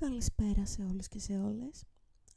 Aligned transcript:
Καλησπέρα 0.00 0.66
σε 0.66 0.82
όλους 0.82 1.08
και 1.08 1.18
σε 1.18 1.38
όλες. 1.38 1.84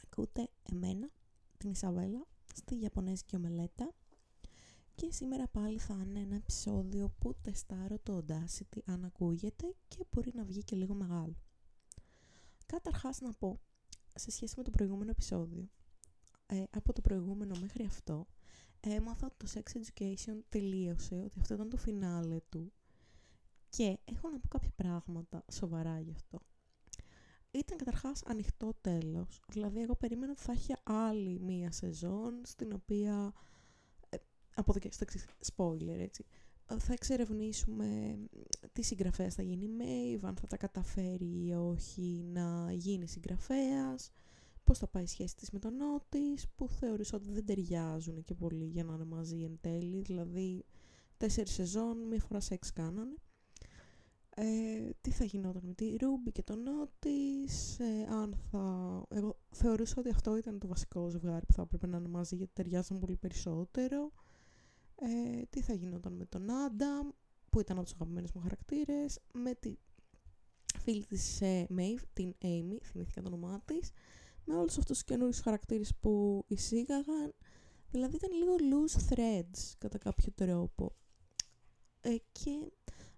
Ακούτε 0.03 0.49
εμένα, 0.71 1.09
την 1.57 1.69
Ισαβέλα, 1.69 2.27
στη 2.53 2.79
Ιαπωνέζικη 2.79 3.35
Ομελέτα. 3.35 3.93
Και 4.95 5.11
σήμερα 5.11 5.47
πάλι 5.47 5.79
θα 5.79 5.93
είναι 6.05 6.19
ένα 6.19 6.35
επεισόδιο 6.35 7.13
που 7.19 7.35
τεστάρω 7.41 7.99
το 7.99 8.17
Audacity 8.17 8.79
αν 8.85 9.03
ακούγεται 9.03 9.75
και 9.87 9.97
μπορεί 10.11 10.31
να 10.35 10.43
βγει 10.43 10.63
και 10.63 10.75
λίγο 10.75 10.93
μεγάλο. 10.93 11.35
Καταρχάς 12.65 13.21
να 13.21 13.33
πω, 13.33 13.59
σε 14.15 14.31
σχέση 14.31 14.53
με 14.57 14.63
το 14.63 14.69
προηγούμενο 14.69 15.09
επεισόδιο, 15.09 15.69
ε, 16.45 16.63
από 16.69 16.93
το 16.93 17.01
προηγούμενο 17.01 17.55
μέχρι 17.59 17.85
αυτό, 17.85 18.27
έμαθα 18.79 19.25
ότι 19.25 19.35
το 19.37 19.51
Sex 19.53 19.77
Education 19.77 20.39
τελείωσε, 20.49 21.21
ότι 21.25 21.39
αυτό 21.39 21.53
ήταν 21.53 21.69
το 21.69 21.77
φινάλε 21.77 22.39
του 22.49 22.73
και 23.69 23.99
έχω 24.05 24.29
να 24.29 24.39
πω 24.39 24.47
κάποια 24.47 24.71
πράγματα 24.75 25.45
σοβαρά 25.51 25.99
γι' 25.99 26.11
αυτό 26.11 26.41
ήταν 27.53 27.77
καταρχάς 27.77 28.23
ανοιχτό 28.25 28.73
τέλος. 28.81 29.41
Δηλαδή, 29.49 29.81
εγώ 29.81 29.95
περίμενα 29.95 30.31
ότι 30.31 30.41
θα 30.41 30.51
έχει 30.51 30.73
άλλη 30.83 31.39
μία 31.39 31.71
σεζόν, 31.71 32.41
στην 32.43 32.73
οποία, 32.73 33.33
ε, 34.09 34.17
από 34.55 34.71
εδώ 34.71 34.79
και 34.79 34.91
στο 34.91 35.03
εξής, 35.03 35.25
spoiler 35.55 35.99
έτσι, 35.99 36.25
ε, 36.67 36.79
θα 36.79 36.93
εξερευνήσουμε 36.93 38.17
τι 38.71 38.81
συγγραφέας 38.81 39.35
θα 39.35 39.41
γίνει 39.41 39.65
η 39.65 39.71
Maeve, 39.79 40.23
αν 40.23 40.35
θα 40.35 40.47
τα 40.47 40.57
καταφέρει 40.57 41.45
ή 41.45 41.53
όχι 41.53 42.23
να 42.33 42.73
γίνει 42.73 43.07
συγγραφέας, 43.07 44.11
πώς 44.63 44.77
θα 44.77 44.87
πάει 44.87 45.03
η 45.03 45.07
σχέση 45.07 45.35
της 45.35 45.51
με 45.51 45.59
τον 45.59 45.75
Νότης, 45.75 46.47
που 46.55 46.69
θεωρείς 46.69 47.13
ότι 47.13 47.31
δεν 47.31 47.45
ταιριάζουν 47.45 48.23
και 48.23 48.33
πολύ 48.33 48.65
για 48.65 48.83
να 48.83 48.93
είναι 48.93 49.05
μαζί 49.05 49.41
εν 49.41 49.57
τέλει, 49.61 50.01
δηλαδή 50.01 50.65
τέσσερις 51.17 51.53
σεζόν, 51.53 51.97
μία 51.97 52.19
φορά 52.19 52.39
σεξ 52.39 52.73
κάνανε 52.73 53.15
ε, 54.35 54.89
τι 55.01 55.11
θα 55.11 55.23
γινόταν 55.23 55.61
με 55.65 55.73
τη 55.73 55.95
Ρούμπι 55.95 56.31
και 56.31 56.43
τον 56.43 56.63
Νότις, 56.63 57.79
ε, 57.79 58.07
αν 58.09 58.37
θα... 58.51 59.03
Εγώ 59.09 59.39
θεωρούσα 59.49 59.95
ότι 59.97 60.09
αυτό 60.09 60.37
ήταν 60.37 60.59
το 60.59 60.67
βασικό 60.67 61.09
ζευγάρι 61.09 61.45
που 61.45 61.53
θα 61.53 61.61
έπρεπε 61.61 61.87
να 61.87 61.97
είναι 61.97 62.07
μαζί 62.07 62.35
γιατί 62.35 62.51
ταιριάζαν 62.53 62.99
πολύ 62.99 63.15
περισσότερο. 63.15 64.11
Ε, 64.95 65.41
τι 65.49 65.61
θα 65.61 65.73
γινόταν 65.73 66.13
με 66.13 66.25
τον 66.25 66.51
Άνταμ, 66.51 67.09
που 67.49 67.59
ήταν 67.59 67.77
από 67.77 67.85
τους 67.85 67.95
αγαπημένους 67.95 68.31
μου 68.31 68.41
χαρακτήρες, 68.41 69.19
με 69.33 69.53
τη 69.53 69.75
φίλη 70.79 71.05
της 71.05 71.41
ε, 71.41 71.67
Maeve, 71.77 72.03
την 72.13 72.35
Amy, 72.41 72.77
θυμήθηκα 72.83 73.21
το 73.21 73.27
όνομά 73.27 73.61
της, 73.65 73.91
με 74.45 74.55
όλους 74.55 74.77
αυτούς 74.77 74.97
τους 74.97 75.03
καινούριους 75.03 75.39
χαρακτήρες 75.39 75.95
που 75.99 76.43
εισήγαγαν. 76.47 77.33
Δηλαδή 77.91 78.15
ήταν 78.15 78.31
λίγο 78.31 78.55
loose 78.55 79.13
threads 79.13 79.73
κατά 79.77 79.97
κάποιο 79.97 80.31
τρόπο. 80.35 80.95
Ε, 82.01 82.15
και 82.31 82.71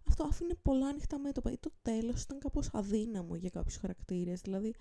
αυτό 0.08 0.24
άφηνε 0.24 0.56
πολλά 0.62 0.88
ανοιχτά 0.88 1.20
μέτωπα. 1.20 1.52
Ή 1.52 1.58
το 1.58 1.72
τέλος 1.82 2.22
ήταν 2.22 2.40
κάπως 2.40 2.70
αδύναμο 2.74 3.36
για 3.36 3.50
κάποιους 3.50 3.78
χαρακτήρες. 3.78 4.42
Δηλαδή, 4.42 4.76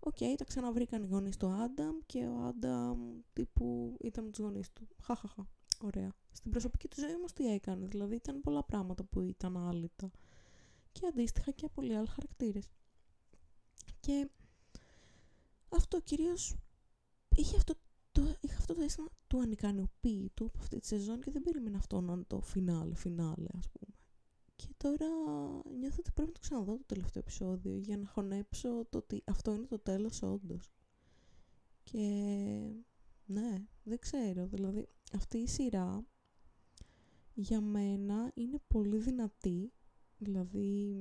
OK, 0.00 0.16
okay, 0.20 0.34
τα 0.36 0.44
ξαναβρήκαν 0.44 1.02
οι 1.02 1.06
γονείς 1.06 1.36
του 1.36 1.46
Άνταμ 1.46 1.96
και 2.06 2.26
ο 2.26 2.42
Άνταμ 2.42 3.20
τύπου 3.32 3.96
ήταν 4.00 4.24
με 4.24 4.30
τους 4.30 4.44
γονείς 4.44 4.72
του. 4.72 4.88
Χαχαχα. 5.02 5.48
Ωραία. 5.80 6.12
Στην 6.32 6.50
προσωπική 6.50 6.88
του 6.88 7.00
ζωή 7.00 7.14
όμως 7.14 7.32
τι 7.32 7.52
έκανε. 7.52 7.86
Δηλαδή, 7.86 8.14
ήταν 8.14 8.40
πολλά 8.40 8.64
πράγματα 8.64 9.04
που 9.04 9.20
ήταν 9.20 9.56
άλυτα. 9.56 10.10
Και 10.92 11.06
αντίστοιχα 11.06 11.50
και 11.50 11.68
πολλοί 11.68 11.96
άλλοι 11.96 12.08
χαρακτήρες. 12.08 12.68
Και 14.00 14.28
αυτό 15.68 16.00
κυρίως 16.00 16.56
είχε 17.28 17.56
αυτό 17.56 17.74
το, 18.12 18.22
είχα 18.40 18.56
αυτό 18.58 18.74
το 18.74 18.82
αίσθημα 18.82 19.08
του 19.26 19.40
ανικανοποίητου 19.40 20.44
από 20.44 20.58
αυτή 20.58 20.78
τη 20.78 20.86
σεζόν 20.86 21.20
και 21.20 21.30
δεν 21.30 21.42
περίμενα 21.42 21.78
αυτό 21.78 22.00
να 22.00 22.12
είναι 22.12 22.24
το 22.26 22.40
φινάλε, 22.40 22.94
φινάλε 22.94 23.48
ας 23.58 23.68
πούμε. 23.68 23.97
Και 24.58 24.68
τώρα 24.76 25.08
νιώθω 25.78 25.96
ότι 25.98 26.10
πρέπει 26.14 26.28
να 26.28 26.34
το 26.34 26.40
ξαναδώ 26.40 26.76
το 26.76 26.84
τελευταίο 26.86 27.22
επεισόδιο 27.22 27.76
για 27.76 27.96
να 27.96 28.06
χωνέψω 28.06 28.84
το 28.90 28.98
ότι 28.98 29.22
αυτό 29.26 29.54
είναι 29.54 29.66
το 29.66 29.78
τέλος 29.78 30.22
όντως. 30.22 30.72
Και 31.82 31.98
ναι, 33.26 33.66
δεν 33.82 33.98
ξέρω. 33.98 34.46
Δηλαδή 34.46 34.88
αυτή 35.12 35.38
η 35.38 35.46
σειρά 35.46 36.06
για 37.34 37.60
μένα 37.60 38.30
είναι 38.34 38.60
πολύ 38.66 38.98
δυνατή. 38.98 39.72
Δηλαδή, 40.18 40.96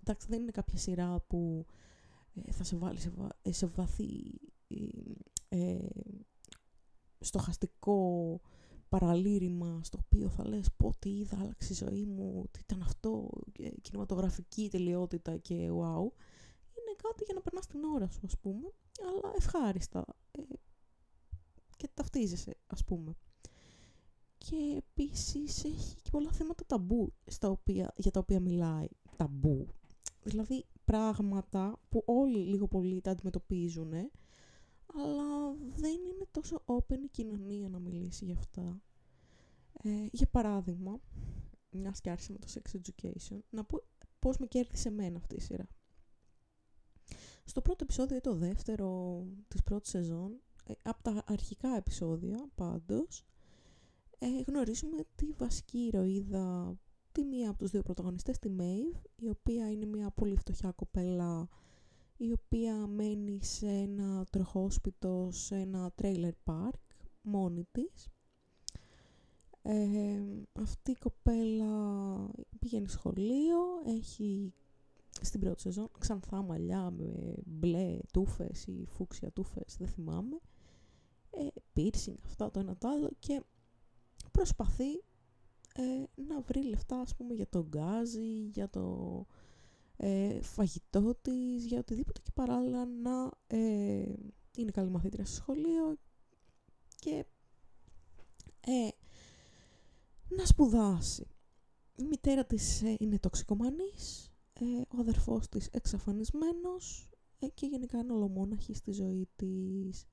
εντάξει 0.00 0.26
δεν 0.30 0.40
είναι 0.42 0.50
κάποια 0.50 0.78
σειρά 0.78 1.20
που 1.20 1.66
ε, 2.34 2.52
θα 2.52 2.64
σε 2.64 2.76
βάλει 2.76 2.98
σε, 2.98 3.10
βα, 3.10 3.28
ε, 3.42 3.52
σε 3.52 3.66
βαθύ 3.66 4.40
ε, 5.48 5.88
στοχαστικό 7.18 8.40
παραλήρημα 8.90 9.80
στο 9.82 9.98
οποίο 10.04 10.28
θα 10.28 10.48
λες 10.48 10.66
πω 10.76 10.92
τι 10.98 11.18
είδα, 11.18 11.38
άλλαξε 11.40 11.72
η 11.72 11.76
ζωή 11.76 12.04
μου, 12.04 12.44
τι 12.50 12.60
ήταν 12.62 12.82
αυτό, 12.82 13.28
κινηματογραφική 13.82 14.68
τελειότητα 14.70 15.36
και 15.36 15.54
wow, 15.54 16.04
είναι 16.76 16.94
κάτι 17.02 17.24
για 17.24 17.34
να 17.34 17.40
περνάς 17.40 17.66
την 17.66 17.84
ώρα 17.84 18.08
σου 18.08 18.20
ας 18.24 18.38
πούμε, 18.38 18.72
αλλά 19.08 19.34
ευχάριστα 19.36 20.04
ε, 20.32 20.42
και 21.76 21.88
ταυτίζεσαι 21.94 22.56
ας 22.66 22.84
πούμε. 22.84 23.16
Και 24.38 24.76
επίσης 24.76 25.64
έχει 25.64 25.94
και 26.02 26.10
πολλά 26.10 26.32
θέματα 26.32 26.64
ταμπού 26.66 27.12
στα 27.26 27.48
οποία, 27.48 27.92
για 27.96 28.10
τα 28.10 28.20
οποία 28.20 28.40
μιλάει. 28.40 28.88
Ταμπού. 29.16 29.66
Δηλαδή 30.22 30.64
πράγματα 30.84 31.78
που 31.88 32.02
όλοι 32.06 32.38
λίγο 32.38 32.66
πολύ 32.68 33.00
τα 33.00 33.10
αντιμετωπίζουν 33.10 33.92
αλλά 34.94 35.54
δεν 35.76 35.94
είναι 35.94 36.26
τόσο 36.30 36.62
open 36.66 36.98
η 37.04 37.08
κοινωνία 37.08 37.68
να 37.68 37.78
μιλήσει 37.78 38.24
γι' 38.24 38.32
αυτά. 38.32 38.82
Ε, 39.82 40.06
για 40.12 40.26
παράδειγμα, 40.26 41.00
μιας 41.70 42.00
και 42.00 42.10
άρχισε 42.10 42.32
με 42.32 42.38
το 42.38 42.46
sex 42.54 42.76
education, 42.76 43.38
να 43.50 43.64
πω 43.64 43.82
πώς 44.18 44.38
με 44.38 44.46
κέρδισε 44.46 44.88
εμένα 44.88 45.18
αυτή 45.18 45.36
η 45.36 45.40
σειρά. 45.40 45.68
Στο 47.44 47.60
πρώτο 47.60 47.84
επεισόδιο 47.84 48.16
ή 48.16 48.20
το 48.20 48.34
δεύτερο 48.34 49.22
της 49.48 49.62
πρώτης 49.62 49.90
σεζόν, 49.90 50.40
ε, 50.66 50.72
από 50.82 51.02
τα 51.02 51.22
αρχικά 51.26 51.76
επεισόδια 51.76 52.48
πάντως, 52.54 53.24
ε, 54.18 54.26
γνωρίζουμε 54.46 54.96
τη 55.14 55.32
βασική 55.32 55.78
ηρωίδα, 55.78 56.76
τη 57.12 57.24
μία 57.24 57.50
από 57.50 57.58
τους 57.58 57.70
δύο 57.70 57.82
πρωταγωνιστές, 57.82 58.38
τη 58.38 58.50
Maeve, 58.58 59.00
η 59.16 59.28
οποία 59.28 59.70
είναι 59.70 59.86
μια 59.86 60.10
πολύ 60.10 60.36
φτωχιά 60.36 60.70
κοπέλα 60.70 61.48
η 62.22 62.32
οποία 62.32 62.86
μένει 62.86 63.38
σε 63.42 63.66
ένα 63.66 64.26
τροχόσπιτο, 64.30 65.28
σε 65.32 65.56
ένα 65.56 65.92
trailer 66.02 66.32
park, 66.44 66.80
μόνη 67.22 67.66
της. 67.72 68.08
Ε, 69.62 70.22
αυτή 70.52 70.90
η 70.90 70.96
κοπέλα 70.96 71.70
πηγαίνει 72.58 72.88
σχολείο, 72.88 73.58
έχει 73.84 74.52
στην 75.20 75.40
πρώτη 75.40 75.60
σεζόν 75.60 75.88
ξανθά 75.98 76.42
μαλλιά 76.42 76.90
με 76.90 77.34
μπλε 77.46 77.98
τούφες 78.12 78.66
ή 78.66 78.86
φούξια 78.86 79.32
τούφες, 79.32 79.76
δεν 79.78 79.88
θυμάμαι. 79.88 80.40
Ε, 81.30 81.46
piercing, 81.76 82.16
αυτά 82.24 82.50
το 82.50 82.60
ένα 82.60 82.76
το 82.76 82.88
άλλο 82.88 83.10
και 83.18 83.42
προσπαθεί 84.30 84.92
ε, 85.74 86.04
να 86.28 86.40
βρει 86.40 86.64
λεφτά 86.64 87.00
ας 87.00 87.16
πούμε 87.16 87.34
για 87.34 87.48
το 87.48 87.66
γκάζι, 87.68 88.48
για 88.52 88.68
το 88.68 89.26
ε, 90.02 90.42
φαγητό 90.42 91.14
της, 91.22 91.64
για 91.64 91.78
οτιδήποτε 91.78 92.20
και 92.20 92.30
παράλληλα 92.34 92.84
να 92.84 93.30
ε, 93.46 94.14
είναι 94.56 94.70
καλή 94.70 94.90
μαθήτρια 94.90 95.24
στο 95.24 95.34
σχολείο 95.34 95.98
και 96.96 97.24
ε, 98.60 98.88
να 100.28 100.46
σπουδάσει. 100.46 101.26
Η 101.94 102.04
μητέρα 102.04 102.44
της 102.44 102.82
ε, 102.82 102.96
είναι 102.98 103.18
τοξικομανής, 103.18 104.32
ε, 104.52 104.64
ο 104.96 104.98
αδερφός 104.98 105.48
της 105.48 105.68
εξαφανισμένος 105.72 107.08
και 107.54 107.66
γενικά 107.66 107.98
είναι 107.98 108.12
ολομόναχη 108.12 108.74
στη 108.74 108.92
ζωή 108.92 109.28
της. 109.36 110.06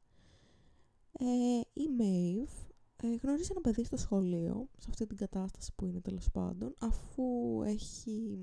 η 1.73 1.87
Μέιβ 1.97 2.49
γνωρίζει 3.21 3.47
ένα 3.51 3.61
παιδί 3.61 3.83
στο 3.83 3.97
σχολείο, 3.97 4.69
σε 4.77 4.87
αυτή 4.89 5.05
την 5.05 5.17
κατάσταση 5.17 5.71
που 5.75 5.85
είναι 5.85 5.99
τέλος 6.01 6.31
πάντων, 6.31 6.75
αφού 6.77 7.23
έχει 7.65 8.39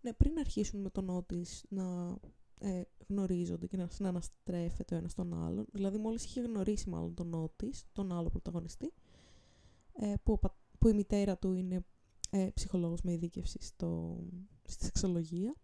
ναι, 0.00 0.12
πριν 0.12 0.38
αρχίσουν 0.38 0.80
με 0.80 0.90
τον 0.90 1.04
Νότις 1.04 1.64
να 1.68 2.16
ε, 2.58 2.82
γνωρίζονται 3.08 3.66
και 3.66 3.76
να 3.76 3.88
συναναστρέφεται 3.88 4.94
ο 4.94 4.98
ένας 4.98 5.14
τον 5.14 5.34
άλλον, 5.34 5.66
δηλαδή 5.72 5.98
μόλις 5.98 6.24
είχε 6.24 6.40
γνωρίσει 6.40 6.88
μάλλον 6.88 7.14
τον 7.14 7.28
Νότις, 7.28 7.84
τον 7.92 8.12
άλλο 8.12 8.28
πρωταγωνιστή, 8.28 8.92
ε, 9.92 10.14
που, 10.22 10.38
που 10.78 10.88
η 10.88 10.92
μητέρα 10.92 11.38
του 11.38 11.52
είναι 11.52 11.84
ε, 12.30 12.48
ψυχολόγος 12.54 13.02
με 13.02 13.12
ειδίκευση 13.12 13.58
στο, 13.60 14.20
στη 14.64 14.84
σεξολογία. 14.84 15.54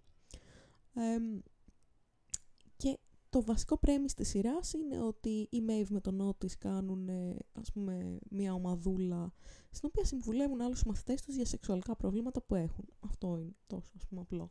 και 2.76 2.98
το 3.30 3.42
βασικό 3.42 3.78
πρέμις 3.78 4.14
της 4.14 4.28
σειράς 4.28 4.72
είναι 4.72 5.00
ότι 5.00 5.48
οι 5.50 5.64
Maeve 5.68 5.88
με 5.88 6.00
τον 6.00 6.28
Otis 6.28 6.52
κάνουν 6.58 7.08
ας 7.52 7.72
πούμε 7.72 8.18
μια 8.30 8.52
ομαδούλα 8.54 9.32
στην 9.70 9.88
οποία 9.92 10.04
συμβουλεύουν 10.04 10.60
άλλους 10.60 10.84
μαθητές 10.84 11.22
τους 11.22 11.34
για 11.34 11.44
σεξουαλικά 11.44 11.96
προβλήματα 11.96 12.42
που 12.42 12.54
έχουν. 12.54 12.88
Αυτό 13.00 13.36
είναι 13.38 13.54
τόσο 13.66 13.92
ας 13.96 14.06
πούμε 14.06 14.20
απλό. 14.20 14.50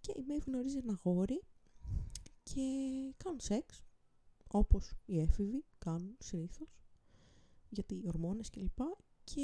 Και 0.00 0.12
η 0.16 0.24
Maeve 0.28 0.44
γνωρίζει 0.46 0.76
ένα 0.76 1.00
γόρι 1.02 1.42
και 2.42 2.62
κάνουν 3.16 3.40
σεξ 3.40 3.84
όπως 4.48 4.92
οι 5.04 5.20
έφηβοι 5.20 5.64
κάνουν 5.78 6.16
συνήθως 6.18 6.78
γιατί 7.68 7.94
οι 7.94 8.04
ορμόνες 8.06 8.50
κλπ. 8.50 8.78
Και 9.24 9.42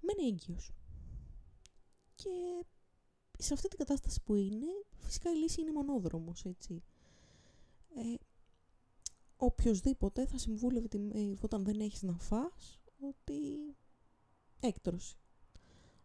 μένει 0.00 0.28
έγκυος. 0.28 0.72
Και 2.14 2.64
σε 3.40 3.54
αυτή 3.54 3.68
την 3.68 3.78
κατάσταση 3.78 4.22
που 4.24 4.34
είναι, 4.34 4.66
φυσικά 4.98 5.30
η 5.30 5.34
λύση 5.34 5.60
είναι 5.60 5.72
μονόδρομος, 5.72 6.44
έτσι. 6.44 6.82
Ε, 7.94 8.14
οποιοςδήποτε 9.36 10.26
θα 10.26 10.38
συμβούλευε 10.38 10.88
τη 10.88 10.98
όταν 11.40 11.64
δεν 11.64 11.80
έχεις 11.80 12.02
να 12.02 12.18
φας, 12.18 12.80
ότι 13.00 13.74
έκτρωση. 14.60 15.16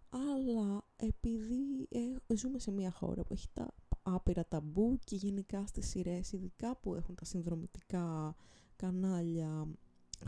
Αλλά 0.09 0.85
επειδή 0.95 1.87
ε, 1.89 2.35
ζούμε 2.35 2.59
σε 2.59 2.71
μια 2.71 2.91
χώρα 2.91 3.23
που 3.23 3.33
έχει 3.33 3.47
τα 3.53 3.73
άπειρα 4.03 4.45
ταμπού 4.45 4.99
και 5.03 5.15
γενικά 5.15 5.65
στις 5.65 5.87
σειρές, 5.89 6.31
ειδικά 6.31 6.75
που 6.77 6.95
έχουν 6.95 7.15
τα 7.15 7.25
συνδρομητικά 7.25 8.35
κανάλια, 8.75 9.67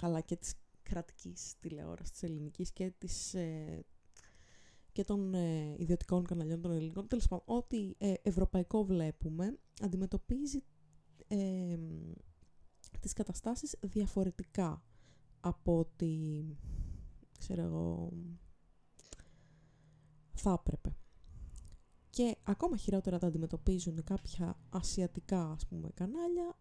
αλλά 0.02 0.22
και 0.22 0.36
της 0.36 0.54
κρατικής 0.84 1.56
τηλεόρασης 1.60 2.12
της 2.12 2.24
ελληνικής 2.24 2.72
και 2.72 2.92
της 2.98 3.34
ε, 3.34 3.86
και 4.98 5.04
των 5.04 5.34
ε, 5.34 5.76
ιδιωτικών 5.78 6.26
καναλιών 6.26 6.62
των 6.62 6.72
ελληνικών, 6.72 7.08
τέλος 7.08 7.28
πάντων, 7.28 7.58
ό,τι 7.58 7.94
ε, 7.98 8.14
ευρωπαϊκό 8.22 8.84
βλέπουμε, 8.84 9.58
αντιμετωπίζει 9.82 10.64
ε, 11.28 11.78
τις 13.00 13.14
καταστάσεις 13.14 13.76
διαφορετικά 13.82 14.84
από 15.40 15.80
ότι, 15.80 16.46
ξέρω 17.40 17.62
εγώ, 17.62 18.12
θα 20.34 20.52
έπρεπε. 20.60 20.96
Και 22.10 22.38
ακόμα 22.44 22.78
χειρότερα 22.78 23.18
τα 23.18 23.28
αντιμετωπίζουν 23.28 24.04
κάποια 24.04 24.60
ασιατικά 24.70 25.52
ας 25.52 25.68
πούμε, 25.68 25.90
κανάλια, 25.94 26.58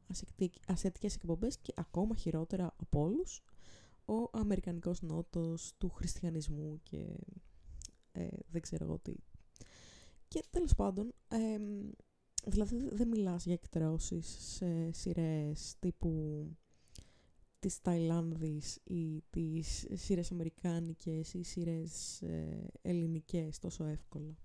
ασιατικές 0.66 1.14
εκπομπές 1.14 1.58
και 1.58 1.72
ακόμα 1.76 2.14
χειρότερα 2.16 2.74
από 2.76 3.00
όλους 3.00 3.42
ο 4.04 4.38
Αμερικανικός 4.38 5.02
νότος 5.02 5.74
του 5.78 5.88
χριστιανισμού 5.88 6.80
και 6.82 7.16
ε, 8.16 8.28
δεν 8.46 8.60
ξέρω 8.60 8.84
εγώ 8.84 8.98
τι. 8.98 9.14
Και 10.28 10.44
τέλος 10.50 10.74
πάντων, 10.74 11.14
ε, 11.28 11.58
δηλαδή 12.46 12.88
δεν 12.92 13.08
μιλάς 13.08 13.44
για 13.44 13.54
εκτρώσεις 13.54 14.36
σε 14.38 14.92
σειρές 14.92 15.74
τύπου 15.78 16.44
της 17.58 17.80
Ταϊλάνδης 17.80 18.78
ή 18.84 19.22
τις 19.30 19.86
σειρές 19.92 20.30
αμερικάνικες 20.30 21.34
ή 21.34 21.42
σειρές 21.42 22.22
ε, 22.22 22.70
ελληνικές 22.82 23.58
τόσο 23.58 23.84
εύκολα. 23.84 24.36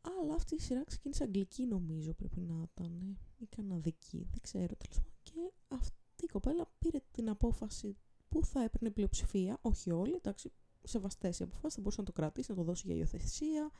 Αλλά 0.00 0.34
αυτή 0.34 0.54
η 0.54 0.60
σειρά 0.60 0.84
ξεκίνησε 0.84 1.22
αγγλική 1.22 1.66
νομίζω 1.66 2.12
πρέπει 2.14 2.40
να 2.40 2.62
ήταν 2.72 3.18
ή 3.38 3.46
καναδική, 3.46 4.26
δεν 4.30 4.40
ξέρω 4.40 4.74
τέλος 4.76 4.96
πάντων. 4.96 5.12
Και 5.22 5.52
αυτή 5.68 6.24
η 6.24 6.26
κοπέλα 6.26 6.72
πήρε 6.78 6.98
την 7.10 7.28
απόφαση 7.28 7.96
που 8.28 8.44
θα 8.44 8.62
έπαιρνε 8.62 8.90
πλειοψηφία, 8.90 9.58
όχι 9.60 9.90
όλοι, 9.90 10.14
εντάξει, 10.14 10.52
σεβαστές 10.84 11.38
οι 11.38 11.42
αποφάσεις, 11.42 11.74
θα 11.74 11.80
μπορούσε 11.80 12.00
να 12.00 12.06
το 12.06 12.12
κρατήσει, 12.12 12.50
να 12.50 12.56
το 12.56 12.62
δώσει 12.62 12.82
για 12.86 12.96
υιοθεσία, 12.96 13.70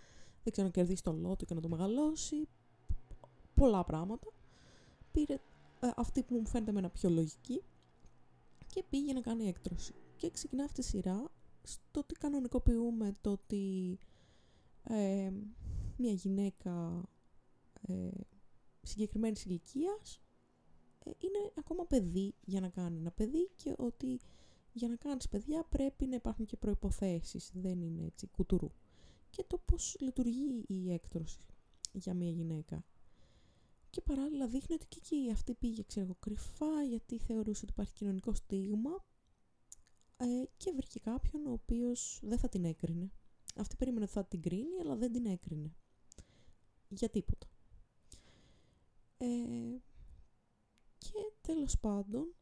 δεν 0.42 0.52
ξέρω 0.52 0.66
να 0.66 0.72
κερδίσει 0.72 1.02
το 1.02 1.12
λότο 1.12 1.44
και 1.44 1.54
να 1.54 1.60
το 1.60 1.68
μεγαλώσει. 1.68 2.48
Πολλά 3.54 3.84
πράγματα. 3.84 4.26
Πήρε 5.12 5.34
ε, 5.80 5.90
αυτή 5.96 6.22
που 6.22 6.34
μου 6.34 6.46
φαίνεται 6.46 6.78
ένα 6.78 6.90
πιο 6.90 7.10
λογική 7.10 7.62
και 8.66 8.84
πήγε 8.90 9.12
να 9.12 9.20
κάνει 9.20 9.48
έκτρωση. 9.48 9.94
Και 10.16 10.30
ξεκινά 10.30 10.64
αυτή 10.64 10.80
η 10.80 10.84
σειρά 10.84 11.30
στο 11.62 12.00
ότι 12.00 12.14
κανονικοποιούμε 12.14 13.12
το 13.20 13.30
ότι 13.30 13.98
ε, 14.82 15.30
μια 15.96 16.12
γυναίκα 16.12 17.02
ε, 17.82 18.08
συγκεκριμένης 18.82 19.44
ηλικίας 19.44 20.20
ε, 21.04 21.10
είναι 21.18 21.52
ακόμα 21.58 21.86
παιδί 21.86 22.34
για 22.44 22.60
να 22.60 22.68
κάνει 22.68 22.98
ένα 22.98 23.10
παιδί 23.10 23.50
και 23.56 23.74
ότι 23.76 24.20
για 24.76 24.88
να 24.88 24.96
κάνεις 24.96 25.28
παιδιά 25.28 25.64
πρέπει 25.64 26.06
να 26.06 26.14
υπάρχουν 26.14 26.46
και 26.46 26.56
προϋποθέσεις, 26.56 27.50
δεν 27.54 27.82
είναι 27.82 28.04
έτσι 28.04 28.26
κουτουρού. 28.26 28.70
Και 29.30 29.44
το 29.46 29.58
πώς 29.64 29.96
λειτουργεί 30.00 30.64
η 30.66 30.92
έκτρωση 30.92 31.46
για 31.92 32.14
μια 32.14 32.30
γυναίκα. 32.30 32.84
Και 33.90 34.00
παράλληλα 34.00 34.46
δείχνει 34.48 34.74
ότι 34.74 34.86
και 34.86 34.98
εκεί 35.02 35.30
αυτή 35.32 35.54
πήγε 35.54 35.82
ξέρω 35.82 36.14
κρυφά 36.14 36.82
γιατί 36.88 37.18
θεωρούσε 37.18 37.60
ότι 37.62 37.72
υπάρχει 37.72 37.92
κοινωνικό 37.92 38.34
στίγμα 38.34 39.04
ε, 40.16 40.26
και 40.56 40.72
βρήκε 40.76 40.98
κάποιον 40.98 41.46
ο 41.46 41.52
οποίος 41.52 42.20
δεν 42.22 42.38
θα 42.38 42.48
την 42.48 42.64
έκρινε. 42.64 43.10
Αυτή 43.56 43.76
περίμενε 43.76 44.04
ότι 44.04 44.12
θα 44.12 44.24
την 44.24 44.42
κρίνει 44.42 44.80
αλλά 44.80 44.96
δεν 44.96 45.12
την 45.12 45.26
έκρινε. 45.26 45.74
Για 46.88 47.08
τίποτα. 47.08 47.46
Ε, 49.16 49.26
και 50.98 51.32
τέλος 51.40 51.78
πάντων 51.78 52.34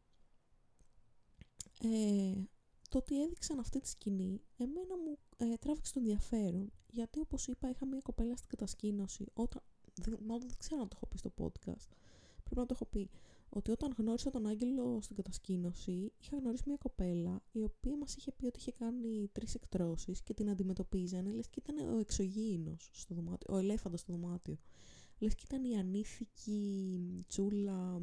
ε, 1.84 2.32
το 2.88 2.98
ότι 2.98 3.22
έδειξαν 3.22 3.58
αυτή 3.58 3.80
τη 3.80 3.88
σκηνή 3.88 4.40
εμένα 4.56 4.96
μου 5.04 5.18
ε, 5.36 5.56
τράβηξε 5.56 5.92
το 5.92 5.98
ενδιαφέρον 5.98 6.72
γιατί 6.90 7.20
όπως 7.20 7.46
είπα 7.46 7.70
είχα 7.70 7.86
μια 7.86 8.00
κοπέλα 8.02 8.36
στην 8.36 8.48
κατασκήνωση 8.48 9.26
όταν, 9.32 9.62
δεν, 9.94 10.18
μάλλον 10.26 10.48
δεν 10.48 10.58
ξέρω 10.58 10.80
αν 10.80 10.88
το 10.88 10.96
έχω 10.96 11.06
πει 11.06 11.18
στο 11.18 11.32
podcast. 11.38 11.88
Πρέπει 12.44 12.60
να 12.60 12.66
το 12.66 12.74
έχω 12.74 12.84
πει 12.84 13.10
ότι 13.48 13.70
όταν 13.70 13.94
γνώρισα 13.98 14.30
τον 14.30 14.46
Άγγελο 14.46 14.98
στην 15.02 15.16
κατασκήνωση 15.16 16.12
είχα 16.18 16.36
γνωρίσει 16.36 16.62
μια 16.66 16.76
κοπέλα 16.76 17.42
η 17.52 17.62
οποία 17.62 17.96
μας 17.96 18.14
είχε 18.16 18.32
πει 18.32 18.46
ότι 18.46 18.58
είχε 18.58 18.72
κάνει 18.72 19.28
τρεις 19.32 19.54
εκτρώσεις 19.54 20.22
και 20.22 20.34
την 20.34 20.50
αντιμετωπίζανε 20.50 21.32
λες 21.32 21.48
και 21.48 21.62
ήταν 21.66 21.94
ο 21.94 21.98
εξωγήινος 21.98 22.90
στο 22.92 23.14
δωμάτιο, 23.14 23.54
ο 23.54 23.58
ελέφαντος 23.58 24.00
στο 24.00 24.12
δωμάτιο. 24.12 24.58
Λες 25.18 25.34
και 25.34 25.42
ήταν 25.44 25.64
η 25.64 25.76
ανήθικη 25.76 27.24
τσούλα 27.28 28.02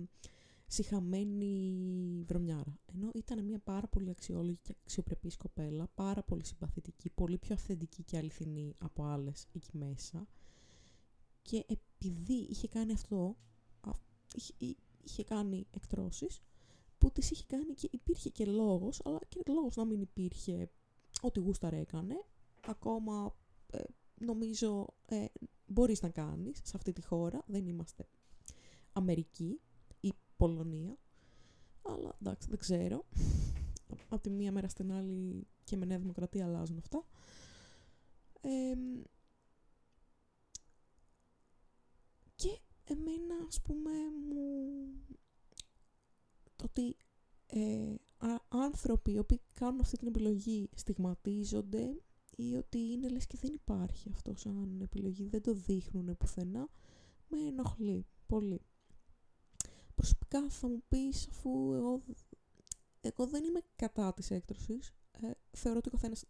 συχαμένη 0.69 2.23
βρωμιάρα. 2.27 2.79
Ενώ 2.85 3.09
ήταν 3.13 3.45
μια 3.45 3.59
πάρα 3.59 3.87
πολύ 3.87 4.09
αξιόλογη 4.09 4.59
και 4.61 4.75
αξιοπρεπής 4.81 5.37
κοπέλα, 5.37 5.87
πάρα 5.95 6.23
πολύ 6.23 6.45
συμπαθητική, 6.45 7.09
πολύ 7.09 7.37
πιο 7.37 7.53
αυθεντική 7.53 8.03
και 8.03 8.17
αληθινή 8.17 8.75
από 8.77 9.03
άλλες 9.03 9.47
εκεί 9.51 9.77
μέσα. 9.77 10.27
Και 11.41 11.65
επειδή 11.67 12.33
είχε 12.49 12.67
κάνει 12.67 12.93
αυτό, 12.93 13.37
είχε, 14.35 14.53
είχε 15.03 15.23
κάνει 15.23 15.67
εκτρώσεις, 15.71 16.41
που 16.97 17.11
τις 17.11 17.31
είχε 17.31 17.43
κάνει 17.47 17.73
και 17.73 17.89
υπήρχε 17.91 18.29
και 18.29 18.45
λόγος, 18.45 19.01
αλλά 19.03 19.19
και 19.27 19.41
λόγος 19.47 19.75
να 19.75 19.85
μην 19.85 20.01
υπήρχε 20.01 20.69
ό,τι 21.21 21.39
γούσταρε 21.39 21.77
έκανε. 21.79 22.25
Ακόμα 22.67 23.35
ε, 23.71 23.81
νομίζω 24.19 24.87
ε, 25.05 25.25
μπορείς 25.65 26.01
να 26.01 26.09
κάνεις 26.09 26.61
σε 26.63 26.71
αυτή 26.75 26.93
τη 26.93 27.01
χώρα, 27.01 27.43
δεν 27.47 27.67
είμαστε 27.67 28.07
Αμερική, 28.93 29.59
Πολωνία. 30.39 30.97
Αλλά 31.81 32.15
εντάξει, 32.21 32.47
δεν 32.49 32.57
ξέρω. 32.57 33.05
Από 34.09 34.21
τη 34.21 34.29
μία 34.29 34.51
μέρα 34.51 34.67
στην 34.67 34.91
άλλη 34.91 35.47
και 35.63 35.77
με 35.77 35.85
Νέα 35.85 35.99
Δημοκρατία 35.99 36.45
αλλάζουν 36.45 36.77
αυτά. 36.77 37.05
και 42.35 42.59
εμένα, 42.83 43.35
ας 43.47 43.61
πούμε, 43.61 43.91
μου... 44.27 44.45
Το 46.55 46.65
ότι 46.65 46.97
ε, 47.45 47.95
άνθρωποι 48.47 49.11
οι 49.11 49.17
οποίοι 49.17 49.41
κάνουν 49.53 49.79
αυτή 49.79 49.97
την 49.97 50.07
επιλογή 50.07 50.69
στιγματίζονται 50.75 52.01
ή 52.35 52.55
ότι 52.55 52.77
είναι 52.77 53.09
λες 53.09 53.27
και 53.27 53.37
δεν 53.41 53.53
υπάρχει 53.53 54.09
αυτό 54.13 54.35
σαν 54.35 54.81
επιλογή, 54.81 55.27
δεν 55.27 55.41
το 55.41 55.53
δείχνουν 55.53 56.17
πουθενά, 56.17 56.69
με 57.27 57.37
ενοχλεί 57.37 58.05
πολύ 58.27 58.61
προσωπικά 59.99 60.49
θα 60.49 60.67
μου 60.67 60.83
πεις 60.87 61.27
αφού 61.27 61.73
εγώ, 61.73 62.01
εγώ 63.01 63.27
δεν 63.27 63.43
είμαι 63.43 63.59
κατά 63.75 64.13
της 64.13 64.31
έκτρωσης. 64.31 64.93
Ε, 65.11 65.31
θεωρώ 65.51 65.77
ότι 65.77 65.87
ο 65.87 65.91
καθένας 65.91 66.25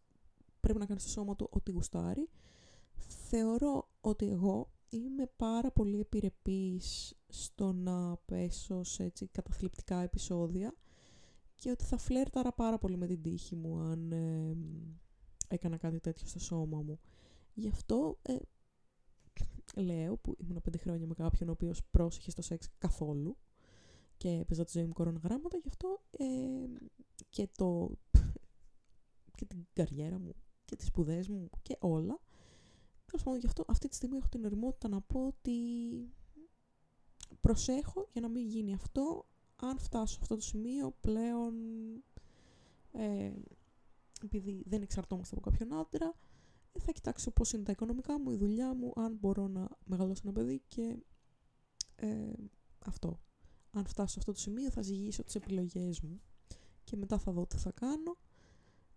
πρέπει 0.60 0.80
να 0.80 0.86
κάνει 0.86 1.00
στο 1.00 1.10
σώμα 1.10 1.36
του 1.36 1.48
ό,τι 1.52 1.72
γουστάρει. 1.72 2.30
Θεωρώ 3.30 3.90
ότι 4.02 4.30
εγώ 4.30 4.72
είμαι 4.90 5.32
πάρα 5.36 5.72
πολύ 5.72 6.00
επιρρεπής 6.00 7.16
στο 7.28 7.74
να 7.74 8.18
πέσω 8.18 8.84
σε 8.84 9.04
έτσι 9.04 9.28
καταθλιπτικά 9.28 10.02
επεισόδια 10.02 10.74
και 11.56 11.72
ότι 11.72 11.84
θα 11.84 11.98
φλέρταρα 11.98 12.54
πάρα 12.54 12.78
πολύ 12.78 12.98
με 12.98 13.08
την 13.08 13.22
τύχη 13.22 13.56
μου 13.56 13.80
αν 13.80 14.12
ε, 14.12 14.56
έκανα 15.48 15.78
κάτι 15.78 16.00
τέτοιο 16.00 16.28
στο 16.28 16.40
σώμα 16.40 16.82
μου. 16.82 17.00
Γι' 17.54 17.70
αυτό 17.70 18.20
ε, 18.22 18.36
λέω 19.76 20.18
που 20.18 20.36
ήμουν 20.40 20.62
πέντε 20.64 20.78
χρόνια 20.78 21.08
με 21.08 21.14
κάποιον 21.14 21.50
ο 21.50 21.52
οποίος 21.52 21.82
πρόσεχε 21.92 22.32
στο 22.32 22.42
σεξ 22.42 22.70
καθόλου 22.78 23.38
και 24.20 24.30
έπαιζα 24.30 24.64
τη 24.64 24.72
ζωή 24.72 24.86
μου 24.86 24.94
κορονογράμματα, 24.94 25.58
γι' 25.58 25.68
αυτό 25.68 26.02
ε, 26.12 26.26
και, 27.30 27.48
το, 27.58 27.90
και 29.38 29.46
την 29.46 29.66
καριέρα 29.74 30.20
μου 30.20 30.36
και 30.66 30.76
τις 30.76 30.88
σπουδές 30.88 31.28
μου 31.28 31.50
και 31.62 31.78
όλα. 31.80 32.20
Τέλος 33.06 33.24
πάντων, 33.24 33.40
γι' 33.40 33.46
αυτό 33.46 33.64
αυτή 33.68 33.88
τη 33.88 33.96
στιγμή 33.96 34.18
έχω 34.18 34.28
την 34.28 34.46
οριμότητα 34.46 34.88
να 34.88 35.02
πω 35.02 35.26
ότι 35.26 35.54
προσέχω 37.42 38.08
για 38.12 38.22
να 38.22 38.30
μην 38.30 38.48
γίνει 38.48 38.74
αυτό. 38.74 39.26
Αν 39.56 39.80
φτάσω 39.80 40.14
σε 40.14 40.20
αυτό 40.22 40.36
το 40.36 40.42
σημείο 40.42 40.96
πλέον, 41.02 41.54
ε, 42.92 43.32
επειδή 44.24 44.64
δεν 44.66 44.82
εξαρτώμαστε 44.82 45.36
από 45.36 45.50
κάποιον 45.50 45.74
άντρα, 45.74 46.16
θα 46.80 46.92
κοιτάξω 46.92 47.32
πώς 47.32 47.54
είναι 47.54 47.64
τα 47.64 47.72
οικονομικά 47.72 48.20
μου, 48.20 48.32
η 48.32 48.36
δουλειά 48.36 48.74
μου, 48.74 48.94
αν 48.96 49.18
μπορώ 49.20 49.48
να 49.48 49.70
μεγαλώσω 49.86 50.22
ένα 50.24 50.34
παιδί 50.34 50.62
και 50.68 50.98
ε, 51.96 52.34
αυτό 52.80 53.20
αν 53.72 53.86
φτάσω 53.86 54.14
σε 54.14 54.20
αυτό 54.20 54.32
το 54.32 54.40
σημείο 54.40 54.70
θα 54.70 54.82
ζυγίσω 54.82 55.24
τις 55.24 55.36
επιλογές 55.36 56.02
μου 56.02 56.22
και 56.84 56.96
μετά 56.96 57.18
θα 57.20 57.32
δω 57.32 57.46
τι 57.46 57.58
θα 57.58 57.72
κάνω. 57.72 58.18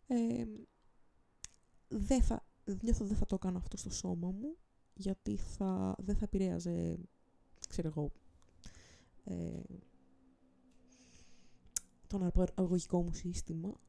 Ε, 0.07 0.45
δεν 1.89 2.23
θα, 2.23 2.47
νιώθω 2.81 3.05
δεν 3.05 3.17
θα 3.17 3.27
το 3.27 3.39
κάνω 3.39 3.59
αυτό 3.59 3.77
στο 3.77 3.91
σώμα 3.91 4.31
μου, 4.31 4.57
γιατί 4.95 5.37
θα, 5.37 5.95
δεν 5.99 6.17
θα 6.17 6.25
επηρέαζε, 6.25 6.99
ξέρω 7.69 7.89
εγώ, 7.89 8.13
ε, 9.25 9.61
το 12.07 12.17
αναπαραγωγικό 12.17 13.03
μου 13.03 13.13
σύστημα. 13.13 13.81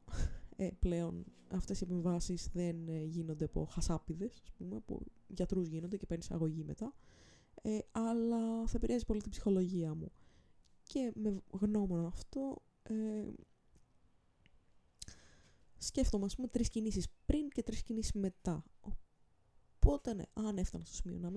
Ε, 0.56 0.68
πλέον 0.78 1.24
αυτές 1.48 1.80
οι 1.80 1.84
επεμβάσεις 1.84 2.48
δεν 2.52 2.88
ε, 2.88 3.02
γίνονται 3.02 3.44
από 3.44 3.64
χασάπιδες, 3.64 4.40
ας 4.42 4.52
πούμε, 4.52 4.76
από 4.76 5.00
γιατρούς 5.26 5.68
γίνονται 5.68 5.96
και 5.96 6.06
παίρνεις 6.06 6.30
αγωγή 6.30 6.64
μετά. 6.64 6.94
Ε, 7.62 7.78
αλλά 7.90 8.66
θα 8.66 8.72
επηρεάζει 8.76 9.04
πολύ 9.04 9.20
την 9.20 9.30
ψυχολογία 9.30 9.94
μου. 9.94 10.12
Και 10.86 11.12
με 11.14 11.42
γνώμονα 11.50 12.06
αυτό, 12.06 12.62
ε, 12.82 13.32
σκέφτομαι, 15.78 16.24
ας 16.24 16.34
πούμε, 16.34 16.48
τρεις 16.48 16.68
κινήσεις 16.68 17.06
πριν 17.26 17.48
και 17.48 17.62
τρεις 17.62 17.82
κινήσεις 17.82 18.12
μετά. 18.12 18.64
Οπότε, 19.76 20.14
ναι, 20.14 20.24
αν 20.32 20.58
έφτανα 20.58 20.84
στο 20.84 20.94
σημείο 20.94 21.18
να 21.18 21.28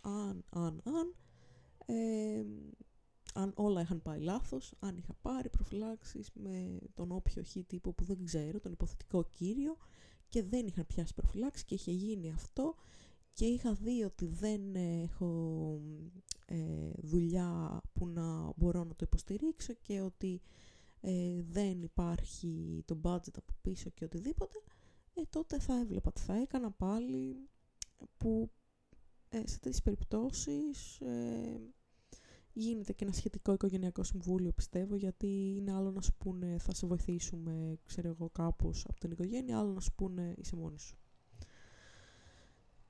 αν, 0.00 0.44
αν, 0.50 0.82
αν, 0.84 1.14
ε, 1.86 2.44
αν 3.34 3.52
όλα 3.56 3.80
είχαν 3.80 4.02
πάει 4.02 4.20
λάθος, 4.20 4.74
αν 4.78 4.96
είχα 4.96 5.14
πάρει 5.22 5.48
προφυλάξεις 5.50 6.30
με 6.34 6.78
τον 6.94 7.12
όποιο 7.12 7.42
χ 7.44 7.56
τύπο 7.66 7.92
που 7.92 8.04
δεν 8.04 8.24
ξέρω, 8.24 8.60
τον 8.60 8.72
υποθετικό 8.72 9.24
κύριο 9.24 9.76
και 10.28 10.42
δεν 10.42 10.66
είχαν 10.66 10.86
πιάσει 10.86 11.14
προφυλάξεις 11.14 11.64
και 11.64 11.74
είχε 11.74 11.90
γίνει 11.90 12.32
αυτό 12.32 12.74
και 13.32 13.44
είχα 13.44 13.74
δει 13.74 14.02
ότι 14.02 14.26
δεν 14.26 14.74
έχω 14.74 15.80
ε, 16.46 16.90
δουλειά 16.96 17.80
που 17.80 17.82
να 17.82 17.83
μπορώ 18.64 18.84
να 18.84 18.94
το 18.94 19.04
υποστηρίξω 19.06 19.72
και 19.82 20.00
ότι 20.00 20.40
ε, 21.00 21.42
δεν 21.42 21.82
υπάρχει 21.82 22.82
το 22.84 23.00
budget 23.02 23.36
από 23.36 23.52
πίσω 23.62 23.90
και 23.90 24.04
οτιδήποτε, 24.04 24.58
ε, 25.14 25.22
τότε 25.30 25.58
θα 25.58 25.74
έβλεπα 25.80 26.12
τι 26.12 26.20
θα 26.20 26.34
έκανα 26.34 26.70
πάλι 26.70 27.48
που 28.16 28.50
ε, 29.28 29.46
σε 29.46 29.58
τέτοιες 29.58 29.82
περιπτώσεις 29.82 31.00
ε, 31.00 31.60
γίνεται 32.52 32.92
και 32.92 33.04
ένα 33.04 33.12
σχετικό 33.12 33.52
οικογενειακό 33.52 34.02
συμβούλιο 34.02 34.52
πιστεύω 34.52 34.96
γιατί 34.96 35.54
είναι 35.56 35.72
άλλο 35.72 35.90
να 35.90 36.00
σου 36.00 36.14
πούνε 36.18 36.58
θα 36.58 36.74
σε 36.74 36.86
βοηθήσουμε 36.86 37.78
ξέρω 37.86 38.08
εγώ 38.08 38.30
κάπως 38.30 38.84
από 38.88 39.00
την 39.00 39.10
οικογένεια 39.10 39.58
άλλο 39.58 39.72
να 39.72 39.80
σου 39.80 39.94
πούνε 39.94 40.34
είσαι 40.36 40.56
μόνη 40.56 40.78
σου 40.78 40.96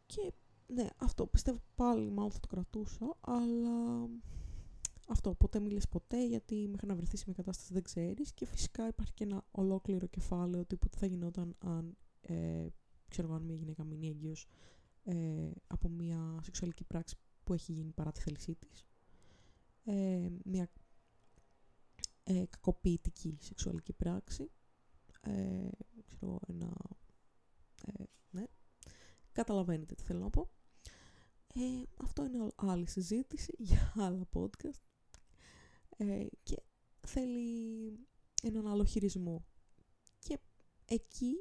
και 0.07 0.33
ναι 0.67 0.87
αυτό 0.97 1.27
πιστεύω 1.27 1.59
πάλι 1.75 2.11
μάλλον 2.11 2.31
θα 2.31 2.41
το 2.41 2.49
κρατούσα 2.49 3.17
αλλά 3.21 4.09
αυτό 5.09 5.35
ποτέ 5.35 5.61
μιλες 5.61 5.89
ποτέ 5.89 6.27
γιατί 6.27 6.69
μέχρι 6.69 6.87
να 6.87 6.95
βρεθείς 6.95 7.19
σε 7.19 7.25
μια 7.27 7.35
κατάσταση 7.37 7.73
δεν 7.73 7.83
ξέρεις 7.83 8.33
και 8.33 8.47
φυσικά 8.47 8.87
υπάρχει 8.87 9.13
και 9.13 9.25
ένα 9.25 9.45
ολόκληρο 9.51 10.07
κεφάλαιο 10.07 10.65
τύπου 10.65 10.89
τι 10.89 10.99
θα 10.99 11.07
γινόταν 11.07 11.57
αν 11.59 11.97
ε, 12.21 12.67
ξέρω 13.09 13.35
αν 13.35 13.43
μια 13.43 13.55
γυναίκα 13.55 13.85
μείνει 13.85 14.09
έγκυος 14.09 14.47
ε, 15.05 15.51
από 15.67 15.89
μια 15.89 16.39
σεξουαλική 16.43 16.85
πράξη 16.85 17.17
που 17.45 17.53
έχει 17.53 17.73
γίνει 17.73 17.91
παρά 17.93 18.13
τη 18.13 18.21
θέλησή 18.21 18.55
της 18.55 18.85
ε, 19.85 20.29
μια 20.45 20.69
ε, 22.25 22.45
κακοποιητική 22.51 23.39
σεξουαλική 23.41 23.93
πράξη. 23.93 24.51
Ε, 25.21 25.69
ξέρω, 26.07 26.41
ένα... 26.49 26.73
Ε, 27.87 28.03
ναι. 28.31 28.45
Καταλαβαίνετε 29.33 29.95
τι 29.95 30.03
θέλω 30.03 30.21
να 30.21 30.31
πω. 30.31 30.51
Ε, 31.55 31.83
αυτό 31.97 32.25
είναι 32.25 32.49
άλλη 32.57 32.89
συζήτηση 32.89 33.55
για 33.69 33.93
άλλα 33.97 34.29
podcast. 34.33 34.94
Ε, 35.97 36.27
και 36.43 36.63
θέλει 37.07 37.99
έναν 38.43 38.67
άλλο 38.67 38.85
χειρισμό. 38.85 39.45
Και 40.19 40.39
εκεί 40.85 41.35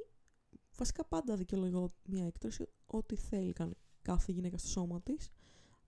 βασικά 0.78 1.06
πάντα 1.06 1.36
δικαιολογώ 1.36 1.90
μια 2.06 2.26
έκτρωση 2.26 2.68
ότι 2.86 3.16
θέλει 3.16 3.54
κάθε 4.02 4.32
γυναίκα 4.32 4.58
στο 4.58 4.68
σώμα 4.68 5.02
της 5.02 5.30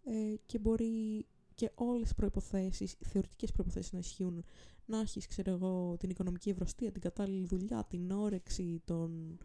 ε, 0.03 0.35
και 0.45 0.59
μπορεί 0.59 1.25
και 1.55 1.71
όλες 1.75 2.01
τις 2.01 2.15
προϋποθέσεις, 2.15 2.93
οι 2.93 3.05
θεωρητικές 3.05 3.51
προϋποθέσεις 3.51 3.91
να 3.91 3.99
ισχύουν, 3.99 4.43
να 4.85 4.99
έχεις 4.99 5.27
ξέρω 5.27 5.51
εγώ, 5.51 5.95
την 5.99 6.09
οικονομική 6.09 6.49
ευρωστία, 6.49 6.91
την 6.91 7.01
κατάλληλη 7.01 7.45
δουλειά, 7.45 7.85
την 7.89 8.11
όρεξη, 8.11 8.81
τον, 8.85 9.37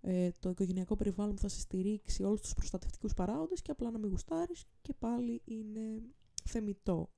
ε, 0.00 0.30
το 0.40 0.50
οικογενειακό 0.50 0.96
περιβάλλον 0.96 1.34
που 1.34 1.40
θα 1.40 1.48
σε 1.48 1.60
στηρίξει, 1.60 2.22
όλους 2.22 2.40
τους 2.40 2.54
προστατευτικούς 2.54 3.14
παράγοντες 3.14 3.62
και 3.62 3.70
απλά 3.70 3.90
να 3.90 3.98
μην 3.98 4.10
γουστάρεις 4.10 4.64
και 4.82 4.94
πάλι 4.94 5.42
είναι 5.44 6.02
θεμητό. 6.44 7.10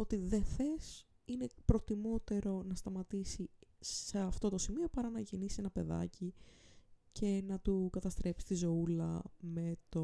Ότι 0.00 0.16
δεν 0.16 0.44
θες 0.44 1.06
είναι 1.24 1.46
προτιμότερο 1.64 2.62
να 2.62 2.74
σταματήσει 2.74 3.50
σε 3.80 4.18
αυτό 4.18 4.48
το 4.48 4.58
σημείο 4.58 4.88
παρά 4.88 5.10
να 5.10 5.20
γεννήσει 5.20 5.56
ένα 5.58 5.70
παιδάκι 5.70 6.34
και 7.12 7.42
να 7.46 7.58
του 7.58 7.88
καταστρέψει 7.92 8.46
τη 8.46 8.54
ζωούλα 8.54 9.22
με 9.40 9.76
το, 9.88 10.02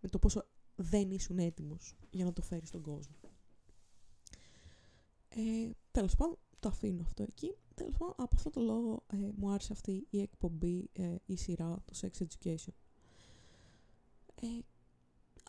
με 0.00 0.08
το 0.10 0.18
πόσο 0.18 0.44
δεν 0.76 1.10
ήσουν 1.10 1.38
έτοιμος 1.38 1.96
για 2.10 2.24
να 2.24 2.32
το 2.32 2.42
φέρεις 2.42 2.68
στον 2.68 2.82
κόσμο. 2.82 3.14
Ε, 5.28 5.70
τέλος 5.90 6.16
πάντων, 6.16 6.38
το 6.60 6.68
αφήνω 6.68 7.02
αυτό 7.02 7.22
εκεί. 7.22 7.54
Τέλος 7.74 7.96
πάντων, 7.96 8.14
από 8.18 8.36
αυτό 8.36 8.50
το 8.50 8.60
λόγο 8.60 9.04
ε, 9.06 9.16
μου 9.36 9.50
άρεσε 9.50 9.72
αυτή 9.72 10.06
η 10.10 10.20
εκπομπή, 10.20 10.90
ε, 10.92 11.14
η 11.26 11.36
σειρά, 11.36 11.82
το 11.84 11.94
Sex 12.00 12.22
Education. 12.22 12.74
Ε, 14.34 14.46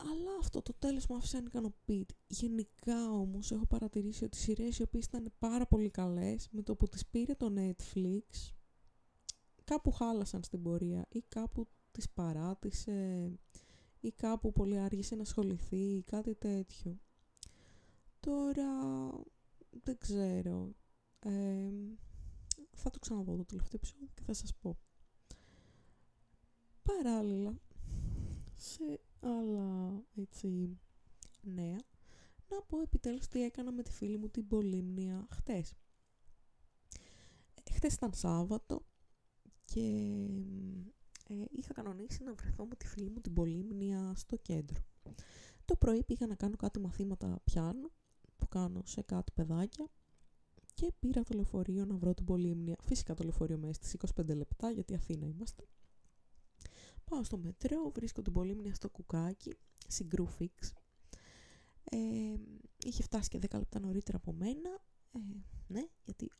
αλλά 0.00 0.36
αυτό 0.40 0.62
το 0.62 0.74
τέλος 0.78 1.06
μου 1.06 1.16
άφησε 1.16 1.36
ανικανοποιητή. 1.36 2.14
Γενικά 2.26 3.10
όμως 3.10 3.50
έχω 3.50 3.66
παρατηρήσει 3.66 4.24
ότι 4.24 4.36
οι 4.36 4.40
σειρές 4.40 4.78
οι 4.78 4.82
οποίες 4.82 5.04
ήταν 5.04 5.32
πάρα 5.38 5.66
πολύ 5.66 5.90
καλές 5.90 6.48
με 6.50 6.62
το 6.62 6.76
που 6.76 6.86
τις 6.88 7.06
πήρε 7.06 7.34
το 7.34 7.52
Netflix 7.56 8.52
κάπου 9.70 9.90
χάλασαν 9.90 10.42
στην 10.42 10.62
πορεία 10.62 11.06
ή 11.08 11.22
κάπου 11.28 11.68
τις 11.90 12.10
παράτησε 12.10 13.30
ή 14.00 14.10
κάπου 14.12 14.52
πολύ 14.52 14.78
άργησε 14.78 15.14
να 15.14 15.22
ασχοληθεί 15.22 15.76
ή 15.76 16.02
κάτι 16.02 16.34
τέτοιο. 16.34 16.98
Τώρα 18.20 18.68
δεν 19.70 19.98
ξέρω. 19.98 20.74
θα 22.70 22.90
το 22.90 22.98
ξαναδώ 22.98 23.36
το 23.36 23.44
τελευταίο 23.44 23.74
επεισόδιο 23.74 24.08
και 24.14 24.22
θα 24.22 24.32
σας 24.32 24.54
πω. 24.54 24.78
Παράλληλα, 26.82 27.54
σε 28.56 29.00
άλλα 29.20 30.02
έτσι 30.14 30.78
νέα, 31.42 31.78
να 32.48 32.62
πω 32.62 32.80
επιτέλους 32.80 33.26
τι 33.28 33.42
έκανα 33.42 33.72
με 33.72 33.82
τη 33.82 33.90
φίλη 33.90 34.16
μου 34.16 34.28
την 34.28 34.46
Πολύμνια 34.46 35.26
χτες. 35.30 35.74
Χτες 37.72 37.94
ήταν 37.94 38.12
Σάββατο 38.14 38.84
και 39.64 39.80
ε, 41.28 41.44
είχα 41.50 41.72
κανονίσει 41.72 42.22
να 42.22 42.34
βρεθώ 42.34 42.66
με 42.66 42.74
τη 42.74 42.86
φίλη 42.86 43.10
μου 43.10 43.20
την 43.20 43.32
Πολύμνια 43.32 44.12
στο 44.16 44.36
κέντρο. 44.36 44.80
Το 45.64 45.76
πρωί 45.76 46.04
πήγα 46.04 46.26
να 46.26 46.34
κάνω 46.34 46.56
κάτι 46.56 46.80
μαθήματα 46.80 47.40
πιάνου 47.44 47.90
που 48.36 48.48
κάνω 48.48 48.82
σε 48.84 49.02
κάτι 49.02 49.32
παιδάκια 49.32 49.88
και 50.74 50.92
πήρα 50.98 51.22
το 51.22 51.34
λεωφορείο 51.34 51.84
να 51.84 51.96
βρω 51.96 52.14
την 52.14 52.24
Πολύμνια. 52.24 52.76
Φυσικά 52.82 53.14
το 53.14 53.22
λεωφορείο 53.22 53.58
μέσα 53.58 53.72
στις 53.72 53.96
25 54.14 54.36
λεπτά 54.36 54.70
γιατί 54.70 54.94
Αθήνα 54.94 55.26
είμαστε. 55.26 55.64
Πάω 57.10 57.24
στο 57.24 57.38
μετρό, 57.38 57.90
βρίσκω 57.94 58.22
την 58.22 58.32
Πολύμνια 58.32 58.74
στο 58.74 58.88
κουκάκι, 58.88 59.56
συγκρού 59.88 60.26
φίξ. 60.26 60.72
Ε, 61.84 61.98
είχε 62.84 63.02
φτάσει 63.02 63.28
και 63.28 63.38
10 63.50 63.58
λεπτά 63.58 63.80
νωρίτερα 63.80 64.16
από 64.16 64.32
μένα. 64.32 64.70
Ε, 65.12 65.18
ναι, 65.66 65.86
γιατί 66.04 66.30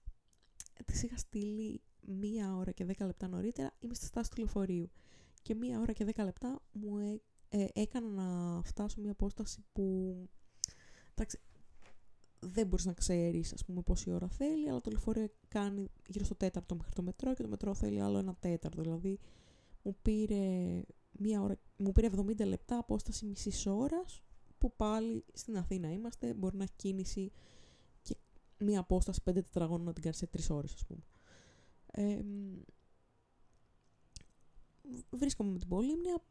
τη 0.85 1.01
είχα 1.05 1.17
στείλει 1.17 1.83
μία 2.01 2.57
ώρα 2.57 2.73
και 2.73 2.85
δέκα 2.85 3.07
λεπτά 3.07 3.29
νωρίτερα 3.29 3.77
είμαι 3.79 3.95
στη 3.95 4.05
στάση 4.05 4.31
του 4.31 4.37
λεωφορείου. 4.39 4.91
Και 5.43 5.55
μία 5.55 5.81
ώρα 5.81 5.93
και 5.93 6.05
δέκα 6.05 6.25
λεπτά 6.25 6.63
μου 6.73 6.99
ε, 6.99 7.21
ε, 7.49 7.67
έκανα 7.73 8.09
να 8.09 8.61
φτάσω 8.63 9.01
μια 9.01 9.13
απόσταση 9.13 9.65
που. 9.73 10.15
Εντάξει, 11.11 11.41
δεν 12.39 12.67
μπορείς 12.67 12.85
να 12.85 12.93
ξέρεις, 12.93 13.53
ας 13.53 13.65
πούμε, 13.65 13.83
πόση 13.83 14.11
ώρα 14.11 14.29
θέλει, 14.29 14.69
αλλά 14.69 14.81
το 14.81 14.91
λεωφορείο 14.91 15.29
κάνει 15.49 15.89
γύρω 16.07 16.25
στο 16.25 16.35
τέταρτο 16.35 16.75
μέχρι 16.75 16.93
το 16.93 17.03
μετρό 17.03 17.35
και 17.35 17.43
το 17.43 17.49
μετρό 17.49 17.75
θέλει 17.75 18.01
άλλο 18.01 18.19
ένα 18.19 18.35
τέταρτο. 18.35 18.83
Δηλαδή, 18.83 19.19
μου 19.83 19.97
πήρε, 20.03 20.83
μία 21.13 21.43
ώρα, 21.43 21.57
μου 21.77 21.93
πήρε 21.93 22.09
70 22.17 22.47
λεπτά 22.47 22.79
απόσταση 22.79 23.27
μισής 23.27 23.67
ώρας, 23.67 24.23
που 24.59 24.73
πάλι 24.77 25.25
στην 25.33 25.57
Αθήνα 25.57 25.93
είμαστε, 25.93 26.35
μπορεί 26.35 26.57
να 26.57 26.63
έχει 26.63 26.73
κίνηση 26.77 27.33
και 28.03 28.17
μία 28.59 28.81
απόσταση 28.81 29.21
5 29.25 29.33
τετραγώνων 29.35 29.87
να 29.87 29.93
την 29.93 30.03
κάνει 30.03 30.15
σε 30.15 30.27
3 30.27 30.51
ώρες, 30.51 30.73
ας 30.73 30.87
πούμε. 30.87 31.01
Ε, 31.93 32.21
βρίσκομαι 35.11 35.51
με 35.51 35.59
την 35.59 35.69
Πολύμνια. 35.69 36.23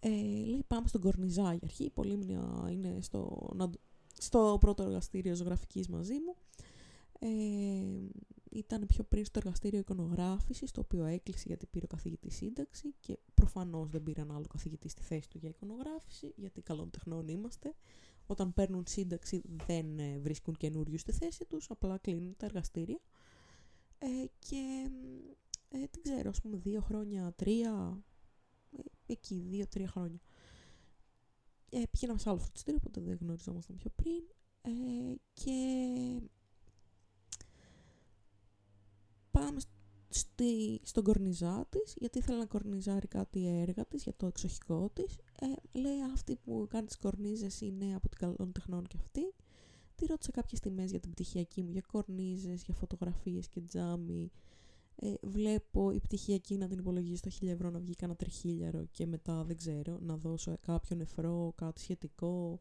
Ε, 0.00 0.44
λέει 0.44 0.64
πάμε 0.66 0.88
στον 0.88 1.00
Κορνιζά 1.00 1.42
για 1.42 1.60
αρχή. 1.62 1.84
Η 1.84 1.90
Πολύμνια 1.90 2.68
είναι 2.70 2.98
στο, 3.00 3.50
στο 4.18 4.56
πρώτο 4.60 4.82
εργαστήριο 4.82 5.34
ζωγραφικής 5.34 5.88
μαζί 5.88 6.14
μου. 6.14 6.36
Ε, 7.18 7.82
ήταν 8.52 8.86
πιο 8.86 9.04
πριν 9.04 9.24
στο 9.24 9.38
εργαστήριο 9.38 9.78
εικονογράφησης, 9.78 10.70
το 10.70 10.80
οποίο 10.80 11.04
έκλεισε 11.04 11.44
γιατί 11.46 11.66
πήρε 11.66 11.84
ο 11.84 11.88
καθηγητής 11.88 12.34
σύνταξη 12.34 12.94
και 13.00 13.18
προφανώς 13.34 13.90
δεν 13.90 14.02
πήραν 14.02 14.30
άλλο 14.30 14.46
καθηγητή 14.46 14.88
στη 14.88 15.02
θέση 15.02 15.28
του 15.28 15.38
για 15.38 15.48
εικονογράφηση, 15.48 16.32
γιατί 16.36 16.62
καλών 16.62 16.90
τεχνών 16.90 17.28
είμαστε. 17.28 17.74
Όταν 18.26 18.52
παίρνουν 18.52 18.84
σύνταξη 18.86 19.42
δεν 19.66 19.98
ε, 19.98 20.18
βρίσκουν 20.18 20.56
καινούριου 20.56 20.98
στη 20.98 21.12
θέση 21.12 21.44
τους, 21.44 21.70
απλά 21.70 21.98
κλείνουν 21.98 22.34
τα 22.36 22.46
εργαστήρια. 22.46 23.00
Ε, 23.98 24.06
και 24.38 24.90
ε, 25.68 25.78
δεν 25.78 26.02
ξέρω, 26.02 26.28
ας 26.28 26.40
πούμε 26.40 26.56
δύο 26.56 26.80
χρόνια, 26.80 27.32
τρία, 27.36 28.02
ε, 28.76 29.12
εκεί 29.12 29.44
δύο-τρία 29.48 29.88
χρόνια. 29.88 30.20
ε, 31.70 31.82
πήγαμε 31.90 32.18
σε 32.18 32.28
άλλο 32.30 32.38
φροντιστήριο, 32.38 32.80
οπότε 32.82 33.00
δεν 33.00 33.18
γνωριζόμασταν 33.20 33.76
πιο 33.76 33.90
πριν. 33.96 34.22
Ε, 34.62 34.70
και 35.32 35.52
πάμε 39.32 39.60
στη, 40.08 40.80
στον 40.82 41.04
κορνιζά 41.04 41.66
της, 41.70 41.94
γιατί 41.98 42.18
ήθελε 42.18 42.38
να 42.38 42.46
κορνιζάρει 42.46 43.06
κάτι 43.06 43.46
έργα 43.46 43.86
της 43.86 44.02
για 44.02 44.14
το 44.16 44.26
εξοχικό 44.26 44.90
της. 44.92 45.16
Ε, 45.40 45.78
λέει 45.78 46.02
αυτή 46.12 46.36
που 46.36 46.66
κάνει 46.70 46.86
τις 46.86 46.98
κορνίζες 46.98 47.60
είναι 47.60 47.94
από 47.94 48.08
την 48.08 48.18
καλών 48.18 48.52
τεχνών 48.52 48.86
και 48.86 48.96
αυτή. 49.00 49.34
Τη 49.94 50.06
ρώτησα 50.06 50.30
κάποιες 50.30 50.60
τιμές 50.60 50.90
για 50.90 51.00
την 51.00 51.10
πτυχιακή 51.10 51.62
μου, 51.62 51.70
για 51.70 51.82
κορνίζες, 51.92 52.62
για 52.64 52.74
φωτογραφίες 52.74 53.48
και 53.48 53.60
τζάμι. 53.60 54.30
Ε, 54.96 55.14
βλέπω 55.22 55.90
η 55.90 56.00
πτυχιακή 56.00 56.56
να 56.56 56.68
την 56.68 56.78
υπολογίζει 56.78 57.16
στο 57.16 57.30
1000 57.40 57.48
ευρώ 57.48 57.70
να 57.70 57.78
βγει 57.78 57.94
κανένα 57.94 58.18
τριχίλιαρο 58.18 58.84
και 58.90 59.06
μετά 59.06 59.44
δεν 59.44 59.56
ξέρω 59.56 59.98
να 60.00 60.16
δώσω 60.16 60.58
κάποιο 60.60 60.96
νεφρό, 60.96 61.52
κάτι 61.56 61.80
σχετικό, 61.80 62.58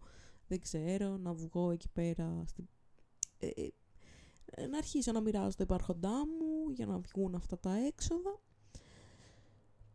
δεν 0.48 0.60
ξέρω, 0.60 1.18
να 1.18 1.34
βγω 1.34 1.72
εκεί 1.72 1.90
πέρα 1.90 2.44
στην, 2.46 2.68
ε, 3.38 3.48
ε 3.48 3.68
να 4.70 4.78
αρχίσω 4.78 5.12
να 5.12 5.22
μοιράζω 5.22 5.56
το 5.56 5.64
υπάρχοντά 5.64 6.26
μου 6.28 6.70
για 6.70 6.86
να 6.86 7.00
βγουν 7.00 7.36
αυτά 7.36 7.60
τα 7.60 7.76
έξοδα. 7.76 8.40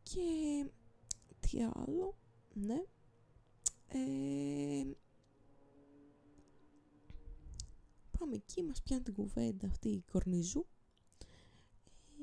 Και 0.03 0.67
τι 1.41 1.63
άλλο, 1.63 2.19
ναι. 2.55 2.83
Ε, 3.89 4.85
πάμε 8.19 8.35
εκεί, 8.35 8.63
μας 8.63 8.83
πιάνει 8.83 9.03
την 9.03 9.15
κουβέντα 9.15 9.67
αυτή 9.67 9.89
η 9.89 10.05
κορνιζού. 10.13 10.67
Ε, 12.09 12.23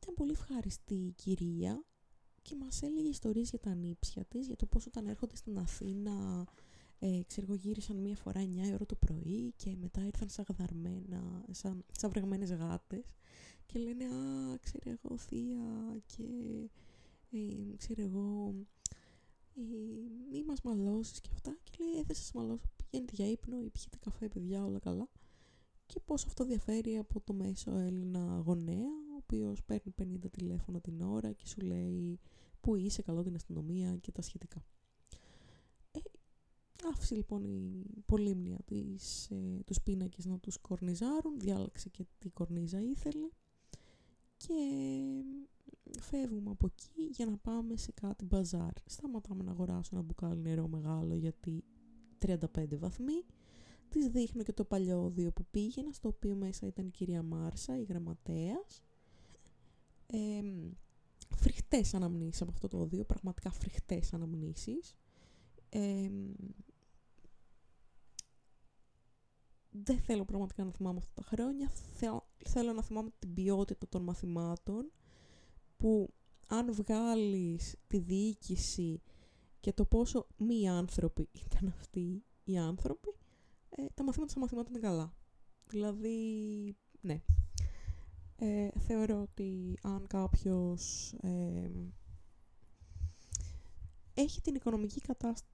ήταν 0.00 0.14
πολύ 0.14 0.30
ευχαριστή 0.30 0.94
η 0.94 1.12
κυρία 1.12 1.84
και 2.42 2.56
μας 2.56 2.82
έλεγε 2.82 3.08
ιστορίες 3.08 3.50
για 3.50 3.58
τα 3.58 3.74
νύψια 3.74 4.24
της, 4.24 4.46
για 4.46 4.56
το 4.56 4.66
πώς 4.66 4.86
όταν 4.86 5.06
έρχονται 5.06 5.36
στην 5.36 5.58
Αθήνα 5.58 6.46
ε, 7.06 7.22
ξέρω 7.26 7.46
εγώ 7.48 7.56
γύρισαν 7.56 7.96
μία 7.96 8.16
φορά 8.16 8.40
9 8.40 8.72
ώρα 8.74 8.86
το 8.86 8.94
πρωί 8.94 9.52
και 9.56 9.76
μετά 9.80 10.04
ήρθαν 10.04 10.28
σαν 10.28 10.44
γαδαρμένα, 10.48 11.44
σαν, 11.50 11.84
σαν 11.92 12.10
βρεγμένες 12.10 12.50
γάτες 12.52 13.14
και 13.66 13.78
λένε 13.78 14.04
«Α, 14.04 14.58
ξέρω 14.60 14.90
εγώ, 14.90 15.16
θεία» 15.18 16.02
και 16.06 16.24
ε, 17.30 17.76
ξέρω 17.76 18.02
εγώ 18.02 18.54
ε, 19.56 19.62
μη 20.30 20.44
μας 20.44 20.60
μαλώσεις 20.62 21.20
και 21.20 21.30
αυτά 21.32 21.56
και 21.62 21.70
λέει 21.78 22.00
«Ε, 22.00 22.02
δεν 22.06 22.16
σας 22.16 22.32
μαλώσω, 22.32 22.70
πηγαίνετε 22.76 23.12
για 23.14 23.30
ύπνο 23.30 23.60
ή 23.60 23.70
πιείτε 23.70 23.98
καφέ 24.00 24.28
παιδιά, 24.28 24.64
όλα 24.64 24.78
καλά» 24.78 25.08
και 25.86 26.00
πώς 26.04 26.24
αυτό 26.24 26.44
διαφέρει 26.44 26.96
από 26.96 27.20
το 27.20 27.32
μέσο 27.32 27.76
Έλληνα 27.76 28.42
γονέα 28.46 28.88
ο 29.12 29.16
οποίος 29.16 29.64
παίρνει 29.64 29.94
50 30.24 30.30
τηλέφωνα 30.30 30.80
την 30.80 31.00
ώρα 31.00 31.32
και 31.32 31.46
σου 31.46 31.60
λέει 31.60 32.18
«Πού 32.60 32.74
είσαι, 32.74 33.02
καλό 33.02 33.22
την 33.22 33.34
αστυνομία» 33.34 33.96
και 33.96 34.12
τα 34.12 34.22
σχετικά. 34.22 34.64
Άφησε 36.92 37.14
λοιπόν 37.14 37.44
η 37.44 38.02
πολύμνια 38.06 38.58
της, 38.64 39.30
ε, 39.30 39.60
τους 39.66 39.80
πίνακες 39.80 40.24
να 40.24 40.38
τους 40.38 40.58
κορνιζάρουν, 40.58 41.38
διάλεξε 41.38 41.88
και 41.88 42.06
τι 42.18 42.28
κορνίζα 42.28 42.80
ήθελε 42.80 43.28
και 44.36 44.54
φεύγουμε 46.00 46.50
από 46.50 46.66
εκεί 46.66 47.02
για 47.02 47.26
να 47.26 47.36
πάμε 47.36 47.76
σε 47.76 47.92
κάτι 47.92 48.24
μπαζάρ. 48.24 48.72
Σταματάμε 48.86 49.42
να 49.42 49.50
αγοράσω 49.50 49.90
ένα 49.92 50.02
μπουκάλι 50.02 50.40
νερό 50.40 50.68
μεγάλο 50.68 51.14
γιατί 51.14 51.64
35 52.26 52.36
βαθμοί. 52.78 53.24
Της 53.88 54.06
δείχνω 54.06 54.42
και 54.42 54.52
το 54.52 54.64
παλιόδιο 54.64 55.32
που 55.32 55.46
πήγαινα, 55.50 55.92
στο 55.92 56.08
οποίο 56.08 56.34
μέσα 56.34 56.66
ήταν 56.66 56.86
η 56.86 56.90
κυρία 56.90 57.22
Μάρσα, 57.22 57.78
η 57.78 57.82
γραμματέας. 57.82 58.82
Ε, 60.06 60.42
φρικτές 61.36 61.94
αναμνήσεις 61.94 62.42
από 62.42 62.50
αυτό 62.50 62.68
το 62.68 62.78
όδιο, 62.78 63.04
πραγματικά 63.04 63.50
φρικτές 63.50 64.12
αναμνήσεις. 64.12 64.96
Ε, 65.68 66.10
δεν 69.82 69.98
θέλω 69.98 70.24
πραγματικά 70.24 70.64
να 70.64 70.70
θυμάμαι 70.70 70.98
αυτά 70.98 71.22
τα 71.22 71.22
χρόνια. 71.22 71.70
Θέλω, 72.44 72.72
να 72.72 72.82
θυμάμαι 72.82 73.10
την 73.18 73.34
ποιότητα 73.34 73.88
των 73.88 74.02
μαθημάτων 74.02 74.92
που 75.76 76.14
αν 76.48 76.74
βγάλεις 76.74 77.76
τη 77.86 77.98
διοίκηση 77.98 79.02
και 79.60 79.72
το 79.72 79.84
πόσο 79.84 80.26
μη 80.36 80.68
άνθρωποι 80.68 81.28
ήταν 81.46 81.68
αυτοί 81.68 82.24
οι 82.44 82.58
άνθρωποι, 82.58 83.14
ε, 83.68 83.86
τα 83.94 84.04
μαθήματα 84.04 84.30
στα 84.30 84.40
μαθήματα 84.40 84.68
είναι 84.70 84.80
καλά. 84.80 85.14
Δηλαδή, 85.68 86.76
ναι. 87.00 87.22
Ε, 88.36 88.68
θεωρώ 88.78 89.20
ότι 89.20 89.78
αν 89.82 90.06
κάποιος 90.06 91.12
ε, 91.12 91.70
έχει 94.14 94.40
την 94.40 94.54
οικονομική 94.54 95.00
κατάσταση 95.00 95.53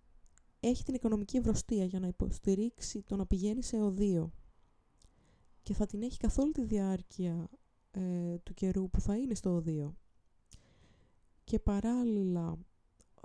έχει 0.60 0.82
την 0.84 0.94
οικονομική 0.94 1.36
ευρωστία 1.36 1.84
για 1.84 2.00
να 2.00 2.06
υποστηρίξει 2.06 3.02
το 3.02 3.16
να 3.16 3.26
πηγαίνει 3.26 3.62
σε 3.62 3.80
οδείο 3.80 4.32
και 5.62 5.74
θα 5.74 5.86
την 5.86 6.02
έχει 6.02 6.16
καθ' 6.18 6.38
όλη 6.38 6.52
τη 6.52 6.64
διάρκεια 6.64 7.50
ε, 7.90 8.38
του 8.38 8.54
καιρού 8.54 8.90
που 8.90 9.00
θα 9.00 9.16
είναι 9.16 9.34
στο 9.34 9.50
οδείο 9.50 9.96
και 11.44 11.58
παράλληλα 11.58 12.58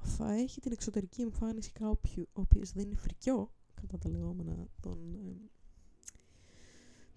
θα 0.01 0.33
έχει 0.33 0.59
την 0.59 0.71
εξωτερική 0.71 1.21
εμφάνιση 1.21 1.71
κάποιου 1.71 2.27
ο 2.33 2.41
οποίος 2.41 2.71
δεν 2.71 2.85
είναι 2.85 2.95
φρικιό 2.95 3.53
κατά 3.73 3.97
τα 3.97 4.09
λεγόμενα 4.09 4.67
των 4.79 5.15
ε, 5.15 5.49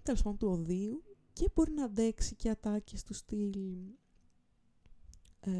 τέλος 0.03 0.21
πάντων 0.21 0.37
του 0.37 0.47
οδείου 0.47 1.03
και 1.33 1.49
μπορεί 1.55 1.71
να 1.71 1.83
αντέξει 1.83 2.35
και 2.35 2.49
ατάκες 2.49 3.03
του 3.03 3.13
στυλ 3.13 3.53
ε, 5.39 5.51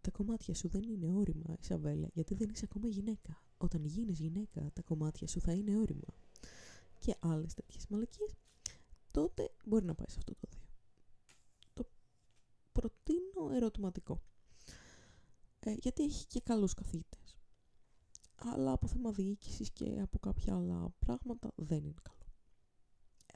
τα 0.00 0.10
κομμάτια 0.10 0.54
σου 0.54 0.68
δεν 0.68 0.82
είναι 0.88 1.10
όρημα 1.10 1.56
Ισαβέλα 1.60 2.08
γιατί 2.12 2.34
δεν 2.34 2.48
είσαι 2.48 2.64
ακόμα 2.64 2.88
γυναίκα 2.88 3.42
όταν 3.58 3.84
γίνεις 3.84 4.18
γυναίκα 4.18 4.70
τα 4.72 4.82
κομμάτια 4.82 5.26
σου 5.26 5.40
θα 5.40 5.52
είναι 5.52 5.76
όρημα 5.76 6.14
και 6.98 7.16
άλλες 7.20 7.54
τέτοιες 7.54 7.86
μαλακίες, 7.88 8.36
τότε 9.10 9.50
μπορεί 9.64 9.84
να 9.84 9.94
πάει 9.94 10.08
σε 10.08 10.16
αυτό 10.18 10.34
το 10.34 10.48
δύο. 10.50 10.66
Το 11.74 11.88
προτείνω 12.72 13.50
ερωτηματικό. 13.52 14.22
Ε, 15.60 15.72
γιατί 15.72 16.02
έχει 16.02 16.26
και 16.26 16.40
καλούς 16.40 16.74
καθηγητές. 16.74 17.36
Αλλά 18.34 18.72
από 18.72 18.86
θέμα 18.86 19.12
διοίκησης 19.12 19.70
και 19.70 20.00
από 20.00 20.18
κάποια 20.18 20.54
άλλα 20.54 20.92
πράγματα 20.98 21.52
δεν 21.56 21.84
είναι 21.84 22.00
καλό. 22.02 22.32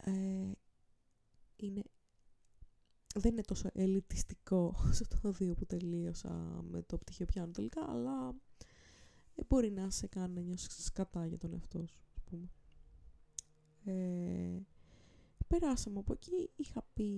Ε, 0.04 0.52
είναι, 1.56 1.82
δεν 3.14 3.32
είναι 3.32 3.42
τόσο 3.42 3.68
ελιτιστικό 3.72 4.74
όσο 4.88 5.04
το 5.08 5.30
δύο 5.30 5.54
που 5.54 5.66
τελείωσα 5.66 6.62
με 6.70 6.82
το 6.82 6.98
πτυχίο 6.98 7.26
πιάνο 7.26 7.50
τελικά, 7.50 7.90
αλλά 7.90 8.35
ε, 9.35 9.42
μπορεί 9.49 9.71
να 9.71 9.90
σε 9.90 10.07
κάνει 10.07 10.35
να 10.35 10.40
νιώσεις 10.40 10.85
σκατά 10.85 11.27
για 11.27 11.38
τον 11.38 11.53
εαυτό 11.53 11.87
σου, 11.87 12.03
ας 12.16 12.23
πούμε. 12.25 12.49
Ε, 13.85 14.61
περάσαμε 15.47 15.99
από 15.99 16.12
εκεί, 16.12 16.51
είχα 16.57 16.87
πει 16.92 17.11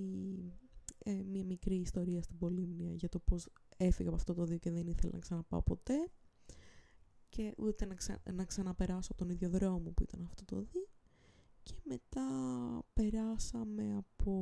ε, 0.99 1.23
μια 1.23 1.45
μικρή 1.45 1.75
ιστορία 1.75 2.23
στην 2.23 2.39
Πολύμνια 2.39 2.93
για 2.93 3.09
το 3.09 3.19
πώς 3.19 3.49
έφυγα 3.77 4.09
από 4.09 4.19
αυτό 4.19 4.35
το 4.35 4.45
δύο 4.45 4.59
και 4.59 4.71
δεν 4.71 4.87
ήθελα 4.87 5.13
να 5.13 5.19
ξαναπάω 5.19 5.63
ποτέ. 5.63 6.11
Και 7.29 7.55
ούτε 7.57 7.87
να, 7.87 7.95
ξα... 7.95 8.23
να 8.33 8.45
ξαναπεράσω 8.45 9.13
από 9.13 9.25
τον 9.25 9.31
ίδιο 9.31 9.49
δρόμο 9.49 9.91
που 9.91 10.03
ήταν 10.03 10.23
αυτό 10.25 10.45
το 10.45 10.61
δύο. 10.61 10.87
Και 11.63 11.75
μετά 11.83 12.29
περάσαμε 12.93 13.97
από 13.97 14.33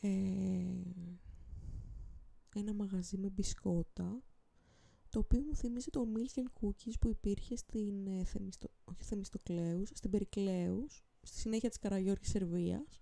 ε, 0.00 1.07
ένα 2.58 2.74
μαγαζί 2.74 3.18
με 3.18 3.28
μπισκότα 3.28 4.22
το 5.08 5.18
οποίο 5.18 5.42
μου 5.42 5.54
θυμίζει 5.56 5.90
το 5.90 6.06
Milk 6.14 6.38
and 6.40 6.60
Cookies 6.60 6.92
που 7.00 7.08
υπήρχε 7.08 7.56
στην 7.56 8.06
ε, 8.06 8.24
Θεμιστο, 8.24 8.68
όχι 8.84 9.02
Θεμιστοκλέους, 9.02 9.90
στην 9.94 10.10
Περικλέους, 10.10 11.04
στη 11.22 11.38
συνέχεια 11.38 11.68
της 11.68 11.78
Καραγιώργης 11.78 12.28
Σερβίας, 12.28 13.00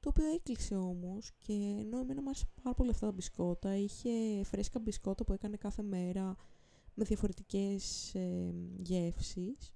το 0.00 0.08
οποίο 0.08 0.24
έκλεισε 0.32 0.74
όμως 0.74 1.32
και 1.38 1.52
ενώ 1.78 1.98
εμένα 1.98 2.22
μου 2.22 2.28
άρεσε 2.28 2.46
πάρα 2.62 2.74
πολύ 2.74 2.90
αυτά 2.90 3.06
τα 3.06 3.12
μπισκότα, 3.12 3.76
είχε 3.76 4.42
φρέσκα 4.44 4.78
μπισκότα 4.78 5.24
που 5.24 5.32
έκανε 5.32 5.56
κάθε 5.56 5.82
μέρα 5.82 6.36
με 6.94 7.04
διαφορετικές 7.04 8.14
ε, 8.14 8.54
γεύσεις. 8.82 9.72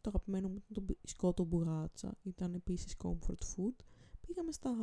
Το 0.00 0.08
αγαπημένο 0.08 0.48
μου 0.48 0.54
ήταν 0.54 0.72
το 0.72 0.80
μπισκότο 0.80 1.44
μπουγάτσα, 1.44 2.18
ήταν 2.22 2.54
επίσης 2.54 2.96
comfort 3.04 3.42
food. 3.54 3.84
Πήγαμε 4.28 4.52
στα, 4.52 4.74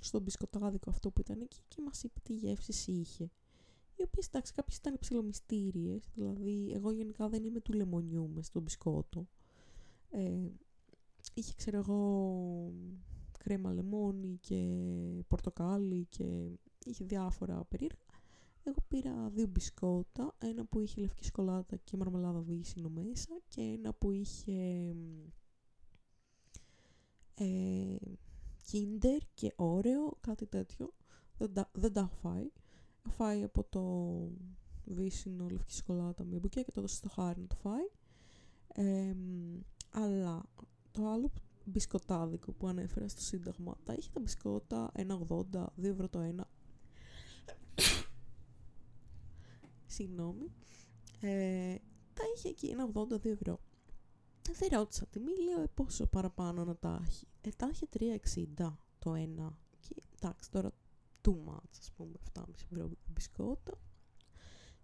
στο 0.00 0.20
μπισκοτάδικο 0.20 0.90
αυτό 0.90 1.10
που 1.10 1.20
ήταν 1.20 1.40
εκεί 1.40 1.60
και 1.68 1.82
μας 1.84 2.02
είπε 2.02 2.20
τι 2.22 2.32
γεύσεις 2.32 2.86
είχε 2.86 3.30
οι 3.98 4.02
οποίες 4.02 4.26
εντάξει 4.26 4.52
κάποιες 4.52 4.76
ήταν 4.76 4.98
ψηλομυστήριε. 4.98 5.98
δηλαδή 6.14 6.72
εγώ 6.74 6.90
γενικά 6.90 7.28
δεν 7.28 7.44
είμαι 7.44 7.60
του 7.60 7.72
λεμονιού 7.72 8.30
μες 8.34 8.46
στον 8.46 8.62
μπισκότο. 8.62 9.28
Ε, 10.10 10.48
είχε 11.34 11.52
ξέρω 11.56 11.78
εγώ 11.78 12.72
κρέμα 13.38 13.72
λεμόνι 13.72 14.38
και 14.40 14.84
πορτοκάλι 15.28 16.06
και 16.08 16.50
είχε 16.84 17.04
διάφορα 17.04 17.64
περίεργα. 17.64 18.02
Εγώ 18.62 18.76
πήρα 18.88 19.28
δύο 19.28 19.46
μπισκότα, 19.46 20.34
ένα 20.38 20.64
που 20.64 20.80
είχε 20.80 21.00
λευκή 21.00 21.24
σκολάτα 21.24 21.76
και 21.76 21.96
μαρμελάδα 21.96 22.40
βύσινο 22.40 22.88
μέσα 22.88 23.40
και 23.48 23.60
ένα 23.60 23.92
που 23.94 24.10
είχε 24.10 24.94
ε, 27.34 27.96
Kinder 28.72 29.18
και 29.34 29.52
όρεο, 29.56 30.16
κάτι 30.20 30.46
τέτοιο. 30.46 30.92
Δεν 31.38 31.52
τα, 31.52 31.70
δεν 31.72 31.92
τα 31.92 32.00
έχω 32.00 32.14
φάει 32.14 32.50
φάει 33.08 33.42
από 33.42 33.64
το 33.64 33.82
βύσινο 34.84 35.48
λευκή 35.48 35.72
σοκολάτα 35.72 36.24
με 36.24 36.38
μπουκέ 36.38 36.62
και 36.62 36.72
το 36.72 36.80
έδωσε 36.80 36.96
στο 36.96 37.08
χάρι 37.08 37.40
να 37.40 37.46
το 37.46 37.56
φάει. 37.56 37.88
αλλά 39.90 40.42
το 40.90 41.08
άλλο 41.08 41.30
μπισκοτάδικο 41.64 42.52
που 42.52 42.66
ανέφερα 42.66 43.08
στο 43.08 43.20
Σύνταγμα, 43.20 43.76
τα 43.84 43.92
είχε 43.92 44.10
τα 44.12 44.20
μπισκότα 44.20 44.90
1,80, 44.94 45.04
2 45.52 45.68
ευρώ 45.76 46.08
το 46.08 46.18
ένα. 46.18 46.50
Συγγνώμη. 49.86 50.52
Ε, 51.20 51.76
τα 52.14 52.22
είχε 52.36 52.48
εκεί 52.48 52.76
1,80, 52.94 53.14
2 53.14 53.24
ευρώ. 53.24 53.60
Δεν 54.52 54.68
ρώτησα 54.72 55.06
τιμή, 55.06 55.32
λέω 55.42 55.60
ε, 55.60 55.66
πόσο 55.74 56.06
παραπάνω 56.06 56.64
να 56.64 56.76
τα 56.76 57.02
έχει; 57.06 57.26
Ε, 57.40 57.48
τα 57.56 57.68
είχε 57.72 57.88
3,60 58.56 58.72
το 58.98 59.14
ένα. 59.14 59.58
Και 59.80 60.02
εντάξει, 60.16 60.50
τώρα 60.50 60.72
too 61.22 61.34
much, 61.48 61.76
ας 61.80 61.92
πούμε, 61.96 62.12
7,5 62.34 62.42
ευρώ 62.70 62.90
μπισκότα. 63.06 63.72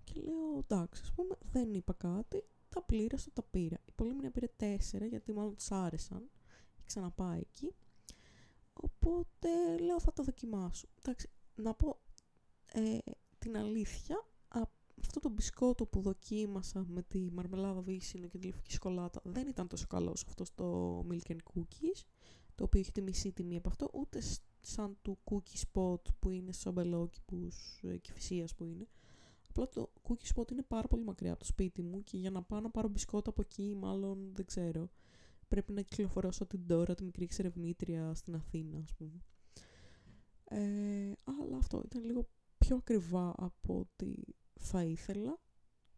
Και 0.04 0.20
λέω, 0.20 0.58
εντάξει, 0.58 1.02
ας 1.04 1.12
πούμε, 1.12 1.36
δεν 1.52 1.74
είπα 1.74 1.92
κάτι, 1.92 2.44
τα 2.68 2.82
πλήρωσα, 2.82 3.30
τα 3.32 3.42
πήρα. 3.42 3.78
Η 3.84 3.92
Πολύμνια 3.94 4.30
πήρε 4.30 4.46
4, 4.56 5.08
γιατί 5.08 5.32
μάλλον 5.32 5.56
της 5.56 5.70
άρεσαν. 5.70 6.30
Και 6.74 6.82
ξαναπάει 6.86 7.40
εκεί. 7.40 7.74
Οπότε, 8.72 9.78
λέω, 9.78 10.00
θα 10.00 10.12
τα 10.12 10.22
δοκιμάσω. 10.22 10.88
Εντάξει, 10.98 11.30
να 11.54 11.74
πω 11.74 12.00
ε, 12.72 12.98
την 13.38 13.56
αλήθεια, 13.56 14.26
αυτό 15.00 15.20
το 15.20 15.28
μπισκότο 15.28 15.86
που 15.86 16.00
δοκίμασα 16.00 16.84
με 16.88 17.02
τη 17.02 17.30
μαρμελάδα 17.32 17.80
βύσινο 17.80 18.26
και 18.26 18.38
τη 18.38 18.46
λευκή 18.46 18.72
σκολάτα 18.72 19.20
δεν 19.24 19.46
ήταν 19.46 19.68
τόσο 19.68 19.86
καλός 19.86 20.24
αυτός 20.28 20.48
στο 20.48 20.98
Milk 21.10 21.30
and 21.30 21.38
Cookies, 21.54 22.02
το 22.54 22.64
οποίο 22.64 22.80
έχει 22.80 22.92
τη 22.92 23.02
μισή 23.02 23.32
τιμή 23.32 23.56
από 23.56 23.68
αυτό, 23.68 23.90
ούτε 23.92 24.20
σαν 24.60 24.96
του 25.02 25.18
Cookie 25.24 25.62
Spot 25.66 26.02
που 26.18 26.30
είναι 26.30 26.52
στους 26.52 26.66
αμπελόκηπους 26.66 27.80
ε, 27.82 27.96
και 27.96 28.12
φυσίας 28.12 28.54
που 28.54 28.64
είναι. 28.64 28.88
Απλά 29.48 29.68
το 29.68 29.92
Cookie 30.02 30.34
Spot 30.34 30.50
είναι 30.50 30.62
πάρα 30.62 30.88
πολύ 30.88 31.04
μακριά 31.04 31.30
από 31.30 31.38
το 31.38 31.46
σπίτι 31.46 31.82
μου 31.82 32.02
και 32.04 32.16
για 32.16 32.30
να 32.30 32.42
πάω 32.42 32.60
να 32.60 32.70
πάρω 32.70 32.88
μπισκότα 32.88 33.30
από 33.30 33.40
εκεί, 33.40 33.74
μάλλον 33.80 34.32
δεν 34.34 34.44
ξέρω. 34.44 34.90
Πρέπει 35.48 35.72
να 35.72 35.82
κυκλοφορώσω 35.82 36.46
την 36.46 36.66
τώρα, 36.66 36.94
τη 36.94 37.04
μικρή 37.04 37.24
εξερευνήτρια 37.24 38.14
στην 38.14 38.34
Αθήνα, 38.34 38.78
ας 38.78 38.94
πούμε. 38.94 39.24
Ε, 40.44 41.12
αλλά 41.24 41.56
αυτό 41.56 41.82
ήταν 41.84 42.04
λίγο 42.04 42.28
πιο 42.58 42.76
ακριβά 42.76 43.34
από 43.36 43.78
ό,τι 43.78 44.14
θα 44.58 44.84
ήθελα 44.84 45.38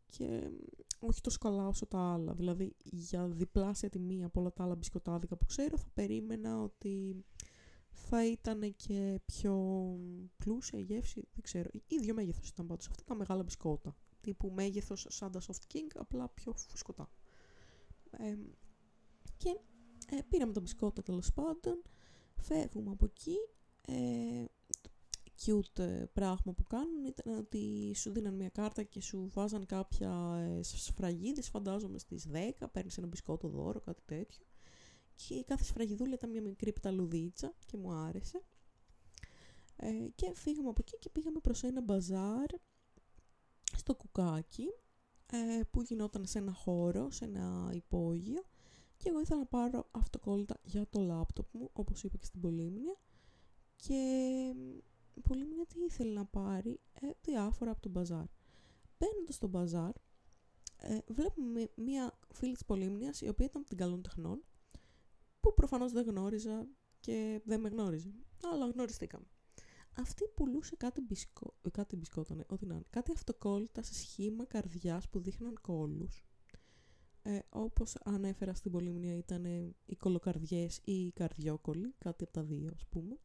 και 0.06 0.50
όχι 0.98 1.20
τόσο 1.20 1.38
καλά 1.38 1.66
όσο 1.66 1.86
τα 1.86 2.12
άλλα. 2.12 2.34
Δηλαδή 2.34 2.76
για 2.82 3.28
διπλάσια 3.28 3.88
τιμή 3.88 4.24
από 4.24 4.40
όλα 4.40 4.52
τα 4.52 4.64
άλλα 4.64 4.74
μπισκοτάδικα 4.74 5.36
που 5.36 5.46
ξέρω 5.46 5.76
θα 5.76 5.88
περίμενα 5.94 6.62
ότι 6.62 7.24
θα 7.90 8.26
ήταν 8.26 8.74
και 8.76 9.20
πιο 9.24 9.54
πλούσια 10.36 10.78
η 10.78 10.82
γεύση, 10.82 11.28
δεν 11.32 11.42
ξέρω. 11.42 11.70
Ίδιο 11.86 12.14
μέγεθος 12.14 12.48
ήταν 12.48 12.66
πάντως 12.66 12.88
αυτά 12.88 13.04
τα 13.04 13.14
μεγάλα 13.14 13.42
μπισκότα. 13.42 13.96
Τύπου 14.20 14.50
μέγεθος 14.50 15.06
σαν 15.08 15.30
τα 15.30 15.40
Soft 15.40 15.74
King, 15.74 15.90
απλά 15.94 16.28
πιο 16.28 16.52
φουσκωτά. 16.52 17.10
Ε, 18.10 18.36
και 19.36 19.60
ε, 20.10 20.18
πήραμε 20.28 20.52
τα 20.52 20.60
μπισκότα 20.60 21.02
τέλος 21.02 21.32
πάντων, 21.32 21.82
φεύγουμε 22.36 22.90
από 22.90 23.04
εκεί. 23.04 23.36
Ε, 23.80 24.44
cute 25.44 25.78
ε, 25.78 26.04
πράγμα 26.12 26.52
που 26.52 26.64
κάνουν 26.64 27.04
ήταν 27.04 27.38
ότι 27.38 27.92
σου 27.94 28.10
δίναν 28.10 28.34
μια 28.34 28.48
κάρτα 28.48 28.82
και 28.82 29.00
σου 29.00 29.28
βάζαν 29.32 29.66
κάποια 29.66 30.36
ε, 30.38 30.62
σφραγίδες, 30.62 31.48
φαντάζομαι 31.48 31.98
στις 31.98 32.26
10, 32.32 32.66
παίρνεις 32.72 32.98
ένα 32.98 33.06
μπισκότο 33.06 33.48
δώρο, 33.48 33.80
κάτι 33.80 34.02
τέτοιο. 34.04 34.44
Και 35.14 35.44
κάθε 35.44 35.64
σφραγιδούλα 35.64 36.14
ήταν 36.14 36.30
μια 36.30 36.42
μικρή 36.42 36.72
πταλουδίτσα 36.72 37.54
και 37.66 37.76
μου 37.76 37.92
άρεσε. 37.92 38.42
Ε, 39.76 40.08
και 40.14 40.34
φύγαμε 40.34 40.68
από 40.68 40.78
εκεί 40.80 40.98
και 40.98 41.10
πήγαμε 41.10 41.40
προς 41.40 41.62
ένα 41.62 41.82
μπαζάρ 41.82 42.46
στο 43.76 43.94
κουκάκι 43.94 44.66
ε, 45.32 45.60
που 45.70 45.82
γινόταν 45.82 46.26
σε 46.26 46.38
ένα 46.38 46.52
χώρο, 46.52 47.10
σε 47.10 47.24
ένα 47.24 47.70
υπόγειο 47.74 48.44
και 48.96 49.08
εγώ 49.08 49.20
ήθελα 49.20 49.38
να 49.38 49.46
πάρω 49.46 49.88
αυτοκόλλητα 49.90 50.60
για 50.62 50.86
το 50.90 51.00
λάπτοπ 51.00 51.54
μου, 51.54 51.70
όπως 51.72 52.02
είπα 52.02 52.16
και 52.16 52.24
στην 52.24 52.40
Πολύμνια 52.40 52.96
και 53.76 54.54
πολύ 55.20 55.46
μια 55.46 55.66
τι 55.66 55.80
ήθελε 55.80 56.12
να 56.12 56.24
πάρει 56.24 56.80
ε, 56.92 57.10
διάφορα 57.22 57.70
από 57.70 57.80
τον 57.80 57.90
μπαζάρ. 57.90 58.24
Μπαίνοντας 58.98 59.34
στο 59.34 59.46
μπαζάρ, 59.46 59.92
ε, 60.76 60.98
βλέπουμε 61.06 61.70
μια 61.74 62.18
φίλη 62.32 62.52
της 62.52 62.64
Πολύμνιας, 62.64 63.20
η 63.20 63.28
οποία 63.28 63.46
ήταν 63.46 63.60
από 63.60 63.70
την 63.70 63.78
καλών 63.78 64.02
τεχνών, 64.02 64.44
που 65.40 65.54
προφανώς 65.54 65.92
δεν 65.92 66.04
γνώριζα 66.06 66.68
και 67.00 67.40
δεν 67.44 67.60
με 67.60 67.68
γνώριζε, 67.68 68.14
αλλά 68.52 68.66
γνωριστήκαμε. 68.66 69.26
Αυτή 69.98 70.24
πουλούσε 70.34 70.76
κάτι, 70.76 71.00
μπισκό, 71.00 71.54
ε, 71.62 71.70
κάτι 71.70 71.96
μπισκότανε, 71.96 72.44
ό,τι 72.46 72.66
να 72.66 72.74
είναι, 72.74 72.86
κάτι 72.90 73.12
αυτοκόλλητα 73.12 73.82
σε 73.82 73.94
σχήμα 73.94 74.44
καρδιάς 74.44 75.08
που 75.08 75.20
δείχναν 75.20 75.58
κόλλους. 75.60 76.24
Ε, 77.22 77.38
όπως 77.48 77.96
ανέφερα 78.04 78.54
στην 78.54 78.70
Πολύμνια 78.70 79.16
ήταν 79.16 79.44
οι 79.86 79.96
κολοκαρδιές 79.98 80.80
ή 80.84 81.06
οι 81.06 81.12
καρδιόκολλοι, 81.12 81.94
κάτι 81.98 82.24
από 82.24 82.32
τα 82.32 82.42
δύο 82.42 82.70
ας 82.74 82.86
πούμε 82.86 83.18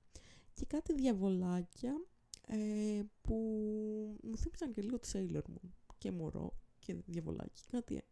και 0.53 0.65
κάτι 0.65 0.93
διαβολάκια 0.93 2.05
ε, 2.47 3.01
που 3.21 3.35
μου 4.23 4.37
θύμισαν 4.37 4.71
και 4.71 4.81
λίγο 4.81 4.99
τη 4.99 5.09
Sailor 5.13 5.41
Moon 5.41 5.69
και 5.97 6.11
μωρό 6.11 6.53
και 6.79 6.95
διαβολάκι, 7.05 7.61
κάτι 7.67 8.03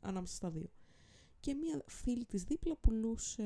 ανάμεσα 0.00 0.34
στα 0.34 0.50
δύο. 0.50 0.70
Και 1.40 1.54
μία 1.54 1.84
φίλη 1.86 2.24
της 2.24 2.42
δίπλα 2.42 2.76
πουλούσε 2.76 3.42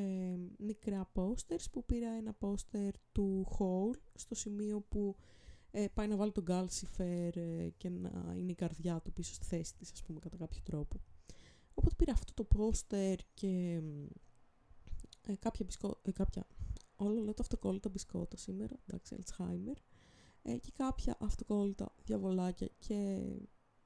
μικρά 0.59 1.13
posters 1.15 1.65
που 1.73 1.85
πήρα 1.85 2.09
ένα 2.11 2.37
poster 2.41 2.91
του 3.13 3.47
Hole 3.59 3.99
στο 4.15 4.35
σημείο 4.35 4.81
που 4.81 5.17
ε, 5.71 5.87
πάει 5.95 6.09
να 6.09 6.17
βάλει 6.17 6.33
τον 6.33 6.45
Calcifer 6.49 7.37
ε, 7.37 7.69
και 7.77 7.89
να 7.89 8.35
είναι 8.37 8.51
η 8.51 8.55
καρδιά 8.55 9.01
του 9.01 9.13
πίσω 9.13 9.35
στη 9.35 9.47
θέση 9.47 9.75
της 9.75 9.93
ας 9.93 10.03
πούμε 10.03 10.19
κατά 10.19 10.37
κάποιο 10.37 10.61
τρόπο. 10.65 11.01
Οπότε 11.75 11.95
πήρα 11.95 12.13
αυτό 12.13 12.45
το 12.45 12.49
poster 12.57 13.17
και 13.35 13.83
ε, 15.27 15.37
κάποια, 15.39 15.65
μπισκό, 15.65 16.01
ε, 16.03 16.13
κάποια 16.13 16.47
όλο 17.01 17.23
λέω 17.23 17.35
το 17.35 17.43
αυτοκόλλητα 17.43 17.89
μπισκότα 17.89 18.37
σήμερα, 18.37 18.77
εντάξει, 18.87 19.17
Alzheimer, 19.21 19.77
ε, 20.43 20.57
και 20.57 20.73
κάποια 20.75 21.17
αυτοκόλλητα 21.21 21.95
διαβολάκια 22.05 22.69
και 22.79 23.23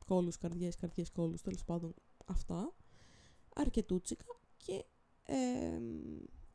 κόλλους, 0.07 0.39
καρδιές, 0.39 0.77
καρδιές, 0.77 1.11
κόλλους, 1.11 1.43
τέλος 1.43 1.65
πάντων 1.65 1.95
αυτά, 2.27 2.75
αρκετούτσικα 3.55 4.25
και 4.57 4.85
ε, 5.23 5.81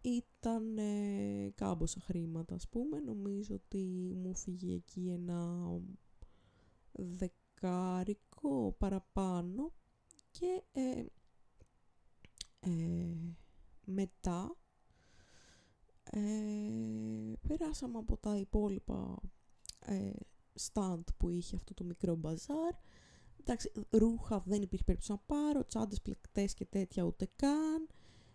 ήταν 0.01 0.77
ε, 0.77 1.51
κάμποσα 1.55 1.99
χρήματα, 1.99 2.55
ας 2.55 2.67
πούμε, 2.69 2.99
νομίζω 2.99 3.55
ότι 3.55 4.13
μου 4.15 4.35
φύγει 4.35 4.73
εκεί 4.73 5.09
ένα 5.09 5.69
δεκάρικο 6.91 8.75
παραπάνω 8.77 9.73
και 10.31 10.63
ε, 10.71 11.05
ε, 12.59 13.15
μετά 13.85 14.57
ε, 16.09 16.19
περάσαμε 17.47 17.97
από 17.97 18.17
τα 18.17 18.37
υπόλοιπα 18.37 19.17
ε, 19.85 20.11
stand 20.73 21.03
που 21.17 21.29
είχε 21.29 21.55
αυτό 21.55 21.73
το 21.73 21.83
μικρό 21.83 22.15
μπαζάρ. 22.15 22.73
Εντάξει, 23.39 23.71
ρούχα 23.89 24.43
δεν 24.45 24.61
υπήρχε 24.61 24.83
περίπτωση 24.83 25.11
να 25.11 25.17
πάρω, 25.17 25.65
τσάντες 25.65 26.01
πλεκτές 26.01 26.53
και 26.53 26.65
τέτοια 26.65 27.03
ούτε 27.03 27.29
καν. 27.35 27.87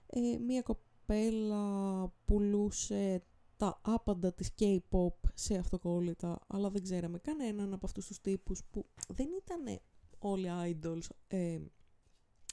Ε, 0.07 0.39
μία 0.39 0.63
κοπέλα 0.63 2.09
πουλούσε 2.25 3.23
τα 3.57 3.81
άπαντα 3.83 4.33
της 4.33 4.55
K-pop 4.59 5.15
σε 5.35 5.55
αυτοκόλλητα, 5.57 6.39
αλλά 6.47 6.71
δεν 6.71 6.83
ξέραμε 6.83 7.19
κανέναν 7.19 7.73
από 7.73 7.87
αυτούς 7.87 8.07
τους 8.07 8.21
τύπους 8.21 8.65
που 8.71 8.87
δεν 9.09 9.29
ήταν 9.43 9.81
όλοι 10.19 10.49
idols 10.51 11.07
ε, 11.27 11.61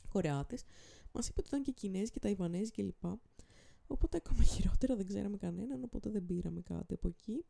Κορεάτες. 0.10 0.64
Μας 1.12 1.28
είπε 1.28 1.40
ότι 1.40 1.48
ήταν 1.48 1.64
και 1.64 1.72
Κινέζοι 1.72 2.12
και 2.12 2.20
Ταϊβανέζοι 2.20 2.72
κλπ. 2.72 3.04
Οπότε 3.92 4.18
ακόμα 4.18 4.44
χειρότερα 4.44 4.96
δεν 4.96 5.06
ξέραμε 5.06 5.38
κανέναν, 5.38 5.84
οπότε 5.84 6.10
δεν 6.10 6.26
πήραμε 6.26 6.62
κάτι 6.62 6.94
από 6.94 7.08
εκεί. 7.08 7.46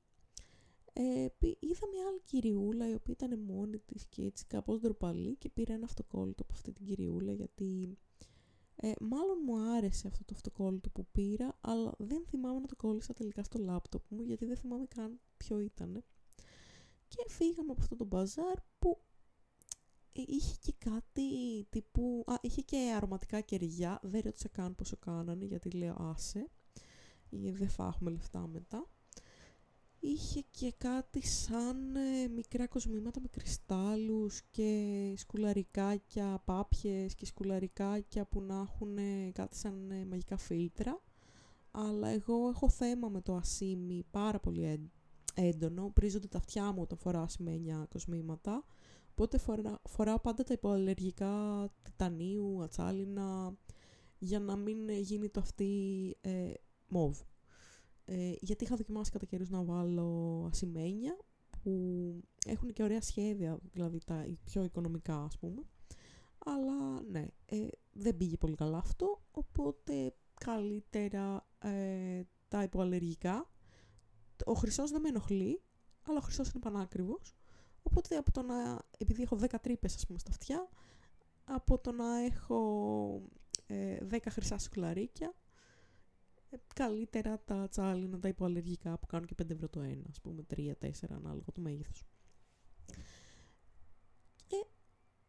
Ε, 0.94 1.28
είδα 1.60 1.88
μια 1.92 2.08
άλλη 2.08 2.22
κυριούλα 2.24 2.90
η 2.90 2.94
οποία 2.94 3.14
ήταν 3.14 3.40
μόνη 3.40 3.78
της 3.78 4.06
και 4.06 4.24
έτσι 4.24 4.46
κάπως 4.46 4.80
ντροπαλή 4.80 5.36
και 5.36 5.50
πήρα 5.50 5.74
ένα 5.74 5.86
αυτοκόλλητο 5.86 6.44
από 6.44 6.54
αυτή 6.54 6.72
την 6.72 6.86
κυριούλα 6.86 7.32
γιατί 7.32 7.98
ε, 8.76 8.92
μάλλον 9.00 9.38
μου 9.46 9.58
άρεσε 9.58 10.08
αυτό 10.08 10.24
το 10.26 10.34
αυτοκόλλητο 10.36 10.90
που 10.90 11.06
πήρα 11.12 11.58
αλλά 11.62 11.94
δεν 11.98 12.26
θυμάμαι 12.26 12.60
να 12.60 12.68
το 12.68 12.76
κόλλησα 12.76 13.14
τελικά 13.14 13.44
στο 13.44 13.60
λάπτοπ 13.60 14.04
μου 14.10 14.24
γιατί 14.24 14.46
δεν 14.46 14.58
θυμάμαι 14.58 14.86
καν 14.96 15.20
ποιο 15.38 15.60
ήταν. 15.60 16.04
Και 17.08 17.26
φύγαμε 17.28 17.72
από 17.72 17.82
αυτό 17.82 17.96
το 17.96 18.06
μπαζάρ 18.06 18.56
που 18.80 19.02
ε, 19.02 19.09
είχε 20.28 20.56
και 20.62 20.74
κάτι 20.78 21.24
τύπου... 21.70 22.24
Α, 22.28 22.34
είχε 22.42 22.62
και 22.62 22.94
αρωματικά 22.96 23.42
κεριά. 23.42 24.00
Δεν 24.04 24.22
ρώτησα 24.24 24.48
καν 24.48 24.76
πόσο 24.76 24.98
κάνανε 24.98 25.46
γιατί 25.46 25.70
λέω 25.70 25.96
άσε. 26.00 26.50
Δεν 27.30 27.70
θα 27.70 27.86
έχουμε 27.86 28.12
λεφτά 28.12 28.48
μετά. 28.48 28.88
Είχε 30.00 30.44
και 30.52 30.74
κάτι 30.78 31.28
σαν 31.28 31.96
ε, 31.96 32.28
μικρά 32.28 32.68
κοσμήματα 32.68 33.20
με 33.20 33.28
κρυστάλλους 33.28 34.42
και 34.52 35.14
σκουλαρικάκια, 35.18 36.42
πάπιες 36.46 37.16
και 37.16 37.26
σκουλαρικάκια 37.26 38.26
που 38.26 38.42
να 38.42 38.56
έχουν 38.56 38.98
κάτι 39.34 39.56
σαν 39.56 39.92
ε, 39.92 40.06
μαγικά 40.06 40.38
φίλτρα. 40.38 41.02
Αλλά 41.72 42.08
εγώ 42.08 42.50
έχω 42.50 42.70
θέμα 42.70 43.10
με 43.10 43.22
το 43.22 43.36
ασίμι 43.36 44.06
πάρα 44.12 44.40
πολύ 44.40 44.92
έντονο. 45.34 45.90
Πρίζονται 45.94 46.28
τα 46.28 46.38
αυτιά 46.38 46.72
μου 46.72 46.82
όταν 46.82 46.98
φοράς 46.98 47.38
με 47.38 47.62
9 47.82 47.84
κοσμήματα. 47.90 48.64
Οπότε 49.20 49.38
φορά, 49.38 49.82
φοράω 49.90 50.20
πάντα 50.20 50.44
τα 50.44 50.54
υποαλλεργικά 50.54 51.68
τιτανίου, 51.82 52.64
ατσάλινα, 52.64 53.58
για 54.18 54.40
να 54.40 54.56
μην 54.56 54.90
γίνει 54.90 55.30
το 55.30 55.40
αυτή 55.40 56.16
ε, 56.22 56.52
μοβ. 56.88 57.20
Ε, 58.06 58.34
γιατί 58.40 58.64
είχα 58.64 58.76
δοκιμάσει 58.76 59.12
κατά 59.12 59.26
καιρούς 59.26 59.50
να 59.50 59.64
βάλω 59.64 60.46
ασημένια 60.52 61.18
που 61.50 61.72
έχουν 62.46 62.74
και 62.74 62.84
ωραία 62.84 63.02
σχέδια, 63.02 63.60
δηλαδή 63.72 63.98
τα 64.06 64.26
πιο 64.44 64.64
οικονομικά 64.64 65.24
ας 65.24 65.38
πούμε. 65.38 65.62
Αλλά 66.46 67.02
ναι, 67.02 67.28
ε, 67.46 67.68
δεν 67.92 68.18
πήγε 68.18 68.38
πολύ 68.38 68.56
καλά 68.56 68.78
αυτό, 68.78 69.22
οπότε 69.32 70.16
καλύτερα 70.34 71.48
ε, 71.60 72.22
τα 72.48 72.64
υποαλλεργικά. 72.64 73.50
Ο 74.46 74.54
χρυσός 74.54 74.92
δεν 74.92 75.02
με 75.02 75.10
ενοχλεί, 75.10 75.62
αλλά 76.02 76.18
ο 76.18 76.22
χρυσός 76.22 76.50
είναι 76.50 76.60
πανάκριβος. 76.60 77.39
Οπότε 77.90 78.16
από 78.16 78.32
το 78.32 78.42
να, 78.42 78.82
επειδή 78.98 79.22
έχω 79.22 79.38
10 79.42 79.46
τρύπες 79.62 79.96
ας 79.96 80.06
πούμε 80.06 80.20
στα 80.20 80.30
αυτιά, 80.32 80.70
από 81.44 81.78
το 81.78 81.92
να 81.92 82.18
έχω 82.18 83.22
ε, 83.68 83.98
10 84.10 84.18
χρυσά 84.30 84.58
σουκλαρίκια, 84.58 85.34
ε, 86.50 86.58
καλύτερα 86.76 87.40
τα 87.46 87.68
τσάλινα, 87.70 88.20
τα 88.20 88.28
υποαλλεργικά 88.28 88.98
που 88.98 89.08
κάνουν 89.08 89.28
και 89.28 89.36
5 89.44 89.50
ευρώ 89.50 89.70
το 89.70 89.82
ένα, 89.82 90.06
ας 90.10 90.22
πούμε 90.22 90.46
3-4 90.56 90.74
ανάλογα 91.10 91.52
το 91.54 91.62
μέγεθος. 91.62 92.04
Και 94.48 94.66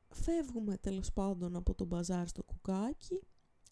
φεύγουμε 0.09 0.77
τέλος 0.77 1.13
πάντων 1.13 1.57
από 1.57 1.75
το 1.75 1.85
μπαζάρ 1.85 2.29
στο 2.29 2.43
κουκάκι, 2.43 3.23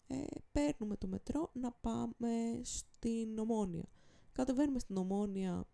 ε, 0.07 0.23
παίρνουμε 0.51 0.97
το 0.97 1.07
μετρό 1.07 1.51
να 1.53 1.71
πάμε 1.71 2.61
στην 2.63 3.39
Ομόνια. 3.39 3.85
Κατεβαίνουμε 4.31 4.79
στην 4.79 4.97
Ομόνια, 4.97 5.67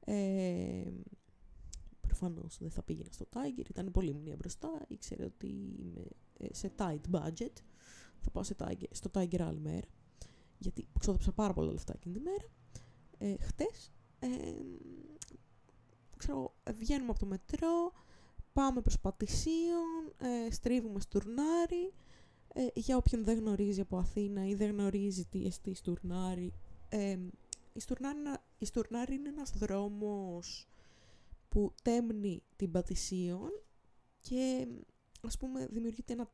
ε, 0.00 0.90
προφανώς 2.18 2.58
δεν 2.60 2.70
θα 2.70 2.82
πήγαινα 2.82 3.12
στο 3.12 3.26
Tiger, 3.32 3.68
ήταν 3.68 3.90
πολύ 3.90 4.12
μνήμα 4.14 4.36
μπροστά, 4.36 4.84
ήξερε 4.88 5.24
ότι 5.24 5.46
είμαι 5.46 6.04
ε, 6.38 6.54
σε 6.54 6.72
tight 6.76 7.00
budget, 7.10 7.52
θα 8.20 8.30
πάω 8.32 8.42
σε 8.42 8.56
Tiger, 8.58 8.88
στο 8.90 9.10
Tiger 9.14 9.40
άλλη 9.40 9.60
μέρα 9.60 9.86
γιατί 10.58 10.88
ξόδεψα 10.98 11.32
πάρα 11.32 11.52
πολλά 11.52 11.72
λεφτά 11.72 11.92
εκείνη 11.96 12.14
τη 12.14 12.20
μέρα. 12.20 12.44
Ε, 13.18 13.44
χτες, 13.44 13.92
ε, 14.18 14.28
ξέρω, 16.16 16.54
βγαίνουμε 16.74 17.10
από 17.10 17.18
το 17.18 17.26
μετρό, 17.26 17.92
πάμε 18.52 18.80
προς 18.80 19.00
Πατησίων, 19.00 20.12
ε, 20.18 20.50
στρίβουμε 20.50 21.00
στουρνάρι. 21.00 21.92
Ε, 22.54 22.66
για 22.74 22.96
όποιον 22.96 23.24
δεν 23.24 23.38
γνωρίζει 23.38 23.80
από 23.80 23.96
Αθήνα 23.96 24.46
ή 24.46 24.54
δεν 24.54 24.70
γνωρίζει 24.70 25.24
τι 25.24 25.46
εστί 25.46 25.74
στουρνάρι, 25.74 26.52
ε, 26.88 27.18
η, 27.72 27.80
στουρνάρι, 27.80 28.18
η 28.58 28.64
στουρνάρι 28.64 29.14
είναι 29.14 29.28
ένας 29.28 29.50
δρόμος 29.50 30.68
που 31.56 31.74
τέμνει 31.82 32.42
την 32.56 32.70
Πατησίων 32.70 33.50
και 34.20 34.66
ας 35.22 35.36
πούμε 35.36 35.66
δημιουργείται 35.66 36.12
ένα, 36.12 36.32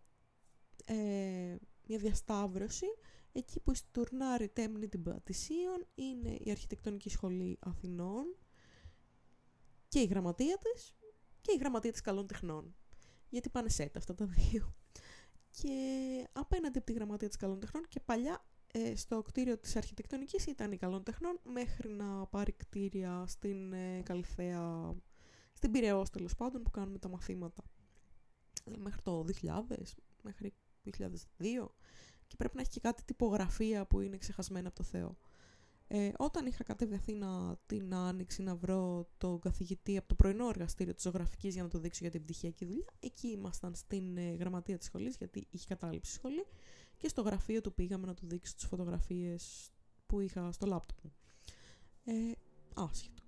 ε, 0.84 1.56
μια 1.86 1.98
διασταύρωση 1.98 2.86
Εκεί 3.32 3.60
που 3.60 3.74
στουρνάρει 3.74 4.48
τέμνη 4.48 4.88
την 4.88 5.02
Πατησίων 5.02 5.86
είναι 5.94 6.38
η 6.40 6.50
Αρχιτεκτονική 6.50 7.08
Σχολή 7.08 7.58
Αθηνών 7.60 8.36
και 9.88 10.00
η 10.00 10.04
γραμματεία 10.04 10.58
της 10.58 10.94
και 11.40 11.52
η 11.52 11.56
γραμματεία 11.56 11.92
της 11.92 12.00
Καλών 12.00 12.26
Τεχνών. 12.26 12.74
Γιατί 13.28 13.48
πάνε 13.48 13.68
σετ 13.68 13.96
αυτά 13.96 14.14
τα 14.14 14.26
δύο. 14.26 14.74
Και 15.50 15.78
απέναντι 16.32 16.78
από 16.78 16.86
τη 16.86 16.92
γραμματεία 16.92 17.28
της 17.28 17.36
Καλών 17.36 17.60
Τεχνών 17.60 17.88
και 17.88 18.00
παλιά 18.00 18.46
ε, 18.72 18.96
στο 18.96 19.22
κτίριο 19.22 19.58
της 19.58 19.76
Αρχιτεκτονικής 19.76 20.46
ήταν 20.46 20.72
η 20.72 20.76
Καλών 20.76 21.02
Τεχνών 21.02 21.40
μέχρι 21.42 21.88
να 21.88 22.26
πάρει 22.26 22.52
κτίρια 22.52 23.24
στην 23.26 23.72
ε, 23.72 24.02
Καλυθέα, 24.04 24.94
στην 25.62 25.74
Πυραιός 25.74 26.10
τέλος 26.10 26.34
πάντων 26.34 26.62
που 26.62 26.70
κάνουμε 26.70 26.98
τα 26.98 27.08
μαθήματα. 27.08 27.62
Ε, 28.64 28.76
μέχρι 28.76 29.02
το 29.02 29.24
2000, 29.42 29.60
μέχρι 30.22 30.54
2002 30.84 31.74
και 32.26 32.36
πρέπει 32.36 32.54
να 32.56 32.60
έχει 32.60 32.70
και 32.70 32.80
κάτι 32.80 33.04
τυπογραφία 33.04 33.86
που 33.86 34.00
είναι 34.00 34.16
ξεχασμένα 34.16 34.68
από 34.68 34.76
το 34.76 34.82
Θεό. 34.82 35.16
Ε, 35.86 36.12
όταν 36.16 36.46
είχα 36.46 36.64
κατέβει 36.64 36.94
Αθήνα 36.94 37.58
την 37.66 37.94
Άνοιξη 37.94 38.42
να 38.42 38.56
βρω 38.56 39.08
τον 39.18 39.40
καθηγητή 39.40 39.96
από 39.96 40.08
το 40.08 40.14
πρωινό 40.14 40.48
εργαστήριο 40.48 40.94
της 40.94 41.02
ζωγραφικής 41.02 41.54
για 41.54 41.62
να 41.62 41.68
το 41.68 41.78
δείξω 41.78 41.98
για 42.02 42.10
την 42.10 42.22
πτυχιακή 42.22 42.64
δουλειά, 42.64 42.92
εκεί 43.00 43.28
ήμασταν 43.28 43.74
στην 43.74 44.16
ε, 44.16 44.34
γραμματεία 44.34 44.78
της 44.78 44.86
σχολής 44.86 45.16
γιατί 45.16 45.46
είχε 45.50 45.66
κατάληψη 45.66 46.12
σχολή 46.12 46.46
και 46.96 47.08
στο 47.08 47.22
γραφείο 47.22 47.60
του 47.60 47.74
πήγαμε 47.74 48.06
να 48.06 48.14
του 48.14 48.26
δείξω 48.26 48.54
τις 48.54 48.64
φωτογραφίες 48.64 49.70
που 50.06 50.20
είχα 50.20 50.52
στο 50.52 50.66
λάπτοπ 50.66 51.04
μου. 51.04 51.12
Ε, 52.04 52.32
άσχετο. 52.74 53.22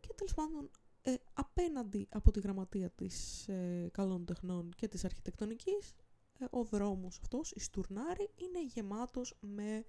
Και 0.00 0.12
τέλος 0.14 0.34
πάντων, 0.34 0.70
ε, 1.06 1.14
απέναντι 1.32 2.08
από 2.10 2.30
τη 2.30 2.40
γραμματεία 2.40 2.90
της 2.90 3.48
ε, 3.48 3.88
καλών 3.92 4.24
τεχνών 4.24 4.70
και 4.76 4.88
της 4.88 5.04
αρχιτεκτονικής 5.04 5.94
ε, 6.38 6.44
ο 6.50 6.64
δρόμος 6.64 7.18
αυτός, 7.18 7.50
η 7.50 7.60
Στουρνάρη, 7.60 8.30
είναι 8.34 8.64
γεμάτος 8.64 9.34
με 9.40 9.84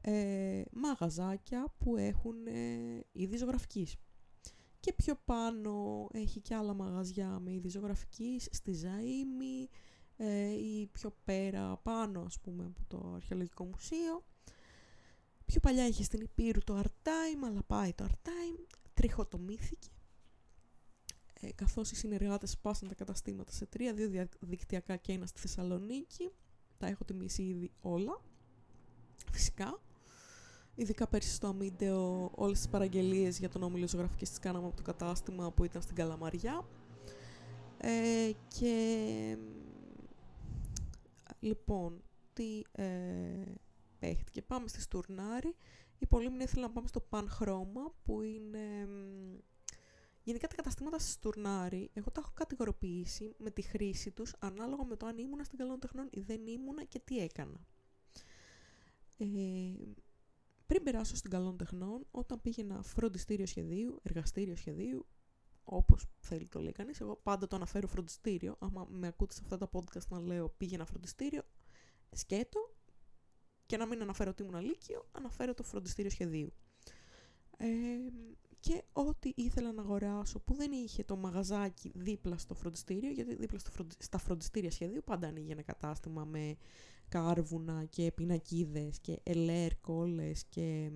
ε, 0.00 0.62
μαγαζάκια 0.72 1.74
που 1.78 1.96
έχουν 1.96 2.46
ε, 2.46 3.04
είδη 3.12 3.36
ζωγραφικής. 3.36 3.96
Και 4.80 4.92
πιο 4.92 5.14
πάνω 5.24 6.06
έχει 6.12 6.40
και 6.40 6.54
άλλα 6.54 6.74
μαγαζιά 6.74 7.38
με 7.40 7.52
είδη 7.52 7.68
ζωγραφικής, 7.68 8.48
στη 8.50 8.80
Ζαΐμη 8.82 9.68
ε, 10.16 10.50
ή 10.50 10.86
πιο 10.86 11.16
πέρα 11.24 11.76
πάνω 11.76 12.22
ας 12.22 12.40
πούμε 12.40 12.64
από 12.64 12.80
το 12.86 13.12
Αρχαιολογικό 13.14 13.64
Μουσείο. 13.64 14.24
Πιο 15.44 15.60
παλιά 15.60 15.86
είχε 15.86 16.02
στην 16.02 16.20
Υπήρου 16.20 16.60
το 16.60 16.80
Art 16.80 17.08
Time, 17.08 17.44
αλλά 17.44 17.62
πάει 17.62 17.92
το 17.92 18.04
Art 18.08 18.28
Time, 18.28 18.66
τριχοτομήθηκε 18.94 19.88
ε, 21.44 21.52
καθώς 21.54 21.90
οι 21.90 21.94
συνεργάτες 21.94 22.50
σπάσαν 22.50 22.88
τα 22.88 22.94
καταστήματα 22.94 23.52
σε 23.52 23.66
τρία, 23.66 23.94
δύο 23.94 24.08
διαδικτυακά 24.08 24.96
και 24.96 25.12
ένα 25.12 25.26
στη 25.26 25.40
Θεσσαλονίκη. 25.40 26.30
Τα 26.78 26.86
έχω 26.86 27.04
τιμήσει 27.04 27.42
ήδη 27.42 27.70
όλα. 27.80 28.20
Φυσικά. 29.32 29.80
Ειδικά 30.74 31.06
πέρσι 31.06 31.34
στο 31.34 31.46
Αμίντεο 31.46 32.30
όλες 32.34 32.58
τις 32.58 32.68
παραγγελίες 32.68 33.38
για 33.38 33.48
τον 33.48 33.62
όμιλο 33.62 33.88
ζωγραφικής 33.88 34.28
τις 34.28 34.38
κάναμε 34.38 34.66
από 34.66 34.76
το 34.76 34.82
κατάστημα 34.82 35.52
που 35.52 35.64
ήταν 35.64 35.82
στην 35.82 35.94
Καλαμαριά. 35.94 36.66
Ε, 37.78 38.30
και 38.58 39.38
λοιπόν, 41.40 42.02
τι 42.32 42.62
ε, 42.72 42.84
παίχτηκε. 43.98 44.42
Πάμε 44.42 44.68
στη 44.68 44.80
Στουρνάρη. 44.80 45.54
Η 45.98 46.06
Πολύμνη 46.06 46.42
ήθελε 46.42 46.66
να 46.66 46.70
πάμε 46.70 46.86
στο 46.86 47.00
Πανχρώμα 47.00 47.94
που 48.04 48.22
είναι 48.22 48.88
Γενικά 50.24 50.46
τα 50.46 50.54
καταστήματα 50.54 50.98
στη 50.98 51.10
Στουρνάρη, 51.10 51.90
εγώ 51.92 52.10
τα 52.10 52.20
έχω 52.20 52.30
κατηγοροποιήσει 52.34 53.34
με 53.38 53.50
τη 53.50 53.62
χρήση 53.62 54.10
τους 54.10 54.34
ανάλογα 54.38 54.84
με 54.84 54.96
το 54.96 55.06
αν 55.06 55.18
ήμουνα 55.18 55.44
στην 55.44 55.58
καλών 55.58 55.80
τεχνών 55.80 56.08
ή 56.10 56.20
δεν 56.20 56.46
ήμουνα 56.46 56.84
και 56.84 56.98
τι 56.98 57.18
έκανα. 57.18 57.66
Ε, 59.18 59.26
πριν 60.66 60.82
περάσω 60.82 61.16
στην 61.16 61.30
καλών 61.30 61.56
τεχνών, 61.56 62.06
όταν 62.10 62.40
πήγαινα 62.40 62.82
φροντιστήριο 62.82 63.46
σχεδίου, 63.46 64.00
εργαστήριο 64.02 64.56
σχεδίου, 64.56 65.06
όπως 65.64 66.06
θέλει 66.18 66.46
το 66.46 66.60
λέει 66.60 66.72
κανείς, 66.72 67.00
εγώ 67.00 67.16
πάντα 67.16 67.46
το 67.46 67.56
αναφέρω 67.56 67.86
φροντιστήριο, 67.86 68.56
άμα 68.58 68.86
με 68.90 69.06
ακούτε 69.06 69.34
σε 69.34 69.40
αυτά 69.42 69.58
τα 69.58 69.70
podcast 69.72 70.08
να 70.08 70.20
λέω 70.20 70.48
πήγαινα 70.48 70.84
φροντιστήριο, 70.84 71.42
σκέτο 72.10 72.74
και 73.66 73.76
να 73.76 73.86
μην 73.86 74.02
αναφέρω 74.02 74.30
ότι 74.30 74.42
ήμουν 74.42 74.54
αλήκειο, 74.54 75.08
αναφέρω 75.12 75.54
το 75.54 75.62
φροντιστήριο 75.62 76.10
σχεδίου. 76.10 76.52
Ε, 77.56 77.66
και 78.64 78.82
ό,τι 78.92 79.32
ήθελα 79.34 79.72
να 79.72 79.82
αγοράσω 79.82 80.38
που 80.38 80.54
δεν 80.54 80.72
είχε 80.72 81.04
το 81.04 81.16
μαγαζάκι 81.16 81.92
δίπλα 81.94 82.38
στο 82.38 82.54
φροντιστήριο, 82.54 83.10
γιατί 83.10 83.34
δίπλα 83.34 83.58
στο 83.58 83.70
στα 83.98 84.18
φροντιστήρια 84.18 84.70
σχεδίου 84.70 85.02
πάντα 85.04 85.26
ανοίγει 85.26 85.50
ένα 85.50 85.62
κατάστημα 85.62 86.24
με 86.24 86.56
κάρβουνα 87.08 87.84
και 87.84 88.12
πινακίδες 88.14 88.98
και 89.00 89.20
ελέρ 89.22 89.80
κόλλες 89.80 90.44
και 90.44 90.90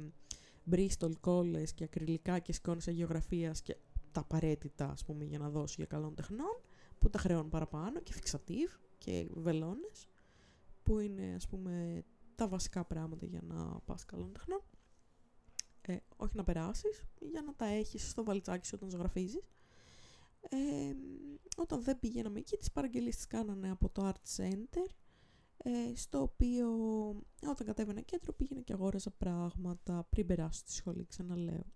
μπρίστολ 0.64 1.14
κόλλες 1.20 1.72
και 1.72 1.84
ακριλικά 1.84 2.38
και 2.38 2.52
σκόνες 2.52 2.88
αγιογραφίας 2.88 3.62
και 3.62 3.76
τα 4.12 4.20
απαραίτητα 4.20 4.90
ας 4.90 5.04
πούμε 5.04 5.24
για 5.24 5.38
να 5.38 5.50
δώσω 5.50 5.74
για 5.76 5.86
καλών 5.86 6.14
τεχνών 6.14 6.60
που 6.98 7.10
τα 7.10 7.18
χρεώνω 7.18 7.48
παραπάνω 7.48 8.00
και 8.00 8.12
φιξατίβ 8.12 8.70
και 8.98 9.28
βελόνες 9.34 10.08
που 10.82 10.98
είναι 10.98 11.32
ας 11.34 11.46
πούμε 11.46 12.04
τα 12.34 12.48
βασικά 12.48 12.84
πράγματα 12.84 13.26
για 13.26 13.40
να 13.42 13.80
πας 13.84 14.04
καλών 14.04 14.32
τεχνών 14.32 14.60
ε, 15.88 16.02
όχι 16.16 16.36
να 16.36 16.44
περάσεις, 16.44 17.04
για 17.20 17.42
να 17.42 17.54
τα 17.54 17.66
έχεις 17.66 18.10
στο 18.10 18.24
βαλιτσάκι 18.24 18.66
σου 18.66 18.72
όταν 18.76 18.90
ζωγραφίζεις. 18.90 19.50
Ε, 20.40 20.94
όταν 21.56 21.82
δεν 21.82 21.98
πηγαίναμε 21.98 22.38
εκεί, 22.38 22.56
τις 22.56 22.70
παραγγελίες 22.72 23.16
τις 23.16 23.26
κάνανε 23.26 23.70
από 23.70 23.88
το 23.88 24.08
Art 24.08 24.36
Center, 24.36 24.90
ε, 25.56 25.94
στο 25.94 26.22
οποίο 26.22 26.68
όταν 27.48 27.66
κατέβαινα 27.66 28.00
κέντρο 28.00 28.32
πήγαινα 28.32 28.60
και 28.60 28.72
αγόραζα 28.72 29.10
πράγματα 29.10 30.06
πριν 30.10 30.26
περάσω 30.26 30.58
στη 30.58 30.72
σχολή, 30.72 31.06
ξαναλέω. 31.06 31.66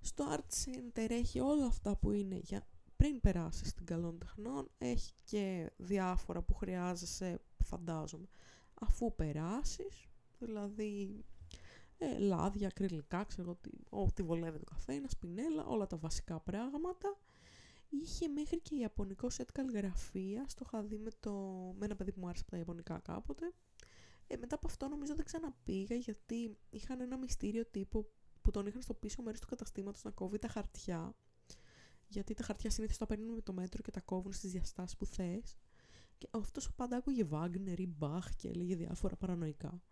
Στο 0.00 0.24
Art 0.30 0.64
Center 0.64 1.10
έχει 1.10 1.40
όλα 1.40 1.66
αυτά 1.66 1.96
που 1.96 2.10
είναι 2.10 2.36
για 2.36 2.66
πριν 2.96 3.20
περάσεις 3.20 3.68
στην 3.68 3.86
καλών 3.86 4.18
τεχνών, 4.18 4.70
έχει 4.78 5.12
και 5.24 5.72
διάφορα 5.76 6.42
που 6.42 6.54
χρειάζεσαι, 6.54 7.40
φαντάζομαι, 7.58 8.26
αφού 8.74 9.14
περάσεις, 9.14 10.08
δηλαδή 10.38 11.24
ε, 11.98 12.18
λάδια, 12.18 12.68
ακριλικά, 12.68 13.24
ξέρω 13.24 13.60
ό,τι 13.88 14.22
βολεύει 14.22 14.58
το 14.58 14.64
καθένα, 14.64 15.08
σπινέλα, 15.08 15.64
όλα 15.66 15.86
τα 15.86 15.96
βασικά 15.96 16.40
πράγματα. 16.40 17.18
είχε 17.88 18.28
μέχρι 18.28 18.60
και 18.60 18.76
ιαπωνικό 18.76 19.30
σετ 19.30 19.48
καλλιγραφία. 19.52 20.46
Το 20.54 20.64
είχα 20.66 20.82
δει 20.82 20.98
με, 20.98 21.10
το... 21.20 21.32
με 21.78 21.84
ένα 21.84 21.96
παιδί 21.96 22.12
που 22.12 22.20
μου 22.20 22.26
άρεσε 22.28 22.42
από 22.42 22.50
τα 22.50 22.58
ιαπωνικά 22.58 22.98
κάποτε. 22.98 23.52
Ε, 24.26 24.36
μετά 24.36 24.54
από 24.54 24.66
αυτό 24.66 24.88
νομίζω 24.88 25.14
δεν 25.14 25.24
ξαναπήγα 25.24 25.96
γιατί 25.96 26.56
είχαν 26.70 27.00
ένα 27.00 27.18
μυστήριο 27.18 27.66
τύπο 27.66 28.06
που 28.42 28.50
τον 28.50 28.66
είχαν 28.66 28.82
στο 28.82 28.94
πίσω 28.94 29.22
μέρος 29.22 29.40
του 29.40 29.46
καταστήματος 29.46 30.02
να 30.02 30.10
κόβει 30.10 30.38
τα 30.38 30.48
χαρτιά. 30.48 31.14
Γιατί 32.08 32.34
τα 32.34 32.42
χαρτιά 32.42 32.70
συνήθως 32.70 32.96
τα 32.96 33.06
παίρνουν 33.06 33.34
με 33.34 33.40
το 33.40 33.52
μέτρο 33.52 33.82
και 33.82 33.90
τα 33.90 34.00
κόβουν 34.00 34.32
στις 34.32 34.50
διαστάσεις 34.50 34.96
που 34.96 35.06
θες. 35.06 35.56
Και 36.18 36.28
αυτός 36.30 36.74
πάντα 36.74 36.96
άκουγε 36.96 37.24
Βάγνερ 37.24 37.80
ή 37.80 37.86
Μπαχ 37.86 38.34
και 38.36 38.48
έλεγε 38.48 38.76
διάφορα 38.76 39.16
παρανοϊκά. 39.16 39.82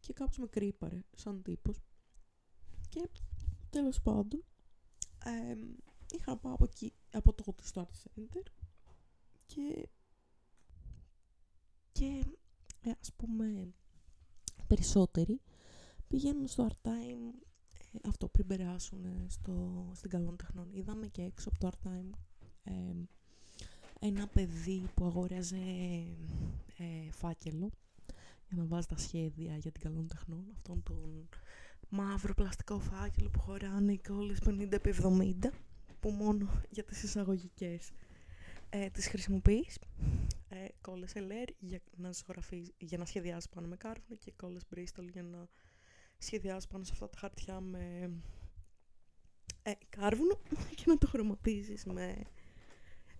Και 0.00 0.12
κάπως 0.12 0.38
με 0.38 0.46
κρύπαρε 0.46 1.02
σαν 1.16 1.42
τύπος. 1.42 1.78
Και 2.88 3.08
τέλος 3.70 4.02
πάντων, 4.02 4.44
ε, 5.24 5.56
είχα 6.14 6.36
πάω 6.36 6.52
από 6.52 6.64
εκεί, 6.64 6.92
από 7.12 7.32
τότε 7.32 7.66
στο 7.66 7.88
Art 7.88 8.20
Center 8.20 8.42
και, 9.46 9.88
και 11.92 12.24
ε, 12.82 12.90
ας 13.00 13.12
πούμε 13.16 13.74
περισσότεροι 14.66 15.40
πηγαίνουν 16.08 16.46
στο 16.46 16.66
Art 16.68 16.88
Time 16.88 17.34
ε, 17.92 18.08
αυτό 18.08 18.28
πριν 18.28 18.46
περάσουν 18.46 19.06
στο, 19.28 19.86
στην 19.94 20.10
καλών 20.10 20.36
τεχνών. 20.36 20.68
Είδαμε 20.72 21.06
και 21.06 21.22
έξω 21.22 21.48
από 21.48 21.58
το 21.58 21.70
Art 21.72 21.88
Time 21.88 22.10
ε, 22.64 22.94
ένα 24.00 24.26
παιδί 24.26 24.88
που 24.94 25.04
αγόραζε 25.04 25.56
ε, 26.76 27.10
φάκελο 27.10 27.70
για 28.48 28.56
να 28.56 28.64
βάζεις 28.64 28.86
τα 28.86 28.96
σχέδια 28.96 29.56
για 29.56 29.72
την 29.72 29.82
καλών 29.82 30.06
τεχνών. 30.08 30.44
Αυτόν 30.54 30.82
τον 30.82 31.28
μαύρο 31.88 32.34
πλαστικό 32.34 32.78
φάκελο 32.78 33.30
που 33.30 33.40
χωράνε 33.40 33.92
οι 33.92 34.00
κόλλες 34.08 34.38
50x70 34.46 35.50
που 36.00 36.10
μόνο 36.10 36.62
για 36.70 36.84
τις 36.84 37.02
εισαγωγικές 37.02 37.90
ε, 38.70 38.90
τις 38.90 39.08
χρησιμοποιείς 39.08 39.78
ε, 40.48 40.66
κόλλες 40.80 41.12
LR 41.14 41.48
για 41.58 41.80
να, 41.96 42.10
για 42.78 42.98
να 42.98 43.04
σχεδιάσεις 43.04 43.48
πάνω 43.48 43.66
με 43.66 43.76
κάρβουνο 43.76 44.16
και 44.18 44.32
κόλλες 44.36 44.62
Bristol 44.74 45.08
για 45.12 45.22
να 45.22 45.48
σχεδιάσεις 46.18 46.66
πάνω 46.66 46.84
σε 46.84 46.90
αυτά 46.92 47.08
τα 47.08 47.18
χαρτιά 47.18 47.60
με 47.60 48.10
ε, 49.62 49.72
κάρβουνο 49.88 50.40
και 50.76 50.84
να 50.86 50.98
το 50.98 51.06
χρωματίζεις 51.06 51.84
με 51.84 52.22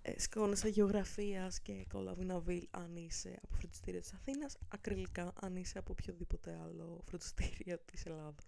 ε, 0.09 0.19
σκόνες 0.19 0.65
αγιογραφίας 0.65 1.61
και 1.61 1.87
κόλλα 1.89 2.15
βιναβίλ 2.15 2.69
αν 2.71 2.97
είσαι 2.97 3.39
από 3.43 3.55
φροντιστήριο 3.55 4.01
της 4.01 4.13
Αθήνας, 4.13 4.59
ακριλικά 4.69 5.33
αν 5.41 5.57
είσαι 5.57 5.79
από 5.79 5.93
οποιοδήποτε 5.93 6.59
άλλο 6.63 7.03
φροντιστήριο 7.05 7.79
της 7.79 8.07
Ελλάδας. 8.07 8.47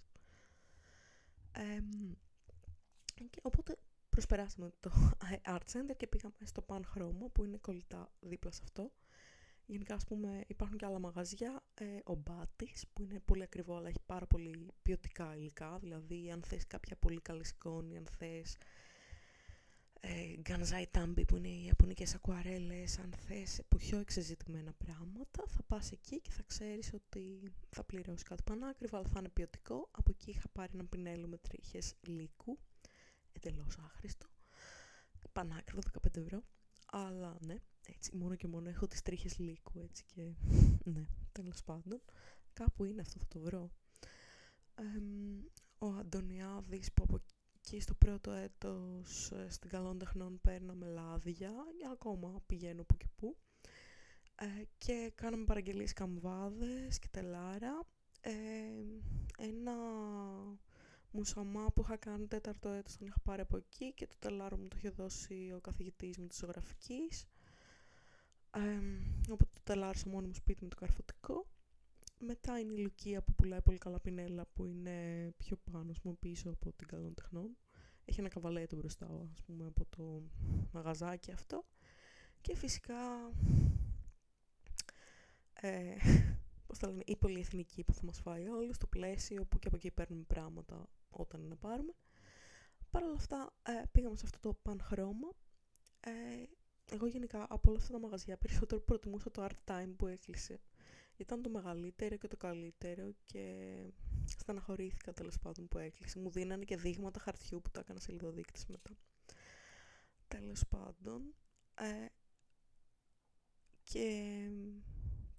Ε, 1.53 1.79
και 3.15 3.41
οπότε 3.43 3.79
προσπεράσαμε 4.09 4.73
το 4.81 4.91
Art 5.55 5.73
Center 5.73 5.97
και 5.97 6.07
πήγαμε 6.07 6.35
στο 6.45 6.65
Pan 6.69 6.81
Chroma 6.81 7.33
που 7.33 7.45
είναι 7.45 7.57
κολλητά 7.57 8.13
δίπλα 8.21 8.51
σε 8.51 8.61
αυτό. 8.65 8.93
Γενικά, 9.67 9.95
ας 9.95 10.05
πούμε, 10.05 10.45
υπάρχουν 10.47 10.77
και 10.77 10.87
άλλα 10.87 10.99
μαγαζιά. 10.99 11.63
Ε, 11.75 11.85
ο 12.05 12.15
Μπάτης, 12.15 12.87
που 12.93 13.03
είναι 13.03 13.21
πολύ 13.21 13.43
ακριβό, 13.43 13.77
αλλά 13.77 13.89
έχει 13.89 14.01
πάρα 14.07 14.27
πολύ 14.27 14.67
ποιοτικά 14.83 15.37
υλικά. 15.37 15.79
Δηλαδή, 15.79 16.31
αν 16.31 16.43
θες 16.43 16.67
κάποια 16.67 16.97
πολύ 16.97 17.21
καλή 17.21 17.45
σκόνη, 17.45 17.97
αν 17.97 18.07
θες 18.19 18.57
ε, 20.01 20.37
γκανζάι 20.41 20.87
τάμπι, 20.87 21.25
που 21.25 21.37
είναι 21.37 21.49
οι 21.49 21.65
ιαπωνικές 21.65 22.15
ακουαρέλες, 22.15 22.99
αν 22.99 23.13
θες 23.27 23.61
πιο 23.77 23.99
εξεζητημένα 23.99 24.73
πράγματα, 24.73 25.45
θα 25.47 25.63
πας 25.67 25.93
εκεί 25.93 26.21
και 26.21 26.31
θα 26.31 26.43
ξέρεις 26.47 26.93
ότι 26.93 27.53
θα 27.71 27.85
πληρώσεις 27.85 28.23
κάτι 28.23 28.43
πανάκριβο, 28.43 28.97
αλλά 28.97 29.07
θα 29.09 29.19
είναι 29.19 29.29
ποιοτικό. 29.29 29.89
Από 29.91 30.11
εκεί 30.11 30.31
είχα 30.31 30.49
πάρει 30.53 30.71
ένα 30.75 30.85
πινέλο 30.85 31.27
με 31.27 31.37
τρίχες 31.37 31.95
λύκου, 32.01 32.59
εντελώς 33.33 33.79
άχρηστο. 33.79 34.27
Πανάκριβο, 35.33 35.81
15 36.03 36.17
ευρώ. 36.17 36.43
Αλλά 36.91 37.37
ναι, 37.47 37.57
έτσι 37.87 38.17
μόνο 38.17 38.35
και 38.35 38.47
μόνο 38.47 38.69
έχω 38.69 38.87
τις 38.87 39.03
τρίχες 39.03 39.39
λύκου 39.39 39.79
έτσι 39.79 40.05
και 40.05 40.23
ναι, 40.95 41.07
τέλος 41.33 41.63
πάντων. 41.65 42.01
Κάπου 42.53 42.85
είναι 42.85 43.01
αυτό, 43.01 43.19
θα 43.19 43.27
το 43.29 43.41
βρω. 43.41 43.71
ο 45.79 45.87
Αντωνιάδης 45.87 46.93
που 46.93 47.03
από 47.03 47.21
εκεί 47.73 47.81
στο 47.81 47.95
πρώτο 47.95 48.31
έτος 48.31 49.31
ε, 49.33 49.47
στην 49.51 49.71
Καλών 49.71 49.99
Τεχνών 49.99 50.41
παίρναμε 50.41 50.87
λάδια, 50.87 51.53
ακόμα 51.93 52.43
πηγαίνω 52.47 52.83
που 52.85 52.97
και 52.97 53.07
που. 53.17 53.37
Ε, 54.35 54.47
και 54.79 55.13
κάναμε 55.15 55.45
παραγγελίες 55.45 55.93
καμβάδες 55.93 56.99
και 56.99 57.09
τελάρα. 57.11 57.81
Ε, 58.21 58.33
ένα 59.39 59.75
μουσαμά 61.11 61.67
που 61.75 61.81
είχα 61.81 61.97
κάνει 61.97 62.27
τέταρτο 62.27 62.69
έτος 62.69 62.97
τον 62.97 63.07
είχα 63.07 63.21
πάρει 63.25 63.41
από 63.41 63.57
εκεί 63.57 63.93
και 63.93 64.07
το 64.07 64.15
τελάρο 64.19 64.57
μου 64.57 64.69
το 64.69 64.77
είχε 64.79 64.91
δώσει 64.91 65.53
ο 65.57 65.61
καθηγητής 65.61 66.19
μου 66.19 66.27
της 66.27 66.39
ζωγραφικής. 66.39 67.27
Ε, 68.55 68.79
οπότε 69.33 69.51
το 69.55 69.61
τελάρισα 69.65 70.09
μόνο 70.09 70.27
μου 70.27 70.35
σπίτι 70.35 70.63
με 70.63 70.69
το 70.69 70.77
καρφωτικό. 70.77 71.47
Μετά 72.21 72.59
είναι 72.59 72.73
η 72.73 72.77
Λουκία 72.79 73.23
που 73.23 73.35
πουλάει 73.35 73.63
πολύ 73.63 73.79
καλά 73.79 74.01
πινέλα 74.01 74.47
που 74.53 74.65
είναι 74.65 75.29
πιο 75.37 75.57
πάνω, 75.73 75.91
ας 75.91 76.01
πούμε, 76.01 76.15
πίσω 76.15 76.51
από 76.51 76.73
την 76.73 76.87
καλών 76.87 77.15
τεχνών. 77.15 77.57
Έχει 78.05 78.21
ένα 78.21 78.29
καβαλέτο 78.29 78.77
μπροστά, 78.77 79.29
ας 79.33 79.43
πούμε, 79.43 79.67
από 79.67 79.87
το 79.97 80.23
μαγαζάκι 80.73 81.33
αυτό. 81.33 81.65
Και 82.41 82.57
φυσικά, 82.57 83.31
ε, 85.53 85.95
πώς 86.67 86.79
θα 86.79 86.89
λένε, 86.89 87.03
η 87.07 87.17
πολυεθνική 87.17 87.85
που 87.85 87.93
θα 87.93 88.01
μας 88.05 88.21
φάει 88.21 88.49
όλους, 88.49 88.77
στο 88.77 88.87
πλαίσιο 88.87 89.45
που 89.45 89.59
και 89.59 89.67
από 89.67 89.77
εκεί 89.77 89.91
παίρνουμε 89.91 90.25
πράγματα 90.27 90.89
όταν 91.11 91.41
είναι 91.41 91.49
να 91.49 91.57
πάρουμε. 91.57 91.93
Παρ' 92.91 93.03
όλα 93.03 93.15
αυτά, 93.15 93.55
ε, 93.63 93.83
πήγαμε 93.93 94.17
σε 94.17 94.23
αυτό 94.25 94.39
το 94.49 94.59
πανχρώμα. 94.63 95.29
Ε, 96.01 96.11
εγώ 96.91 97.07
γενικά 97.07 97.47
από 97.49 97.71
όλα 97.71 97.79
αυτά 97.79 97.93
τα 97.93 97.99
μαγαζιά 97.99 98.37
περισσότερο 98.37 98.81
προτιμούσα 98.81 99.31
το 99.31 99.47
Art 99.49 99.71
Time 99.73 99.93
που 99.97 100.07
έκλεισε. 100.07 100.61
Ήταν 101.19 101.43
το 101.43 101.51
μεγαλύτερο 101.51 102.17
και 102.17 102.29
το 102.29 102.37
καλύτερο 102.37 103.13
και 103.25 103.77
στεναχωρήθηκα 104.39 105.13
τέλος 105.13 105.39
πάντων 105.39 105.69
που 105.69 105.79
έκλεισε. 105.79 106.19
Μου 106.19 106.31
δίνανε 106.31 106.65
και 106.65 106.77
δείγματα 106.77 107.21
χαρτιού 107.21 107.61
που 107.63 107.71
τα 107.71 107.81
έκανα 107.81 108.01
σε 108.01 108.13
λιδοδείκτης 108.13 108.67
μετά. 108.67 108.91
Τέλος 110.29 110.67
πάντων. 110.69 111.35
Ε, 111.75 112.07
και 113.83 114.49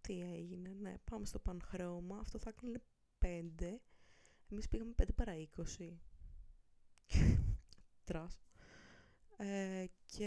τι 0.02 0.22
έγινε, 0.22 0.76
ναι, 0.80 0.94
πάμε 1.04 1.26
στο 1.26 1.40
πανχρώμα. 1.40 2.18
Αυτό 2.20 2.40
θα 2.40 2.50
έκλεινε 2.50 2.82
5. 3.20 3.80
Εμείς 4.52 4.70
πήγαμε 4.70 4.94
5 4.98 5.06
παρά 5.16 5.34
20. 5.78 5.98
Τρας. 8.04 8.40
Ε, 9.38 9.86
και 10.06 10.26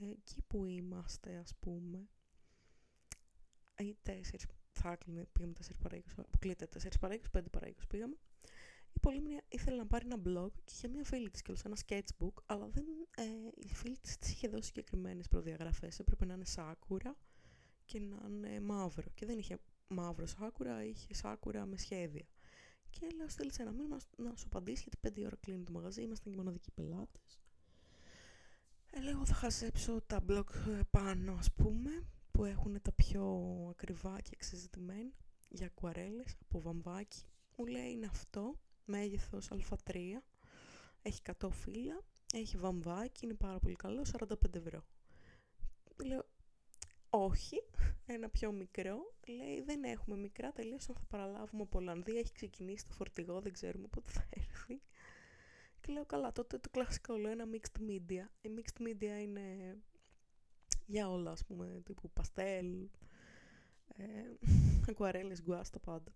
ε, 0.00 0.10
εκεί 0.10 0.42
που 0.46 0.64
είμαστε 0.64 1.36
ας 1.36 1.54
πούμε 1.60 2.08
ή 3.78 3.96
4 4.06 4.12
θα 4.72 4.92
έκλεινε, 4.92 5.26
πήγαμε 5.32 5.54
4 5.60 5.70
παρά 5.82 5.96
20, 5.96 6.00
αποκλείται 6.16 6.68
4 6.82 6.86
παρά 7.00 7.14
20, 7.32 7.38
5 7.38 7.42
παρά 7.50 7.68
20 7.68 7.72
πήγαμε. 7.88 8.16
Η 8.92 9.00
Πολύμνια 9.00 9.42
ήθελε 9.48 9.76
να 9.76 9.86
πάρει 9.86 10.06
ένα 10.06 10.22
blog 10.24 10.50
και 10.64 10.72
είχε 10.74 10.88
μια 10.88 11.04
φίλη 11.04 11.30
της 11.30 11.42
και 11.42 11.52
ένα 11.64 11.76
sketchbook, 11.86 12.42
αλλά 12.46 12.68
δεν, 12.68 12.84
ε, 13.16 13.22
η 13.56 13.74
φίλη 13.74 13.98
της 13.98 14.16
της 14.18 14.30
είχε 14.30 14.48
δώσει 14.48 14.66
συγκεκριμένες 14.66 15.28
προδιαγραφές. 15.28 15.98
Έπρεπε 15.98 16.24
να 16.24 16.34
είναι 16.34 16.44
σάκουρα 16.44 17.16
και 17.84 18.00
να 18.00 18.26
είναι 18.28 18.60
μαύρο. 18.60 19.10
Και 19.14 19.26
δεν 19.26 19.38
είχε 19.38 19.58
μαύρο 19.88 20.26
σάκουρα, 20.26 20.84
είχε 20.84 21.14
σάκουρα 21.14 21.66
με 21.66 21.76
σχέδια. 21.76 22.26
Και 22.90 23.06
λέω, 23.16 23.28
στέλνει 23.28 23.52
ένα 23.58 23.72
μήνυμα 23.72 23.96
να 24.16 24.36
σου 24.36 24.44
απαντήσει 24.46 24.82
γιατί 24.82 25.20
5 25.20 25.26
ώρα 25.26 25.36
κλείνει 25.40 25.64
το 25.64 25.72
μαγαζί, 25.72 26.02
ήμασταν 26.02 26.32
και 26.32 26.38
μοναδικοί 26.38 26.70
πελάτες. 26.70 27.38
Ε, 28.90 29.00
λέω, 29.00 29.24
θα 29.24 29.34
χαζέψω 29.34 30.00
τα 30.06 30.24
blog 30.28 30.44
ε, 30.68 30.80
πάνω, 30.90 31.32
ας 31.32 31.52
πούμε, 31.52 31.90
που 32.38 32.44
έχουν 32.44 32.82
τα 32.82 32.92
πιο 32.92 33.24
ακριβά 33.70 34.20
και 34.20 34.30
εξεζητημένα 34.32 35.10
για 35.48 35.66
ακουαρέλες 35.66 36.36
από 36.42 36.60
βαμβάκι. 36.60 37.22
Μου 37.56 37.66
λέει 37.66 37.90
είναι 37.90 38.06
αυτό, 38.06 38.60
μέγεθος 38.84 39.48
α3, 39.50 39.94
έχει 41.02 41.20
100 41.40 41.48
φύλλα, 41.50 42.04
έχει 42.34 42.56
βαμβάκι, 42.56 43.24
είναι 43.24 43.34
πάρα 43.34 43.58
πολύ 43.58 43.74
καλό, 43.74 44.06
45 44.18 44.54
ευρώ. 44.54 44.84
Λέω, 46.04 46.24
όχι, 47.10 47.62
ένα 48.06 48.28
πιο 48.28 48.52
μικρό. 48.52 49.14
Λέει, 49.26 49.62
δεν 49.62 49.84
έχουμε 49.84 50.16
μικρά, 50.16 50.52
τελείως 50.52 50.84
θα 50.84 50.92
παραλάβουμε 51.08 51.62
από 51.62 51.78
Ολλανδία, 51.78 52.18
έχει 52.18 52.32
ξεκινήσει 52.32 52.86
το 52.86 52.92
φορτηγό, 52.92 53.40
δεν 53.40 53.52
ξέρουμε 53.52 53.88
πότε 53.88 54.12
θα 54.12 54.28
έρθει. 54.30 54.80
Και 55.80 55.92
λέω, 55.92 56.06
καλά, 56.06 56.32
τότε 56.32 56.58
το 56.58 56.68
κλασικό 56.70 57.16
λέω, 57.16 57.30
ένα 57.30 57.44
mixed 57.52 57.80
media. 57.90 58.26
Η 58.40 58.50
mixed 58.56 58.82
media 58.82 59.22
είναι 59.22 59.76
για 60.88 61.10
όλα, 61.10 61.30
ας 61.30 61.44
πούμε, 61.44 61.80
τύπου 61.84 62.10
παστέλ, 62.10 62.88
ε, 63.88 64.04
ακουαρέλες, 64.88 65.42
γκουάς, 65.42 65.70
τα 65.70 65.78
πάντα. 65.78 66.12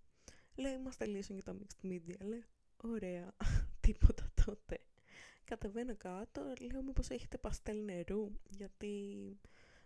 Λέει, 0.54 0.72
είμαστε 0.72 1.06
λύσουν 1.06 1.34
για 1.34 1.44
τα 1.44 1.56
mixed 1.58 1.86
media. 1.86 2.16
Λέει, 2.20 2.44
ωραία, 2.76 3.34
τίποτα 3.80 4.30
τότε. 4.44 4.78
Κατεβαίνω 5.44 5.96
κάτω, 5.96 6.42
λέω 6.70 6.82
μήπως 6.82 7.10
έχετε 7.10 7.38
παστέλ 7.38 7.84
νερού, 7.84 8.32
γιατί 8.48 8.92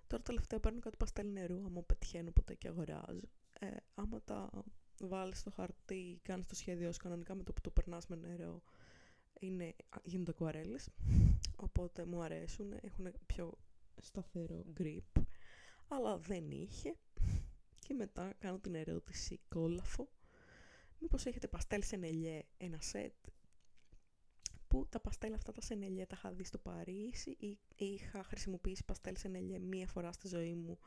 τώρα 0.07 0.23
τελευταία 0.23 0.61
παίρνω 0.61 0.79
κάτι 0.79 0.97
παστέλ 0.97 1.33
νερού, 1.33 1.65
άμα 1.65 1.83
πετυχαίνω 1.83 2.31
ποτέ 2.31 2.55
και 2.55 2.69
αγοράζω. 2.69 3.29
Ε, 3.59 3.77
άμα 3.95 4.23
τα 4.23 4.51
βάλεις 5.01 5.39
στο 5.39 5.51
χαρτί, 5.51 6.21
κάνεις 6.23 6.47
το 6.47 6.55
σχέδιο 6.55 6.93
σου 6.93 6.99
κανονικά 7.03 7.35
με 7.35 7.43
το 7.43 7.53
που 7.53 7.61
το 7.61 7.71
περνάς 7.71 8.07
με 8.07 8.17
νερό, 8.17 8.63
είναι, 9.41 9.75
γίνονται 10.05 10.31
ακουαρέλες. 10.31 10.89
οπότε 11.67 12.05
μου 12.05 12.23
αρέσουν, 12.23 12.73
έχουν 12.81 13.13
πιο 13.27 13.59
σταθερό 14.03 14.65
grip, 14.81 15.23
αλλά 15.89 16.19
δεν 16.19 16.51
είχε. 16.51 16.97
Και 17.79 17.95
μετά 17.95 18.35
κάνω 18.39 18.59
την 18.59 18.75
ερώτηση 18.75 19.41
κόλαφο, 19.49 20.09
μήπως 21.01 21.27
έχετε 21.27 21.49
παστέλ 21.49 21.83
σε 21.83 21.97
νελιέ 21.97 22.43
ένα 22.57 22.81
σετ; 22.81 23.15
Που 24.69 24.87
τα 24.89 25.01
παστέλ 25.01 25.33
αυτά 25.35 25.53
τα 25.53 25.61
σενελιέ 25.61 26.07
τα 26.07 26.15
είχα 26.19 26.33
δει 26.33 26.45
στο 26.45 26.59
Παρίσι 26.59 27.31
ή 27.31 27.59
είχα 27.77 28.23
χρησιμοποιήσει 28.23 28.85
παστέλ 28.85 29.17
σενελιέ 29.17 29.59
μία 29.59 29.87
φορά 29.87 30.13
στη 30.13 30.29
ζωή 30.29 30.55
μου 30.55 30.79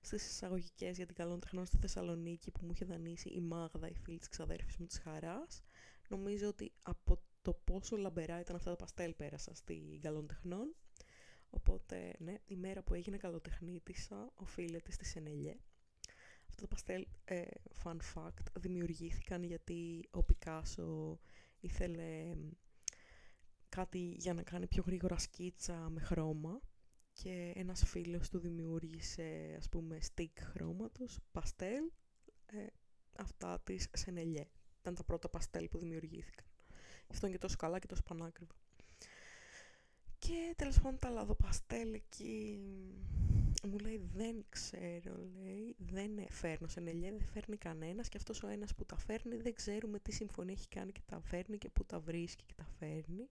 στις 0.00 0.26
εισαγωγικές 0.30 0.96
για 0.96 1.06
την 1.06 1.14
καλών 1.14 1.40
τεχνών 1.40 1.66
στη 1.66 1.76
Θεσσαλονίκη 1.76 2.50
που 2.50 2.60
μου 2.64 2.70
είχε 2.74 2.84
δανείσει 2.84 3.28
η 3.28 3.40
Μάγδα, 3.40 3.88
η 3.88 3.94
φίλη 3.94 4.18
της 4.18 4.28
ξαδέρφης 4.28 4.76
μου 4.76 4.86
της 4.86 4.98
Χαράς. 4.98 5.62
Νομίζω 6.08 6.48
ότι 6.48 6.72
από 6.82 7.22
το 7.42 7.52
πόσο 7.52 7.96
λαμπερά 7.96 8.40
ήταν 8.40 8.56
αυτά 8.56 8.70
τα 8.70 8.76
παστέλ 8.76 9.14
πέρασα 9.14 9.54
στην 9.54 10.00
καλών 10.00 10.26
τεχνών. 10.26 10.74
Οπότε, 11.56 12.14
ναι, 12.18 12.34
η 12.46 12.56
μέρα 12.56 12.82
που 12.82 12.94
έγινε 12.94 13.16
καλοτεχνίτησα 13.16 14.32
οφείλεται 14.34 14.92
στη 14.92 15.04
Σενελιέ. 15.04 15.56
Αυτά 16.48 16.60
τα 16.60 16.66
παστέλ, 16.66 17.06
ε, 17.24 17.42
fun 17.82 17.96
fact, 18.14 18.60
δημιουργήθηκαν 18.60 19.42
γιατί 19.42 20.08
ο 20.10 20.22
Πικάσο 20.22 21.18
ήθελε 21.60 22.36
κάτι 23.68 23.98
για 23.98 24.34
να 24.34 24.42
κάνει 24.42 24.66
πιο 24.66 24.82
γρήγορα 24.86 25.18
σκίτσα 25.18 25.88
με 25.90 26.00
χρώμα 26.00 26.60
και 27.12 27.52
ένας 27.54 27.84
φίλος 27.84 28.28
του 28.28 28.38
δημιούργησε 28.38 29.54
ας 29.58 29.68
πούμε 29.68 29.98
stick 30.14 30.38
χρώματος, 30.40 31.18
παστέλ, 31.32 31.90
ε, 32.46 32.66
αυτά 33.16 33.60
της 33.60 33.88
Σενελιέ. 33.92 34.46
Ήταν 34.80 34.94
τα 34.94 35.04
πρώτα 35.04 35.28
παστέλ 35.28 35.68
που 35.68 35.78
δημιουργήθηκαν. 35.78 36.46
Αυτό 37.06 37.26
είναι 37.26 37.34
και 37.34 37.40
τόσο 37.42 37.56
καλά 37.56 37.78
και 37.78 37.86
τόσο 37.86 38.02
πανάκριβα. 38.02 38.54
Και 40.26 40.54
τέλος 40.56 40.80
πάντων 40.80 40.98
τα 40.98 41.08
λαδοπαστέλ 41.10 41.92
εκεί 41.92 42.60
μου 43.68 43.78
λέει 43.78 44.00
δεν 44.14 44.44
ξέρω, 44.48 45.28
λέει, 45.34 45.76
δεν 45.78 46.10
φέρνω 46.28 46.68
Σενελιέ, 46.68 47.10
δεν 47.10 47.26
φέρνει 47.32 47.56
κανένας 47.56 48.08
και 48.08 48.16
αυτός 48.16 48.42
ο 48.42 48.48
ένας 48.48 48.74
που 48.74 48.84
τα 48.84 48.96
φέρνει 48.96 49.36
δεν 49.36 49.54
ξέρουμε 49.54 49.98
τι 49.98 50.12
συμφωνία 50.12 50.52
έχει 50.52 50.68
κάνει 50.68 50.92
και 50.92 51.00
τα 51.06 51.20
φέρνει 51.20 51.58
και 51.58 51.68
που 51.68 51.84
τα 51.84 52.00
βρίσκει 52.00 52.44
και 52.44 52.54
τα 52.56 52.66
φέρνει. 52.78 53.28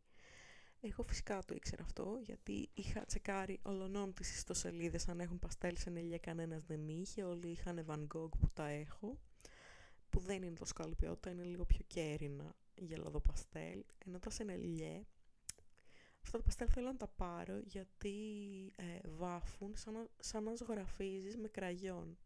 Εγώ 0.82 1.04
φυσικά 1.04 1.44
το 1.46 1.54
ήξερα 1.56 1.84
αυτό, 1.84 2.20
γιατί 2.24 2.70
είχα 2.74 3.06
τσεκάρει 3.06 3.60
ολονών 3.64 4.14
τις 4.14 4.36
ιστοσελίδες 4.36 5.08
αν 5.08 5.20
έχουν 5.20 5.40
παστέλ 5.40 5.78
σε 5.78 5.90
νελιέ, 5.90 6.18
κανένας 6.18 6.64
δεν 6.66 6.88
είχε, 6.88 7.24
όλοι 7.24 7.48
είχαν 7.48 7.86
Van 7.88 8.18
Gogh 8.18 8.38
που 8.40 8.50
τα 8.54 8.68
έχω, 8.68 9.20
που 10.10 10.20
δεν 10.20 10.44
είναι 10.44 10.56
τόσο 10.56 10.74
καλή 10.74 10.96
ποιότητα, 10.96 11.30
είναι 11.30 11.44
λίγο 11.44 11.66
πιο 11.66 11.82
κέρινα 11.88 12.56
γελαδό 12.76 13.20
παστέλ, 13.20 13.84
ενώ 14.06 14.20
τα 14.20 14.30
σε 14.30 14.44
νελιέ, 14.44 15.02
αυτά 16.24 16.38
τα 16.38 16.44
παστέλ 16.44 16.68
θέλω 16.72 16.88
να 16.88 16.98
τα 16.98 17.08
πάρω 17.08 17.60
γιατί 17.60 18.16
ε, 18.76 19.00
βάφουν 19.08 19.76
σαν 19.76 19.94
να, 19.94 20.08
σαν 20.20 20.44
να 20.44 20.56
ζωγραφίζεις 20.56 21.38
με 21.38 21.48
κραγιόν. 21.48 22.18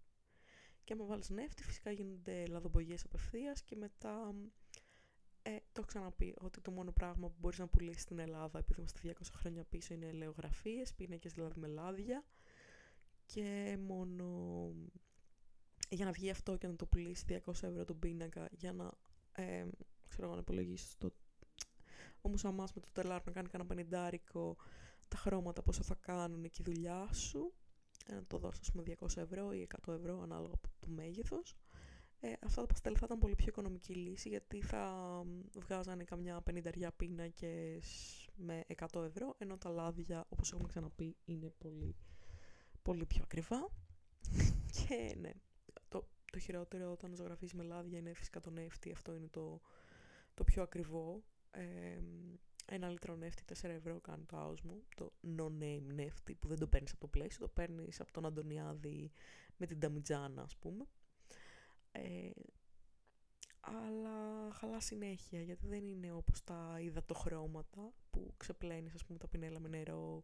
Και 0.83 0.93
άμα 0.93 1.05
βάλεις 1.05 1.29
νεύτη 1.29 1.63
φυσικά 1.63 1.91
γίνονται 1.91 2.45
λαδομπογιές 2.47 3.03
απευθείας 3.03 3.63
και 3.63 3.75
μετά 3.75 4.35
ε, 5.41 5.55
το 5.55 5.71
έχω 5.77 5.85
ξαναπεί 5.85 6.35
ότι 6.41 6.61
το 6.61 6.71
μόνο 6.71 6.91
πράγμα 6.91 7.27
που 7.27 7.35
μπορείς 7.39 7.57
να 7.59 7.67
πουλήσεις 7.67 8.01
στην 8.01 8.19
Ελλάδα 8.19 8.59
επειδή 8.59 8.79
είμαστε 8.79 9.15
200 9.21 9.25
χρόνια 9.31 9.63
πίσω 9.63 9.93
είναι 9.93 10.05
ελαιογραφίες, 10.05 10.93
πίνακες 10.93 11.33
δηλαδή 11.33 11.59
με 11.59 11.67
λάδια 11.67 12.23
και 13.25 13.77
μόνο 13.81 14.25
για 15.89 16.05
να 16.05 16.11
βγει 16.11 16.29
αυτό 16.29 16.57
και 16.57 16.67
να 16.67 16.75
το 16.75 16.85
πουλήσεις 16.85 17.25
200 17.29 17.39
ευρώ 17.47 17.85
τον 17.85 17.99
πίνακα 17.99 18.47
για 18.51 18.73
να 18.73 18.91
ε, 19.31 19.65
ξέρω 20.07 20.31
να 20.31 20.37
υπολογίσεις 20.37 20.97
το 20.97 21.13
όμως 22.27 22.45
αμάς 22.45 22.73
με 22.73 22.81
το 22.81 22.87
τελάρ 22.91 23.25
να 23.25 23.31
κάνει 23.31 23.47
κανένα 23.47 23.69
πενιντάρικο 23.69 24.55
τα 25.07 25.17
χρώματα 25.17 25.61
πόσο 25.61 25.83
θα 25.83 25.95
κάνουν 25.95 26.49
και 26.49 26.61
η 26.61 26.63
δουλειά 26.63 27.09
σου. 27.13 27.53
Ε, 28.05 28.13
να 28.13 28.25
το 28.25 28.37
δώσω 28.37 28.59
πούμε 28.71 28.83
200 28.99 29.17
ευρώ 29.17 29.51
ή 29.51 29.67
100 29.85 29.93
ευρώ 29.93 30.21
ανάλογα 30.21 30.53
από 30.53 30.67
το 30.79 30.87
μέγεθος. 30.87 31.55
Ε, 32.19 32.33
αυτά 32.43 32.61
τα 32.61 32.67
παστέλ 32.67 32.95
θα 32.97 33.05
ήταν 33.05 33.19
πολύ 33.19 33.35
πιο 33.35 33.45
οικονομική 33.47 33.93
λύση 33.93 34.29
γιατί 34.29 34.61
θα 34.61 35.23
βγάζανε 35.53 36.03
καμιά 36.03 36.41
πενηνταριά 36.41 36.91
πίνακες 36.91 37.85
με 38.35 38.63
100 38.91 39.03
ευρώ 39.03 39.35
ενώ 39.37 39.57
τα 39.57 39.69
λάδια 39.69 40.25
όπως 40.29 40.51
έχουμε 40.51 40.67
ξαναπεί 40.67 41.15
είναι 41.25 41.53
πολύ, 41.57 41.95
πολύ 42.81 43.05
πιο 43.05 43.21
ακριβά. 43.23 43.69
Και 44.75 45.15
ναι 45.19 45.31
το, 45.87 46.07
το 46.31 46.39
χειρότερο 46.39 46.91
όταν 46.91 47.15
ζωγραφείς 47.15 47.53
με 47.53 47.63
λάδια 47.63 47.97
είναι 47.97 48.13
φυσικά 48.13 48.39
το 48.39 48.49
νεύτη. 48.49 48.91
Αυτό 48.91 49.15
είναι 49.15 49.27
το, 49.27 49.61
το 50.33 50.43
πιο 50.43 50.61
ακριβό 50.61 51.23
ε, 51.51 51.99
ένα 52.65 52.89
λίτρο 52.89 53.15
νεύτη 53.15 53.43
4 53.61 53.69
ευρώ 53.69 53.99
κάνει 53.99 54.23
το 54.25 54.37
άοσμο 54.37 54.81
το 54.95 55.11
no-name 55.37 55.93
νεύτη 55.93 56.35
που 56.35 56.47
δεν 56.47 56.59
το 56.59 56.67
παίρνεις 56.67 56.91
από 56.91 56.99
το 56.99 57.07
πλαίσιο 57.07 57.39
το 57.45 57.47
παίρνεις 57.47 57.99
από 57.99 58.11
τον 58.11 58.25
Αντωνιάδη 58.25 59.11
με 59.57 59.65
την 59.65 59.79
Ταμιτζάνα 59.79 60.41
ας 60.41 60.57
πούμε. 60.57 60.85
Ε, 61.91 62.29
αλλά 63.59 64.51
χαλά 64.51 64.79
συνέχεια 64.79 65.41
γιατί 65.41 65.67
δεν 65.67 65.87
είναι 65.87 66.11
όπως 66.11 66.43
τα 66.43 66.77
υδατοχρώματα 66.81 67.93
που 68.09 68.33
ξεπλένεις 68.37 68.93
ας 68.93 69.05
πούμε 69.05 69.19
τα 69.19 69.27
πινέλα 69.27 69.59
με 69.59 69.67
νερό 69.67 70.23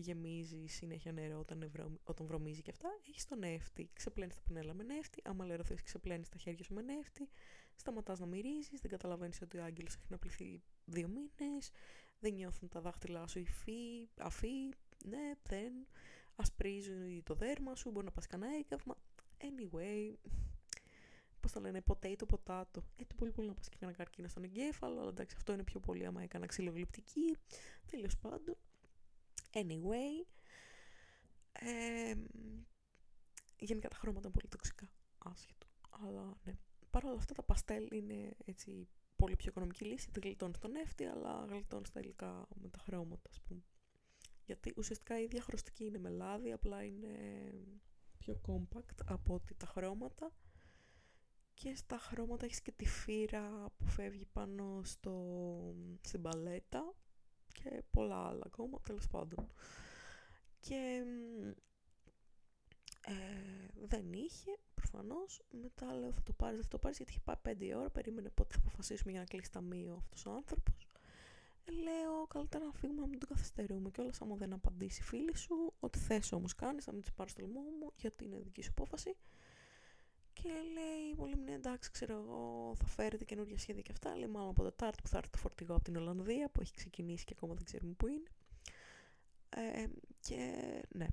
γεμίζει 0.00 0.66
συνέχεια 0.66 1.12
νερό 1.12 1.38
όταν, 1.38 1.62
ευρω... 1.62 1.92
όταν 2.04 2.26
βρωμίζει 2.26 2.62
και 2.62 2.70
αυτά 2.70 2.88
έχεις 3.08 3.26
το 3.26 3.36
νεύτη, 3.36 3.90
ξεπλένεις 3.92 4.34
τα 4.34 4.40
πινέλα 4.44 4.74
με 4.74 4.82
νεύτη 4.82 5.22
άμα 5.24 5.44
λερωθείς 5.44 5.82
ξεπλένεις 5.82 6.28
τα 6.28 6.38
χέρια 6.38 6.64
σου 6.64 6.74
με 6.74 6.82
νεύτη 6.82 7.28
σταματάς 7.74 8.18
να 8.18 8.26
μυρίζεις, 8.26 8.80
δεν 8.80 8.90
καταλαβαίνεις 8.90 9.40
ότι 9.42 9.58
ο 9.58 9.64
άγγελος 9.64 9.94
έχει 9.94 10.06
να 10.08 10.18
πληθεί 10.18 10.62
δύο 10.84 11.08
μήνες 11.08 11.70
δεν 12.18 12.32
νιώθουν 12.34 12.68
τα 12.68 12.80
δάχτυλά 12.80 13.26
σου 13.26 13.38
υφή, 13.38 14.08
αφή, 14.20 14.68
ναι, 15.04 15.32
δεν 15.42 15.72
ασπρίζουν 16.36 17.22
το 17.22 17.34
δέρμα 17.34 17.74
σου, 17.74 17.90
μπορεί 17.90 18.04
να 18.04 18.12
πας 18.12 18.26
κανένα 18.26 18.52
έγκαυμα 18.56 18.96
anyway, 19.38 20.14
Πώς 21.46 21.54
το 21.54 21.60
λένε, 21.60 21.82
potato, 21.86 22.24
potato. 22.30 22.82
Ε, 22.96 23.04
το 23.04 23.14
πολύ 23.16 23.30
πολύ 23.30 23.48
να 23.48 23.54
πας 23.54 23.68
και 23.68 23.76
κανένα 23.80 23.98
καρκίνο 23.98 24.28
στον 24.28 24.44
εγκέφαλο, 24.44 25.00
αλλά 25.00 25.08
εντάξει, 25.08 25.34
αυτό 25.38 25.52
είναι 25.52 25.62
πιο 25.62 25.80
πολύ 25.80 26.06
άμα 26.06 26.22
έκανα 26.22 26.46
ξυλογλυπτική. 26.46 27.36
Τέλος 27.86 28.16
πάντων. 28.16 28.56
Anyway. 29.56 30.26
Ε, 31.52 32.14
γενικά 33.58 33.88
τα 33.88 33.96
χρώματα 33.96 34.28
είναι 34.28 34.34
πολύ 34.34 34.48
τοξικά. 34.48 34.90
Άσχετο. 35.18 35.66
Αλλά 35.90 36.36
ναι. 36.44 36.58
Παρ' 36.90 37.04
όλα 37.04 37.16
αυτά 37.16 37.34
τα 37.34 37.42
παστέλ 37.42 37.88
είναι 37.92 38.36
έτσι 38.44 38.88
πολύ 39.16 39.36
πιο 39.36 39.50
οικονομική 39.50 39.84
λύση. 39.84 40.08
Δεν 40.12 40.22
γλιτώνεις 40.22 40.58
τον 40.58 40.70
νεύτη, 40.70 41.04
αλλά 41.04 41.46
γλιτώνεις 41.48 41.90
τα 41.90 42.00
υλικά 42.00 42.48
με 42.54 42.68
τα 42.68 42.78
χρώματα, 42.78 43.30
ας 43.30 43.40
πούμε. 43.40 43.62
Γιατί 44.44 44.74
ουσιαστικά 44.76 45.20
η 45.20 45.22
ίδια 45.22 45.42
χρωστική 45.42 45.84
είναι 45.84 45.98
με 45.98 46.08
λάδι, 46.08 46.52
απλά 46.52 46.84
είναι 46.84 47.14
πιο 48.18 48.40
compact 48.46 49.04
από 49.06 49.34
ότι 49.34 49.54
τα 49.54 49.66
χρώματα 49.66 50.32
και 51.54 51.74
στα 51.74 51.98
χρώματα 51.98 52.44
έχεις 52.44 52.62
και 52.62 52.72
τη 52.72 52.86
φύρα 52.86 53.70
που 53.76 53.86
φεύγει 53.86 54.24
πάνω 54.24 54.80
στο, 54.84 55.14
στην 56.00 56.22
παλέτα 56.22 56.94
και 57.62 57.82
πολλά 57.90 58.26
άλλα 58.26 58.42
ακόμα, 58.46 58.80
τέλος 58.80 59.08
πάντων. 59.08 59.48
Και 60.60 61.02
ε, 63.06 63.12
δεν 63.86 64.12
είχε, 64.12 64.58
προφανώς. 64.74 65.42
Μετά 65.50 65.94
λέω 65.94 66.12
θα 66.12 66.22
το 66.22 66.32
πάρεις, 66.32 66.60
θα 66.60 66.68
το 66.68 66.78
πάρεις 66.78 66.96
γιατί 66.96 67.12
είχε 67.12 67.20
πάει 67.24 67.36
πέντε 67.42 67.74
ώρα, 67.74 67.90
περίμενε 67.90 68.30
πότε 68.30 68.54
θα 68.54 68.60
αποφασίσουμε 68.66 69.10
για 69.10 69.20
να 69.20 69.26
κλείσει 69.26 69.50
ταμείο 69.50 69.94
αυτός 69.94 70.26
ο 70.26 70.30
άνθρωπος. 70.30 70.86
Ε, 71.64 71.72
λέω 71.72 72.26
καλύτερα 72.26 72.64
να 72.64 72.72
φύγουμε 72.72 73.00
να 73.00 73.06
μην 73.06 73.18
τον 73.18 73.28
καθυστερούμε 73.28 73.90
και 73.90 74.00
όλα 74.00 74.12
άμα 74.20 74.36
δεν 74.36 74.52
απαντήσει 74.52 75.00
η 75.00 75.04
φίλη 75.04 75.36
σου, 75.36 75.74
ό,τι 75.80 75.98
θες 75.98 76.32
όμως 76.32 76.54
κάνεις, 76.54 76.84
θα 76.84 76.92
μην 76.92 77.00
τις 77.00 77.12
πάρεις 77.12 77.32
στο 77.32 77.42
λαιμό 77.42 77.60
μου 77.60 77.92
γιατί 77.96 78.24
είναι 78.24 78.38
δική 78.38 78.62
σου 78.62 78.70
απόφαση. 78.70 79.16
Και 80.42 80.48
λέει 80.48 81.14
πολύ 81.16 81.36
ναι 81.36 81.52
εντάξει 81.52 81.90
ξέρω 81.90 82.12
εγώ 82.12 82.72
θα 82.76 82.86
φέρετε 82.86 83.24
καινούργια 83.24 83.58
σχέδια 83.58 83.82
και 83.82 83.92
αυτά. 83.92 84.16
Λέει 84.16 84.28
μάλλον 84.28 84.48
από 84.48 84.62
Τετάρτη 84.62 85.02
που 85.02 85.08
θα 85.08 85.16
έρθει 85.16 85.30
το 85.30 85.38
φορτηγό 85.38 85.74
από 85.74 85.84
την 85.84 85.96
Ολλανδία 85.96 86.48
που 86.50 86.60
έχει 86.60 86.72
ξεκινήσει 86.72 87.24
και 87.24 87.32
ακόμα 87.36 87.54
δεν 87.54 87.64
ξέρουμε 87.64 87.92
πού 87.92 88.06
είναι. 88.06 88.30
Ε, 89.48 89.86
και 90.20 90.62
ναι. 90.88 91.06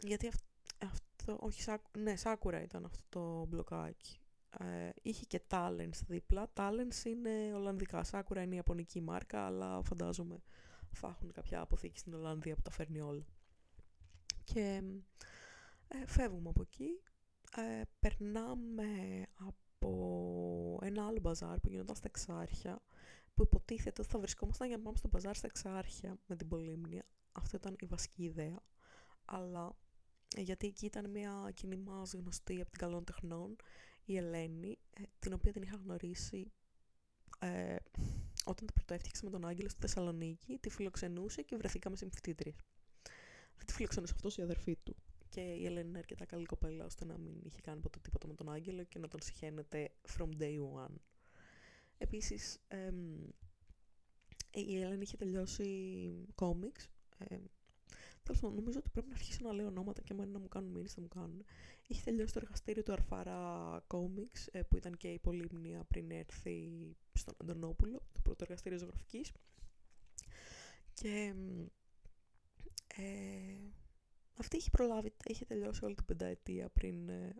Γιατί 0.00 0.30
αυτό, 0.78 1.38
όχι 1.40 1.62
σάκου, 1.62 1.90
ναι 1.98 2.16
σάκουρα 2.16 2.62
ήταν 2.62 2.84
αυτό 2.84 3.00
το 3.08 3.44
μπλοκάκι. 3.44 4.18
Ε, 4.58 4.90
είχε 5.02 5.24
και 5.24 5.42
Talents 5.50 6.00
δίπλα. 6.06 6.52
Talents 6.54 7.04
είναι 7.04 7.54
Ολλανδικά. 7.54 8.04
Σάκουρα 8.04 8.42
είναι 8.42 8.52
η 8.54 8.56
Ιαπωνική 8.56 9.00
μάρκα, 9.00 9.46
αλλά 9.46 9.82
φαντάζομαι 9.82 10.42
θα 10.94 11.08
έχουν 11.08 11.32
κάποια 11.32 11.60
αποθήκη 11.60 11.98
στην 11.98 12.14
Ολλανδία 12.14 12.54
που 12.54 12.62
τα 12.62 12.70
φέρνει 12.70 13.00
όλα. 13.00 13.26
Και 14.44 14.82
ε, 15.88 16.06
φεύγουμε 16.06 16.48
από 16.48 16.62
εκεί 16.62 17.00
ε, 17.56 17.82
περνάμε 18.00 19.22
από 19.34 20.78
ένα 20.82 21.06
άλλο 21.06 21.20
μπαζάρ 21.20 21.60
που 21.60 21.68
γινόταν 21.68 21.96
στα 21.96 22.08
Εξάρχεια 22.08 22.82
που 23.34 23.42
υποτίθεται 23.42 24.00
ότι 24.00 24.10
θα 24.10 24.18
βρισκόμασταν 24.18 24.68
για 24.68 24.76
να 24.76 24.82
πάμε 24.82 24.96
στο 24.96 25.08
μπαζάρ 25.08 25.36
στα 25.36 25.46
Εξάρχεια 25.46 26.18
με 26.26 26.36
την 26.36 26.48
Πολύμνια. 26.48 27.04
Αυτό 27.32 27.56
ήταν 27.56 27.76
η 27.78 27.86
βασική 27.86 28.24
ιδέα. 28.24 28.62
Αλλά 29.24 29.76
γιατί 30.36 30.66
εκεί 30.66 30.86
ήταν 30.86 31.10
μια 31.10 31.50
κοινή 31.54 31.76
μας 31.76 32.12
γνωστή 32.12 32.60
από 32.60 32.70
την 32.70 32.78
καλών 32.78 33.04
τεχνών, 33.04 33.56
η 34.04 34.16
Ελένη, 34.16 34.78
ε, 34.90 35.02
την 35.18 35.32
οποία 35.32 35.52
την 35.52 35.62
είχα 35.62 35.76
γνωρίσει 35.76 36.52
ε, 37.38 37.76
όταν 38.44 38.66
την 38.66 38.74
πρωτοέφτιαξα 38.74 39.24
με 39.24 39.30
τον 39.30 39.46
Άγγελο 39.46 39.68
στη 39.68 39.80
Θεσσαλονίκη, 39.80 40.58
τη 40.58 40.70
φιλοξενούσε 40.70 41.42
και 41.42 41.56
βρεθήκαμε 41.56 41.96
συμφιτήτριες. 41.96 42.56
Δεν 43.56 43.66
τη 43.66 43.72
φιλοξενούσε 43.72 44.12
αυτός 44.16 44.36
η 44.36 44.42
αδερφή 44.42 44.76
του. 44.76 44.96
Και 45.34 45.40
η 45.40 45.66
Ελένη 45.66 45.88
είναι 45.88 45.98
αρκετά 45.98 46.24
καλή 46.24 46.44
κοπέλα 46.44 46.84
ώστε 46.84 47.04
να 47.04 47.18
μην 47.18 47.40
είχε 47.44 47.60
κάνει 47.60 47.80
ποτέ 47.80 47.98
τίποτα 48.02 48.26
με 48.26 48.34
τον 48.34 48.50
Άγγελο 48.52 48.84
και 48.84 48.98
να 48.98 49.08
τον 49.08 49.20
συχαίνεται 49.22 49.90
from 50.18 50.28
day 50.38 50.58
one. 50.58 50.94
Επίσης, 51.98 52.58
η 54.50 54.80
Ελένη 54.80 55.02
είχε 55.02 55.16
τελειώσει 55.16 56.26
κόμιξ. 56.34 56.88
Ε, 57.18 57.36
Τέλος 58.22 58.40
πάντων, 58.40 58.56
νομίζω 58.56 58.78
ότι 58.78 58.90
πρέπει 58.90 59.08
να 59.08 59.14
αρχίσω 59.14 59.38
να 59.42 59.52
λέω 59.52 59.66
ονόματα 59.66 60.02
και 60.02 60.12
εμένα 60.12 60.30
να 60.30 60.38
μου 60.38 60.48
κάνουν 60.48 60.70
μήνυση, 60.70 60.94
θα 60.94 61.00
μου 61.00 61.08
κάνουν. 61.08 61.44
Είχε 61.86 62.02
τελειώσει 62.04 62.32
το 62.32 62.40
εργαστήριο 62.42 62.82
του 62.82 62.92
Αρφάρα 62.92 63.82
Comics, 63.86 64.48
ε, 64.52 64.62
που 64.62 64.76
ήταν 64.76 64.96
και 64.96 65.08
η 65.08 65.18
πολύμνια 65.18 65.84
πριν 65.84 66.10
έρθει 66.10 66.70
στον 67.12 67.34
Αντωνόπουλο, 67.38 67.98
το 68.12 68.20
πρώτο 68.22 68.44
εργαστήριο 68.44 68.78
ζωγραφικής. 68.78 69.32
Και 70.94 71.34
ε, 72.96 73.83
αυτή 74.36 74.56
είχε 74.56 74.70
προλάβει, 74.70 75.12
είχε 75.24 75.44
τελειώσει 75.44 75.84
όλη 75.84 75.94
την 75.94 76.04
πενταετία 76.04 76.68
πριν, 76.68 77.08
ε, 77.08 77.34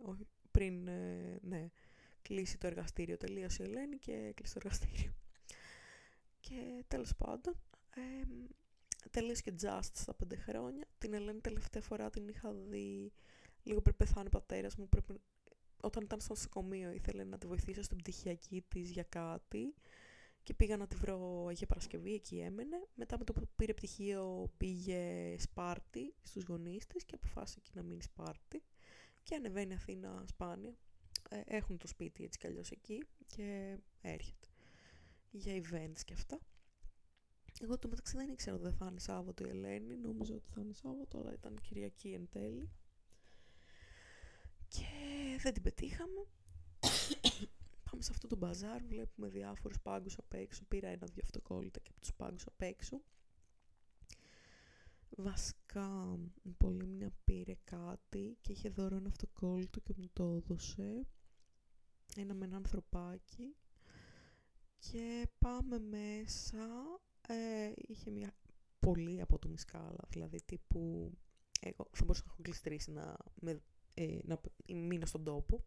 πριν 0.51 0.87
ε, 0.87 1.39
ναι, 1.41 1.69
κλείσει 2.21 2.57
το 2.57 2.67
εργαστήριο. 2.67 3.17
Τελείωσε 3.17 3.63
η 3.63 3.65
Ελένη 3.65 3.97
και 3.97 4.31
κλείσει 4.35 4.53
το 4.53 4.59
εργαστήριο. 4.63 5.13
Και 6.39 6.83
τέλος 6.87 7.15
πάντων, 7.15 7.53
ε, 7.95 8.25
τελείωσε 9.11 9.41
και 9.41 9.53
Just 9.61 9.89
στα 9.93 10.13
πέντε 10.13 10.35
χρόνια. 10.35 10.87
Την 10.97 11.13
Ελένη 11.13 11.39
τελευταία 11.39 11.81
φορά 11.81 12.09
την 12.09 12.27
είχα 12.27 12.53
δει 12.53 13.11
λίγο 13.63 13.81
πριν 13.81 13.95
πεθάνει 13.95 14.27
ο 14.27 14.29
πατέρας 14.29 14.75
μου. 14.75 14.89
Πρέπει, 14.89 15.21
όταν 15.81 16.03
ήταν 16.03 16.19
στο 16.19 16.33
νοσοκομείο 16.33 16.91
ήθελε 16.91 17.23
να 17.23 17.37
τη 17.37 17.47
βοηθήσω 17.47 17.81
στην 17.81 17.97
πτυχιακή 17.97 18.65
της 18.67 18.91
για 18.91 19.03
κάτι 19.03 19.73
και 20.45 20.53
πήγα 20.53 20.77
να 20.77 20.87
τη 20.87 20.95
βρω 20.95 21.49
για 21.51 21.67
Παρασκευή, 21.67 22.13
εκεί 22.13 22.39
έμενε. 22.39 22.87
Μετά 22.95 23.17
με 23.17 23.23
το 23.23 23.33
που 23.33 23.47
πήρε 23.55 23.73
πτυχίο 23.73 24.51
πήγε 24.57 25.35
Σπάρτη 25.39 26.13
στους 26.21 26.43
γονείς 26.43 26.87
της 26.87 27.05
και 27.05 27.15
αποφάσισε 27.15 27.59
εκεί 27.59 27.71
να 27.73 27.83
μείνει 27.83 28.01
Σπάρτη 28.01 28.63
και 29.23 29.35
ανεβαίνει 29.35 29.73
Αθήνα 29.73 30.23
σπάνια. 30.27 30.77
Ε, 31.29 31.41
έχουν 31.45 31.77
το 31.77 31.87
σπίτι 31.87 32.23
έτσι 32.23 32.39
κι 32.39 32.47
αλλιώς 32.47 32.71
εκεί 32.71 33.03
και 33.25 33.77
έρχεται 34.01 34.47
για 35.31 35.53
events 35.55 36.01
και 36.05 36.13
αυτά. 36.13 36.39
Εγώ 37.61 37.79
το 37.79 37.87
μεταξύ 37.87 38.17
δεν 38.17 38.29
ήξερα 38.29 38.55
ότι 38.55 38.63
δεν 38.63 38.73
θα 38.73 38.87
είναι 38.89 38.99
Σάββατο 38.99 39.45
η 39.45 39.49
Ελένη, 39.49 39.95
νόμιζα 39.95 40.35
ότι 40.35 40.49
θα 40.53 40.61
είναι 40.61 40.73
Σάββατο, 40.73 41.17
αλλά 41.17 41.33
ήταν 41.33 41.59
Κυριακή 41.61 42.09
εν 42.09 42.27
τέλει. 42.29 42.69
Και 44.67 44.85
δεν 45.41 45.53
την 45.53 45.61
πετύχαμε. 45.61 46.27
Πάμε 47.95 48.07
σε 48.07 48.13
αυτό 48.13 48.27
το 48.27 48.35
μπαζάρ, 48.35 48.83
βλέπουμε 48.83 49.27
διάφορους 49.27 49.79
πάγκους 49.81 50.17
απ' 50.17 50.33
έξω. 50.33 50.63
Πήρα 50.67 50.87
ένα-δυο 50.87 51.21
αυτοκόλλητα 51.23 51.79
και 51.79 51.89
από 51.91 51.99
τους 51.99 52.13
πάγκους 52.13 52.45
απ' 52.45 52.61
έξω. 52.61 53.01
Βασικά, 55.09 56.19
πολύ 56.57 56.85
μια 56.85 57.11
πήρε 57.23 57.53
κάτι 57.63 58.37
και 58.41 58.51
είχε 58.51 58.69
δώρο 58.69 58.95
ένα 58.95 59.07
αυτοκόλλητο 59.07 59.79
και 59.79 59.93
μου 59.97 60.09
το 60.13 60.23
έδωσε. 60.23 61.07
Ένα 62.15 62.33
με 62.33 62.45
ένα 62.45 62.55
ανθρωπάκι. 62.55 63.55
Και 64.77 65.27
πάμε 65.39 65.79
μέσα 65.79 66.67
ε, 67.27 67.71
είχε 67.75 68.11
μια 68.11 68.33
πολύ 68.79 69.21
απότομη 69.21 69.57
σκάλα, 69.57 70.07
δηλαδή 70.09 70.41
τύπου 70.41 71.11
εγώ 71.59 71.89
θα 71.91 72.03
μπορούσα 72.03 72.23
να 72.25 72.31
έχω 72.31 72.41
κλειστρήσει 72.41 72.91
να, 72.91 73.15
με, 73.35 73.61
ε, 73.93 74.17
να 74.23 74.39
μείνω 74.67 75.05
στον 75.05 75.23
τόπο 75.23 75.63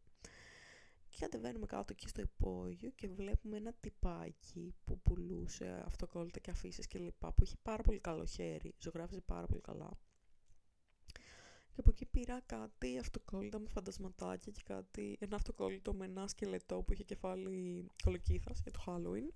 και 1.18 1.24
κατεβαίνουμε 1.24 1.66
κάτω 1.66 1.86
εκεί 1.90 2.08
στο 2.08 2.20
υπόγειο 2.20 2.90
και 2.90 3.08
βλέπουμε 3.08 3.56
ένα 3.56 3.72
τυπάκι 3.80 4.74
που 4.84 5.00
πουλούσε 5.00 5.82
αυτοκόλλητα 5.86 6.38
και 6.38 6.50
αφήσεις 6.50 6.86
και 6.86 6.98
λοιπά 6.98 7.32
που 7.32 7.42
είχε 7.42 7.56
πάρα 7.62 7.82
πολύ 7.82 7.98
καλό 7.98 8.24
χέρι, 8.24 8.74
ζωγράφιζε 8.78 9.20
πάρα 9.20 9.46
πολύ 9.46 9.60
καλά 9.60 9.90
και 11.72 11.80
από 11.80 11.90
εκεί 11.90 12.06
πήρα 12.06 12.40
κάτι 12.46 12.98
αυτοκόλλητα 12.98 13.58
με 13.58 13.68
φαντασματάκια 13.68 14.52
και 14.52 14.62
κάτι, 14.64 15.16
ένα 15.20 15.36
αυτοκόλλητο 15.36 15.94
με 15.94 16.04
ένα 16.04 16.26
σκελετό 16.26 16.82
που 16.82 16.92
είχε 16.92 17.04
κεφάλι 17.04 17.86
κολοκύθας 18.04 18.60
για 18.60 18.72
το 18.72 18.84
Halloween 18.86 19.28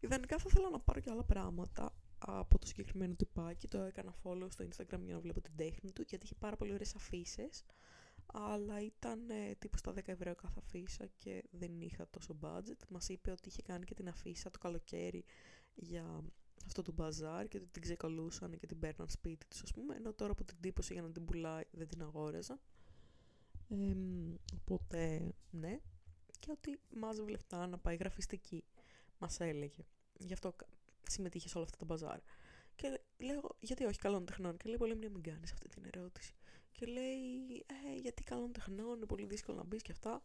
Ιδανικά 0.00 0.38
θα 0.38 0.44
ήθελα 0.48 0.70
να 0.70 0.80
πάρω 0.80 1.00
και 1.00 1.10
άλλα 1.10 1.24
πράγματα 1.24 1.94
από 2.18 2.58
το 2.58 2.66
συγκεκριμένο 2.66 3.14
τυπάκι. 3.14 3.68
Το 3.68 3.78
έκανα 3.78 4.14
follow 4.22 4.46
στο 4.48 4.64
Instagram 4.64 5.00
για 5.04 5.14
να 5.14 5.20
βλέπω 5.20 5.40
την 5.40 5.52
τέχνη 5.56 5.92
του, 5.92 6.04
γιατί 6.08 6.24
είχε 6.24 6.34
πάρα 6.34 6.56
πολύ 6.56 6.72
ωραίες 6.72 6.94
αφήσεις. 6.94 7.64
Αλλά 8.26 8.80
ήταν 8.80 9.30
ε, 9.30 9.54
τύπου 9.58 9.76
στα 9.76 9.92
10 9.92 9.98
ευρώ 10.04 10.34
κάθε 10.34 10.60
αφίσα 10.64 11.06
και 11.18 11.44
δεν 11.50 11.80
είχα 11.80 12.08
τόσο 12.10 12.38
budget. 12.40 12.78
Μας 12.88 13.08
είπε 13.08 13.30
ότι 13.30 13.48
είχε 13.48 13.62
κάνει 13.62 13.84
και 13.84 13.94
την 13.94 14.08
αφίσα 14.08 14.50
το 14.50 14.58
καλοκαίρι 14.58 15.24
για 15.74 16.24
αυτό 16.66 16.82
το 16.82 16.92
μπαζάρ 16.92 17.48
και 17.48 17.56
ότι 17.56 17.66
την 17.66 17.82
ξεκολούσαν 17.82 18.58
και 18.58 18.66
την 18.66 18.78
παίρναν 18.78 19.08
σπίτι 19.08 19.46
τους 19.46 19.62
ας 19.62 19.72
πούμε. 19.72 19.94
Ενώ 19.94 20.12
τώρα 20.12 20.34
που 20.34 20.44
την 20.44 20.56
τύπωσε 20.60 20.92
για 20.92 21.02
να 21.02 21.10
την 21.10 21.24
πουλάει 21.24 21.64
δεν 21.70 21.88
την 21.88 22.02
αγόραζα. 22.02 22.60
Ε, 23.68 23.94
οπότε 24.54 25.32
ναι. 25.50 25.80
Και 26.38 26.50
ότι 26.50 26.80
μάζευε 26.94 27.30
λεφτά 27.30 27.66
να 27.66 27.78
πάει 27.78 27.96
γραφιστική. 27.96 28.64
Μας 29.18 29.40
έλεγε. 29.40 29.84
Γι' 30.18 30.32
αυτό 30.32 30.56
συμμετείχε 31.08 31.48
σε 31.48 31.56
όλα 31.56 31.66
αυτά 31.66 31.78
τα 31.78 31.84
μπαζάρ. 31.84 32.18
Και 32.76 33.00
λέω, 33.18 33.56
γιατί 33.60 33.84
όχι 33.84 33.98
καλών 33.98 34.26
τεχνών. 34.26 34.56
Και 34.56 34.68
λέει, 34.68 34.76
πολύ 34.76 34.96
μην 34.96 35.22
κάνει 35.22 35.44
αυτή 35.52 35.68
την 35.68 35.84
ερώτηση. 35.94 36.34
Και 36.76 36.86
λέει, 36.86 37.64
ε, 37.66 37.98
γιατί 38.00 38.22
καλών 38.22 38.52
τεχνών, 38.52 38.96
είναι 38.96 39.06
πολύ 39.06 39.26
δύσκολο 39.26 39.56
να 39.56 39.64
μπεις 39.64 39.82
και 39.82 39.92
αυτά. 39.92 40.22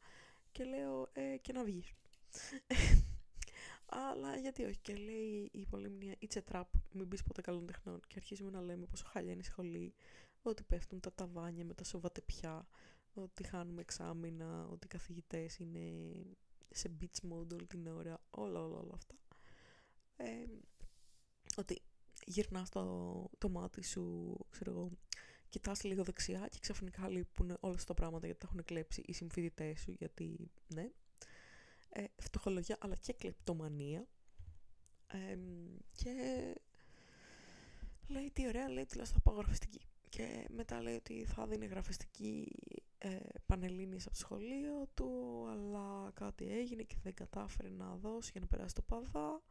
Και 0.52 0.64
λέω, 0.64 1.10
ε, 1.14 1.38
και 1.38 1.54
να 1.54 1.64
βγεις. 1.64 1.94
Αλλά 4.10 4.38
γιατί 4.38 4.64
όχι. 4.64 4.80
Και 4.82 4.96
λέει 4.96 5.50
η 5.52 5.66
πολύμνια, 5.66 6.16
it's 6.20 6.38
a 6.38 6.42
trap, 6.52 6.64
μην 6.92 7.08
μπεις 7.08 7.24
ποτέ 7.24 7.42
καλών 7.42 7.66
τεχνών. 7.66 8.00
Και 8.08 8.16
αρχίζουμε 8.18 8.52
να 8.52 8.62
λέμε 8.62 8.86
πόσο 8.86 9.06
χάλια 9.08 9.32
είναι 9.32 9.42
η 9.42 9.46
σχολή, 9.46 9.94
ότι 10.42 10.64
πέφτουν 10.64 11.00
τα 11.00 11.14
ταβάνια 11.14 11.66
με 11.66 11.74
τα 11.74 11.84
σοβατεπιά, 11.84 12.68
ότι 13.14 13.44
χάνουμε 13.44 13.82
εξάμεινα, 13.82 14.68
ότι 14.68 14.86
οι 14.86 14.90
καθηγητές 14.90 15.58
είναι 15.58 16.14
σε 16.70 16.92
beach 17.02 17.32
mode 17.32 17.54
όλη 17.54 17.68
την 17.68 17.88
ώρα, 17.88 18.22
όλα 18.30 18.64
όλα 18.64 18.78
όλα 18.78 18.94
αυτά 18.94 19.16
ε, 20.24 20.48
ότι 21.58 21.82
γυρνάς 22.26 22.70
το, 22.70 23.30
το 23.38 23.50
μάτι 23.50 23.84
σου, 23.84 24.38
ξέρω 24.50 24.72
εγώ, 24.72 24.92
κοιτάς 25.52 25.84
λίγο 25.84 26.04
δεξιά 26.04 26.48
και 26.48 26.58
ξαφνικά 26.62 27.08
λείπουν 27.08 27.58
όλα 27.60 27.74
αυτά 27.74 27.86
τα 27.86 27.94
πράγματα 27.94 28.26
γιατί 28.26 28.40
τα 28.40 28.48
έχουν 28.50 28.66
κλέψει 28.66 29.04
οι 29.06 29.14
συμφιδητές 29.14 29.80
σου, 29.80 29.92
γιατί, 29.92 30.52
ναι, 30.68 30.90
ε, 31.90 32.04
φτωχολογία 32.18 32.78
αλλά 32.80 32.96
και 32.96 33.14
κλεπτομανία. 33.14 34.08
Ε, 35.08 35.38
και 35.96 36.14
λέει 38.08 38.32
τι 38.34 38.48
ωραία, 38.48 38.70
λέει 38.70 38.86
τουλάχιστον 38.86 39.22
θα 39.24 39.30
πάω 39.30 39.42
γραφιστική. 39.42 39.82
Και 40.10 40.48
μετά 40.50 40.82
λέει 40.82 40.96
ότι 40.96 41.26
θα 41.26 41.48
δίνει 41.48 41.66
γραφιστική 41.66 42.52
ε, 42.98 43.20
πανελλήνιες 43.46 44.06
από 44.06 44.16
το 44.16 44.20
σχολείο 44.20 44.88
του, 44.94 45.46
αλλά 45.52 46.12
κάτι 46.14 46.52
έγινε 46.52 46.84
και 46.84 46.96
δεν 47.04 47.14
κατάφερε 47.14 47.70
να 47.70 47.96
δώσει 47.96 48.30
για 48.32 48.42
να 48.42 48.48
περάσει 48.48 48.76
το 48.76 48.82
παδά 48.82 49.42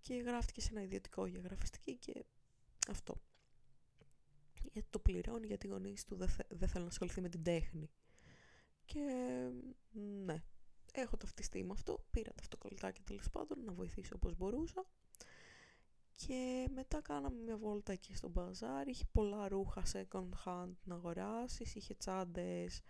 και 0.00 0.14
γράφτηκε 0.14 0.60
σε 0.60 0.68
ένα 0.72 0.82
ιδιωτικό 0.82 1.26
για 1.26 1.40
γραφιστική 1.40 1.96
και 1.96 2.24
αυτό. 2.88 3.20
Γιατί 4.72 4.88
το 4.90 4.98
πληρώνει 4.98 5.46
γιατί 5.46 5.66
οι 5.66 5.70
γονείς 5.70 6.04
του 6.04 6.16
δεν, 6.16 6.28
θε, 6.28 6.42
δεν 6.48 6.68
θέλουν 6.68 6.84
να 6.84 6.90
ασχοληθεί 6.90 7.20
με 7.20 7.28
την 7.28 7.42
τέχνη. 7.42 7.90
Και 8.84 9.00
ναι, 10.24 10.42
έχω 10.92 11.16
ταυτιστεί 11.16 11.64
με 11.64 11.72
αυτό, 11.72 12.04
πήρα 12.10 12.32
τα 12.32 12.40
αυτοκολλητάκια 12.40 13.04
τέλος 13.04 13.30
πάντων 13.30 13.64
να 13.64 13.72
βοηθήσω 13.72 14.12
όπως 14.16 14.36
μπορούσα. 14.36 14.86
Και 16.16 16.68
μετά 16.74 17.00
κάναμε 17.00 17.38
μια 17.38 17.56
βόλτα 17.56 17.92
εκεί 17.92 18.14
στο 18.14 18.28
μπαζάρ, 18.28 18.88
είχε 18.88 19.04
πολλά 19.12 19.48
ρούχα 19.48 19.82
second 19.92 20.28
hand 20.44 20.72
να 20.84 20.94
αγοράσεις, 20.94 21.74
είχε 21.74 21.94
τσάντες, 21.94 22.82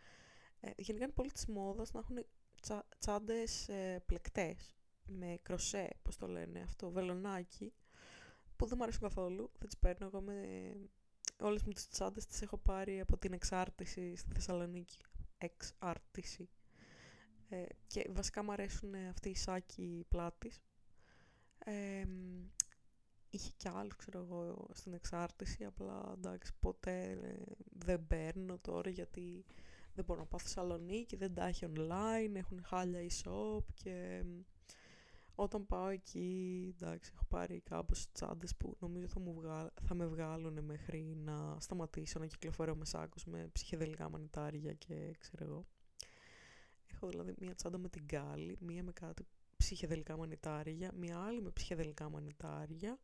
ε, 0.60 0.70
γενικά 0.76 1.04
είναι 1.04 1.12
πολύ 1.12 1.32
της 1.32 1.46
μόδας 1.46 1.92
να 1.92 2.00
έχουν 2.00 2.16
τσα, 2.60 2.88
τσάντες 2.98 3.68
ε, 3.68 4.02
πλεκτές 4.06 4.74
με 5.06 5.38
κροσέ, 5.42 5.88
πώς 6.02 6.16
το 6.16 6.26
λένε 6.26 6.60
αυτό, 6.60 6.90
βελονάκι, 6.90 7.72
που 8.56 8.66
δεν 8.66 8.74
μου 8.76 8.82
αρέσουν 8.82 9.02
καθόλου. 9.02 9.50
Δεν 9.58 9.68
τις 9.68 9.78
παίρνω 9.78 10.06
εγώ 10.06 10.20
με... 10.20 10.38
Όλες 11.40 11.62
μου 11.62 11.72
τις 11.72 11.88
τσάντες 11.88 12.26
τις 12.26 12.42
έχω 12.42 12.56
πάρει 12.56 13.00
από 13.00 13.16
την 13.18 13.32
εξάρτηση 13.32 14.16
στη 14.16 14.32
Θεσσαλονίκη. 14.32 14.98
Εξάρτηση. 15.38 16.48
Ε, 17.48 17.64
και 17.86 18.06
βασικά 18.10 18.44
μου 18.44 18.52
αρέσουν 18.52 18.94
αυτοί 18.94 19.28
οι 19.28 19.34
σάκοι 19.34 20.06
πλάτης. 20.08 20.62
Ε, 21.58 22.04
είχε 23.30 23.52
κι 23.56 23.68
άλλους, 23.68 23.96
ξέρω 23.96 24.18
εγώ, 24.18 24.68
στην 24.72 24.92
εξάρτηση, 24.92 25.64
απλά 25.64 26.12
εντάξει, 26.16 26.52
ποτέ 26.60 27.18
ε, 27.22 27.34
δεν 27.72 28.06
παίρνω 28.06 28.58
τώρα 28.58 28.90
γιατί 28.90 29.44
δεν 29.94 30.04
μπορώ 30.04 30.20
να 30.20 30.26
πάω 30.26 30.40
Θεσσαλονίκη, 30.40 31.16
δεν 31.16 31.34
τα 31.34 31.46
έχει 31.46 31.66
online, 31.76 32.34
έχουν 32.34 32.62
χάλια 32.64 33.00
e-shop 33.00 33.64
και 33.74 34.24
όταν 35.34 35.66
πάω 35.66 35.88
εκεί, 35.88 36.74
εντάξει, 36.76 37.10
έχω 37.14 37.24
πάρει 37.28 37.60
κάπως 37.60 38.12
τσάντες 38.12 38.56
που 38.56 38.76
νομίζω 38.80 39.06
θα, 39.06 39.20
μου 39.20 39.40
θα 39.82 39.94
με 39.94 40.06
βγάλουν 40.06 40.64
μέχρι 40.64 41.16
να 41.24 41.56
σταματήσω 41.60 42.18
να 42.18 42.26
κυκλοφορώ 42.26 42.76
με 42.76 42.84
σάκους 42.84 43.24
με 43.24 43.48
ψυχεδελικά 43.52 44.08
μανιτάρια 44.08 44.72
και 44.72 45.14
ξέρω 45.18 45.44
εγώ. 45.44 45.66
Έχω 46.86 47.08
δηλαδή 47.08 47.34
μία 47.38 47.54
τσάντα 47.54 47.78
με 47.78 47.88
την 47.88 48.04
γκάλη, 48.04 48.56
μία 48.60 48.82
με 48.82 48.92
κάτι 48.92 49.26
ψυχεδελικά 49.56 50.16
μανιτάρια, 50.16 50.92
μία 50.94 51.18
άλλη 51.18 51.42
με 51.42 51.50
ψυχεδελικά 51.50 52.08
μανιτάρια, 52.08 52.98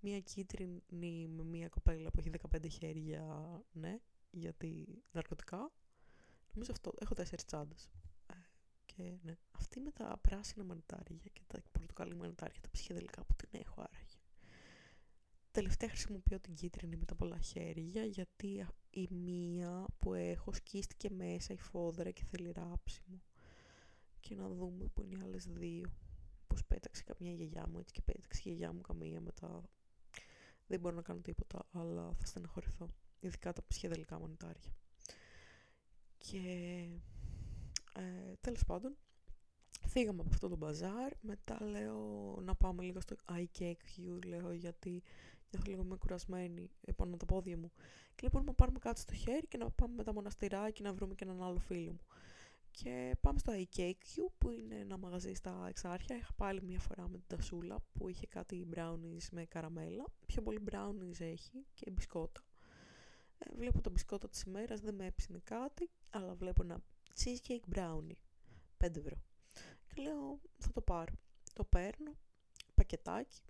μία 0.00 0.20
κίτρινη 0.20 1.28
με 1.28 1.42
μία 1.42 1.68
κοπέλα 1.68 2.10
που 2.10 2.20
έχει 2.20 2.30
15 2.56 2.70
χέρια, 2.70 3.24
ναι, 3.72 3.98
γιατί 4.30 5.02
ναρκωτικά. 5.12 5.72
Νομίζω 6.52 6.72
αυτό, 6.72 6.92
έχω 6.98 7.14
τέσσερις 7.14 7.44
τσάντες. 7.44 7.90
Ε, 8.98 9.02
και 9.02 9.18
ναι, 9.22 9.36
αυτή 9.50 9.80
με 9.80 9.90
τα 9.90 10.18
πράσινα 10.20 10.64
μανιτάρια 10.64 11.16
και 11.32 11.42
τα 11.46 11.62
πορτοκαλί 11.72 12.14
μανιτάρια, 12.14 12.60
τα 12.60 12.70
ψυχεδελικά 12.70 13.24
που 13.24 13.34
την 13.36 13.48
έχω 13.52 13.80
άραγε. 13.80 14.18
Τελευταία 15.50 15.88
χρησιμοποιώ 15.88 16.40
την 16.40 16.54
κίτρινη 16.54 16.96
με 16.96 17.04
τα 17.04 17.14
πολλά 17.14 17.38
χέρια 17.38 18.04
γιατί 18.04 18.66
η 18.90 19.08
μία 19.10 19.86
που 19.98 20.14
έχω 20.14 20.52
σκίστηκε 20.52 21.10
μέσα 21.10 21.52
η 21.52 21.58
φόδρα 21.58 22.10
και 22.10 22.24
θέλει 22.24 22.52
ράψιμο. 22.52 23.22
Και 24.20 24.34
να 24.34 24.48
δούμε 24.48 24.84
που 24.94 25.02
είναι 25.02 25.14
οι 25.14 25.22
άλλες 25.22 25.46
δύο. 25.46 25.92
Πώς 26.46 26.64
πέταξε 26.64 27.02
καμιά 27.02 27.32
γιαγιά 27.32 27.68
μου 27.68 27.78
έτσι 27.78 27.92
και 27.92 28.02
πέταξε 28.02 28.40
η 28.44 28.48
γιαγιά 28.48 28.72
μου 28.72 28.80
καμία 28.80 29.20
μετά. 29.20 29.62
Δεν 30.66 30.80
μπορώ 30.80 30.94
να 30.94 31.02
κάνω 31.02 31.20
τίποτα 31.20 31.66
αλλά 31.72 32.12
θα 32.14 32.26
στεναχωρηθώ. 32.26 32.88
Ειδικά 33.20 33.52
τα 33.52 33.62
ψυχεδελικά 33.66 34.18
μανιτάρια. 34.18 34.76
Και 36.18 36.40
ε, 37.98 38.32
τέλος 38.40 38.64
πάντων 38.66 38.96
φύγαμε 39.86 40.20
από 40.20 40.30
αυτό 40.32 40.48
το 40.48 40.56
μπαζάρ 40.56 41.12
μετά 41.20 41.58
λέω 41.64 42.38
να 42.42 42.54
πάμε 42.54 42.82
λίγο 42.82 43.00
στο 43.00 43.16
IKQ 43.32 44.24
λέω 44.26 44.52
γιατί 44.52 45.02
νιώθω 45.50 45.70
λίγο 45.70 45.84
με 45.84 45.96
κουρασμένη 45.96 46.70
πάνω 46.96 47.16
τα 47.16 47.26
πόδια 47.26 47.56
μου. 47.56 47.72
Και 48.14 48.24
λοιπόν 48.24 48.44
να 48.44 48.52
πάρουμε 48.52 48.78
κάτι 48.78 49.00
στο 49.00 49.14
χέρι 49.14 49.46
και 49.46 49.56
να 49.56 49.70
πάμε 49.70 49.94
με 49.94 50.02
τα 50.02 50.12
μοναστηρά 50.12 50.70
και 50.70 50.82
να 50.82 50.92
βρούμε 50.92 51.14
και 51.14 51.24
έναν 51.24 51.42
άλλο 51.42 51.58
φίλο 51.58 51.90
μου. 51.90 52.00
Και 52.70 53.16
πάμε 53.20 53.38
στο 53.38 53.52
IKQ 53.52 54.30
που 54.38 54.50
είναι 54.50 54.74
ένα 54.74 54.98
μαγαζί 54.98 55.34
στα 55.34 55.66
εξάρχεια. 55.68 56.16
Είχα 56.16 56.32
πάλι 56.36 56.62
μια 56.62 56.78
φορά 56.78 57.08
με 57.08 57.18
την 57.18 57.36
τασούλα 57.36 57.78
που 57.92 58.08
είχε 58.08 58.26
κάτι 58.26 58.66
brownies 58.74 59.26
με 59.30 59.44
καραμέλα. 59.44 60.04
Πιο 60.26 60.42
πολύ 60.42 60.60
brownies 60.70 61.20
έχει 61.20 61.66
και 61.74 61.90
μπισκότα. 61.90 62.40
Ε, 63.38 63.54
βλέπω 63.56 63.80
το 63.80 63.90
μπισκότα 63.90 64.28
της 64.28 64.42
ημέρας, 64.42 64.80
δεν 64.80 64.94
με 64.94 65.06
έψινε 65.06 65.40
κάτι, 65.44 65.90
αλλά 66.10 66.34
βλέπω 66.34 66.62
ένα 66.62 66.82
cheesecake 67.20 67.76
brownie, 67.76 68.18
5 68.84 68.96
ευρώ. 68.96 69.16
Και 69.86 70.02
λέω 70.02 70.40
θα 70.58 70.72
το 70.72 70.80
πάρω. 70.80 71.12
Το 71.52 71.64
παίρνω, 71.64 72.12
πακετάκι 72.74 73.40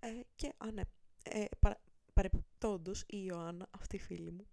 ε, 0.00 0.08
και 0.34 0.52
α 0.56 0.70
ναι, 0.70 0.82
ε, 1.22 1.44
παρεπιπτόντως 2.12 3.00
η 3.00 3.22
Ιωάννα, 3.24 3.68
αυτή 3.70 3.96
η 3.96 3.98
φίλη 3.98 4.30
μου, 4.30 4.46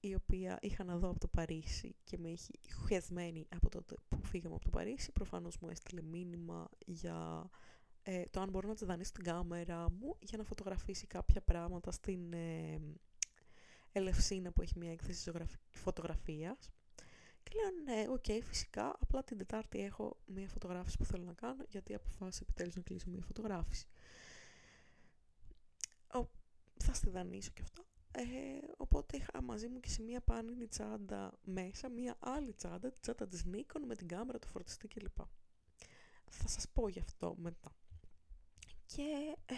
η 0.00 0.14
οποία 0.14 0.58
είχα 0.60 0.84
να 0.84 0.98
δω 0.98 1.08
από 1.08 1.18
το 1.18 1.28
Παρίσι 1.28 1.94
και 2.04 2.18
με 2.18 2.28
έχει 2.30 2.52
χεσμένη 2.88 3.46
από 3.54 3.68
τότε 3.68 3.94
που 4.08 4.24
φύγαμε 4.24 4.54
από 4.54 4.64
το 4.64 4.70
Παρίσι, 4.70 5.12
προφανώς 5.12 5.58
μου 5.58 5.68
έστειλε 5.68 6.02
μήνυμα 6.02 6.68
για 6.86 7.50
ε, 8.02 8.24
το 8.30 8.40
αν 8.40 8.50
μπορώ 8.50 8.68
να 8.68 8.74
της 8.74 8.86
δανείσω 8.86 9.12
την 9.12 9.24
κάμερα 9.24 9.90
μου 9.90 10.16
για 10.20 10.38
να 10.38 10.44
φωτογραφίσει 10.44 11.06
κάποια 11.06 11.40
πράγματα 11.40 11.90
στην 11.90 12.32
ε, 12.32 12.80
Ελευσίνα 13.92 14.52
που 14.52 14.62
έχει 14.62 14.78
μια 14.78 14.92
έκθεση 14.92 15.30
φωτογραφίας. 15.70 16.70
Και 17.42 17.50
λέω 17.54 17.96
ναι, 17.96 18.08
OK, 18.08 18.24
okay, 18.28 18.40
φυσικά, 18.42 18.96
απλά 19.00 19.24
την 19.24 19.38
Τετάρτη 19.38 19.80
έχω 19.80 20.16
μια 20.26 20.48
φωτογράφηση 20.48 20.96
που 20.98 21.04
θέλω 21.04 21.24
να 21.24 21.32
κάνω 21.32 21.64
γιατί 21.68 21.94
αποφάσισα 21.94 22.44
επιτέλους 22.48 22.74
να 22.74 22.82
κλείσω 22.82 23.10
μια 23.10 23.22
φωτογράφηση 23.22 23.86
θα 26.82 26.94
στη 26.94 27.10
δανείσω 27.10 27.50
και 27.54 27.62
αυτό. 27.62 27.82
Ε, 28.14 28.22
οπότε 28.76 29.16
είχα 29.16 29.42
μαζί 29.42 29.68
μου 29.68 29.80
και 29.80 29.88
σε 29.88 30.02
μία 30.02 30.20
πάνινη 30.20 30.66
τσάντα 30.66 31.38
μέσα, 31.44 31.88
μία 31.88 32.16
άλλη 32.18 32.52
τσάντα, 32.52 32.90
τη 32.90 33.00
τσάντα 33.00 33.26
της 33.26 33.44
Nikon 33.52 33.80
με 33.86 33.94
την 33.94 34.08
κάμερα, 34.08 34.38
το 34.38 34.46
φορτιστή 34.46 34.88
κλπ. 34.88 35.18
Θα 36.30 36.48
σας 36.48 36.68
πω 36.68 36.88
γι' 36.88 37.00
αυτό 37.00 37.34
μετά. 37.38 37.74
Και 38.86 39.36
ε, 39.46 39.54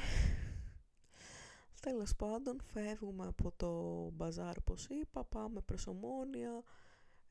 τέλος 1.80 2.16
πάντων 2.16 2.60
φεύγουμε 2.72 3.26
από 3.26 3.52
το 3.56 3.70
μπαζάρ 4.10 4.58
όπως 4.58 4.86
είπα, 4.86 5.24
πάμε 5.24 5.60
προς 5.60 5.86
Ομόνια, 5.86 6.62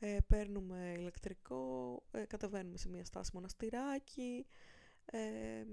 ε, 0.05 0.17
παίρνουμε 0.27 0.93
ηλεκτρικό, 0.97 2.03
ε, 2.11 2.25
κατεβαίνουμε 2.25 2.77
σε 2.77 2.89
μία 2.89 3.05
στάση 3.05 3.31
μοναστηράκι, 3.33 4.45
ε, 5.05 5.63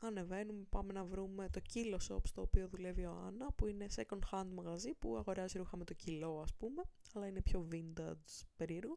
ανεβαίνουμε, 0.00 0.64
πάμε 0.68 0.92
να 0.92 1.04
βρούμε 1.04 1.48
το 1.48 1.60
Kilo 1.74 1.96
Shop 2.08 2.20
στο 2.24 2.40
οποίο 2.42 2.68
δουλεύει 2.68 3.04
ο 3.04 3.22
Άννα 3.26 3.52
που 3.52 3.66
είναι 3.66 3.86
second 3.96 4.18
hand 4.30 4.46
μαγαζί 4.54 4.94
που 4.94 5.16
αγοράζει 5.16 5.58
ρούχα 5.58 5.76
με 5.76 5.84
το 5.84 5.94
κιλό 5.94 6.40
ας 6.40 6.54
πούμε 6.54 6.82
αλλά 7.14 7.26
είναι 7.26 7.42
πιο 7.42 7.68
vintage 7.72 8.40
περίεργο 8.56 8.96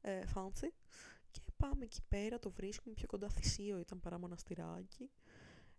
ε, 0.00 0.20
fancy. 0.34 0.68
Και 1.30 1.40
πάμε 1.56 1.84
εκεί 1.84 2.00
πέρα, 2.08 2.38
το 2.38 2.50
βρίσκουμε 2.50 2.94
πιο 2.94 3.06
κοντά 3.06 3.28
θυσίο 3.28 3.78
ήταν 3.78 4.00
παρά 4.00 4.18
μοναστηράκι. 4.18 5.10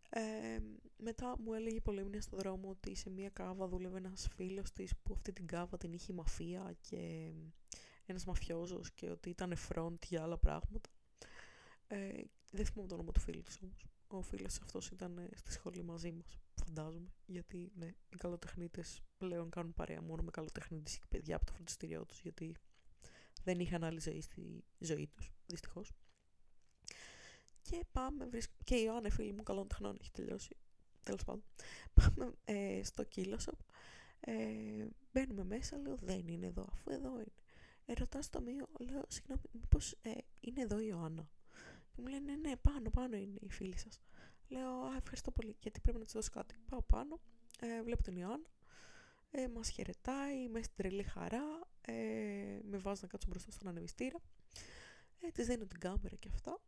Ε, 0.09 0.59
μετά 0.97 1.35
μου 1.39 1.53
έλεγε 1.53 1.75
η 1.75 1.81
Πολέμνια 1.81 2.21
στο 2.21 2.37
δρόμο 2.37 2.69
ότι 2.69 2.95
σε 2.95 3.09
μια 3.09 3.29
κάβα 3.29 3.67
δούλευε 3.67 3.97
ένας 3.97 4.27
φίλος 4.35 4.73
της 4.73 4.93
που 5.03 5.13
αυτή 5.13 5.31
την 5.33 5.45
κάβα 5.45 5.77
την 5.77 5.93
είχε 5.93 6.11
η 6.11 6.15
μαφία 6.15 6.75
και 6.81 7.31
ένας 8.11 8.25
μαφιόζος 8.25 8.91
και 8.91 9.09
ότι 9.09 9.29
ήταν 9.29 9.53
front 9.69 10.05
για 10.07 10.21
άλλα 10.23 10.37
πράγματα 10.37 10.89
ε, 11.91 12.23
δεν 12.51 12.65
θυμάμαι 12.65 12.87
το 12.87 12.93
όνομα 12.95 13.11
του 13.11 13.19
φίλου 13.19 13.41
της 13.41 13.59
όμως. 13.61 13.85
Ο 14.07 14.21
φίλος 14.21 14.59
αυτός 14.61 14.89
ήταν 14.89 15.17
ε, 15.17 15.29
στη 15.35 15.51
σχολή 15.51 15.83
μαζί 15.83 16.11
μας, 16.11 16.39
φαντάζομαι. 16.55 17.13
Γιατί 17.25 17.71
ναι, 17.75 17.85
οι 17.85 18.15
καλοτεχνίτες 18.17 19.01
πλέον 19.17 19.49
κάνουν 19.49 19.73
παρέα 19.73 20.01
μόνο 20.01 20.23
με 20.23 20.31
καλοτεχνίτες 20.31 20.97
και 20.97 21.05
παιδιά 21.09 21.35
από 21.35 21.45
το 21.45 21.53
φροντιστήριό 21.53 22.05
τους, 22.05 22.21
γιατί 22.21 22.55
δεν 23.43 23.59
είχαν 23.59 23.83
άλλη 23.83 23.99
ζωή 23.99 24.21
στη 24.21 24.63
ζωή 24.79 25.07
τους, 25.07 25.31
δυστυχώς. 25.45 25.91
Και 27.61 27.85
πάμε, 27.91 28.29
και 28.63 28.75
η 28.75 28.83
Ιωάννη 28.85 29.09
φίλη 29.09 29.33
μου 29.33 29.43
καλών 29.43 29.67
τεχνών 29.67 29.97
έχει 30.01 30.11
τελειώσει. 30.11 30.55
Τέλος 31.03 31.23
πάντων. 31.23 31.43
Πάμε 31.93 32.33
ε, 32.43 32.83
στο 32.83 33.03
Κίλοσοπ. 33.03 33.59
Ε, 34.19 34.87
μπαίνουμε 35.11 35.43
μέσα, 35.43 35.77
λέω 35.77 35.95
δεν 35.95 36.27
είναι 36.27 36.45
εδώ, 36.45 36.67
αφού 36.71 36.91
εδώ 36.91 37.13
είναι. 37.13 37.40
Ε, 37.85 37.93
ρωτάω 37.93 38.21
στο 38.21 38.37
ταμείο, 38.37 38.67
λέω 38.79 39.03
συγγνώμη, 39.07 39.41
μήπως 39.51 39.91
ε, 40.01 40.11
είναι 40.39 40.61
εδώ 40.61 40.79
η 40.79 40.85
Ιωάννα. 40.89 41.29
Και 41.91 42.01
μου 42.01 42.07
λένε 42.07 42.35
ναι, 42.35 42.55
πάνω, 42.55 42.89
πάνω 42.89 43.15
είναι 43.15 43.39
η 43.41 43.49
φίλη 43.49 43.77
σας. 43.77 44.01
Λέω, 44.47 44.69
Α, 44.69 44.95
ευχαριστώ 44.97 45.31
πολύ, 45.31 45.55
γιατί 45.59 45.79
πρέπει 45.79 45.97
να 45.97 46.03
της 46.03 46.13
δώσω 46.13 46.29
κάτι. 46.31 46.55
Πάω 46.69 46.81
πάνω, 46.81 47.19
ε, 47.59 47.83
βλέπω 47.83 48.03
την 48.03 48.15
Ιωάννα, 48.15 48.49
ε, 49.31 49.47
μας 49.47 49.69
χαιρετάει, 49.69 50.47
με 50.49 50.61
στην 50.61 50.75
τρελή 50.75 51.03
χαρά, 51.03 51.67
ε, 51.81 52.59
με 52.63 52.77
βάζει 52.77 52.99
να 53.01 53.07
κάτσω 53.07 53.27
μπροστά 53.29 53.51
στον 53.51 53.67
ανεμιστήρα. 53.67 54.19
Ε, 55.19 55.27
της 55.31 55.47
δίνω 55.47 55.65
την 55.65 55.79
κάμερα 55.79 56.15
και 56.15 56.29
αυτά. 56.33 56.61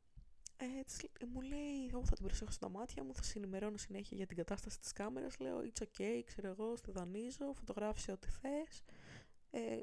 Ε, 0.57 0.83
της, 0.83 0.99
ε, 0.99 1.25
μου 1.25 1.41
λέει, 1.41 1.87
εγώ 1.91 2.05
θα 2.05 2.15
την 2.15 2.25
προσέχω 2.25 2.51
στα 2.51 2.69
μάτια 2.69 3.03
μου, 3.03 3.13
θα 3.13 3.23
συνημερώνω 3.23 3.77
συνέχεια 3.77 4.17
για 4.17 4.25
την 4.25 4.37
κατάσταση 4.37 4.79
της 4.79 4.91
κάμερας. 4.91 5.39
Λέω, 5.39 5.59
it's 5.59 5.83
okay, 5.83 6.21
ξέρω 6.25 6.47
εγώ, 6.47 6.75
στη 6.75 6.91
δανείζω, 6.91 7.53
φωτογράφησε 7.53 8.11
ό,τι 8.11 8.27
θες. 8.29 8.83
Ε, 9.51 9.81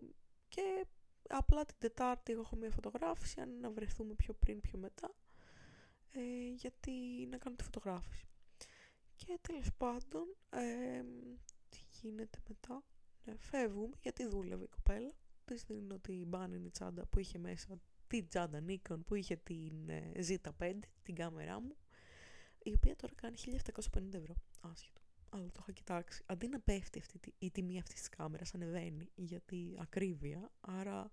και 0.48 0.86
απλά 1.28 1.64
την 1.64 1.76
Τετάρτη 1.78 2.32
έχω 2.32 2.56
μια 2.56 2.70
φωτογράφηση, 2.70 3.40
αν 3.40 3.60
να 3.60 3.70
βρεθούμε 3.70 4.14
πιο 4.14 4.34
πριν, 4.34 4.60
πιο 4.60 4.78
μετά 4.78 5.14
ε, 6.12 6.52
γιατί 6.54 6.90
να 7.30 7.36
κάνω 7.36 7.56
τη 7.56 7.64
φωτογράφηση. 7.64 8.24
Και 9.16 9.38
τέλος 9.40 9.72
πάντων, 9.76 10.36
ε, 10.50 11.02
τι 11.68 11.78
γίνεται 12.00 12.38
μετά, 12.48 12.84
ναι, 13.24 13.34
φεύγουμε 13.38 13.96
γιατί 14.02 14.26
δούλευε 14.26 14.64
η 14.64 14.68
κοπέλα. 14.68 15.12
Τη 15.44 15.54
δίνω 15.54 15.98
την 15.98 16.28
μπάνινη 16.28 16.70
τσάντα 16.70 17.06
που 17.06 17.18
είχε 17.18 17.38
μέσα 17.38 17.80
την 18.06 18.28
τσάντα 18.28 18.64
Nikon 18.68 18.98
που 19.06 19.14
είχε 19.14 19.36
την 19.36 19.88
ε, 19.88 20.12
Z5, 20.16 20.78
την 21.02 21.14
κάμερά 21.14 21.60
μου, 21.60 21.76
η 22.62 22.72
οποία 22.72 22.96
τώρα 22.96 23.14
κάνει 23.14 23.36
1750 23.40 24.14
ευρώ, 24.14 24.34
άσχετο. 24.60 24.99
Αλλά 25.32 25.46
το 25.46 25.58
είχα 25.62 25.72
κοιτάξει. 25.72 26.22
Αντί 26.26 26.48
να 26.48 26.60
πέφτει 26.60 26.98
αυτή, 26.98 27.20
η 27.38 27.50
τιμή 27.50 27.78
αυτής 27.78 27.94
της 27.94 28.08
κάμερας, 28.08 28.54
ανεβαίνει 28.54 29.10
γιατί 29.14 29.76
ακρίβεια. 29.78 30.50
Άρα, 30.60 31.10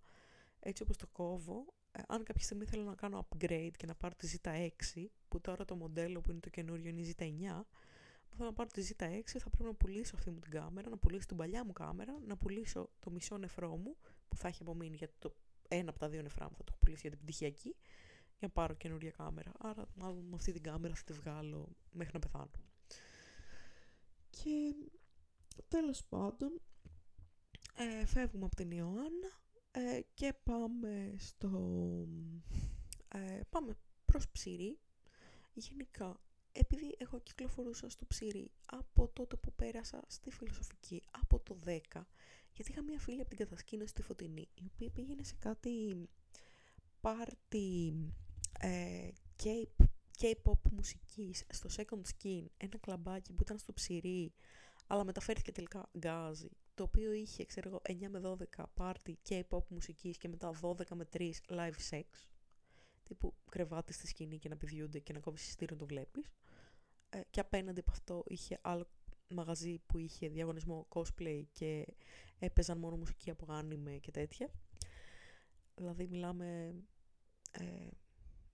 έτσι 0.60 0.84
όπως 0.84 0.98
το 0.98 1.08
κόβω, 1.08 1.66
ε, 1.92 2.02
αν 2.08 2.24
κάποια 2.24 2.44
στιγμή 2.44 2.66
θέλω 2.66 2.84
να 2.84 2.96
κάνω 2.96 3.28
upgrade 3.30 3.72
και 3.78 3.86
να 3.86 3.96
πάρω 3.96 4.16
τη 4.16 4.38
Z6, 4.44 5.06
που 5.28 5.42
τώρα 5.42 5.66
το 5.66 5.76
μοντέλο 5.76 6.22
που 6.22 6.32
είναι 6.32 6.40
το 6.40 6.50
καινούριο 6.50 6.90
είναι 6.90 7.02
η 7.02 7.16
Z9, 7.18 7.66
που 8.30 8.36
θέλω 8.36 8.50
να 8.50 8.54
πάρω 8.54 8.70
τη 8.70 8.82
Z6 8.82 9.22
θα 9.26 9.50
πρέπει 9.50 9.64
να 9.64 9.74
πουλήσω 9.74 10.16
αυτή 10.16 10.30
μου 10.30 10.40
την 10.40 10.52
κάμερα, 10.52 10.90
να 10.90 10.98
πουλήσω 10.98 11.26
την 11.26 11.38
παλιά 11.38 11.66
μου 11.66 11.74
κάμερα, 11.74 12.20
να 12.28 12.38
πουλήσω 12.38 12.90
το 13.00 13.12
μισό 13.12 13.38
νεφρό 13.38 13.78
μου, 13.78 13.96
που 14.28 14.36
θα 14.36 14.48
έχει 14.48 14.62
απομείνει 14.62 14.96
γιατί 14.96 15.14
το 15.20 15.36
ένα 15.68 15.90
από 15.90 16.00
τα 16.00 16.10
δύο 16.10 16.22
νεφρά 16.22 16.46
μου 16.46 16.56
θα 16.56 16.64
το 16.64 16.70
έχω 16.70 16.78
πουλήσει 16.80 17.02
για 17.02 17.10
την 17.10 17.20
πτυχιακή, 17.20 17.76
για 18.38 18.48
να 18.48 18.50
πάρω 18.50 18.74
καινούρια 18.74 19.12
κάμερα. 19.12 19.52
Άρα 19.58 19.86
μάλλον 19.96 20.26
με 20.26 20.36
αυτή 20.36 20.52
την 20.52 20.62
κάμερα 20.62 20.96
θα 20.96 21.04
τη 21.04 21.14
βγάλω 21.14 21.70
μέχρι 21.92 22.14
να 22.14 22.20
πεθάνω. 22.20 22.50
Και 24.30 24.76
τέλος 25.68 26.04
πάντων, 26.04 26.62
ε, 27.76 28.06
φεύγουμε 28.06 28.46
από 28.46 28.56
την 28.56 28.72
Ιωάννα 28.72 29.42
ε, 29.72 30.00
και 30.14 30.34
πάμε 30.44 31.16
στο... 31.18 31.50
Ε, 33.08 33.40
πάμε 33.50 33.78
προς 34.06 34.30
ψήρι. 34.30 34.80
Γενικά, 35.54 36.22
επειδή 36.52 36.96
εγώ 36.98 37.20
κυκλοφορούσα 37.20 37.90
στο 37.90 38.06
ψήρι 38.06 38.52
από 38.66 39.08
τότε 39.08 39.36
που 39.36 39.54
πέρασα 39.54 40.04
στη 40.08 40.32
φιλοσοφική, 40.32 41.04
από 41.12 41.40
το 41.40 41.58
10, 41.66 41.78
γιατί 42.54 42.72
είχα 42.72 42.82
μια 42.84 43.00
φίλη 43.00 43.20
από 43.20 43.30
την 43.30 43.38
κατασκήνωση 43.38 43.90
στη 43.90 44.02
Φωτεινή, 44.02 44.48
η 44.54 44.70
οποία 44.74 44.90
πήγαινε 44.90 45.24
σε 45.24 45.36
κάτι 45.40 46.08
πάρτι 47.02 47.94
ε, 48.60 49.10
Cape 49.44 49.86
K-pop 50.22 50.72
μουσικής 50.72 51.46
στο 51.50 51.70
Second 51.76 52.02
Skin, 52.02 52.46
ένα 52.58 52.78
κλαμπάκι 52.80 53.34
που 53.34 53.42
ήταν 53.42 53.58
στο 53.58 53.74
ψυρί, 53.74 54.34
αλλά 54.88 55.04
μεταφέρθηκε 55.04 55.52
τελικά 55.52 55.90
γκάζι, 55.98 56.50
το 56.74 56.84
οποίο 56.84 57.12
είχε, 57.12 57.46
ξέρω 57.46 57.70
εγώ, 57.70 57.82
9 57.84 58.08
με 58.10 58.38
12 58.58 58.64
πάρτι 58.74 59.18
K-pop 59.30 59.68
μουσικής 59.68 60.18
και 60.18 60.28
μετά 60.28 60.52
12 60.62 60.88
με 60.96 61.08
3 61.14 61.32
live 61.48 61.90
sex, 61.90 62.04
τύπου 63.04 63.34
κρεβάτι 63.50 63.94
στη 63.94 64.08
σκηνή 64.08 64.38
και 64.38 64.50
να 64.50 64.58
πηδιούνται 64.58 65.00
και 65.00 65.14
να 65.14 65.20
κόβεις 65.20 65.48
εισιτήριο 65.48 65.76
να 65.76 65.80
το 65.80 65.86
βλέπεις. 65.86 66.32
Ε, 67.10 67.22
και 67.30 67.40
απέναντι 67.40 67.80
από 67.80 67.92
αυτό 67.92 68.24
είχε 68.28 68.60
άλλο 68.62 68.88
μαγαζί 69.30 69.80
που 69.86 69.98
είχε 69.98 70.28
διαγωνισμό 70.28 70.88
cosplay 70.90 71.44
και 71.52 71.86
έπαιζαν 72.40 72.78
μόνο 72.78 72.98
μουσική 72.98 73.30
από 73.30 73.54
άνιμε 73.54 73.92
και 73.92 74.12
τέτοια. 74.12 74.50
Δηλαδή 75.76 76.08
μιλάμε, 76.08 76.76
ε, 77.52 77.88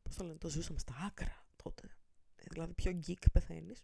πώς 0.03 0.15
το 0.15 0.23
λένε, 0.23 0.37
το 0.37 0.49
ζούσαμε 0.49 0.79
στα 0.79 0.93
άκρα 1.05 1.42
τότε. 1.63 1.87
Ε, 2.35 2.43
δηλαδή 2.49 2.73
πιο 2.73 2.99
geek 3.07 3.25
πεθαίνεις. 3.31 3.83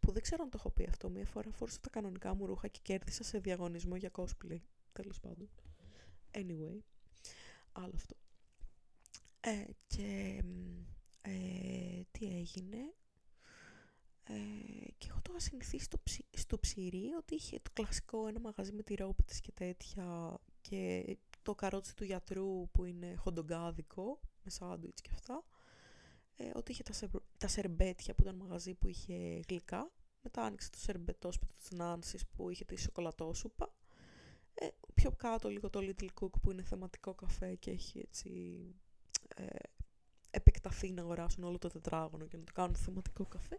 Που 0.00 0.12
δεν 0.12 0.22
ξέρω 0.22 0.42
αν 0.42 0.50
το 0.50 0.56
έχω 0.58 0.70
πει 0.70 0.86
αυτό. 0.88 1.08
Μία 1.10 1.26
φορά 1.26 1.50
φόρησα 1.52 1.80
τα 1.80 1.90
κανονικά 1.90 2.34
μου 2.34 2.46
ρούχα 2.46 2.68
και 2.68 2.78
κέρδισα 2.82 3.24
σε 3.24 3.38
διαγωνισμό 3.38 3.96
για 3.96 4.10
cosplay. 4.12 4.60
Τέλος 4.92 5.20
πάντων. 5.20 5.48
Anyway, 6.30 6.78
άλλο 7.72 7.92
αυτό. 7.94 8.16
Ε, 9.40 9.64
και 9.86 10.42
ε, 11.22 12.00
τι 12.10 12.26
έγινε. 12.26 12.94
Ε, 14.24 14.90
και 14.98 15.06
έχω 15.08 15.20
τώρα 15.22 15.40
συνηθίσει 15.40 15.84
στο, 15.84 15.98
ψι, 16.02 16.24
στο 16.36 16.58
ψυρί 16.58 17.12
ότι 17.18 17.34
είχε 17.34 17.58
το 17.62 17.70
κλασικό 17.72 18.26
ένα 18.26 18.40
μαγαζί 18.40 18.72
με 18.72 18.82
τη 18.82 18.94
ρόπη 18.94 19.22
της 19.22 19.40
και 19.40 19.52
τέτοια 19.52 20.38
και 20.60 21.16
το 21.42 21.54
καρότσι 21.54 21.96
του 21.96 22.04
γιατρού 22.04 22.70
που 22.70 22.84
είναι 22.84 23.14
χοντογκάδικο 23.14 24.20
με 24.42 24.50
σάντουιτς 24.50 25.00
και 25.00 25.10
αυτά. 25.12 25.44
Ε, 26.42 26.50
ότι 26.54 26.72
είχε 26.72 26.82
τα, 26.82 27.10
τα 27.38 27.48
σερμπέτια 27.48 28.14
που 28.14 28.22
ήταν 28.22 28.36
μαγαζί 28.36 28.74
που 28.74 28.88
είχε 28.88 29.40
γλυκά. 29.48 29.90
Μετά 30.22 30.42
άνοιξε 30.42 30.70
το 30.70 30.78
σερμπετόσπιτο 30.78 31.54
της 31.54 31.70
Νάνσης 31.70 32.26
που 32.26 32.50
είχε 32.50 32.64
τη 32.64 32.76
σοκολατόσουπα. 32.76 33.74
Ε, 34.54 34.68
πιο 34.94 35.12
κάτω 35.12 35.48
λίγο 35.48 35.70
το 35.70 35.80
Little 35.82 36.08
Cook 36.20 36.30
που 36.42 36.50
είναι 36.50 36.62
θεματικό 36.62 37.14
καφέ 37.14 37.54
και 37.54 37.70
έχει 37.70 37.98
έτσι 37.98 38.60
ε, 39.34 39.46
επεκταθεί 40.30 40.92
να 40.92 41.02
αγοράσουν 41.02 41.44
όλο 41.44 41.58
το 41.58 41.68
τετράγωνο 41.68 42.26
και 42.26 42.36
να 42.36 42.44
το 42.44 42.52
κάνουν 42.52 42.74
θεματικό 42.74 43.24
καφέ. 43.26 43.58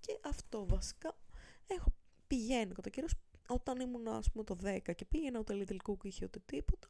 Και 0.00 0.18
αυτό 0.24 0.66
βασικά 0.66 1.16
έχω 1.66 1.92
πηγαίνει 2.26 2.72
κατά 2.72 2.90
καιρός 2.90 3.14
όταν 3.48 3.80
ήμουν 3.80 4.08
ας 4.08 4.30
πούμε 4.30 4.44
το 4.44 4.56
10 4.62 4.94
και 4.94 5.04
πήγαινα 5.04 5.38
ούτε 5.38 5.54
Little 5.54 5.90
Cook 5.90 6.04
είχε 6.04 6.24
ούτε 6.24 6.42
τίποτα 6.46 6.88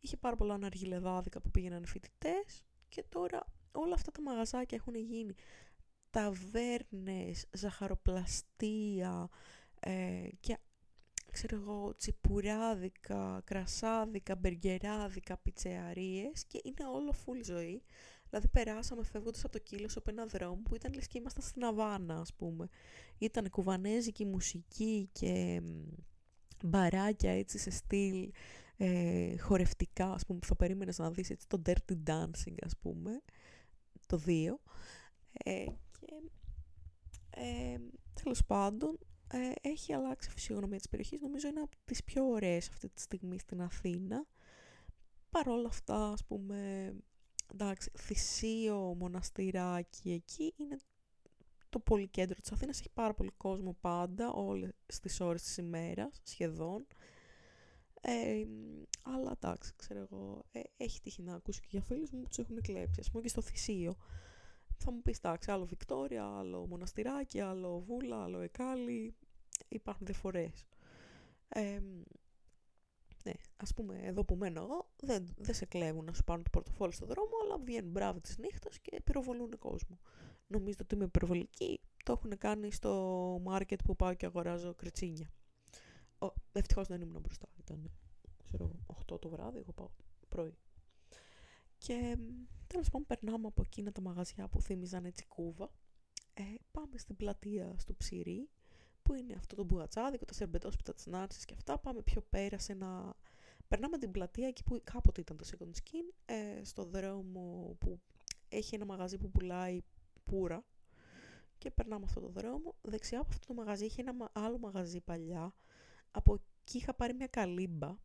είχε 0.00 0.16
πάρα 0.16 0.36
πολλά 0.36 0.54
αναργιλεδάδικα 0.54 1.40
που 1.40 1.50
πήγαιναν 1.50 1.86
φοιτητές 1.86 2.64
και 2.88 3.04
τώρα 3.08 3.46
όλα 3.72 3.94
αυτά 3.94 4.10
τα 4.10 4.22
μαγαζάκια 4.22 4.78
έχουν 4.80 4.94
γίνει 4.94 5.34
ταβέρνες, 6.10 7.46
ζαχαροπλαστεία 7.52 9.28
ε, 9.80 10.28
και 10.40 10.58
ξέρω 11.30 11.56
εγώ, 11.56 11.94
τσιπουράδικα, 11.96 13.40
κρασάδικα, 13.44 14.36
μπεργκεράδικα, 14.36 15.36
πιτσεαρίες 15.36 16.44
και 16.46 16.60
είναι 16.64 16.90
όλο 16.94 17.14
full 17.24 17.44
ζωή. 17.44 17.82
Δηλαδή 18.28 18.48
περάσαμε 18.48 19.04
φεύγοντας 19.04 19.44
από 19.44 19.52
το 19.52 19.58
κύλος 19.58 19.96
από 19.96 20.10
ένα 20.10 20.26
δρόμο 20.26 20.62
που 20.64 20.74
ήταν 20.74 20.92
λες 20.92 21.06
και 21.06 21.18
ήμασταν 21.18 21.42
στην 21.42 21.64
Αβάνα 21.64 22.20
ας 22.20 22.34
πούμε. 22.34 22.68
Ήταν 23.18 23.50
κουβανέζικη 23.50 24.24
μουσική 24.24 25.08
και 25.12 25.62
μπαράκια 26.64 27.30
έτσι 27.30 27.58
σε 27.58 27.70
στυλ 27.70 28.30
ε, 28.76 29.36
χορευτικά 29.38 30.12
ας 30.12 30.26
πούμε 30.26 30.38
που 30.38 30.46
θα 30.46 30.56
περίμενες 30.56 30.98
να 30.98 31.10
δεις 31.10 31.30
έτσι 31.30 31.48
το 31.48 31.62
Dirty 31.66 31.96
Dancing 32.06 32.54
ας 32.62 32.76
πούμε 32.76 33.22
το 34.10 34.22
2 34.26 34.58
ε, 35.32 35.64
και 36.00 36.22
ε, 37.30 37.78
τέλος 38.22 38.44
πάντων 38.46 38.98
ε, 39.32 39.52
έχει 39.60 39.92
αλλάξει 39.92 40.28
η 40.28 40.32
φυσιογνωμία 40.32 40.78
της 40.78 40.88
περιοχής. 40.88 41.20
Νομίζω 41.20 41.48
είναι 41.48 41.60
από 41.60 41.76
τις 41.84 42.04
πιο 42.04 42.28
ωραίες 42.28 42.68
αυτή 42.68 42.88
τη 42.88 43.00
στιγμή 43.00 43.38
στην 43.38 43.60
Αθήνα. 43.60 44.26
Παρόλα 45.30 45.68
αυτά 45.68 46.12
ας 46.12 46.24
πούμε 46.24 46.92
εντάξει, 47.52 47.90
θυσίο 47.98 48.94
μοναστηράκι 48.98 50.10
εκεί 50.10 50.54
είναι 50.56 50.76
το 51.68 51.78
πολυκέντρο 51.78 52.40
της 52.40 52.52
Αθήνας, 52.52 52.78
έχει 52.78 52.90
πάρα 52.94 53.14
πολύ 53.14 53.30
κόσμο 53.36 53.76
πάντα, 53.80 54.32
όλες 54.32 54.72
τις 55.02 55.20
ώρες 55.20 55.42
της 55.42 55.56
ημέρας, 55.56 56.20
σχεδόν. 56.22 56.86
Ε, 58.00 58.44
αλλά 59.02 59.32
εντάξει, 59.42 59.72
ξέρω 59.76 60.00
εγώ, 60.10 60.44
ε, 60.52 60.60
έχει 60.76 61.00
τύχει 61.00 61.22
να 61.22 61.34
ακούσει 61.34 61.60
και 61.60 61.66
για 61.70 61.82
φίλους 61.82 62.10
μου 62.10 62.20
που 62.20 62.28
τους 62.28 62.38
έχουν 62.38 62.60
κλέψει, 62.60 63.00
ας 63.00 63.10
πούμε 63.10 63.22
και 63.22 63.28
στο 63.28 63.40
θυσίο. 63.40 63.96
Θα 64.76 64.92
μου 64.92 65.02
πεις, 65.02 65.18
εντάξει, 65.18 65.50
άλλο 65.50 65.64
Βικτόρια, 65.66 66.24
άλλο 66.24 66.66
Μοναστηράκι, 66.66 67.40
άλλο 67.40 67.80
Βούλα, 67.80 68.22
άλλο 68.22 68.38
Εκάλι, 68.40 69.14
υπάρχουν 69.68 70.06
διαφορές. 70.06 70.66
Ε, 71.48 71.80
ναι, 73.24 73.32
ας 73.56 73.74
πούμε, 73.74 73.98
εδώ 74.02 74.24
που 74.24 74.34
μένω 74.34 74.62
εγώ, 74.62 74.90
δεν, 74.96 75.34
δεν 75.36 75.54
σε 75.54 75.64
κλέβουν 75.64 76.04
να 76.04 76.12
σου 76.12 76.24
πάρουν 76.24 76.42
το 76.42 76.50
πορτοφόλι 76.50 76.92
στο 76.92 77.06
δρόμο, 77.06 77.30
αλλά 77.44 77.58
βγαίνουν 77.58 77.90
μπράβο 77.90 78.20
της 78.20 78.38
νύχτας 78.38 78.78
και 78.78 79.00
πυροβολούν 79.04 79.58
κόσμο. 79.58 79.98
Νομίζω 80.46 80.76
ότι 80.80 80.94
είμαι 80.94 81.04
υπερβολική. 81.04 81.80
Το 82.04 82.12
έχουν 82.12 82.38
κάνει 82.38 82.72
στο 82.72 83.40
μάρκετ 83.42 83.80
που 83.84 83.96
πάω 83.96 84.14
και 84.14 84.26
αγοράζω 84.26 84.74
κριτσίνια. 84.74 85.30
Ευτυχώς 86.52 86.86
δεν 86.86 87.00
ήμουν 87.00 87.20
μπροστά. 87.20 87.48
Ήταν, 87.70 87.90
ξέρω, 88.44 88.70
8 89.12 89.20
το 89.20 89.28
βράδυ, 89.28 89.58
εγώ 89.58 89.72
πάω 89.72 89.88
πρωί. 90.28 90.54
Και 91.78 92.18
τέλος 92.66 92.90
πάντων, 92.90 93.06
περνάμε 93.06 93.46
από 93.46 93.62
εκείνα 93.62 93.92
τα 93.92 94.00
μαγαζιά 94.00 94.48
που 94.48 94.60
θύμιζαν 94.60 95.04
έτσι 95.04 95.26
κούβα. 95.26 95.70
Ε, 96.34 96.42
πάμε 96.70 96.98
στην 96.98 97.16
πλατεία 97.16 97.74
στο 97.78 97.94
ψυρί 97.94 98.48
που 99.02 99.14
είναι 99.14 99.34
αυτό 99.34 99.54
το 99.56 99.64
μπουγατσάδικο, 99.64 100.24
τα 100.24 100.34
σερμπετόσπιτα 100.34 100.94
της 100.94 101.06
Νάρσης 101.06 101.44
και 101.44 101.54
αυτά. 101.54 101.78
Πάμε 101.78 102.02
πιο 102.02 102.20
πέρα 102.20 102.58
σε 102.58 102.72
ένα... 102.72 103.16
Περνάμε 103.68 103.98
την 103.98 104.10
πλατεία 104.10 104.46
εκεί 104.48 104.62
που 104.62 104.80
κάποτε 104.84 105.20
ήταν 105.20 105.36
το 105.36 105.44
Second 105.50 105.70
Skin, 105.70 106.14
ε, 106.24 106.64
στο 106.64 106.84
δρόμο 106.84 107.76
που 107.78 108.00
έχει 108.48 108.74
ένα 108.74 108.84
μαγαζί 108.84 109.18
που 109.18 109.30
πουλάει 109.30 109.82
πουρα 110.24 110.64
και 111.58 111.70
περνάμε 111.70 112.04
αυτό 112.04 112.20
το 112.20 112.28
δρόμο. 112.28 112.74
Δεξιά 112.82 113.20
από 113.20 113.28
αυτό 113.30 113.46
το 113.46 113.54
μαγαζί 113.54 113.84
έχει 113.84 114.00
ένα 114.00 114.30
άλλο 114.32 114.58
μαγαζί 114.58 115.00
παλιά. 115.00 115.54
Από 116.10 116.40
εκεί 116.70 116.78
είχα 116.78 116.94
πάρει 116.94 117.14
μια 117.14 117.26
καλύμπα, 117.26 117.96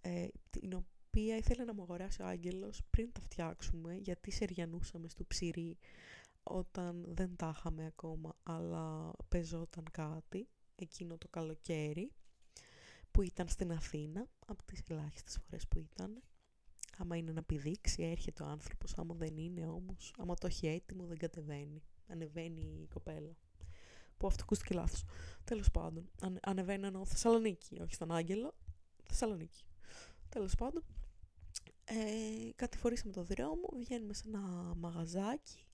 ε, 0.00 0.28
την 0.50 0.72
οποία 0.74 1.36
ήθελε 1.36 1.64
να 1.64 1.74
μου 1.74 1.82
αγοράσει 1.82 2.22
ο 2.22 2.26
Άγγελος 2.26 2.80
πριν 2.90 3.12
τα 3.12 3.20
φτιάξουμε, 3.20 3.94
γιατί 3.94 4.30
σεριανούσαμε 4.30 5.08
στο 5.08 5.24
ψυρί 5.24 5.78
όταν 6.42 7.04
δεν 7.08 7.36
τα 7.36 7.54
είχαμε 7.56 7.86
ακόμα 7.86 8.36
αλλά 8.42 9.12
πεζόταν 9.28 9.84
κάτι 9.90 10.48
εκείνο 10.74 11.18
το 11.18 11.28
καλοκαίρι 11.28 12.12
που 13.10 13.22
ήταν 13.22 13.48
στην 13.48 13.72
Αθήνα 13.72 14.28
από 14.46 14.64
τις 14.64 14.82
ελάχιστες 14.88 15.38
φορές 15.38 15.68
που 15.68 15.78
ήταν. 15.78 16.22
Άμα 16.98 17.16
είναι 17.16 17.32
να 17.32 17.42
πηδήξει 17.42 18.02
έρχεται 18.02 18.42
ο 18.42 18.46
άνθρωπος 18.46 18.98
άμα 18.98 19.14
δεν 19.14 19.36
είναι 19.36 19.66
όμως 19.66 20.14
άμα 20.18 20.34
το 20.34 20.46
έχει 20.46 20.66
έτοιμο 20.66 21.06
δεν 21.06 21.18
κατεβαίνει. 21.18 21.82
Ανεβαίνει 22.06 22.62
η 22.82 22.86
κοπέλα 22.86 23.36
που 24.22 24.28
αυτό 24.28 24.42
ακούστηκε 24.42 24.74
λάθος 24.74 25.04
τέλος 25.44 25.70
πάντων 25.70 26.10
ανε, 26.20 26.38
ανεβαίνει 26.42 26.86
εννοώ 26.86 27.04
Θεσσαλονίκη 27.04 27.80
όχι 27.80 27.94
στον 27.94 28.12
Άγγελο 28.12 28.54
Θεσσαλονίκη 29.02 29.64
τέλος 30.28 30.54
πάντων 30.54 30.84
ε, 31.84 31.94
κατηφορήσαμε 32.56 33.12
το 33.12 33.22
δρόμο 33.22 33.68
βγαίνουμε 33.78 34.14
σε 34.14 34.22
ένα 34.26 34.40
μαγαζάκι 34.76 35.66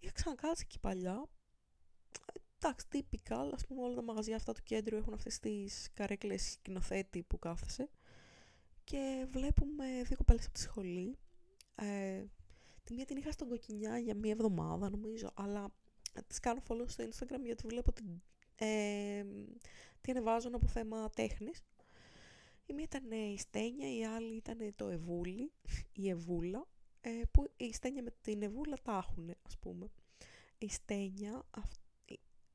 Είχα 0.00 0.12
ξανακάτσει 0.12 0.62
εκεί 0.66 0.78
παλιά. 0.78 1.28
Εντάξει, 2.58 2.88
τύπικα, 2.88 3.40
ας 3.40 3.66
πούμε 3.66 3.82
όλα 3.82 3.94
τα 3.94 4.02
μαγαζιά 4.02 4.36
αυτά 4.36 4.52
του 4.52 4.62
κέντρου 4.62 4.96
έχουν 4.96 5.12
αυτές 5.12 5.38
τις 5.38 5.90
καρέκλες 5.94 6.50
σκηνοθέτη 6.50 7.22
που 7.22 7.38
κάθεσε. 7.38 7.90
Και 8.84 9.26
βλέπουμε 9.30 9.84
δύο 10.02 10.16
κοπέλες 10.16 10.44
από 10.44 10.54
τη 10.54 10.60
σχολή. 10.60 11.18
Ε, 11.74 12.24
τη 12.84 12.94
μία 12.94 13.04
την 13.04 13.16
είχα 13.16 13.30
στον 13.30 13.48
κοκκινιά 13.48 13.98
για 13.98 14.14
μία 14.14 14.32
εβδομάδα 14.32 14.90
νομίζω, 14.90 15.30
αλλά 15.34 15.72
τις 16.26 16.40
κάνω 16.40 16.62
follow 16.68 16.84
στο 16.86 17.04
Instagram 17.04 17.40
γιατί 17.44 17.66
βλέπω 17.66 17.92
την, 17.92 18.22
ε, 18.56 19.24
τι 20.00 20.10
ανεβάζουν 20.10 20.54
από 20.54 20.66
θέμα 20.66 21.10
τέχνης. 21.10 21.64
Η 22.66 22.72
μία 22.72 22.84
ήταν 22.84 23.10
η 23.10 23.38
Στένια, 23.38 23.96
η 23.96 24.04
άλλη 24.04 24.36
ήταν 24.36 24.72
το 24.76 24.88
Εβούλη, 24.88 25.52
η 25.92 26.08
Εβούλα 26.08 26.68
ε, 27.00 27.10
που 27.30 27.52
η 27.56 27.72
Στένια 27.72 28.02
με 28.02 28.10
την 28.20 28.42
Εβούλα 28.42 28.76
τα 28.82 28.96
έχουν, 28.96 29.30
ας 29.42 29.58
πούμε. 29.58 29.90
Η 30.58 30.68
Στένια, 30.68 31.46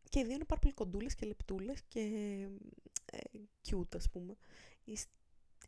και 0.10 0.20
οι 0.20 0.24
δύο 0.24 0.34
είναι 0.34 0.46
πάρα 0.46 0.60
πολύ 0.60 0.74
κοντούλες 0.74 1.16
και 1.16 1.26
λεπτούλες 1.26 1.82
και 1.88 2.02
ε, 3.06 3.20
cute, 3.70 3.96
ας 3.96 4.10
πούμε. 4.10 4.36
Η, 4.84 4.98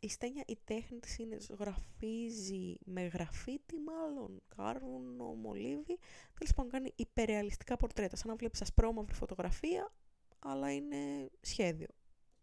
η 0.00 0.08
Στένια, 0.08 0.44
η 0.46 0.58
τέχνη 0.64 0.98
της 0.98 1.18
είναι 1.18 1.40
ζωγραφίζει 1.40 2.76
με 2.84 3.06
γραφίτι 3.06 3.78
μάλλον, 3.78 4.42
κάρβουνο, 4.56 5.24
μολύβι. 5.24 5.98
Τέλος 6.38 6.54
πάντων 6.54 6.70
κάνει 6.70 6.92
υπερεαλιστικά 6.96 7.76
πορτρέτα, 7.76 8.16
σαν 8.16 8.28
να 8.28 8.36
βλέπεις 8.36 8.62
ασπρόμαυρη 8.62 9.14
φωτογραφία, 9.14 9.92
αλλά 10.38 10.72
είναι 10.72 11.30
σχέδιο 11.40 11.88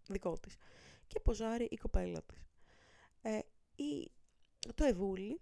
δικό 0.08 0.40
της. 0.40 0.56
Και 1.08 1.20
ποζάρει 1.20 1.68
η 1.72 1.76
κοπέλα 1.76 2.24
της. 2.24 2.46
Ε, 3.22 3.40
η, 3.76 4.12
το 4.76 4.86
Εβούλη 4.86 5.42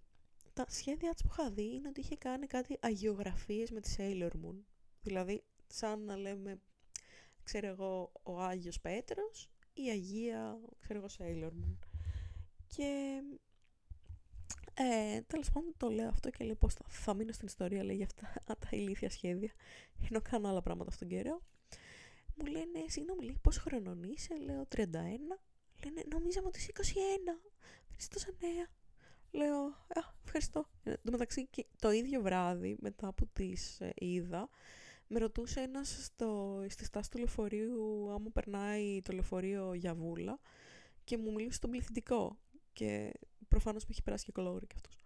τα 0.54 0.64
σχέδιά 0.68 1.12
της 1.12 1.22
που 1.22 1.28
είχα 1.32 1.50
δει 1.50 1.74
είναι 1.74 1.88
ότι 1.88 2.00
είχε 2.00 2.16
κάνει 2.16 2.46
κάτι 2.46 2.78
αγιογραφίες 2.80 3.70
με 3.70 3.80
τη 3.80 3.94
Sailor 3.98 4.30
Moon. 4.30 4.56
Δηλαδή, 5.00 5.44
σαν 5.66 6.04
να 6.04 6.16
λέμε, 6.16 6.60
ξέρω 7.42 7.66
εγώ, 7.66 8.12
ο 8.22 8.40
Άγιος 8.40 8.80
Πέτρος 8.80 9.50
ή 9.72 9.88
Αγία, 9.88 10.60
ξέρω 10.80 10.98
εγώ, 10.98 11.08
Sailor 11.18 11.50
Moon. 11.50 11.93
Και 12.76 13.20
ε, 14.74 15.20
τέλος 15.20 15.50
πάντων 15.50 15.74
το 15.76 15.88
λέω 15.88 16.08
αυτό 16.08 16.30
και 16.30 16.44
λέει 16.44 16.54
πως 16.54 16.74
θα, 16.74 16.84
θα 16.88 17.14
μείνω 17.14 17.32
στην 17.32 17.46
ιστορία 17.46 17.84
λέει 17.84 17.96
για 17.96 18.06
αυτά 18.06 18.32
τα 18.60 18.68
ηλίθια 18.70 19.10
σχέδια 19.10 19.52
ενώ 20.08 20.20
κάνω 20.20 20.48
άλλα 20.48 20.62
πράγματα 20.62 20.90
αυτόν 20.90 21.08
τον 21.08 21.18
καιρό. 21.18 21.40
Μου 22.36 22.46
λένε 22.46 22.84
συγγνώμη 22.86 23.24
λέει 23.24 23.38
πόσο 23.42 23.60
χρονών 23.60 24.02
είσαι; 24.02 24.34
Λέω 24.38 24.66
31 24.76 24.86
λένε 25.84 26.02
νομίζαμε 26.12 26.46
ότι 26.46 26.58
είσαι 26.58 26.72
21 26.74 26.82
είσαι 27.98 28.08
τόσα 28.08 28.28
νέα 28.40 28.66
λέω 29.30 29.64
α, 29.66 30.00
ευχαριστώ 30.24 30.68
εν 30.82 30.98
τω 31.04 31.10
μεταξύ 31.10 31.46
και 31.46 31.66
το 31.78 31.90
ίδιο 31.90 32.20
βράδυ 32.20 32.76
μετά 32.80 33.12
που 33.12 33.26
τις 33.32 33.80
ε, 33.80 33.92
είδα 33.94 34.48
με 35.06 35.18
ρωτούσε 35.18 35.60
ένας 35.60 36.04
στο, 36.04 36.60
στη 36.68 36.84
στάση 36.84 37.10
του 37.10 37.18
λεωφορείου 37.18 38.10
άμα 38.10 38.30
περνάει 38.30 39.02
το 39.02 39.12
λεωφορείο 39.12 39.74
για 39.74 39.94
βούλα 39.94 40.40
και 41.04 41.18
μου 41.18 41.32
μιλούσε 41.32 41.56
στον 41.56 41.70
πληθυντικό 41.70 42.38
και 42.74 43.12
προφανώς 43.48 43.82
μου 43.82 43.88
έχει 43.92 44.02
περάσει 44.02 44.24
και 44.24 44.32
κολόγρο 44.32 44.66
κι 44.66 44.74
αυτός 44.74 44.98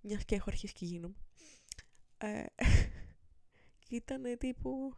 μιας 0.00 0.24
και 0.24 0.34
έχω 0.34 0.44
αρχίσει 0.48 0.72
και 0.72 0.84
γίνομαι 0.84 1.14
ε, 2.18 2.44
και 3.84 3.96
ήταν 3.96 4.22
τύπου 4.38 4.94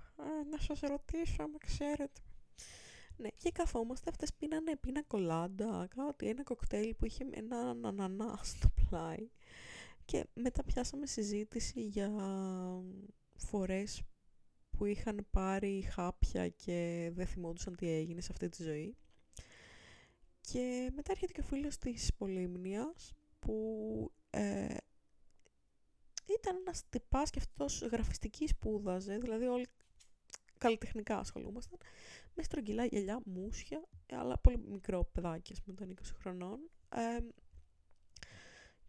να 0.51 0.59
σας 0.59 0.80
ρωτήσω 0.80 1.43
άμα 1.43 1.59
ξέρετε 1.59 2.20
ναι, 3.20 3.28
και 3.36 3.51
καθόμαστε, 3.51 4.11
αυτές 4.11 4.34
πίνανε 4.34 4.76
πίνα 4.76 5.03
κολάντα, 5.03 5.89
κάτι, 5.97 6.28
ένα 6.28 6.43
κοκτέιλ 6.43 6.95
που 6.95 7.05
είχε 7.05 7.26
ένα 7.30 7.76
ανανά 7.82 8.41
στο 8.43 8.68
πλάι. 8.74 9.28
Και 10.05 10.26
μετά 10.34 10.64
πιάσαμε 10.64 11.07
συζήτηση 11.07 11.80
για 11.80 12.11
φορές 13.36 14.03
που 14.70 14.84
είχαν 14.84 15.26
πάρει 15.30 15.80
χάπια 15.80 16.49
και 16.49 17.11
δεν 17.14 17.26
θυμόντουσαν 17.26 17.76
τι 17.76 17.89
έγινε 17.91 18.20
σε 18.20 18.28
αυτή 18.32 18.49
τη 18.49 18.62
ζωή. 18.62 18.97
Και 20.53 20.90
μετά 20.94 21.12
έρχεται 21.12 21.32
και 21.32 21.40
ο 21.40 21.44
φίλος 21.44 21.78
της 21.78 22.14
Πολύμνιας 22.14 23.12
που 23.38 24.12
ε, 24.30 24.76
ήταν 26.38 26.57
ένας 26.57 26.82
τυπάς 26.88 27.30
και 27.30 27.38
αυτός 27.38 27.82
γραφιστική 27.82 28.46
σπούδαζε, 28.46 29.18
δηλαδή 29.18 29.46
όλοι 29.46 29.66
καλλιτεχνικά 30.59 31.18
ασχολούμασταν, 31.18 31.78
με 32.34 32.42
στρογγυλά 32.42 32.84
γυαλιά, 32.84 33.20
μουσια, 33.24 33.88
αλλά 34.12 34.38
πολύ 34.38 34.59
μικρό 34.59 35.09
παιδάκι, 35.12 35.53
ας 35.53 35.62
πούμε, 35.62 35.76
των 35.76 35.90
20 35.90 36.16
χρονών. 36.20 36.59
Ε, 36.88 37.18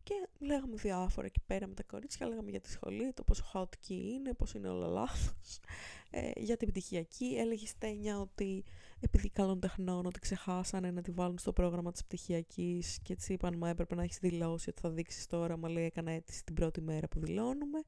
και 0.04 0.28
λέγαμε 0.40 0.76
διάφορα 0.76 1.26
εκεί 1.26 1.42
πέρα 1.46 1.68
με 1.68 1.74
τα 1.74 1.84
κορίτσια, 1.84 2.28
λέγαμε 2.28 2.50
για 2.50 2.60
τη 2.60 2.70
σχολή, 2.70 3.14
το 3.14 3.24
πόσο 3.24 3.44
χαοτική 3.44 4.12
είναι, 4.14 4.34
πώς 4.34 4.54
είναι 4.54 4.68
όλα 4.68 4.88
λάθος. 4.88 5.60
Ε, 6.12 6.32
για 6.36 6.58
την 6.58 6.68
πτυχιακή 6.68 7.36
έλεγε 7.38 7.66
Στένια 7.66 8.20
ότι 8.20 8.64
επειδή 9.00 9.30
καλών 9.30 9.60
τεχνών 9.60 10.06
ότι 10.06 10.20
ξεχάσανε 10.20 10.92
να 10.92 11.02
τη 11.02 11.12
βάλουν 11.12 11.38
στο 11.38 11.54
πρόγραμμα 11.54 11.92
της 11.92 12.04
πτυχιακής 12.04 13.00
και 13.04 13.14
έτσι 13.14 13.34
είπαν 13.34 13.56
μα 13.58 13.70
έπρεπε 13.70 13.96
να 13.96 14.04
έχεις 14.04 14.18
δηλώσει 14.20 14.70
ότι 14.70 14.82
θα 14.82 14.90
δείξεις 14.90 15.26
τώρα, 15.28 15.58
μα 15.58 15.70
λέει 15.70 15.86
έκανα 15.86 16.12
αίτηση 16.12 16.44
την 16.44 16.56
πρώτη 16.56 16.82
μέρα 16.82 17.08
που 17.08 17.20
δηλώνουμε 17.20 17.80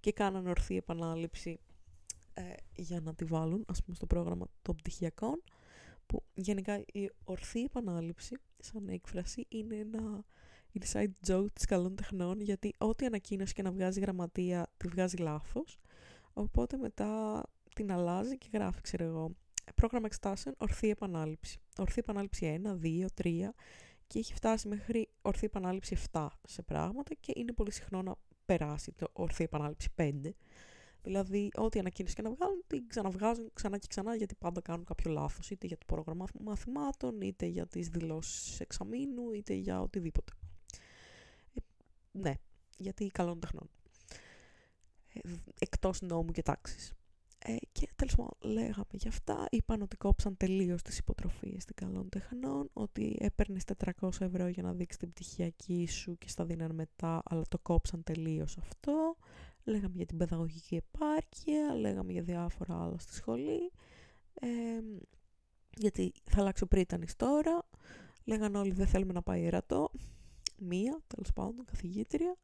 και 0.00 0.12
κάνανε 0.12 0.48
ορθή 0.48 0.76
επανάληψη 0.76 1.60
ε, 2.34 2.42
για 2.76 3.00
να 3.00 3.14
τη 3.14 3.24
βάλουν 3.24 3.64
ας 3.68 3.82
πούμε 3.82 3.96
στο 3.96 4.06
πρόγραμμα 4.06 4.46
των 4.62 4.76
πτυχιακών 4.76 5.42
που 6.06 6.22
γενικά 6.34 6.84
η 6.92 7.10
ορθή 7.24 7.62
επανάληψη 7.62 8.36
σαν 8.58 8.88
έκφραση 8.88 9.46
είναι 9.48 9.76
ένα 9.76 10.24
inside 10.78 11.28
joke 11.28 11.52
της 11.52 11.64
καλών 11.64 11.96
τεχνών 11.96 12.40
γιατί 12.40 12.74
ό,τι 12.78 13.06
ανακοίνωση 13.06 13.52
και 13.52 13.62
να 13.62 13.72
βγάζει 13.72 14.00
γραμματεία 14.00 14.70
τη 14.76 14.88
βγάζει 14.88 15.16
λάθος. 15.16 15.78
Οπότε 16.32 16.76
μετά 16.76 17.42
την 17.74 17.92
αλλάζει 17.92 18.38
και 18.38 18.48
γράφει 18.52 18.80
ξέρω 18.80 19.04
εγώ 19.04 19.34
πρόγραμμα 19.74 20.06
εξετάσεων 20.06 20.54
ορθή 20.58 20.90
επανάληψη 20.90 21.58
ορθή 21.78 21.98
επανάληψη 21.98 22.60
1, 22.64 22.84
2, 22.84 23.06
3 23.22 23.48
και 24.06 24.18
έχει 24.18 24.34
φτάσει 24.34 24.68
μέχρι 24.68 25.08
ορθή 25.22 25.46
επανάληψη 25.46 25.96
7 26.12 26.28
σε 26.42 26.62
πράγματα 26.62 27.14
και 27.14 27.32
είναι 27.36 27.52
πολύ 27.52 27.72
συχνό 27.72 28.02
να 28.02 28.14
περάσει 28.44 28.92
το 28.92 29.08
ορθή 29.12 29.44
επανάληψη 29.44 29.88
5 29.96 30.12
Δηλαδή, 31.04 31.50
ό,τι 31.54 31.78
ανακοίνωση 31.78 32.14
και 32.14 32.22
να 32.22 32.30
βγάλουν, 32.30 32.64
την 32.66 32.88
ξαναβγάζουν 32.88 33.50
ξανά 33.52 33.78
και 33.78 33.86
ξανά 33.88 34.16
γιατί 34.16 34.34
πάντα 34.34 34.60
κάνουν 34.60 34.84
κάποιο 34.84 35.10
λάθος. 35.10 35.50
Είτε 35.50 35.66
για 35.66 35.78
το 35.78 35.84
πρόγραμμα 35.86 36.24
μαθημάτων, 36.40 37.20
είτε 37.20 37.46
για 37.46 37.66
τις 37.66 37.88
δηλώσεις 37.88 38.60
εξαμήνου, 38.60 39.32
είτε 39.32 39.54
για 39.54 39.80
οτιδήποτε. 39.80 40.32
Ε, 41.54 41.60
ναι, 42.12 42.34
γιατί 42.76 43.06
καλών 43.06 43.40
τεχνών. 43.40 43.70
Ε, 45.12 45.20
Εκτός 45.58 46.00
νόμου 46.00 46.32
και 46.32 46.42
τάξης. 46.42 46.92
Ε, 47.46 47.56
και 47.72 47.88
τέλος 47.96 48.14
πάντων, 48.14 48.52
λέγαμε 48.54 48.86
γι' 48.92 49.08
αυτά. 49.08 49.46
Είπαν 49.50 49.82
ότι 49.82 49.96
κόψαν 49.96 50.36
τελείως 50.36 50.82
τις 50.82 50.98
υποτροφίες 50.98 51.64
των 51.64 51.74
καλών 51.74 52.08
τεχνών, 52.08 52.70
ότι 52.72 53.16
έπαιρνες 53.20 53.64
400 54.00 54.08
ευρώ 54.20 54.48
για 54.48 54.62
να 54.62 54.72
δείξεις 54.72 54.98
την 55.00 55.10
πτυχιακή 55.10 55.86
σου 55.86 56.18
και 56.18 56.28
στα 56.28 56.44
δίναν 56.44 56.74
μετά, 56.74 57.22
αλλά 57.24 57.42
το 57.48 57.58
κόψαν 57.58 58.02
τελείως 58.02 58.58
αυτό. 58.58 59.16
Λέγαμε 59.64 59.96
για 59.96 60.06
την 60.06 60.16
παιδαγωγική 60.16 60.74
επάρκεια, 60.74 61.74
λέγαμε 61.74 62.12
για 62.12 62.22
διάφορα 62.22 62.82
άλλα 62.82 62.98
στη 62.98 63.14
σχολή, 63.14 63.72
ε, 64.34 64.48
γιατί 65.76 66.12
θα 66.24 66.40
αλλάξω 66.40 66.66
πρίτανης 66.66 67.16
τώρα, 67.16 67.68
λέγανε 68.24 68.58
όλοι 68.58 68.72
δεν 68.72 68.86
θέλουμε 68.86 69.12
να 69.12 69.22
πάει 69.22 69.44
ερατό, 69.44 69.90
μία 70.58 71.00
τέλος 71.06 71.32
πάντων 71.32 71.64
καθηγήτρια, 71.64 72.36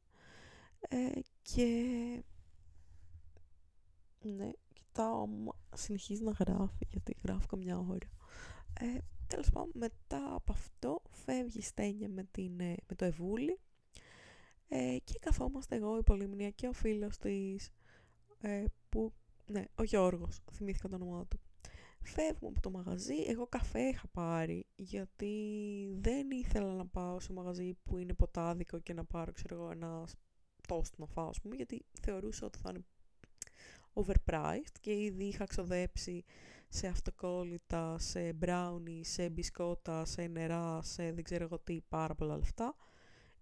ε, 0.89 1.11
και 1.43 1.85
ναι, 4.23 4.51
κοιτάω, 4.93 5.27
συνεχίζει 5.75 6.23
να 6.23 6.31
γράφει, 6.31 6.87
γιατί 6.91 7.17
γράφω 7.23 7.47
καμιά 7.47 7.79
ώρα. 7.79 8.11
Ε, 8.81 8.99
τέλος 9.27 9.51
πάντων, 9.51 9.71
μετά 9.75 10.35
από 10.35 10.53
αυτό 10.53 11.03
φεύγει 11.11 11.63
Στένια 11.63 12.09
με, 12.09 12.29
την, 12.31 12.61
ε, 12.61 12.77
με 12.89 12.95
το 12.97 13.05
Εβούλη 13.05 13.59
ε, 14.69 14.97
και 15.05 15.19
καθόμαστε 15.21 15.77
εγώ, 15.77 15.99
η 15.99 16.03
Πολύμνια 16.03 16.51
και 16.51 16.69
ο 16.69 16.73
φίλος 16.73 17.17
της, 17.17 17.71
ε, 18.41 18.65
που, 18.89 19.13
ναι, 19.47 19.65
ο 19.75 19.83
Γιώργος, 19.83 20.41
θυμήθηκα 20.53 20.89
το 20.89 20.95
όνομά 20.95 21.27
του. 21.27 21.41
Φεύγουμε 22.03 22.53
από 22.57 22.61
το 22.61 22.71
μαγαζί, 22.71 23.17
εγώ 23.27 23.47
καφέ 23.47 23.81
είχα 23.81 24.09
πάρει, 24.09 24.67
γιατί 24.75 25.35
δεν 25.99 26.31
ήθελα 26.31 26.75
να 26.75 26.87
πάω 26.87 27.21
σε 27.21 27.33
μαγαζί 27.33 27.75
που 27.83 27.99
είναι 27.99 28.15
ποτάδικο 28.15 28.79
και 28.79 28.93
να 28.93 29.05
πάρω, 29.05 29.33
ξέρω 29.33 29.55
εγώ, 29.55 29.71
ένα 29.71 30.05
τόστ 30.69 30.99
να 30.99 31.07
φάω, 31.07 31.31
πούμε, 31.43 31.57
γιατί 31.57 31.85
θεωρούσα 32.01 32.47
ότι 32.47 32.59
θα 32.59 32.71
είναι 32.71 32.85
overpriced 34.07 34.75
και 34.81 34.93
ήδη 34.93 35.25
είχα 35.25 35.45
ξοδέψει 35.45 36.25
σε 36.69 36.87
αυτοκόλλητα, 36.87 37.99
σε 37.99 38.37
brownie, 38.41 39.01
σε 39.01 39.29
μπισκότα, 39.29 40.05
σε 40.05 40.27
νερά, 40.27 40.83
σε 40.83 41.13
δεν 41.13 41.25
ξέρω 41.25 41.45
εγώ 41.45 41.59
τι, 41.59 41.81
πάρα 41.89 42.15
πολλά 42.15 42.37
λεφτά 42.37 42.77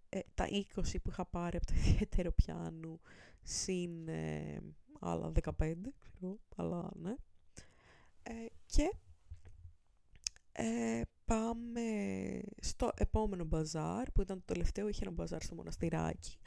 ε, 0.08 0.20
τα 0.34 0.46
20 0.50 0.62
που 1.02 1.10
είχα 1.10 1.24
πάρει 1.26 1.56
από 1.56 1.66
το 1.66 1.72
ιδιαίτερο 1.86 2.32
πιάνου 2.32 3.00
συν 3.42 4.08
ε, 4.08 4.60
άλλα 5.00 5.32
15, 5.58 5.74
ξέρω, 6.00 6.38
αλλά 6.56 6.90
ναι. 6.94 7.14
Ε, 8.22 8.46
και 8.66 8.92
ε, 10.52 11.02
πάμε 11.24 11.82
στο 12.60 12.90
επόμενο 12.94 13.44
μπαζάρ, 13.44 14.10
που 14.10 14.20
ήταν 14.20 14.38
το 14.38 14.44
τελευταίο, 14.44 14.88
είχε 14.88 15.04
ένα 15.04 15.12
μπαζάρ 15.12 15.42
στο 15.42 15.54
μοναστηράκι, 15.54 16.38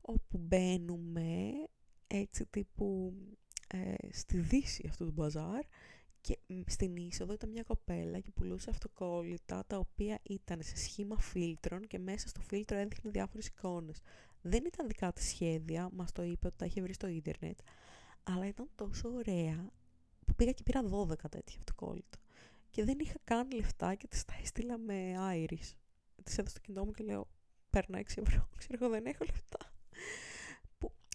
όπου 0.00 0.38
μπαίνουμε 0.38 1.52
έτσι 2.06 2.46
τύπου 2.46 3.14
στη 4.10 4.38
δύση 4.38 4.86
αυτού 4.88 5.04
του 5.04 5.12
μπαζάρ 5.12 5.64
και 6.20 6.38
στην 6.66 6.96
είσοδο 6.96 7.32
ήταν 7.32 7.50
μια 7.50 7.62
κοπέλα 7.62 8.20
και 8.20 8.30
πουλούσε 8.30 8.70
αυτοκόλλητα 8.70 9.64
τα 9.66 9.78
οποία 9.78 10.18
ήταν 10.22 10.62
σε 10.62 10.76
σχήμα 10.76 11.18
φίλτρων 11.18 11.86
και 11.86 11.98
μέσα 11.98 12.28
στο 12.28 12.40
φίλτρο 12.40 12.76
έδειχνε 12.78 13.10
διάφορες 13.10 13.46
εικόνες. 13.46 14.00
Δεν 14.42 14.64
ήταν 14.66 14.86
δικά 14.86 15.12
της 15.12 15.28
σχέδια, 15.28 15.88
μας 15.92 16.12
το 16.12 16.22
είπε 16.22 16.46
ότι 16.46 16.56
τα 16.56 16.64
είχε 16.64 16.82
βρει 16.82 16.92
στο 16.92 17.06
ίντερνετ, 17.06 17.58
αλλά 18.22 18.46
ήταν 18.46 18.70
τόσο 18.74 19.08
ωραία 19.08 19.70
που 20.24 20.34
πήγα 20.34 20.52
και 20.52 20.62
πήρα 20.62 20.82
12 20.82 21.14
τέτοια 21.30 21.58
αυτοκόλλητα. 21.58 22.18
Και 22.70 22.84
δεν 22.84 22.98
είχα 22.98 23.14
καν 23.24 23.50
λεφτά 23.50 23.94
και 23.94 24.06
τις 24.06 24.24
τα 24.24 24.34
έστειλα 24.42 24.78
με 24.78 25.14
Iris. 25.18 25.74
Τις 26.22 26.38
έδωσα 26.38 26.50
στο 26.50 26.60
κινητό 26.60 26.84
μου 26.84 26.92
και 26.92 27.04
λέω, 27.04 27.28
παίρνω 27.70 27.98
6 27.98 28.02
ευρώ, 28.16 28.48
ξέρω 28.58 28.78
εγώ 28.80 28.88
δεν 28.88 29.06
έχω 29.06 29.24
λεφτά 29.24 29.69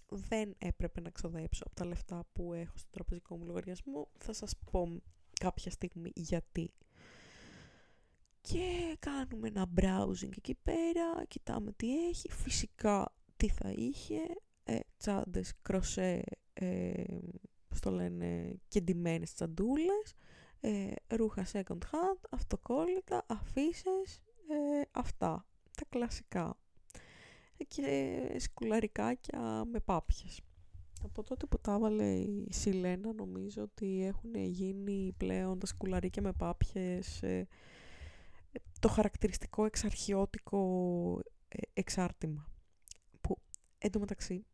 δεν 0.10 0.56
έπρεπε 0.58 1.02
να 1.02 1.10
ξοδέψω 1.10 1.64
από 1.66 1.76
τα 1.76 1.86
λεφτά 1.86 2.26
που 2.34 2.54
έχω 2.54 2.78
στο 2.78 2.90
τραπεζικό 2.92 3.38
μου 3.38 3.46
λογαριασμό. 3.46 4.10
Θα 4.18 4.34
σας 4.34 4.56
πω 4.72 5.02
κάποια 5.40 5.72
στιγμή 5.72 6.12
γιατί. 6.16 6.74
Και 8.42 8.98
κάνουμε 9.00 9.48
ένα 9.48 9.66
browsing 9.76 10.38
εκεί 10.38 10.56
πέρα, 10.64 11.26
κοιτάμε 11.28 11.72
τι 11.72 12.08
έχει, 12.08 12.32
φυσικά 12.32 13.14
τι 13.38 13.50
θα 13.50 13.70
είχε, 13.70 14.20
ε, 14.64 14.80
τσάντες, 14.98 15.54
κροσέ, 15.62 16.24
ε, 16.54 17.04
πώς 17.68 17.80
το 17.80 17.92
λένε, 17.92 18.56
κεντυμένες 18.68 19.34
τσαντούλες, 19.34 20.14
ε, 20.60 20.92
ρούχα 21.08 21.46
second 21.52 21.80
hand, 21.92 22.20
αυτοκόλλητα, 22.30 23.26
αφήσεις, 23.28 24.22
ε, 24.48 24.82
αυτά, 24.92 25.46
τα 25.78 25.86
κλασικά. 25.90 26.60
Και 27.68 28.36
σκουλαρικάκια 28.38 29.66
με 29.72 29.80
πάπιες. 29.80 30.42
Από 31.04 31.24
τότε 31.24 31.46
που 31.46 31.60
τα 31.60 31.74
έβαλε 31.74 32.14
η 32.14 32.48
Σιλένα 32.52 33.14
νομίζω 33.14 33.62
ότι 33.62 34.06
έχουν 34.06 34.36
γίνει 34.36 35.14
πλέον 35.18 35.60
τα 35.60 35.66
σκουλαρίκια 35.66 36.22
με 36.22 36.32
πάπιες 36.32 37.24
ε, 37.24 37.48
το 38.80 38.88
χαρακτηριστικό 38.88 39.66
εξαρχιώτικο 39.66 41.20
ε, 41.48 41.58
εξάρτημα. 41.74 42.48
Που 43.22 43.38
εντωμεταξύ, 43.78 44.46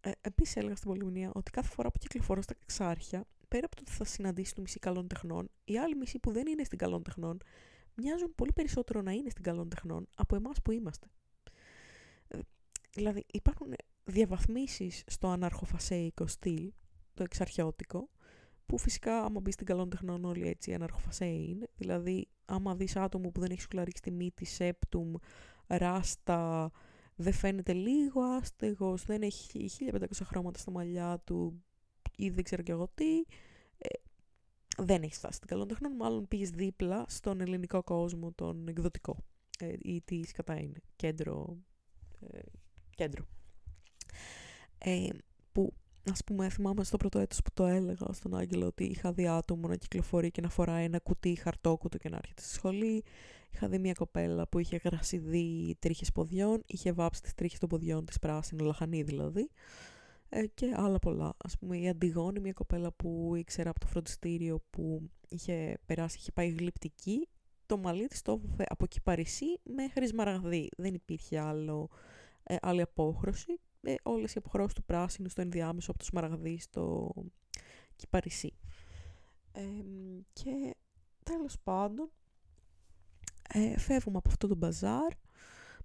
ε, 0.00 0.10
επίσης 0.20 0.56
έλεγα 0.56 0.76
στην 0.76 0.88
Πολυμνία 0.90 1.30
ότι 1.34 1.50
κάθε 1.50 1.68
φορά 1.68 1.90
που 1.90 1.98
κυκλοφορώ 1.98 2.42
στα 2.42 2.54
εξάρχεια, 2.62 3.26
πέρα 3.48 3.66
από 3.66 3.76
το 3.76 3.82
ότι 3.86 3.92
θα 3.92 4.04
συναντήσει 4.04 4.54
το 4.54 4.60
μισή 4.60 4.78
καλών 4.78 5.08
τεχνών, 5.08 5.50
οι 5.64 5.78
άλλοι 5.78 5.96
μισοί 5.96 6.18
που 6.18 6.32
δεν 6.32 6.46
είναι 6.46 6.64
στην 6.64 6.78
καλών 6.78 7.02
τεχνών 7.02 7.40
μοιάζουν 7.94 8.34
πολύ 8.34 8.52
περισσότερο 8.52 9.02
να 9.02 9.12
είναι 9.12 9.30
στην 9.30 9.42
καλών 9.42 9.68
τεχνών 9.68 10.08
από 10.14 10.36
εμάς 10.36 10.62
που 10.62 10.70
είμαστε. 10.70 11.06
Ε, 12.90 13.00
δηλαδή 13.00 13.24
υπάρχουν 13.32 13.74
διαβαθμίσεις 14.04 15.02
στο 15.06 15.28
αναρχοφασέικο 15.28 16.26
στυλ, 16.26 16.72
το 17.14 17.22
εξαρχιώτικο, 17.22 18.08
που 18.66 18.78
φυσικά 18.78 19.24
άμα 19.24 19.40
μπεις 19.40 19.54
στην 19.54 19.66
καλών 19.66 19.90
τεχνών 19.90 20.24
όλοι 20.24 20.48
έτσι 20.48 20.74
αναρχοφασέοι 20.74 21.46
είναι. 21.48 21.68
Δηλαδή 21.76 22.28
άμα 22.44 22.74
δεις 22.74 22.96
άτομο 22.96 23.30
που 23.30 23.40
δεν 23.40 23.50
έχει 23.50 23.60
σκλαρίξει 23.60 24.02
τη 24.02 24.10
μύτη, 24.10 24.44
σέπτουμ, 24.44 25.12
ράστα, 25.66 26.70
δεν 27.14 27.32
φαίνεται 27.32 27.72
λίγο 27.72 28.22
άστεγος, 28.22 29.04
δεν 29.04 29.22
έχει 29.22 29.70
1500 29.92 30.04
χρώματα 30.24 30.58
στα 30.58 30.70
μαλλιά 30.70 31.22
του 31.24 31.62
ή 32.16 32.30
δεν 32.30 32.44
ξέρω 32.44 32.62
κι 32.62 32.70
εγώ 32.70 32.88
τι, 32.94 33.18
ε, 33.78 33.88
δεν 34.78 35.02
έχεις 35.02 35.18
φτάσει 35.18 35.36
στην 35.36 35.48
καλών 35.48 35.68
τεχνών, 35.68 35.92
μάλλον 35.96 36.28
πήγες 36.28 36.50
δίπλα 36.50 37.04
στον 37.08 37.40
ελληνικό 37.40 37.82
κόσμο, 37.82 38.32
τον 38.32 38.68
εκδοτικό 38.68 39.16
ε, 39.58 39.72
ή 39.78 40.02
τι 40.04 40.20
κατά 40.20 40.60
είναι, 40.60 40.82
κέντρο, 40.96 41.56
ε, 42.20 42.38
κέντρο. 43.00 43.24
Ε, 44.78 45.08
που 45.52 45.72
ας 46.10 46.24
πούμε 46.24 46.48
θυμάμαι 46.48 46.84
στο 46.84 46.96
πρώτο 46.96 47.18
έτος 47.18 47.42
που 47.42 47.50
το 47.54 47.66
έλεγα 47.66 48.06
στον 48.12 48.34
Άγγελο 48.36 48.66
ότι 48.66 48.84
είχα 48.84 49.12
δει 49.12 49.28
άτομο 49.28 49.68
να 49.68 49.76
κυκλοφορεί 49.76 50.30
και 50.30 50.40
να 50.40 50.48
φοράει 50.48 50.84
ένα 50.84 50.98
κουτί 50.98 51.34
χαρτόκουτο 51.34 51.98
και 51.98 52.08
να 52.08 52.16
έρχεται 52.16 52.42
στη 52.42 52.52
σχολή. 52.52 53.04
Είχα 53.52 53.68
δει 53.68 53.78
μια 53.78 53.92
κοπέλα 53.92 54.48
που 54.48 54.58
είχε 54.58 54.80
γρασιδεί 54.84 55.76
τρίχες 55.78 56.12
ποδιών, 56.12 56.62
είχε 56.66 56.92
βάψει 56.92 57.22
τις 57.22 57.34
τρίχες 57.34 57.58
των 57.58 57.68
ποδιών 57.68 58.04
της 58.04 58.18
πράσινο, 58.18 58.64
λαχανή 58.64 59.02
δηλαδή. 59.02 59.50
Ε, 60.28 60.46
και 60.46 60.72
άλλα 60.76 60.98
πολλά. 60.98 61.34
Ας 61.44 61.58
πούμε 61.58 61.78
η 61.78 61.88
Αντιγόνη, 61.88 62.40
μια 62.40 62.52
κοπέλα 62.52 62.92
που 62.92 63.32
ήξερα 63.36 63.70
από 63.70 63.80
το 63.80 63.86
φροντιστήριο 63.86 64.62
που 64.70 65.10
είχε 65.28 65.78
περάσει, 65.86 66.16
είχε 66.18 66.32
πάει 66.32 66.48
γλυπτική, 66.48 67.28
το 67.66 67.78
μαλλί 67.78 68.06
της 68.06 68.22
το 68.22 68.40
από 68.68 68.86
κυπαρισί 68.86 69.60
μέχρι 69.62 70.06
σμαραγδί. 70.06 70.68
Δεν 70.76 70.94
υπήρχε 70.94 71.38
άλλο, 71.38 71.88
ε, 72.50 72.56
άλλη 72.60 72.80
απόχρωση 72.80 73.60
ε, 73.82 73.94
όλες 74.02 74.34
οι 74.34 74.38
αποχρώσεις 74.38 74.74
του 74.74 74.84
πράσινου 74.84 75.28
στο 75.28 75.40
ενδιάμεσο 75.40 75.90
από 75.90 75.98
το 75.98 76.04
σμαραγδί 76.04 76.58
στο 76.58 77.12
κυπαρισί. 77.96 78.56
Ε, 79.52 79.62
και 80.32 80.76
τέλος 81.22 81.56
πάντων 81.62 82.10
ε, 83.48 83.78
φεύγουμε 83.78 84.18
από 84.18 84.28
αυτό 84.28 84.46
το 84.46 84.54
μπαζάρ 84.54 85.12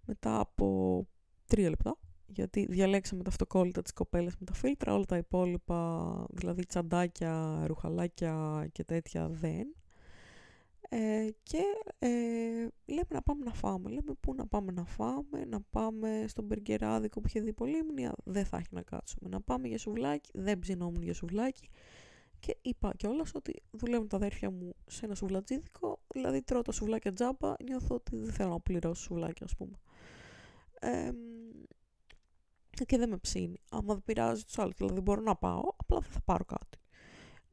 μετά 0.05 0.39
από 0.39 1.07
τρία 1.47 1.69
λεπτά 1.69 1.97
γιατί 2.25 2.65
διαλέξαμε 2.65 3.23
τα 3.23 3.29
αυτοκόλλητα 3.29 3.81
της 3.81 3.93
κοπέλας 3.93 4.37
με 4.39 4.45
τα 4.45 4.53
φίλτρα, 4.53 4.93
όλα 4.93 5.05
τα 5.05 5.17
υπόλοιπα, 5.17 6.25
δηλαδή 6.29 6.65
τσαντάκια, 6.65 7.63
ρουχαλάκια 7.67 8.67
και 8.71 8.83
τέτοια 8.83 9.29
δεν. 9.29 9.75
Ε, 10.97 11.29
και 11.43 11.63
ε, 11.99 12.07
λέμε 12.85 13.07
να 13.09 13.21
πάμε 13.21 13.43
να 13.45 13.53
φάμε. 13.53 13.89
Λέμε 13.89 14.13
πού 14.19 14.33
να 14.33 14.47
πάμε 14.47 14.71
να 14.71 14.85
φάμε, 14.85 15.45
να 15.47 15.61
πάμε 15.61 16.25
στον 16.27 16.45
μπεργκεράδικο 16.45 17.21
που 17.21 17.27
είχε 17.27 17.39
δει 17.39 17.53
πολύμνια, 17.53 18.13
δεν 18.23 18.45
θα 18.45 18.57
έχει 18.57 18.67
να 18.71 18.81
κάτσουμε. 18.81 19.29
Να 19.29 19.41
πάμε 19.41 19.67
για 19.67 19.77
σουβλάκι, 19.77 20.29
δεν 20.33 20.59
ψινόμουν 20.59 21.01
για 21.01 21.13
σουβλάκι. 21.13 21.69
Και 22.39 22.57
είπα 22.61 22.93
κιόλας 22.97 23.31
ότι 23.35 23.63
δουλεύουν 23.71 24.07
τα 24.07 24.15
αδέρφια 24.15 24.51
μου 24.51 24.75
σε 24.85 25.05
ένα 25.05 25.15
σουβλατζίδικο, 25.15 25.99
δηλαδή 26.13 26.41
τρώω 26.41 26.61
τα 26.61 26.71
σουβλάκια 26.71 27.13
τζάμπα, 27.13 27.53
νιώθω 27.63 27.95
ότι 27.95 28.15
δεν 28.15 28.33
θέλω 28.33 28.49
να 28.49 28.59
πληρώσω 28.59 29.03
σουβλάκια, 29.03 29.45
ας 29.45 29.55
πούμε. 29.55 29.79
Ε, 30.79 31.11
και 32.85 32.97
δεν 32.97 33.09
με 33.09 33.17
ψήνει. 33.17 33.61
Άμα 33.69 33.93
δεν 33.93 34.03
πειράζει 34.05 34.43
τους 34.43 34.59
άλλους, 34.59 34.75
δηλαδή 34.75 34.99
μπορώ 34.99 35.21
να 35.21 35.35
πάω, 35.35 35.73
απλά 35.77 35.99
δεν 35.99 36.11
θα 36.11 36.21
πάρω 36.25 36.45
κάτι. 36.45 36.77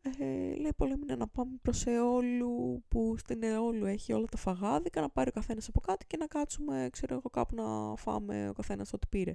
Ε, 0.02 0.54
λέει 0.56 0.72
πολύ 0.76 0.96
να 1.16 1.28
πάμε 1.28 1.58
προς 1.62 1.86
Εόλου 1.86 2.84
που 2.88 3.14
στην 3.18 3.42
Εόλου 3.42 3.84
έχει 3.84 4.12
όλα 4.12 4.26
τα 4.26 4.36
φαγάδικα 4.36 5.00
να 5.00 5.10
πάρει 5.10 5.28
ο 5.28 5.32
καθένας 5.32 5.68
από 5.68 5.80
κάτι 5.80 6.06
και 6.06 6.16
να 6.16 6.26
κάτσουμε 6.26 6.88
ξέρω 6.92 7.14
εγώ 7.14 7.30
κάπου 7.30 7.54
να 7.54 7.96
φάμε 7.96 8.48
ο 8.48 8.52
καθένας 8.52 8.92
ό,τι 8.92 9.06
πήρε. 9.06 9.34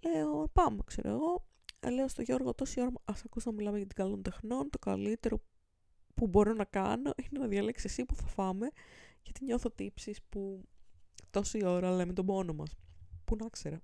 Λέω 0.00 0.48
πάμε 0.52 0.78
ξέρω 0.84 1.08
εγώ. 1.08 1.46
Ε, 1.80 1.90
λέω 1.90 2.08
στο 2.08 2.22
Γιώργο 2.22 2.54
τόση 2.54 2.80
ώρα 2.80 2.92
ας 3.04 3.22
ακούς 3.24 3.44
να 3.44 3.52
μιλάμε 3.52 3.76
για 3.76 3.86
την 3.86 3.96
καλών 3.96 4.22
τεχνών 4.22 4.70
το 4.70 4.78
καλύτερο 4.78 5.40
που 6.14 6.26
μπορώ 6.26 6.52
να 6.52 6.64
κάνω 6.64 7.12
είναι 7.16 7.40
να 7.40 7.46
διαλέξεις 7.46 7.90
εσύ 7.90 8.04
που 8.04 8.14
θα 8.14 8.26
φάμε 8.26 8.68
γιατί 9.22 9.44
νιώθω 9.44 9.70
τύψεις 9.70 10.22
που 10.28 10.62
τόση 11.30 11.64
ώρα 11.64 11.90
λέμε 11.90 12.12
τον 12.12 12.26
πόνο 12.26 12.52
μας. 12.52 12.76
Πού 13.24 13.36
να 13.36 13.48
ξέρα. 13.48 13.80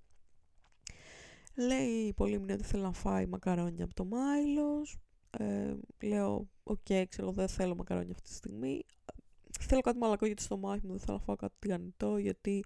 Λέει 1.57 1.89
η 1.89 2.13
Πολύμνη 2.13 2.53
ότι 2.53 2.65
θέλει 2.65 2.83
να 2.83 2.93
φάει 2.93 3.27
μακαρόνια 3.27 3.85
από 3.85 3.95
το 3.95 4.05
Mailo's 4.05 4.99
ε, 5.39 5.75
λέω, 6.07 6.49
OK, 6.63 6.79
okay, 6.89 7.05
ξέρω, 7.09 7.33
δεν 7.33 7.49
θέλω 7.49 7.75
μακαρόνια 7.75 8.13
αυτή 8.13 8.29
τη 8.29 8.35
στιγμή. 8.35 8.85
Θέλω 9.61 9.81
κάτι 9.81 9.99
μαλακό 9.99 10.27
γιατί 10.27 10.43
στομάχι 10.43 10.87
μου, 10.87 10.93
δεν 10.93 11.01
θέλω 11.01 11.17
να 11.17 11.23
φάω 11.25 11.37
κάτι 11.37 11.55
τηγανιτό, 11.59 12.17
γιατί 12.17 12.65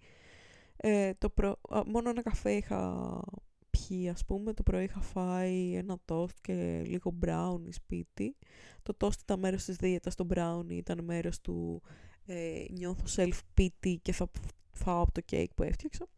ε, 0.76 1.14
το 1.14 1.30
προ... 1.30 1.56
μόνο 1.86 2.10
ένα 2.10 2.22
καφέ 2.22 2.52
είχα 2.52 3.22
πιει, 3.70 4.08
ας 4.08 4.24
πούμε. 4.24 4.52
Το 4.52 4.62
πρωί 4.62 4.84
είχα 4.84 5.00
φάει 5.00 5.74
ένα 5.74 5.98
τόστ 6.04 6.36
και 6.40 6.82
λίγο 6.86 7.10
μπράουνι 7.10 7.72
σπίτι. 7.72 8.36
Το 8.82 8.94
τόστ 8.94 9.20
ήταν 9.20 9.38
μέρος 9.38 9.64
της 9.64 9.76
δίαιτας, 9.76 10.14
το 10.14 10.24
μπράουνι 10.24 10.76
ήταν 10.76 11.04
μέρος 11.04 11.40
του 11.40 11.82
ε, 12.26 12.64
νιώθω 12.70 13.04
self-pity 13.16 13.96
και 14.02 14.12
θα 14.12 14.30
φάω 14.70 15.02
από 15.02 15.12
το 15.12 15.20
κέικ 15.20 15.54
που 15.54 15.62
έφτιαξα. 15.62 16.08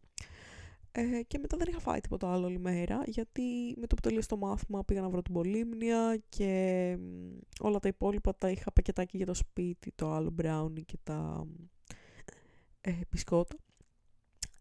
Ε, 0.93 1.21
και 1.27 1.37
μετά 1.39 1.57
δεν 1.57 1.67
είχα 1.69 1.79
φάει 1.79 1.99
τίποτα 1.99 2.33
άλλο 2.33 2.45
όλη 2.45 2.59
μέρα, 2.59 3.03
γιατί 3.05 3.75
με 3.77 3.87
το 3.87 3.95
που 3.95 4.01
τελείωσε 4.01 4.27
το 4.27 4.37
μάθημα 4.37 4.83
πήγα 4.83 5.01
να 5.01 5.09
βρω 5.09 5.21
την 5.21 5.33
πολύμνια 5.33 6.21
και 6.29 6.97
όλα 7.59 7.79
τα 7.79 7.87
υπόλοιπα 7.87 8.35
τα 8.35 8.49
είχα 8.49 8.71
πακετάκι 8.71 9.17
για 9.17 9.25
το 9.25 9.33
σπίτι, 9.33 9.91
το 9.95 10.11
άλλο 10.11 10.29
μπράουνι 10.29 10.83
και 10.83 10.97
τα 11.03 11.47
ε, 12.81 12.91
μπισκότα. 13.09 13.55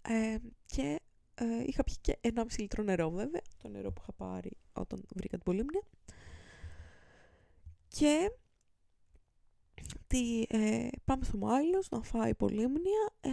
Ε, 0.02 0.36
και 0.66 1.00
ε, 1.34 1.62
είχα 1.66 1.84
πιει 1.84 1.94
και 2.00 2.18
ένα 2.20 2.44
μισή 2.44 2.60
λίτρο 2.60 2.82
νερό 2.82 3.10
βέβαια, 3.10 3.42
το 3.62 3.68
νερό 3.68 3.92
που 3.92 4.00
είχα 4.02 4.12
πάρει 4.12 4.50
όταν 4.72 5.04
βρήκα 5.14 5.36
την 5.36 5.44
πολύμνια. 5.44 5.82
Και 7.88 8.30
τι, 10.06 10.44
ε, 10.48 10.88
πάμε 11.04 11.24
στο 11.24 11.38
Μάιλος 11.38 11.88
να 11.88 12.02
φάει 12.02 12.34
πολύμνια. 12.34 13.12
Ε, 13.20 13.30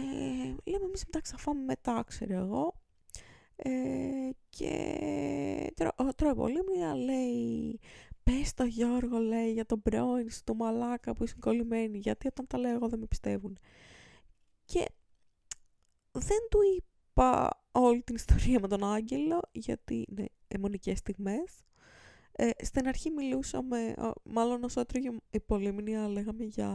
λέμε 0.64 0.84
εμείς 0.84 1.02
εντάξει 1.02 1.32
θα 1.32 1.38
φάμε 1.38 1.64
μετά, 1.64 2.04
ξέρω 2.06 2.34
εγώ. 2.34 2.74
Ε, 3.62 4.30
και 4.48 5.72
τρώει 6.16 6.34
πολύ 6.34 6.58
μία, 6.74 6.94
λέει 6.94 7.78
πες 8.22 8.54
το 8.54 8.64
Γιώργο 8.64 9.18
λέει 9.18 9.52
για 9.52 9.66
τον 9.66 9.82
πρώην 9.82 10.30
σου, 10.30 10.40
το 10.44 10.54
μαλάκα 10.54 11.14
που 11.14 11.24
είσαι 11.24 11.36
κολλημένη 11.40 11.98
γιατί 11.98 12.26
όταν 12.26 12.46
τα 12.46 12.58
λέω 12.58 12.74
εγώ 12.74 12.88
δεν 12.88 12.98
με 12.98 13.06
πιστεύουν 13.06 13.58
και 14.64 14.86
δεν 16.12 16.38
του 16.50 16.58
είπα 16.76 17.60
όλη 17.72 18.02
την 18.02 18.14
ιστορία 18.14 18.60
με 18.60 18.68
τον 18.68 18.84
Άγγελο 18.84 19.40
γιατί 19.52 20.06
είναι 20.08 20.28
αιμονικές 20.48 20.98
στιγμές. 20.98 21.62
Ε, 22.32 22.50
στην 22.64 22.88
αρχή 22.88 23.10
μιλούσαμε, 23.10 23.94
μάλλον 24.22 24.64
όσο 24.64 24.80
έτρωγε 24.80 25.10
η 25.30 25.40
Πολύμνια 25.40 26.08
λέγαμε 26.08 26.44
για 26.44 26.70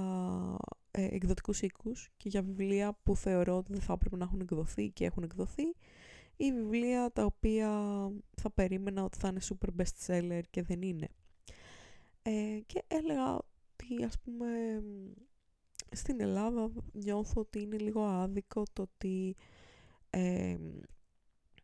ε, 0.92 1.04
εκδοτικούς 1.04 1.62
οίκους 1.62 2.10
και 2.18 2.30
για 2.30 2.42
βιβλία 2.42 2.98
που 3.04 3.16
θεωρώ 3.16 3.58
ότι 3.58 3.72
δεν 3.72 3.82
θα 3.82 3.94
έπρεπε 3.94 4.16
να 4.16 4.24
έχουν 4.24 4.40
εκδοθεί 4.40 4.90
και 4.90 5.06
έχουν 5.06 5.24
εκδοθεί 5.24 5.64
ή 6.38 6.52
βιβλία 6.52 7.12
τα 7.12 7.26
οποία 7.26 7.70
θα 8.42 8.52
περίμενα 8.52 9.04
ότι 9.04 9.18
θα 9.18 9.28
είναι 9.28 9.42
super 9.44 9.82
best 9.82 10.06
seller 10.08 10.42
και 10.50 10.64
δεν 10.64 10.82
είναι. 10.82 11.08
Ε, 12.22 12.60
και 12.66 12.84
έλεγα 12.88 13.36
ότι 13.36 14.04
ας 14.04 14.20
πούμε 14.20 14.48
στην 15.92 16.22
Ελλάδα 16.22 16.72
νιώθω 16.92 17.42
ότι 17.42 17.62
είναι 17.62 17.78
λίγο 17.78 18.04
άδικο 18.04 18.64
το 18.74 18.82
ότι 18.82 19.36
ε, 20.10 20.58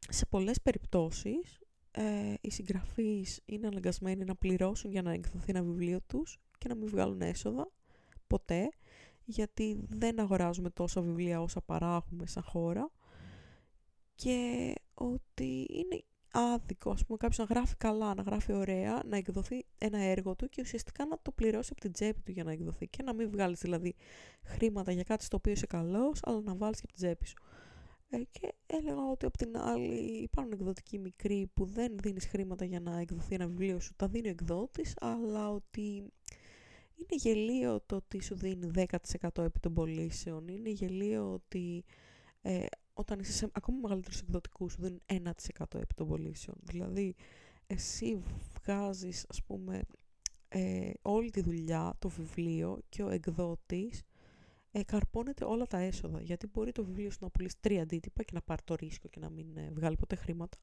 σε 0.09 0.25
πολλές 0.25 0.61
περιπτώσεις 0.61 1.59
ε, 1.91 2.33
οι 2.41 2.51
συγγραφείς 2.51 3.41
είναι 3.45 3.67
αναγκασμένοι 3.67 4.23
να 4.23 4.35
πληρώσουν 4.35 4.91
για 4.91 5.01
να 5.01 5.11
εκδοθεί 5.11 5.49
ένα 5.49 5.63
βιβλίο 5.63 6.01
τους 6.07 6.37
και 6.57 6.67
να 6.67 6.75
μην 6.75 6.87
βγάλουν 6.87 7.21
έσοδα 7.21 7.71
ποτέ 8.27 8.69
γιατί 9.25 9.79
δεν 9.89 10.19
αγοράζουμε 10.19 10.69
τόσα 10.69 11.01
βιβλία 11.01 11.41
όσα 11.41 11.61
παράγουμε 11.61 12.27
σαν 12.27 12.43
χώρα 12.43 12.91
και 14.23 14.73
ότι 14.93 15.65
είναι 15.69 16.03
άδικο, 16.31 16.91
ας 16.91 17.05
πούμε, 17.05 17.17
κάποιος 17.17 17.37
να 17.37 17.55
γράφει 17.55 17.75
καλά, 17.75 18.13
να 18.13 18.21
γράφει 18.21 18.53
ωραία, 18.53 19.01
να 19.05 19.17
εκδοθεί 19.17 19.65
ένα 19.77 19.99
έργο 19.99 20.35
του 20.35 20.49
και 20.49 20.61
ουσιαστικά 20.61 21.05
να 21.05 21.19
το 21.21 21.31
πληρώσει 21.31 21.69
από 21.71 21.81
την 21.81 21.91
τσέπη 21.91 22.21
του 22.21 22.31
για 22.31 22.43
να 22.43 22.51
εκδοθεί 22.51 22.87
και 22.87 23.03
να 23.03 23.13
μην 23.13 23.29
βγάλεις 23.29 23.59
δηλαδή 23.59 23.95
χρήματα 24.43 24.91
για 24.91 25.03
κάτι 25.03 25.23
στο 25.23 25.37
οποίο 25.37 25.51
είσαι 25.51 25.65
καλός, 25.65 26.19
αλλά 26.23 26.41
να 26.41 26.55
βάλεις 26.55 26.79
και 26.79 26.85
από 26.89 26.97
την 26.97 27.03
τσέπη 27.05 27.27
σου. 27.27 27.35
Ε, 28.09 28.17
και 28.31 28.53
έλεγα 28.65 29.09
ότι 29.11 29.25
απ' 29.25 29.37
την 29.37 29.57
άλλη 29.57 30.21
υπάρχουν 30.21 30.53
εκδοτικοί 30.53 30.99
μικροί 30.99 31.51
που 31.53 31.65
δεν 31.65 31.95
δίνεις 32.01 32.25
χρήματα 32.25 32.65
για 32.65 32.79
να 32.79 32.99
εκδοθεί 32.99 33.35
ένα 33.35 33.47
βιβλίο 33.47 33.79
σου, 33.79 33.93
τα 33.95 34.07
δίνει 34.07 34.27
ο 34.27 34.31
εκδότης, 34.31 34.93
αλλά 34.99 35.49
ότι 35.51 36.03
είναι 36.95 37.15
γελίο 37.15 37.81
το 37.85 37.95
ότι 37.95 38.23
σου 38.23 38.35
δίνει 38.35 38.71
10% 38.75 39.43
επί 39.43 39.59
των 39.59 39.73
πωλήσεων. 39.73 40.47
Είναι 40.47 40.69
γελίο 40.69 41.31
ότι 41.33 41.83
ε, 42.41 42.65
όταν 42.99 43.19
είσαι 43.19 43.31
σε 43.31 43.49
ακόμα 43.51 43.77
μεγαλύτερους 43.81 44.19
εκδοτικούς 44.19 44.71
σου 44.71 44.81
δίνουν 44.81 45.01
1% 45.07 45.79
επί 45.79 45.93
των 45.95 46.07
πωλήσεων. 46.07 46.57
Δηλαδή, 46.61 47.15
εσύ 47.67 48.21
βγάζεις, 48.53 49.25
ας 49.29 49.43
πούμε, 49.43 49.81
ε, 50.47 50.91
όλη 51.01 51.29
τη 51.29 51.41
δουλειά, 51.41 51.93
το 51.99 52.09
βιβλίο 52.09 52.79
και 52.89 53.03
ο 53.03 53.09
εκδότης 53.09 54.03
ε, 54.71 54.83
καρπώνεται 54.83 55.45
όλα 55.45 55.65
τα 55.65 55.77
έσοδα. 55.77 56.21
Γιατί 56.21 56.47
μπορεί 56.47 56.71
το 56.71 56.85
βιβλίο 56.85 57.11
σου 57.11 57.17
να 57.21 57.29
πουλήσει 57.29 57.55
τρία 57.59 57.81
αντίτυπα 57.81 58.23
και 58.23 58.31
να 58.33 58.41
πάρει 58.41 58.61
το 58.63 58.75
ρίσκο 58.75 59.07
και 59.07 59.19
να 59.19 59.29
μην 59.29 59.57
ε, 59.57 59.69
βγάλει 59.73 59.95
ποτέ 59.95 60.15
χρήματα. 60.15 60.57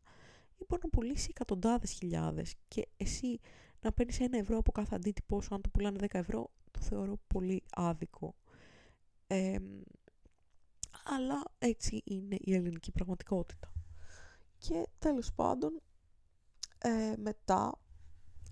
Ή 0.56 0.64
μπορεί 0.68 0.82
να 0.84 0.88
πουλήσει 0.88 1.26
εκατοντάδες 1.30 1.90
χιλιάδες 1.90 2.54
και 2.68 2.88
εσύ 2.96 3.38
να 3.80 3.92
παίρνεις 3.92 4.20
ένα 4.20 4.38
ευρώ 4.38 4.58
από 4.58 4.72
κάθε 4.72 4.94
αντίτυπο 4.94 5.40
σου, 5.42 5.54
αν 5.54 5.60
το 5.60 5.68
πουλάνε 5.68 5.98
10 6.00 6.06
ευρώ, 6.12 6.50
το 6.70 6.80
θεωρώ 6.80 7.18
πολύ 7.26 7.62
άδικο. 7.70 8.34
Αλλά 11.08 11.42
έτσι 11.58 12.02
είναι 12.04 12.36
η 12.40 12.54
ελληνική 12.54 12.92
πραγματικότητα. 12.92 13.72
Και 14.58 14.86
τέλος 14.98 15.32
πάντων, 15.34 15.80
ε, 16.78 17.14
μετά 17.16 17.80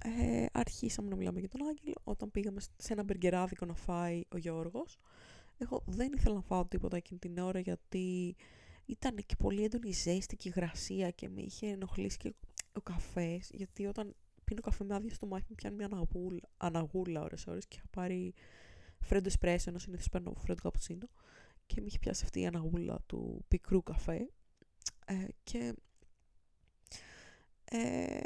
ε, 0.05 0.47
αρχίσαμε 0.53 1.09
να 1.09 1.17
μιλάμε 1.17 1.39
για 1.39 1.49
τον 1.49 1.67
Άγγελο 1.67 1.95
όταν 2.05 2.31
πήγαμε 2.31 2.61
σε 2.61 2.93
ένα 2.93 3.03
μπεργκεράδικο 3.03 3.67
να 3.67 3.75
φάει 3.75 4.23
ο 4.29 4.37
Γιώργος. 4.37 4.99
Εγώ 5.59 5.83
δεν 5.87 6.13
ήθελα 6.17 6.35
να 6.35 6.41
φάω 6.41 6.67
τίποτα 6.67 6.97
εκείνη 6.97 7.19
την 7.19 7.39
ώρα 7.39 7.59
γιατί 7.59 8.37
ήταν 8.87 9.17
και 9.27 9.37
πολύ 9.37 9.65
έντονη 9.65 9.93
ζέστη 9.93 10.37
και 10.37 10.49
υγρασία 10.49 11.11
και 11.11 11.29
με 11.29 11.41
είχε 11.41 11.67
ενοχλήσει 11.67 12.17
και 12.17 12.35
ο 12.73 12.81
καφές 12.81 13.51
γιατί 13.53 13.87
όταν 13.87 14.15
πίνω 14.45 14.61
καφέ 14.61 14.85
με 14.85 14.95
άδειο 14.95 15.15
στο 15.15 15.27
μάχη 15.27 15.45
μου 15.49 15.55
πιάνει 15.55 15.77
μια 15.77 15.87
αναγούλα, 15.87 16.41
αναγούλα 16.57 17.23
ώρες 17.23 17.47
ώρες 17.47 17.67
και 17.67 17.77
είχα 17.77 17.87
πάρει 17.91 18.35
φρέντο 19.01 19.27
εσπρέσο 19.29 19.71
ενώ 19.71 19.79
συνήθως 19.79 20.09
παίρνω 20.09 20.33
φρέντο 20.37 20.63
καπουτσίνο 20.63 21.09
και 21.67 21.81
με 21.81 21.87
είχε 21.87 21.99
πιάσει 21.99 22.25
αυτή 22.25 22.41
η 22.41 22.47
αναγούλα 22.47 22.99
του 23.07 23.45
πικρού 23.49 23.83
καφέ 23.83 24.29
ε, 25.07 25.27
και 25.43 25.75
ε, 27.65 28.21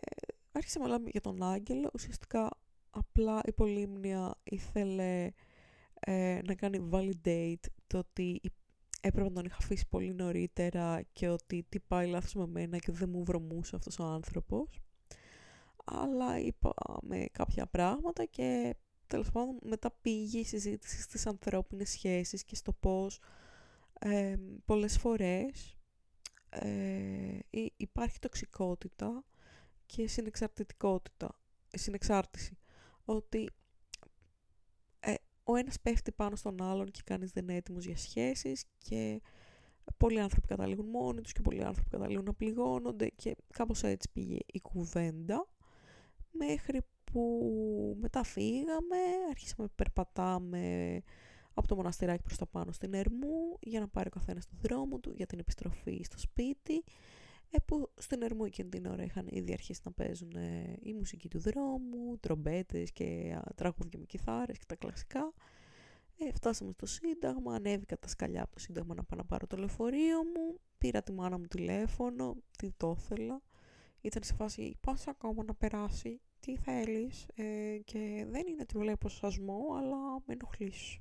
άρχισε 0.52 0.78
να 0.78 0.84
μιλάμε 0.84 1.08
για 1.10 1.20
τον 1.20 1.42
Άγγελο. 1.42 1.90
Ουσιαστικά 1.94 2.50
απλά 2.90 3.40
η 3.44 3.52
Πολύμνια 3.52 4.34
ήθελε 4.42 5.30
ε, 6.00 6.40
να 6.44 6.54
κάνει 6.54 6.88
validate 6.92 7.66
το 7.86 7.98
ότι 7.98 8.40
έπρεπε 9.00 9.28
να 9.28 9.34
τον 9.34 9.44
είχα 9.44 9.56
αφήσει 9.60 9.88
πολύ 9.88 10.14
νωρίτερα 10.14 11.02
και 11.12 11.28
ότι 11.28 11.66
τι 11.68 11.80
πάει 11.80 12.06
λάθος 12.08 12.34
με 12.34 12.46
μένα 12.46 12.78
και 12.78 12.92
δεν 12.92 13.08
μου 13.08 13.24
βρωμούσε 13.24 13.76
αυτός 13.76 13.98
ο 13.98 14.04
άνθρωπος. 14.04 14.80
Αλλά 15.84 16.38
είπαμε 16.38 17.26
κάποια 17.32 17.66
πράγματα 17.66 18.24
και 18.24 18.76
τέλος 19.08 19.30
πάντων 19.30 19.58
μετά 19.62 19.90
πήγε 19.90 20.38
η 20.38 20.44
συζήτηση 20.44 21.02
στις 21.02 21.26
ανθρώπινες 21.26 21.90
σχέσεις 21.90 22.44
και 22.44 22.54
στο 22.54 22.72
πώς 22.72 23.20
ε, 24.00 24.36
πολλές 24.64 24.98
φορές 24.98 25.76
ε, 26.50 27.38
υπάρχει 27.76 28.18
τοξικότητα 28.18 29.24
και 29.86 30.06
συνεξαρτητικότητα, 30.06 31.40
συνεξάρτηση. 31.68 32.58
Ότι 33.04 33.50
ε, 35.00 35.14
ο 35.44 35.56
ένας 35.56 35.80
πέφτει 35.80 36.12
πάνω 36.12 36.36
στον 36.36 36.62
άλλον 36.62 36.90
και 36.90 37.00
κανείς 37.04 37.30
δεν 37.32 37.42
είναι 37.42 37.56
έτοιμος 37.56 37.84
για 37.84 37.96
σχέσεις 37.96 38.64
και 38.78 39.20
πολλοί 39.96 40.20
άνθρωποι 40.20 40.46
καταλήγουν 40.46 40.86
μόνοι 40.86 41.20
τους 41.20 41.32
και 41.32 41.40
πολλοί 41.40 41.64
άνθρωποι 41.64 41.90
καταλήγουν 41.90 42.24
να 42.24 42.34
πληγώνονται 42.34 43.08
και 43.08 43.36
κάπως 43.52 43.82
έτσι 43.82 44.08
πήγε 44.12 44.38
η 44.46 44.60
κουβέντα 44.60 45.48
μέχρι 46.30 46.80
που 47.12 47.96
μετά 48.00 48.22
φύγαμε, 48.22 48.96
αρχίσαμε 49.30 49.62
να 49.62 49.74
περπατάμε 49.74 51.00
από 51.54 51.68
το 51.68 51.76
μοναστηράκι 51.76 52.22
προς 52.22 52.36
τα 52.36 52.46
πάνω 52.46 52.72
στην 52.72 52.94
Ερμού 52.94 53.58
για 53.60 53.80
να 53.80 53.88
πάρει 53.88 54.06
ο 54.06 54.10
καθένας 54.10 54.46
τον 54.46 54.58
δρόμο 54.62 54.98
του 54.98 55.12
για 55.16 55.26
την 55.26 55.38
επιστροφή 55.38 56.00
στο 56.04 56.18
σπίτι 56.18 56.84
ε, 57.50 57.58
που 57.64 57.90
στην 57.96 58.22
Ερμού 58.22 58.44
εκείνη 58.44 58.68
την 58.68 58.86
ώρα 58.86 59.02
είχαν 59.02 59.26
ήδη 59.30 59.52
αρχίσει 59.52 59.80
να 59.84 59.92
παίζουν 59.92 60.36
ε, 60.36 60.76
η 60.82 60.92
μουσική 60.92 61.28
του 61.28 61.38
δρόμου, 61.38 62.18
τρομπέτες 62.20 62.92
και 62.92 63.34
α, 63.36 63.54
τραγούδια 63.54 63.98
με 63.98 64.04
κιθάρες 64.04 64.58
και 64.58 64.64
τα 64.66 64.76
κλασικά. 64.76 65.32
Ε, 66.18 66.32
φτάσαμε 66.32 66.72
στο 66.72 66.86
Σύνταγμα, 66.86 67.54
ανέβηκα 67.54 67.98
τα 67.98 68.08
σκαλιά 68.08 68.42
από 68.42 68.52
το 68.52 68.58
Σύνταγμα 68.58 68.94
να 68.94 69.04
πάω 69.04 69.18
να 69.18 69.24
πάρω 69.24 69.46
το 69.46 69.56
λεωφορείο 69.56 70.16
μου, 70.16 70.60
πήρα 70.78 71.02
τη 71.02 71.12
μάνα 71.12 71.38
μου 71.38 71.46
τηλέφωνο, 71.46 72.36
τι 72.58 72.70
το 72.76 72.96
ήθελα. 72.98 73.42
Ήταν 74.00 74.22
σε 74.22 74.34
φάση, 74.34 74.76
πας 74.80 75.06
ακόμα 75.06 75.44
να 75.44 75.54
περάσει, 75.54 76.20
τι 76.48 76.56
θέλεις 76.56 77.26
ε, 77.34 77.78
και 77.84 78.26
δεν 78.30 78.46
είναι 78.46 78.62
ότι 78.62 78.78
βλέπω 78.78 79.08
σασμό, 79.08 79.60
αλλά 79.78 80.22
με 80.26 80.32
ενοχλείς. 80.32 80.98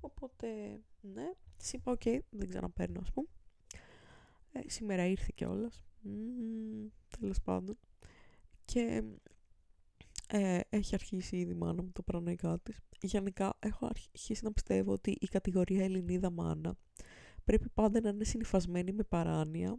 Οπότε, 0.00 0.46
ναι, 1.00 1.30
της 1.56 1.72
είπα, 1.72 1.92
οκ, 1.92 2.02
δεν 2.30 2.48
ξαναπαίρνω, 2.48 3.00
ας 3.00 3.12
πούμε. 3.12 3.26
Ε, 4.52 4.60
σήμερα 4.66 5.06
ήρθε 5.06 5.32
κιόλας. 5.34 5.84
Mm, 6.04 6.90
Τέλος 7.18 7.40
πάντων. 7.40 7.78
Και 8.64 9.02
ε, 10.28 10.60
έχει 10.68 10.94
αρχίσει 10.94 11.36
ήδη 11.36 11.52
η 11.52 11.56
μάνα 11.56 11.82
μου 11.82 11.90
το 11.92 12.02
παρανοϊκά 12.02 12.58
της. 12.58 12.80
Γενικά 13.00 13.56
έχω 13.58 13.86
αρχίσει 13.86 14.44
να 14.44 14.52
πιστεύω 14.52 14.92
ότι 14.92 15.16
η 15.20 15.26
κατηγορία 15.26 15.84
Ελληνίδα 15.84 16.30
μάνα 16.30 16.76
πρέπει 17.44 17.68
πάντα 17.68 18.00
να 18.00 18.08
είναι 18.08 18.24
συνυφασμένη 18.24 18.92
με 18.92 19.02
παράνοια, 19.02 19.78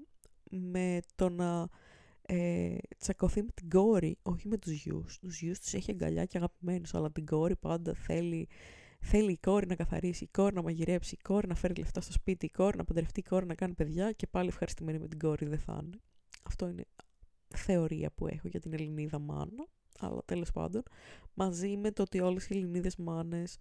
με 0.50 1.00
το 1.16 1.30
να 1.30 1.68
ε, 2.26 2.76
τσακωθεί 2.98 3.42
με 3.42 3.52
την 3.54 3.70
κόρη, 3.70 4.18
όχι 4.22 4.48
με 4.48 4.58
τους 4.58 4.72
γιους. 4.72 5.20
Τους 5.20 5.42
γιους 5.42 5.60
τους 5.60 5.74
έχει 5.74 5.92
αγκαλιά 5.92 6.26
και 6.26 6.38
αγαπημένους, 6.38 6.94
αλλά 6.94 7.12
την 7.12 7.26
κόρη 7.26 7.56
πάντα 7.56 7.94
θέλει 7.94 8.48
Θέλει 9.04 9.32
η 9.32 9.38
κόρη 9.38 9.68
να 9.68 9.76
καθαρίσει, 9.76 10.24
η 10.24 10.30
κόρη 10.32 10.56
να 10.56 10.62
μαγειρέψει, 10.62 11.16
η 11.16 11.22
κόρη 11.24 11.48
να 11.48 11.56
φέρει 11.56 11.74
λεφτά 11.74 12.02
στο 12.02 12.12
σπίτι, 12.12 12.46
η 12.46 12.50
κόρη 12.50 12.78
να 12.78 12.84
παντρευτεί, 12.84 13.20
η 13.20 13.24
κόρη 13.24 13.46
να 13.46 13.56
κάνει 13.56 13.74
παιδιά 13.74 14.12
και 14.12 14.28
πάλι 14.28 14.48
ευχαριστημένη 14.48 15.00
με 15.00 15.08
την 15.08 15.20
κόρη 15.20 15.46
δεν 15.46 15.60
θα 15.60 15.80
είναι. 15.84 16.00
Αυτό 16.44 16.68
είναι 16.68 16.86
θεωρία 17.56 18.12
που 18.16 18.28
έχω 18.28 18.48
για 18.48 18.60
την 18.60 18.74
Ελληνίδα 18.74 19.20
μάνα, 19.20 19.68
αλλά 20.00 20.22
τέλος 20.26 20.52
πάντων, 20.52 20.84
μαζί 21.34 21.78
με 21.78 21.92
το 21.92 22.02
ότι 22.02 22.20
όλες 22.20 22.50
οι 22.50 22.54
Ελληνίδες 22.56 22.96
μάνες, 22.96 23.58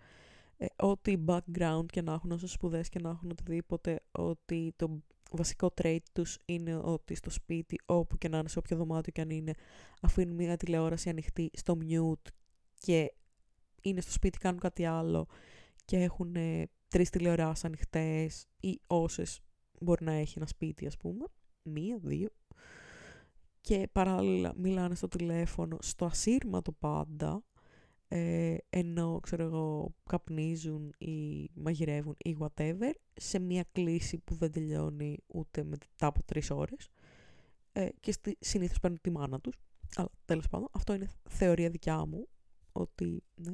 ε, 0.56 0.66
ό,τι 0.76 1.16
background 1.26 1.86
και 1.86 2.02
να 2.02 2.12
έχουν, 2.12 2.30
όσο 2.30 2.46
σπουδές 2.46 2.88
και 2.88 2.98
να 2.98 3.11
έχουν 3.11 3.30
οτιδήποτε, 3.30 4.00
ότι 4.12 4.72
το 4.76 5.02
βασικό 5.37 5.72
trait 5.83 5.99
τους 6.12 6.39
είναι 6.45 6.76
ότι 6.76 7.14
στο 7.14 7.31
σπίτι, 7.31 7.81
όπου 7.87 8.18
και 8.18 8.28
να 8.28 8.39
είναι, 8.39 8.49
σε 8.49 8.59
όποιο 8.59 8.76
δωμάτιο 8.76 9.13
και 9.13 9.21
αν 9.21 9.30
είναι, 9.30 9.54
αφήνουν 10.00 10.34
μια 10.34 10.57
τηλεόραση 10.57 11.09
ανοιχτή 11.09 11.50
στο 11.53 11.79
mute 11.80 12.30
και 12.79 13.13
είναι 13.83 14.00
στο 14.00 14.13
σπίτι, 14.13 14.38
κάνουν 14.38 14.61
κάτι 14.61 14.84
άλλο 14.84 15.26
και 15.84 15.96
έχουν 15.96 16.37
ε, 16.37 16.68
τρεις 16.88 17.11
τηλεοράσεις 17.11 17.64
ανοιχτές 17.64 18.46
ή 18.61 18.80
όσες 18.87 19.41
μπορεί 19.80 20.04
να 20.04 20.13
έχει 20.13 20.34
ένα 20.37 20.46
σπίτι 20.46 20.87
ας 20.87 20.96
πούμε, 20.96 21.25
μία, 21.63 21.99
δύο. 22.03 22.29
Και 23.61 23.88
παράλληλα 23.92 24.53
μιλάνε 24.57 24.95
στο 24.95 25.09
τηλέφωνο, 25.09 25.76
στο 25.80 26.04
ασύρματο 26.04 26.72
πάντα, 26.72 27.42
ε, 28.12 28.57
ενώ 28.70 29.20
ξέρω 29.22 29.42
εγώ 29.42 29.95
καπνίζουν 30.08 30.95
ή 30.99 31.49
μαγειρεύουν 31.54 32.16
ή 32.18 32.37
whatever, 32.41 32.92
σε 33.14 33.38
μία 33.38 33.64
κλίση 33.72 34.18
που 34.18 34.34
δεν 34.34 34.53
τελειώνει 34.53 35.18
ούτε 35.26 35.62
μετά 35.62 36.07
από 36.07 36.22
τρεις 36.22 36.50
ώρες 36.50 36.91
ε, 37.72 37.88
και 38.00 38.12
στη, 38.12 38.37
συνήθως 38.41 38.80
παίρνουν 38.80 39.00
τη 39.00 39.11
μάνα 39.11 39.41
τους. 39.41 39.57
Αλλά 39.96 40.08
τέλος 40.24 40.49
πάντων, 40.49 40.68
αυτό 40.72 40.95
είναι 40.95 41.11
θεωρία 41.28 41.70
δικιά 41.70 42.07
μου, 42.07 42.28
ότι 42.72 43.22
ναι, 43.34 43.53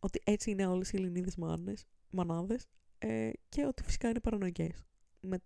ότι 0.00 0.20
έτσι 0.24 0.50
είναι 0.50 0.66
όλες 0.66 0.92
οι 0.92 0.96
Ελληνίδες 0.96 1.36
μάνες, 1.36 1.86
μανάδες 2.10 2.66
ε, 2.98 3.30
και 3.48 3.66
ότι 3.66 3.82
φυσικά 3.82 4.08
είναι 4.08 4.20
παρανοϊκές 4.20 4.84
με 5.20 5.38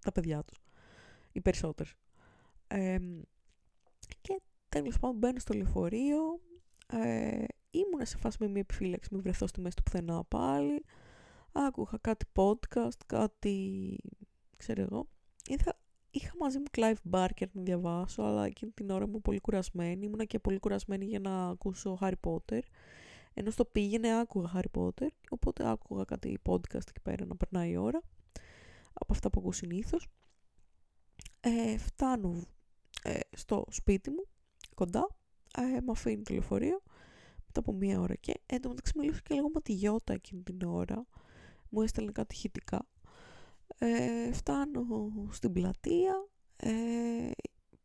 τα 0.00 0.12
παιδιά 0.12 0.44
τους, 0.44 0.58
οι 1.32 1.40
περισσότερες. 1.40 1.94
Ε, 2.66 2.98
και 4.20 4.40
τέλος 4.68 4.98
πάντων 4.98 5.18
μπαίνω 5.18 5.38
στο 5.38 5.54
λεωφορείο, 5.54 6.40
ε, 6.86 7.44
ήμουν 7.74 8.06
σε 8.06 8.16
φάση 8.16 8.36
με 8.40 8.48
μια 8.48 8.60
επιφύλαξη, 8.60 9.08
μην 9.12 9.22
βρεθώ 9.22 9.46
στη 9.46 9.60
μέση 9.60 9.76
του 9.76 9.82
πουθενά 9.82 10.24
πάλι, 10.24 10.84
άκουγα 11.52 11.98
κάτι 12.00 12.26
podcast, 12.34 12.98
κάτι, 13.06 13.98
ξέρω 14.56 14.82
εγώ, 14.82 15.08
Είχα, 15.46 15.78
είχα 16.10 16.32
μαζί 16.38 16.58
μου 16.58 16.64
Clive 16.76 17.10
Barker 17.10 17.46
να 17.52 17.62
διαβάσω, 17.62 18.22
αλλά 18.22 18.44
εκείνη 18.44 18.70
την 18.70 18.90
ώρα 18.90 19.04
ήμουν 19.04 19.22
πολύ 19.22 19.40
κουρασμένη, 19.40 20.06
ήμουνα 20.06 20.24
και 20.24 20.38
πολύ 20.38 20.58
κουρασμένη 20.58 21.04
για 21.04 21.20
να 21.20 21.48
ακούσω 21.48 21.98
Harry 22.00 22.12
Potter. 22.20 22.60
Ενώ 23.34 23.50
στο 23.50 23.64
πήγαινε 23.64 24.18
άκουγα 24.18 24.52
Harry 24.54 24.80
Potter, 24.80 25.08
οπότε 25.30 25.70
άκουγα 25.70 26.04
κάτι 26.04 26.38
podcast 26.46 26.88
εκεί 26.88 27.00
πέρα 27.02 27.24
να 27.24 27.36
περνάει 27.36 27.70
η 27.70 27.76
ώρα, 27.76 28.02
από 28.92 29.12
αυτά 29.12 29.30
που 29.30 29.38
ακούω 29.40 29.52
συνήθως. 29.52 30.08
Ε, 31.40 31.78
φτάνω 31.78 32.46
ε, 33.02 33.18
στο 33.36 33.64
σπίτι 33.70 34.10
μου, 34.10 34.24
κοντά, 34.74 35.08
ε, 35.56 35.62
με 35.62 35.90
αφήνει 35.90 36.22
το 36.22 36.32
λεωφορείο, 36.32 36.82
μετά 37.56 37.70
από 37.70 37.78
μία 37.78 38.00
ώρα 38.00 38.14
και 38.14 38.40
εν 38.46 38.60
τω 38.60 38.68
μεταξύ 38.68 38.98
μιλούσα 38.98 39.20
και 39.20 39.34
λίγο 39.34 39.50
με 39.54 39.60
τη 39.60 39.72
Γιώτα 39.72 40.12
εκείνη 40.12 40.42
την 40.42 40.62
ώρα, 40.62 41.06
μου 41.68 41.82
έστελνε 41.82 42.12
κάτι 42.12 42.34
ηχητικά 42.34 42.86
Ε, 43.78 44.32
φτάνω 44.32 45.10
στην 45.30 45.52
πλατεία, 45.52 46.28
ε, 46.56 47.30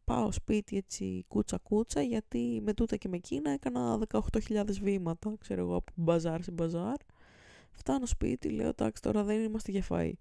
πάω 0.04 0.32
σπίτι 0.32 0.78
έτσι 0.78 1.26
κούτσα 1.28 1.58
κούτσα 1.58 2.02
γιατί 2.02 2.62
με 2.64 2.74
τούτα 2.74 2.96
και 2.96 3.08
με 3.08 3.16
εκείνα 3.16 3.52
έκανα 3.52 4.00
18.000 4.08 4.66
βήματα, 4.82 5.36
ξέρω 5.40 5.62
εγώ, 5.62 5.76
από 5.76 5.92
μπαζάρ 5.96 6.44
σε 6.44 6.52
μπαζάρ. 6.52 6.98
Φτάνω 7.72 8.06
σπίτι, 8.06 8.50
λέω 8.50 8.68
εντάξει 8.68 9.02
τώρα 9.02 9.24
δεν 9.24 9.42
είμαστε 9.42 9.72
για 9.72 9.84
φαΐ. 9.90 10.12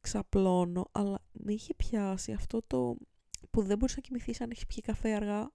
Ξαπλώνω, 0.00 0.88
αλλά 0.92 1.18
με 1.32 1.52
είχε 1.52 1.74
πιάσει 1.74 2.32
αυτό 2.32 2.62
το 2.66 2.96
που 3.50 3.62
δεν 3.62 3.78
μπορούσα 3.78 3.96
να 3.96 4.02
κοιμηθείς 4.02 4.40
αν 4.40 4.50
έχεις 4.50 4.66
πιει 4.66 4.80
καφέ 4.80 5.14
αργά. 5.14 5.50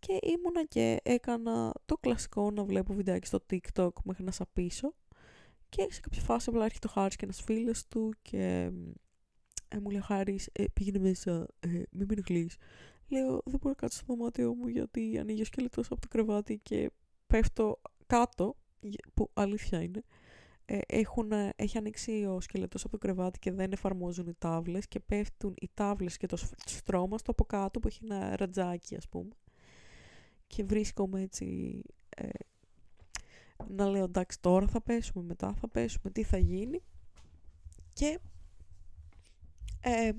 Και 0.00 0.18
ήμουνα 0.22 0.64
και 0.64 1.00
έκανα 1.02 1.72
το 1.86 1.96
κλασικό 1.96 2.50
να 2.50 2.64
βλέπω 2.64 2.94
βιντεάκι 2.94 3.26
στο 3.26 3.38
TikTok 3.50 3.92
μέχρι 4.04 4.24
να 4.24 4.30
σαπίσω. 4.30 4.94
Και 5.68 5.86
σε 5.90 6.00
κάποια 6.00 6.22
φάση 6.22 6.50
απλά 6.50 6.64
έρχεται 6.64 6.86
το 6.86 6.92
Χάρης 6.92 7.16
και 7.16 7.24
ένας 7.24 7.42
φίλος 7.42 7.86
του 7.86 8.14
και 8.22 8.70
ε, 9.68 9.78
μου 9.78 9.90
λέει 9.90 10.00
Χάρης 10.00 10.48
ε, 10.52 10.64
πήγαινε 10.72 10.98
μέσα, 10.98 11.46
ε, 11.60 11.68
μην 11.68 11.86
με 11.90 12.06
ενοχλείς. 12.10 12.56
Λέω 13.08 13.30
δεν 13.44 13.58
μπορώ 13.60 13.68
να 13.68 13.74
κάτσω 13.74 13.98
στο 13.98 14.14
δωμάτιό 14.14 14.54
μου 14.54 14.66
γιατί 14.66 15.18
ανοίγει 15.18 15.40
ο 15.40 15.44
σκελετός 15.44 15.90
από 15.90 16.00
το 16.00 16.08
κρεβάτι 16.08 16.58
και 16.58 16.90
πέφτω 17.26 17.80
κάτω, 18.06 18.56
που 19.14 19.30
αλήθεια 19.34 19.82
είναι. 19.82 20.02
Ε, 20.64 20.78
έχουν, 20.86 21.32
έχει 21.56 21.78
ανοίξει 21.78 22.24
ο 22.24 22.40
σκελετός 22.40 22.82
από 22.82 22.92
το 22.92 22.98
κρεβάτι 22.98 23.38
και 23.38 23.52
δεν 23.52 23.72
εφαρμόζουν 23.72 24.26
οι 24.26 24.34
τάβλες 24.38 24.88
και 24.88 25.00
πέφτουν 25.00 25.54
οι 25.60 25.70
τάβλες 25.74 26.16
και 26.16 26.26
το 26.26 26.36
στρώμα 26.66 27.18
στο 27.18 27.30
από 27.30 27.44
κάτω 27.44 27.80
που 27.80 27.88
έχει 27.88 28.00
ένα 28.04 28.36
ρατζάκι 28.36 28.96
ας 28.96 29.08
πούμε. 29.08 29.30
Και 30.50 30.64
βρίσκομαι 30.64 31.20
έτσι 31.20 31.82
ε, 32.08 32.28
να 33.68 33.86
λέω 33.86 34.04
εντάξει 34.04 34.40
τώρα 34.40 34.66
θα 34.66 34.80
πέσουμε, 34.80 35.24
μετά 35.24 35.54
θα 35.54 35.68
πέσουμε, 35.68 36.10
τι 36.10 36.22
θα 36.22 36.38
γίνει. 36.38 36.82
Και 37.92 38.20
ε, 39.80 40.12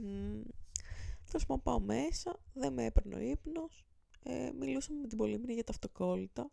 θα 1.24 1.58
πάω 1.58 1.80
μέσα, 1.80 2.40
δεν 2.54 2.74
με 2.74 2.86
έπαιρνε 2.86 3.16
ο 3.16 3.20
ύπνος, 3.20 3.86
ε, 4.24 4.52
μιλούσαμε 4.60 5.00
με 5.00 5.08
την 5.08 5.18
Πολύμνη 5.18 5.54
για 5.54 5.64
τα 5.64 5.72
αυτοκόλλητα. 5.72 6.52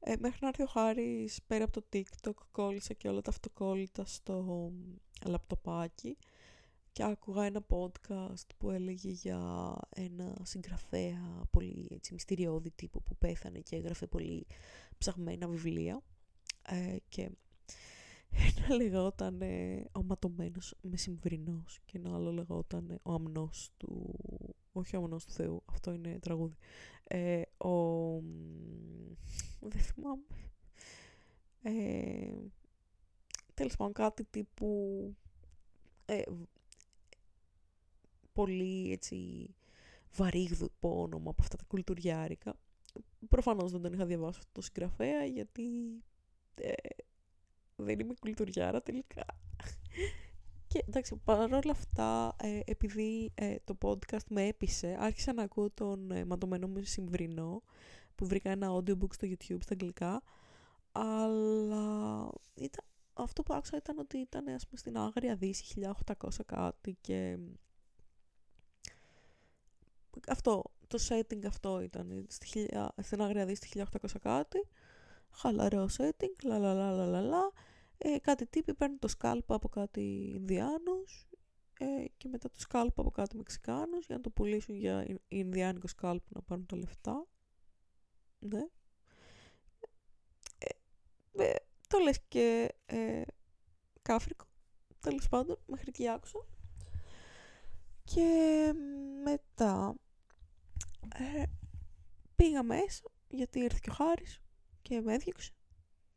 Ε, 0.00 0.14
μέχρι 0.18 0.38
να 0.40 0.48
έρθει 0.48 0.62
ο 0.62 0.66
Χάρης 0.66 1.42
πέρα 1.46 1.64
από 1.64 1.80
το 1.80 1.86
TikTok 1.92 2.34
κόλλησα 2.50 2.94
και 2.94 3.08
όλα 3.08 3.20
τα 3.20 3.30
αυτοκόλλητα 3.30 4.04
στο 4.04 4.70
λαπτοπάκι 5.26 6.16
και 6.92 7.02
άκουγα 7.04 7.44
ένα 7.44 7.66
podcast 7.68 8.46
που 8.58 8.70
έλεγε 8.70 9.10
για 9.10 9.74
ένα 9.90 10.36
συγγραφέα 10.42 11.42
πολύ 11.50 11.88
έτσι, 11.90 12.12
μυστηριώδη 12.12 12.70
τύπο 12.70 13.00
που 13.00 13.16
πέθανε 13.16 13.58
και 13.58 13.76
έγραφε 13.76 14.06
πολύ 14.06 14.46
ψαγμένα 14.98 15.48
βιβλία. 15.48 16.02
Ε, 16.62 16.96
και 17.08 17.30
ένα 18.30 18.74
λεγόταν 18.76 19.42
ο 19.92 20.02
ματωμένος 20.02 20.74
μεσημβρινός 20.80 21.80
και 21.84 21.98
ένα 21.98 22.14
άλλο 22.14 22.32
λεγόταν 22.32 23.00
ο 23.02 23.12
αμνός 23.12 23.70
του 23.76 24.18
όχι 24.72 24.96
ο 24.96 24.98
αμνός 24.98 25.24
του 25.24 25.32
Θεού 25.32 25.62
αυτό 25.66 25.92
είναι 25.92 26.18
τραγούδι. 26.18 26.56
Ε, 27.04 27.42
ο 27.56 27.70
δεν 29.60 29.80
θυμάμαι. 29.80 30.24
Ε, 31.62 32.34
τέλος 33.54 33.76
πάντων 33.76 33.92
κάτι 33.92 34.24
τύπου 34.24 35.14
ε, 36.04 36.22
πολύ 38.32 38.92
έτσι 38.92 39.48
βαρύγδου 40.14 40.70
όνομα 40.80 41.30
από 41.30 41.42
αυτά 41.42 41.56
τα 41.56 41.64
κουλτουριάρικα 41.66 42.56
προφανώς 43.28 43.72
δεν 43.72 43.82
τον 43.82 43.92
είχα 43.92 44.04
διαβάσει 44.04 44.38
αυτό 44.38 44.50
το 44.52 44.60
συγγραφέα 44.60 45.24
γιατί 45.24 45.62
ε, 46.54 46.72
δεν 47.76 48.00
είμαι 48.00 48.14
κουλτουριάρα 48.20 48.82
τελικά. 48.82 49.24
Και 50.66 50.84
εντάξει, 50.88 51.20
παρόλα 51.24 51.70
αυτά, 51.70 52.36
ε, 52.42 52.60
επειδή 52.64 53.32
ε, 53.34 53.56
το 53.64 53.78
podcast 53.82 54.26
με 54.28 54.46
έπεισε, 54.46 54.96
άρχισα 55.00 55.32
να 55.32 55.42
ακούω 55.42 55.70
τον 55.70 56.10
ε, 56.10 56.24
ματωμένο 56.24 56.68
μου 56.68 56.82
συμβρινό, 56.82 57.62
που 58.14 58.26
βρήκα 58.26 58.50
ένα 58.50 58.68
audiobook 58.70 59.12
στο 59.12 59.28
YouTube 59.30 59.62
στα 59.62 59.72
αγγλικά, 59.72 60.22
αλλά 60.92 62.28
ήταν, 62.54 62.84
αυτό 63.12 63.42
που 63.42 63.54
άκουσα 63.54 63.76
ήταν 63.76 63.98
ότι 63.98 64.18
ήταν 64.18 64.48
ας 64.48 64.64
πούμε, 64.66 64.78
στην 64.78 64.96
Άγρια 64.96 65.36
Δύση 65.36 65.92
1800 66.04 66.28
κάτι 66.46 66.96
και 67.00 67.38
αυτό, 70.28 70.62
το 70.86 70.98
setting 71.08 71.44
αυτό 71.46 71.80
ήταν 71.80 72.26
στη, 72.28 72.68
στην 73.02 73.22
Άγρια 73.22 73.46
Δύση 73.46 73.84
1800 73.92 74.08
κάτι 74.20 74.68
χαλαρό 75.30 75.88
setting, 75.98 76.34
λα 76.44 76.58
λα 76.58 76.74
λα 76.74 77.06
λα 77.06 77.20
λα, 77.20 77.52
ε, 77.98 78.18
κάτι 78.18 78.46
τύποι 78.46 78.74
παίρνουν 78.74 78.98
το 78.98 79.08
σκάλπα 79.08 79.54
από 79.54 79.68
κάτι 79.68 80.32
Ινδιάνους 80.34 81.28
ε, 81.78 82.04
και 82.16 82.28
μετά 82.28 82.50
το 82.50 82.60
σκάλπα 82.60 83.00
από 83.00 83.10
κάτι 83.10 83.36
Μεξικάνους 83.36 84.06
για 84.06 84.16
να 84.16 84.20
το 84.20 84.30
πουλήσουν 84.30 84.74
για 84.74 85.06
Ινδιάνικο 85.28 85.86
σκάλπ 85.86 86.22
να 86.28 86.42
πάρουν 86.42 86.66
τα 86.66 86.76
λεφτά. 86.76 87.26
Ναι. 88.38 88.66
Ε, 90.58 91.42
ε, 91.44 91.54
το 91.88 91.98
λες 91.98 92.18
και 92.28 92.74
ε, 92.86 93.22
κάφρικο, 94.02 94.46
τέλος 95.00 95.28
πάντων, 95.28 95.58
μέχρι 95.66 95.86
εκεί 95.88 96.08
άκουσα. 96.08 96.46
Και 98.04 98.72
μετά 99.24 99.94
ε, 101.14 101.42
πήγα 102.36 102.62
μέσα 102.62 103.02
γιατί 103.28 103.58
ήρθε 103.58 103.78
και 103.82 103.90
ο 103.90 103.92
Χάρης 103.92 104.40
και 104.82 105.00
με 105.00 105.14
έδιωξε 105.14 105.52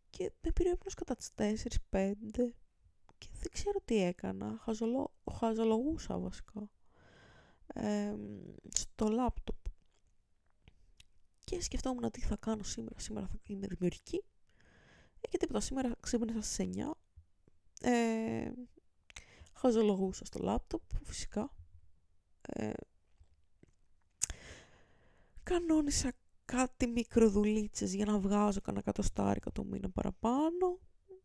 και 0.09 0.31
με 0.41 0.51
πήρε 0.51 0.69
ύπνος 0.69 0.93
κατά 0.93 1.15
τις 1.15 1.31
4-5 1.35 2.13
και 3.17 3.27
δεν 3.31 3.51
ξέρω 3.51 3.79
τι 3.85 4.03
έκανα, 4.03 4.57
Χαζολο... 4.61 5.13
χαζολογούσα 5.31 6.17
βασικά 6.17 6.69
ε, 7.73 8.15
στο 8.69 9.07
λάπτοπ. 9.07 9.55
Και 11.43 11.61
σκεφτόμουν 11.61 12.11
τι 12.11 12.21
θα 12.21 12.35
κάνω 12.35 12.63
σήμερα, 12.63 12.99
σήμερα 12.99 13.27
θα 13.27 13.35
είμαι 13.43 13.67
δημιουργική 13.67 14.23
ε, 15.21 15.27
και 15.27 15.37
τίποτα 15.37 15.59
σήμερα 15.59 15.95
ξύπνησα 15.99 16.41
στις 16.41 16.67
9 16.75 16.91
ε, 17.81 18.51
χαζολογούσα 19.53 20.25
στο 20.25 20.39
λάπτοπ 20.43 20.81
φυσικά 21.03 21.51
ε, 22.47 22.71
κανόνισα 25.43 26.11
κάτι 26.45 26.87
μικροδουλίτσες 26.87 27.93
για 27.93 28.05
να 28.05 28.19
βγάζω 28.19 28.61
κανένα 28.61 28.83
κατοστάρικα 28.83 29.51
το 29.51 29.63
μήνα 29.63 29.89
παραπάνω 29.89 30.79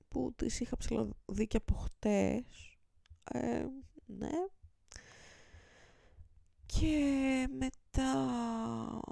που 0.08 0.32
τις 0.36 0.60
είχα 0.60 0.76
ψηλαδεί 0.76 1.46
και 1.46 1.56
από 1.56 1.74
χτες. 1.74 2.78
Ε, 3.32 3.66
ναι. 4.06 4.30
Και 6.66 7.46
μετά 7.58 8.14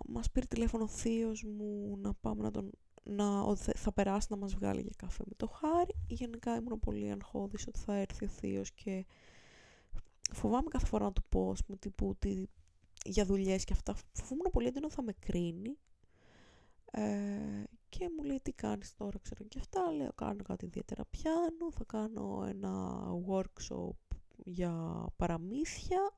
μας 0.07 0.31
πήρε 0.31 0.47
τηλέφωνο 0.47 0.85
ο 0.85 0.89
θείος 0.89 1.45
μου 1.45 1.97
να 1.97 2.15
πάμε 2.15 2.43
να 2.43 2.51
τον 2.51 2.71
να, 3.09 3.57
θα 3.57 3.93
περάσει 3.93 4.27
να 4.31 4.37
μας 4.37 4.55
βγάλει 4.55 4.81
για 4.81 4.93
καφέ 4.97 5.23
με 5.27 5.35
το 5.37 5.47
χάρι. 5.47 5.95
Γενικά 6.07 6.57
ήμουν 6.57 6.79
πολύ 6.79 7.11
αγχώδης 7.11 7.67
ότι 7.67 7.79
θα 7.79 7.95
έρθει 7.95 8.25
ο 8.25 8.29
θείος 8.29 8.73
και 8.73 9.07
φοβάμαι 10.33 10.69
κάθε 10.69 10.87
φορά 10.87 11.05
να 11.05 11.13
του 11.13 11.23
πω, 11.29 11.55
με 11.67 11.77
τύπου, 11.77 12.09
ότι 12.09 12.49
για 13.05 13.25
δουλειές 13.25 13.65
και 13.65 13.73
αυτά. 13.73 13.95
Φοβούμαι 14.13 14.51
πολύ 14.53 14.67
έντονο 14.67 14.91
θα 14.91 15.03
με 15.03 15.13
κρίνει. 15.13 15.79
Ε, 16.91 17.65
και 17.89 18.11
μου 18.17 18.23
λέει 18.23 18.41
τι 18.43 18.53
κάνεις 18.53 18.95
τώρα 18.95 19.19
ξέρω 19.19 19.45
και 19.45 19.59
αυτά 19.59 19.93
λέω 19.93 20.13
κάνω 20.13 20.43
κάτι 20.43 20.65
ιδιαίτερα 20.65 21.05
πιάνο 21.05 21.73
θα 21.73 21.85
κάνω 21.85 22.45
ένα 22.49 23.05
workshop 23.29 24.17
για 24.37 25.05
παραμύθια 25.17 26.11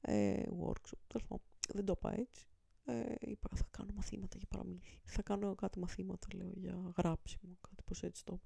ε, 0.00 0.42
workshop 0.64 1.36
δεν 1.68 1.84
το 1.84 1.94
είπα 1.96 2.12
έτσι. 2.12 2.46
Ε, 2.84 3.14
είπα 3.20 3.48
θα 3.54 3.64
κάνω 3.70 3.90
μαθήματα 3.94 4.36
για 4.38 4.46
παραμύθια 4.50 5.00
θα 5.04 5.22
κάνω 5.22 5.54
κάτι 5.54 5.78
μαθήματα 5.78 6.26
λέω 6.34 6.52
για 6.54 6.92
γράψιμο 6.96 7.56
κάτι 7.60 7.82
πως 7.84 8.02
έτσι 8.02 8.24
το 8.24 8.40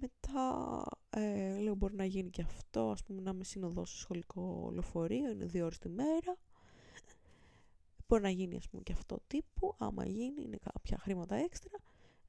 μετά 0.00 0.82
ε, 1.10 1.58
λέω 1.58 1.74
μπορεί 1.74 1.94
να 1.94 2.04
γίνει 2.04 2.30
και 2.30 2.42
αυτό 2.42 2.90
ας 2.90 3.02
πούμε 3.02 3.20
να 3.20 3.30
είμαι 3.30 3.44
συνοδός 3.44 3.88
στο 3.88 3.98
σχολικό 3.98 4.70
λεωφορείο 4.72 5.30
είναι 5.30 5.44
δύο 5.44 5.64
ώρες 5.64 5.78
τη 5.78 5.88
μέρα 5.88 6.36
Μπορεί 8.08 8.22
να 8.22 8.30
γίνει 8.30 8.56
ας 8.56 8.68
πούμε 8.68 8.82
και 8.82 8.92
αυτό 8.92 9.18
τύπου, 9.26 9.74
άμα 9.78 10.06
γίνει, 10.06 10.42
είναι 10.42 10.56
κάποια 10.56 10.98
χρήματα 10.98 11.34
έξτρα. 11.34 11.78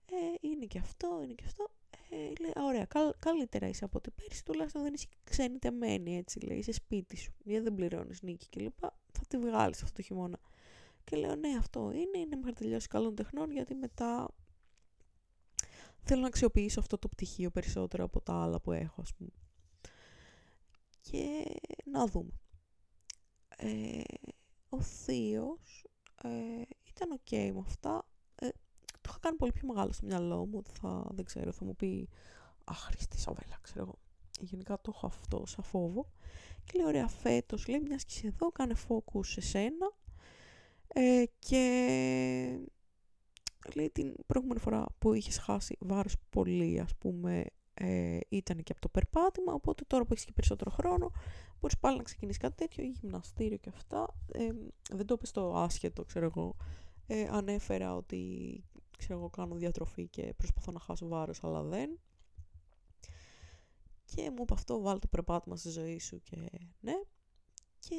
Ε, 0.05 0.47
είναι 0.47 0.65
και 0.65 0.79
αυτό, 0.79 1.19
είναι 1.23 1.33
και 1.33 1.43
αυτό. 1.45 1.67
Ε, 2.09 2.15
λέει, 2.15 2.51
ωραία, 2.55 2.85
καλ, 2.85 3.13
καλύτερα 3.19 3.67
είσαι 3.67 3.85
από 3.85 3.97
ότι 3.97 4.11
πέρσι, 4.11 4.45
τουλάχιστον 4.45 4.81
δεν 4.81 4.93
είσαι 4.93 5.07
ξένη 5.23 5.59
τεμένη, 5.59 6.17
έτσι 6.17 6.39
λέει, 6.39 6.57
είσαι 6.57 6.71
σπίτι 6.71 7.17
σου, 7.17 7.33
γιατί 7.43 7.63
δεν 7.63 7.73
πληρώνεις 7.73 8.21
νίκη 8.21 8.49
κλπ. 8.49 8.79
Θα 9.11 9.21
τη 9.27 9.37
βγάλεις 9.37 9.83
αυτό 9.83 9.95
το 9.95 10.01
χειμώνα. 10.01 10.39
Και 11.03 11.15
λέω, 11.15 11.35
ναι, 11.35 11.49
αυτό 11.57 11.91
είναι, 11.91 12.17
είναι 12.17 12.35
μέχρι 12.35 12.53
τελειώσει 12.53 12.87
καλών 12.87 13.15
τεχνών, 13.15 13.51
γιατί 13.51 13.75
μετά 13.75 14.27
θέλω 16.07 16.21
να 16.21 16.27
αξιοποιήσω 16.27 16.79
αυτό 16.79 16.97
το 16.97 17.07
πτυχίο 17.07 17.51
περισσότερο 17.51 18.03
από 18.03 18.21
τα 18.21 18.41
άλλα 18.41 18.59
που 18.59 18.71
έχω, 18.71 19.01
ας 19.01 19.13
πούμε. 19.13 19.29
Και 21.01 21.45
να 21.91 22.05
δούμε. 22.05 22.39
Ε, 23.57 24.01
ο 24.69 24.81
θείος 24.81 25.85
ε, 26.23 26.29
ήταν 26.83 27.11
OK 27.11 27.19
okay 27.29 27.51
με 27.53 27.63
αυτά. 27.65 28.07
Ε, 28.35 28.47
το 28.91 29.07
είχα 29.09 29.17
κάνει 29.19 29.37
πολύ 29.37 29.51
πιο 29.51 29.67
μεγάλο 29.67 29.91
στο 29.91 30.05
μυαλό 30.05 30.45
μου. 30.45 30.63
Θα, 30.63 31.07
δεν 31.13 31.25
ξέρω, 31.25 31.51
θα 31.51 31.65
μου 31.65 31.75
πει 31.75 32.09
άχρηστη 32.63 33.19
σαβέλα, 33.19 33.59
ξέρω 33.61 33.81
εγώ. 33.81 33.99
γενικά 34.39 34.81
το 34.81 34.91
έχω 34.95 35.05
αυτό 35.05 35.43
σαν 35.45 35.63
φόβο. 35.63 36.11
Και 36.63 36.71
λέει, 36.75 36.87
ωραία, 36.87 37.07
φέτος, 37.07 37.67
λέει, 37.67 37.79
μιας 37.79 38.05
και 38.05 38.27
εδώ, 38.27 38.51
κάνε 38.51 38.75
focus 38.87 39.25
σε 39.25 39.41
σένα. 39.41 39.91
Ε, 40.87 41.23
και 41.39 42.59
λέει 43.75 43.89
την 43.89 44.13
προηγούμενη 44.25 44.59
φορά 44.59 44.85
που 44.99 45.13
είχες 45.13 45.37
χάσει 45.37 45.77
βάρος 45.79 46.15
πολύ, 46.29 46.79
ας 46.79 46.95
πούμε, 46.95 47.45
ε, 47.73 48.19
ήταν 48.29 48.63
και 48.63 48.71
από 48.71 48.81
το 48.81 48.89
περπάτημα, 48.89 49.53
οπότε 49.53 49.83
τώρα 49.87 50.05
που 50.05 50.13
έχεις 50.13 50.25
και 50.25 50.31
περισσότερο 50.31 50.71
χρόνο, 50.71 51.11
μπορείς 51.59 51.77
πάλι 51.79 51.97
να 51.97 52.03
ξεκινήσεις 52.03 52.41
κάτι 52.41 52.55
τέτοιο, 52.55 52.83
ή 52.83 52.87
γυμναστήριο 52.87 53.57
και 53.57 53.69
αυτά. 53.69 54.07
Ε, 54.31 54.49
δεν 54.91 55.05
το 55.05 55.13
είπες 55.13 55.31
το 55.31 55.55
άσχετο, 55.55 56.05
ξέρω 56.05 56.25
εγώ. 56.25 56.55
Ε, 57.07 57.27
ανέφερα 57.31 57.95
ότι 57.95 58.63
ξέρω 58.97 59.19
εγώ, 59.19 59.29
κάνω 59.29 59.55
διατροφή 59.55 60.07
και 60.07 60.33
προσπαθώ 60.37 60.71
να 60.71 60.79
χάσω 60.79 61.07
βάρος, 61.07 61.43
αλλά 61.43 61.63
δεν. 61.63 61.99
Και 64.05 64.29
μου 64.29 64.41
είπε 64.41 64.53
αυτό, 64.53 64.81
βάλει 64.81 64.99
το 64.99 65.07
περπάτημα 65.07 65.55
στη 65.55 65.69
ζωή 65.69 65.99
σου 65.99 66.21
και 66.21 66.37
ναι. 66.79 66.93
Και 67.79 67.95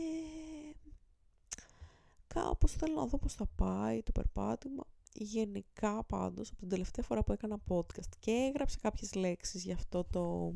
κάπως 2.26 2.72
θέλω 2.72 2.94
να 2.94 3.06
δω 3.06 3.18
πώς 3.18 3.34
θα 3.34 3.46
πάει 3.46 4.02
το 4.02 4.12
περπάτημα. 4.12 4.84
Γενικά 5.20 6.04
πάντως, 6.04 6.48
από 6.50 6.58
την 6.58 6.68
τελευταία 6.68 7.04
φορά 7.04 7.24
που 7.24 7.32
έκανα 7.32 7.58
podcast 7.68 8.16
και 8.18 8.30
έγραψα 8.30 8.78
κάποιες 8.80 9.14
λέξεις 9.14 9.64
για 9.64 9.74
αυτό 9.74 10.04
το... 10.04 10.52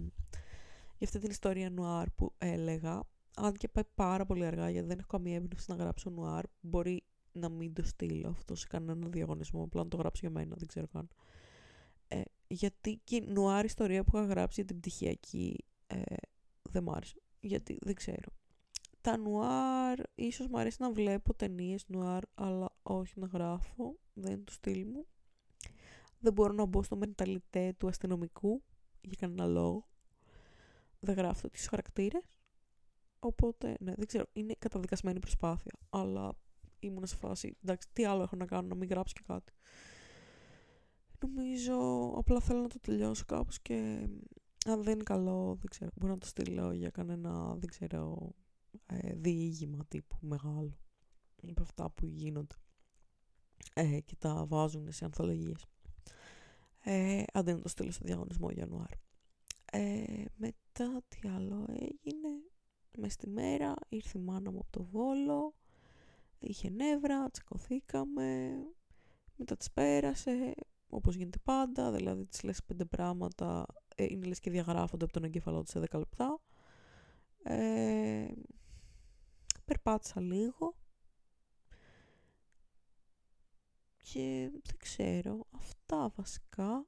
Για 0.98 1.10
αυτή 1.10 1.18
την 1.18 1.30
ιστορία 1.30 1.70
νουάρ 1.70 2.10
που 2.10 2.32
έλεγα, 2.38 3.02
αν 3.36 3.52
και 3.52 3.68
πάει 3.68 3.84
πάρα 3.94 4.26
πολύ 4.26 4.44
αργά 4.44 4.70
γιατί 4.70 4.86
δεν 4.86 4.98
έχω 4.98 5.06
καμία 5.06 5.34
έμπνευση 5.34 5.70
να 5.70 5.76
γράψω 5.76 6.10
νουάρ, 6.10 6.44
μπορεί 6.60 7.02
να 7.32 7.48
μην 7.48 7.72
το 7.72 7.82
στείλω 7.82 8.28
αυτό 8.28 8.54
σε 8.54 8.66
κανένα 8.66 9.08
διαγωνισμό, 9.08 9.62
απλά 9.62 9.82
να 9.82 9.88
το 9.88 9.96
γράψω 9.96 10.20
για 10.26 10.30
μένα, 10.30 10.54
δεν 10.58 10.68
ξέρω 10.68 10.86
καν. 10.86 11.08
Ε, 12.08 12.20
γιατί 12.46 13.00
και 13.04 13.16
η 13.16 13.24
νουάρ 13.28 13.64
ιστορία 13.64 14.04
που 14.04 14.16
είχα 14.16 14.26
γράψει 14.26 14.60
για 14.60 14.64
την 14.64 14.80
πτυχιακή 14.80 15.64
ε, 15.86 16.02
δεν 16.62 16.82
μ' 16.82 16.90
άρεσε. 16.90 17.16
Γιατί 17.40 17.78
δεν 17.80 17.94
ξέρω. 17.94 18.32
Τα 19.02 19.16
νουάρ, 19.16 19.98
ίσως 20.14 20.46
μου 20.46 20.58
αρέσει 20.58 20.76
να 20.80 20.92
βλέπω 20.92 21.34
ταινίες 21.34 21.84
νουάρ, 21.88 22.22
αλλά 22.34 22.68
όχι 22.82 23.20
να 23.20 23.26
γράφω. 23.26 23.98
Δεν 24.12 24.32
είναι 24.32 24.42
το 24.44 24.52
στυλ 24.52 24.86
μου. 24.86 25.06
Δεν 26.18 26.32
μπορώ 26.32 26.52
να 26.52 26.64
μπω 26.64 26.82
στο 26.82 26.96
μενταλιτέ 26.96 27.74
του 27.78 27.88
αστυνομικού 27.88 28.62
για 29.00 29.16
κανένα 29.20 29.46
λόγο. 29.46 29.88
Δεν 31.00 31.14
γράφω 31.14 31.48
τις 31.48 31.68
χαρακτήρες. 31.68 32.38
Οπότε, 33.18 33.76
ναι, 33.80 33.94
δεν 33.94 34.06
ξέρω. 34.06 34.24
Είναι 34.32 34.54
καταδικασμένη 34.58 35.18
προσπάθεια. 35.18 35.72
Αλλά 35.90 36.36
ήμουν 36.78 37.06
σε 37.06 37.16
φάση, 37.16 37.56
εντάξει, 37.62 37.88
τι 37.92 38.04
άλλο 38.04 38.22
έχω 38.22 38.36
να 38.36 38.46
κάνω, 38.46 38.68
να 38.68 38.74
μην 38.74 38.88
γράψω 38.88 39.14
και 39.16 39.24
κάτι. 39.26 39.52
Νομίζω 41.18 42.06
απλά 42.16 42.40
θέλω 42.40 42.60
να 42.60 42.68
το 42.68 42.78
τελειώσω 42.80 43.24
κάπως 43.26 43.60
και 43.60 44.08
αν 44.66 44.82
δεν 44.82 44.92
είναι 44.92 45.02
καλό, 45.02 45.54
δεν 45.60 45.70
ξέρω, 45.70 45.90
μπορώ 45.94 46.12
να 46.12 46.18
το 46.18 46.26
στείλω 46.26 46.72
για 46.72 46.90
κανένα, 46.90 47.54
δεν 47.54 47.68
ξέρω, 47.68 48.32
ε, 49.00 49.14
διήγημα 49.14 49.84
τύπου 49.88 50.16
μεγάλο. 50.20 50.76
Από 51.50 51.62
αυτά 51.62 51.90
που 51.90 52.06
γίνονται. 52.06 52.54
Ε, 53.74 54.00
και 54.00 54.16
τα 54.18 54.46
βάζουν 54.46 54.92
σε 54.92 55.04
ανθολογίες. 55.04 55.66
Ε, 56.84 57.22
αν 57.32 57.44
δεν 57.44 57.62
το 57.62 57.68
στείλω 57.68 57.90
στο 57.90 58.04
διαγωνισμό 58.04 58.50
Ιανουάριο. 58.50 59.00
Ε, 59.72 60.24
μετά 60.36 61.02
τι 61.08 61.28
άλλο 61.28 61.66
έγινε. 61.68 62.28
Μες 62.98 63.12
στη 63.12 63.28
μέρα 63.28 63.74
ήρθε 63.88 64.18
η 64.18 64.22
μάνα 64.22 64.50
μου 64.50 64.58
από 64.58 64.70
το 64.70 64.84
Βόλο 64.84 65.54
είχε 66.42 66.70
νεύρα, 66.70 67.30
τσακωθήκαμε, 67.30 68.52
μετά 69.36 69.56
τις 69.56 69.70
πέρασε, 69.70 70.54
όπως 70.88 71.14
γίνεται 71.14 71.38
πάντα, 71.44 71.92
δηλαδή 71.92 72.26
τις 72.26 72.42
λες 72.42 72.62
πέντε 72.66 72.84
πράγματα, 72.84 73.66
ε, 73.96 74.04
είναι 74.04 74.26
λες 74.26 74.40
και 74.40 74.50
διαγράφονται 74.50 75.04
από 75.04 75.12
τον 75.12 75.24
εγκέφαλό 75.24 75.62
της 75.62 75.72
σε 75.72 75.78
10 75.78 75.98
λεπτά. 75.98 76.40
Ε, 77.42 78.28
περπάτησα 79.64 80.20
λίγο 80.20 80.74
και 84.12 84.48
δεν 84.52 84.76
ξέρω, 84.78 85.46
αυτά 85.50 86.12
βασικά. 86.16 86.86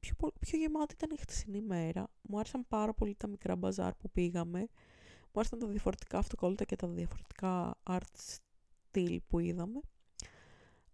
Πιο, 0.00 0.14
πιο 0.40 0.58
γεμάτη 0.58 0.94
ήταν 0.94 1.10
η 1.12 1.16
χτεσινή 1.16 1.60
μέρα. 1.60 2.08
Μου 2.22 2.38
άρεσαν 2.38 2.66
πάρα 2.68 2.94
πολύ 2.94 3.14
τα 3.14 3.26
μικρά 3.26 3.56
μπαζάρ 3.56 3.94
που 3.94 4.10
πήγαμε. 4.10 4.58
Μου 5.32 5.40
άρεσαν 5.40 5.58
τα 5.58 5.66
διαφορετικά 5.66 6.18
αυτοκόλλητα 6.18 6.64
και 6.64 6.76
τα 6.76 6.88
διαφορετικά 6.88 7.78
arts 7.84 8.38
στυλ 8.88 9.20
που 9.26 9.38
είδαμε. 9.38 9.80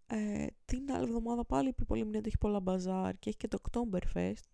Ε, 0.07 0.47
την 0.65 0.91
άλλη 0.91 1.03
εβδομάδα 1.03 1.45
πάλι 1.45 1.75
η 1.77 1.83
Πολυμνία 1.87 2.21
έχει 2.25 2.37
πολλά 2.37 2.59
μπαζάρ 2.59 3.19
και 3.19 3.29
έχει 3.29 3.37
και 3.37 3.47
το 3.47 3.57
Oktoberfest. 3.61 4.49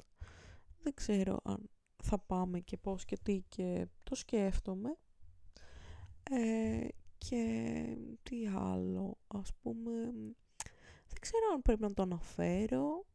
Δεν 0.82 0.94
ξέρω 0.94 1.40
αν 1.44 1.70
θα 2.04 2.20
πάμε 2.20 2.60
και 2.60 2.78
πώς 2.78 3.06
και 3.06 3.18
τι 3.24 3.42
και 3.48 3.88
το 4.04 4.16
σκέφτομαι. 4.16 4.98
Ε, 6.30 6.88
και 7.18 7.84
τι 8.24 8.48
άλλο, 8.48 9.18
ας 9.28 9.54
πούμε, 9.62 9.92
δεν 11.08 11.20
ξέρω 11.20 11.46
αν 11.54 11.62
πρέπει 11.62 11.82
να 11.82 11.94
το 11.94 12.02
αναφέρω. 12.02 13.06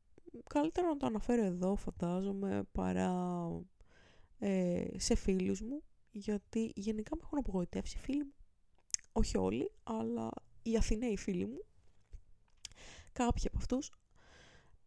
Καλύτερα 0.49 0.89
να 0.89 0.97
το 0.97 1.07
αναφέρω 1.07 1.45
εδώ 1.45 1.77
φαντάζομαι 1.77 2.63
παρά 2.73 3.49
ε, 4.39 4.85
σε 4.97 5.15
φίλους 5.15 5.61
μου 5.61 5.83
γιατί 6.11 6.73
γενικά 6.75 7.17
με 7.17 7.23
έχουν 7.25 7.39
απογοητεύσει 7.39 7.99
φίλοι 7.99 8.25
μου 8.25 8.35
όχι 9.17 9.39
όλοι, 9.39 9.73
αλλά 9.83 10.31
οι 10.63 10.77
Αθηναίοι 10.77 11.17
φίλοι 11.17 11.47
μου, 11.47 11.65
κάποιοι 13.13 13.45
από 13.47 13.57
αυτούς, 13.57 13.91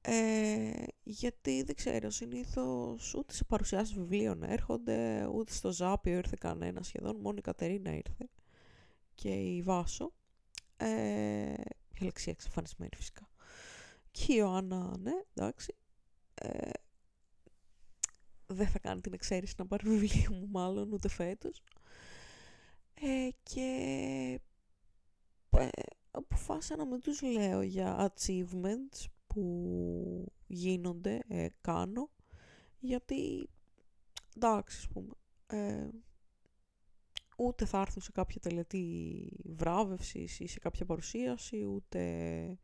ε, 0.10 0.84
γιατί 1.04 1.64
δεν 1.64 1.76
ξέρω, 1.76 2.10
συνήθως 2.10 3.14
ούτε 3.14 3.34
σε 3.34 3.44
παρουσιάσεις 3.44 3.94
βιβλίων 3.94 4.44
έρχονται, 4.44 5.28
ούτε 5.34 5.52
στο 5.52 5.72
Ζάπιο 5.72 6.18
ήρθε 6.18 6.36
κανένα 6.40 6.84
σχεδόν, 6.84 7.16
μόνο 7.16 7.36
η 7.38 7.42
Κατερίνα 7.42 7.92
ήρθε 7.94 8.30
και 9.16 9.30
η 9.30 9.62
Βάσο, 9.62 10.14
ε, 10.78 11.54
η 11.94 11.98
Αλεξία 12.02 12.32
εξαφανισμένη 12.32 12.92
φυσικά. 12.96 13.30
Και 14.12 14.34
η 14.34 14.36
Ιωάννα, 14.38 14.98
ναι, 14.98 15.14
εντάξει, 15.34 15.76
ε, 16.36 16.70
δεν 18.48 18.68
θα 18.68 18.80
κάνει 18.80 19.02
την 19.02 19.14
εξαίρεση 19.14 19.54
να 19.58 19.66
πάρει 19.66 19.90
βιβλίο 19.90 20.32
μου 20.32 20.48
μάλλον 20.50 20.92
ούτε 20.92 21.08
φέτος. 21.08 21.64
Ε, 22.94 23.30
και 23.44 24.40
ε, 25.50 25.68
αποφάσισα 26.12 26.76
να 26.76 26.86
μην 26.86 27.02
τους 27.02 27.22
λέω 27.22 27.62
για 27.62 28.12
achievements 28.12 29.06
που 29.38 30.32
γίνονται, 30.48 31.20
ε, 31.28 31.48
κάνω, 31.62 32.10
γιατί 32.80 33.50
εντάξει, 34.36 34.78
ας 34.78 34.88
πούμε, 34.88 35.14
ε, 35.48 35.90
ούτε 37.38 37.66
θα 37.66 37.82
έρθουν 37.82 38.02
σε 38.02 38.12
κάποια 38.12 38.40
τελετή 38.40 39.30
βράβευσης 39.44 40.40
ή 40.40 40.48
σε 40.48 40.60
κάποια 40.60 40.86
παρουσίαση, 40.86 41.66
ούτε... 41.66 42.60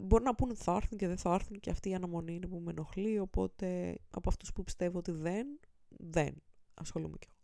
Μπορεί 0.00 0.24
να 0.24 0.34
πούνε 0.34 0.52
ότι 0.52 0.62
θα 0.62 0.74
έρθουν 0.74 0.98
και 0.98 1.06
δεν 1.06 1.16
θα 1.16 1.34
έρθουν 1.34 1.60
και 1.60 1.70
αυτή 1.70 1.88
η 1.88 1.94
αναμονή 1.94 2.34
είναι 2.34 2.46
που 2.46 2.58
με 2.58 2.70
ενοχλεί, 2.70 3.18
οπότε 3.18 3.98
από 4.10 4.28
αυτούς 4.28 4.52
που 4.52 4.62
πιστεύω 4.62 4.98
ότι 4.98 5.10
δεν, 5.10 5.46
δεν 5.88 6.34
ασχολούμαι 6.74 7.16
κι 7.18 7.26
εγώ 7.28 7.38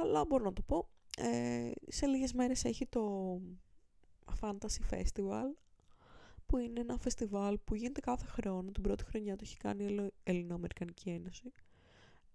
αλλά 0.00 0.24
μπορώ 0.24 0.44
να 0.44 0.52
το 0.52 0.62
πω. 0.62 0.88
Ε, 1.16 1.70
σε 1.88 2.06
λίγες 2.06 2.32
μέρες 2.32 2.64
έχει 2.64 2.86
το 2.86 3.34
Fantasy 4.40 4.90
Festival 4.90 5.46
που 6.52 6.58
είναι 6.58 6.80
ένα 6.80 6.98
φεστιβάλ 6.98 7.58
που 7.64 7.74
γίνεται 7.74 8.00
κάθε 8.00 8.26
χρόνο. 8.26 8.70
Την 8.70 8.82
πρώτη 8.82 9.04
χρονιά 9.04 9.36
το 9.36 9.40
έχει 9.44 9.56
κάνει 9.56 9.84
η 9.84 10.12
Ελληνοαμερικανική 10.22 11.10
Ένωση 11.10 11.52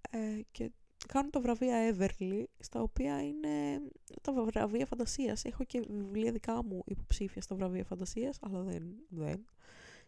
ε, 0.09 0.41
και 0.51 0.71
κάνουν 1.07 1.31
τα 1.31 1.39
βραβεία 1.39 1.95
Everly 1.95 2.43
στα 2.59 2.81
οποία 2.81 3.23
είναι 3.23 3.81
τα 4.21 4.43
βραβεία 4.43 4.85
φαντασίας. 4.85 5.45
Έχω 5.45 5.63
και 5.63 5.85
βιβλία 5.89 6.31
δικά 6.31 6.63
μου 6.63 6.83
υποψήφια 6.85 7.41
στα 7.41 7.55
βραβεία 7.55 7.83
φαντασίας 7.83 8.37
αλλά 8.41 8.61
δεν, 8.61 8.83
δεν 9.09 9.45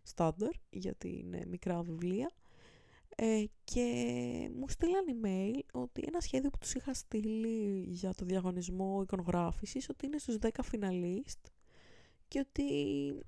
στάνταρ 0.04 0.52
γιατί 0.70 1.18
είναι 1.18 1.46
μικρά 1.48 1.82
βιβλία. 1.82 2.32
Ε, 3.16 3.44
και 3.64 3.84
μου 4.56 4.70
στείλαν 4.70 5.06
email 5.08 5.60
ότι 5.72 6.04
ένα 6.08 6.20
σχέδιο 6.20 6.50
που 6.50 6.58
τους 6.58 6.74
είχα 6.74 6.94
στείλει 6.94 7.84
για 7.88 8.14
το 8.14 8.26
διαγωνισμό 8.26 9.00
εικονογράφησης 9.02 9.90
ότι 9.90 10.06
είναι 10.06 10.18
στους 10.18 10.36
10 10.42 10.50
φιναλίστ 10.64 11.40
και 12.30 12.40
ότι 12.40 12.64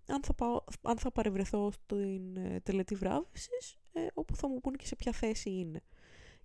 αν 0.08 0.24
θα, 0.24 0.34
πάω, 0.34 0.62
αν 0.82 0.98
θα 0.98 1.12
παρευρεθώ 1.12 1.72
στην 1.72 2.38
ε, 2.38 2.60
τελετή 2.60 2.96
βράβευσης 2.96 3.78
ε, 3.92 4.08
όπου 4.14 4.36
θα 4.36 4.48
μου 4.48 4.60
πούνε 4.60 4.76
και 4.78 4.86
σε 4.86 4.96
ποια 4.96 5.12
θέση 5.12 5.50
είναι. 5.50 5.82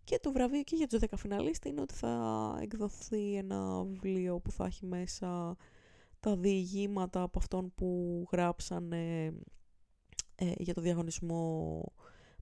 Και 0.05 0.19
το 0.23 0.33
βραβείο 0.33 0.63
και 0.63 0.77
για 0.77 0.87
τους 0.87 0.99
10 1.01 1.07
φιναλίστ 1.17 1.65
είναι 1.65 1.81
ότι 1.81 1.95
θα 1.95 2.59
εκδοθεί 2.61 3.35
ένα 3.35 3.85
βιβλίο 3.85 4.41
που 4.41 4.51
θα 4.51 4.65
έχει 4.65 4.87
μέσα 4.87 5.57
τα 6.21 6.37
διηγήματα 6.37 7.23
από 7.23 7.39
αυτόν 7.39 7.73
που 7.75 8.23
γράψαν 8.33 8.93
ε, 8.93 9.33
για 10.59 10.75
το 10.75 10.81
διαγωνισμό 10.81 11.83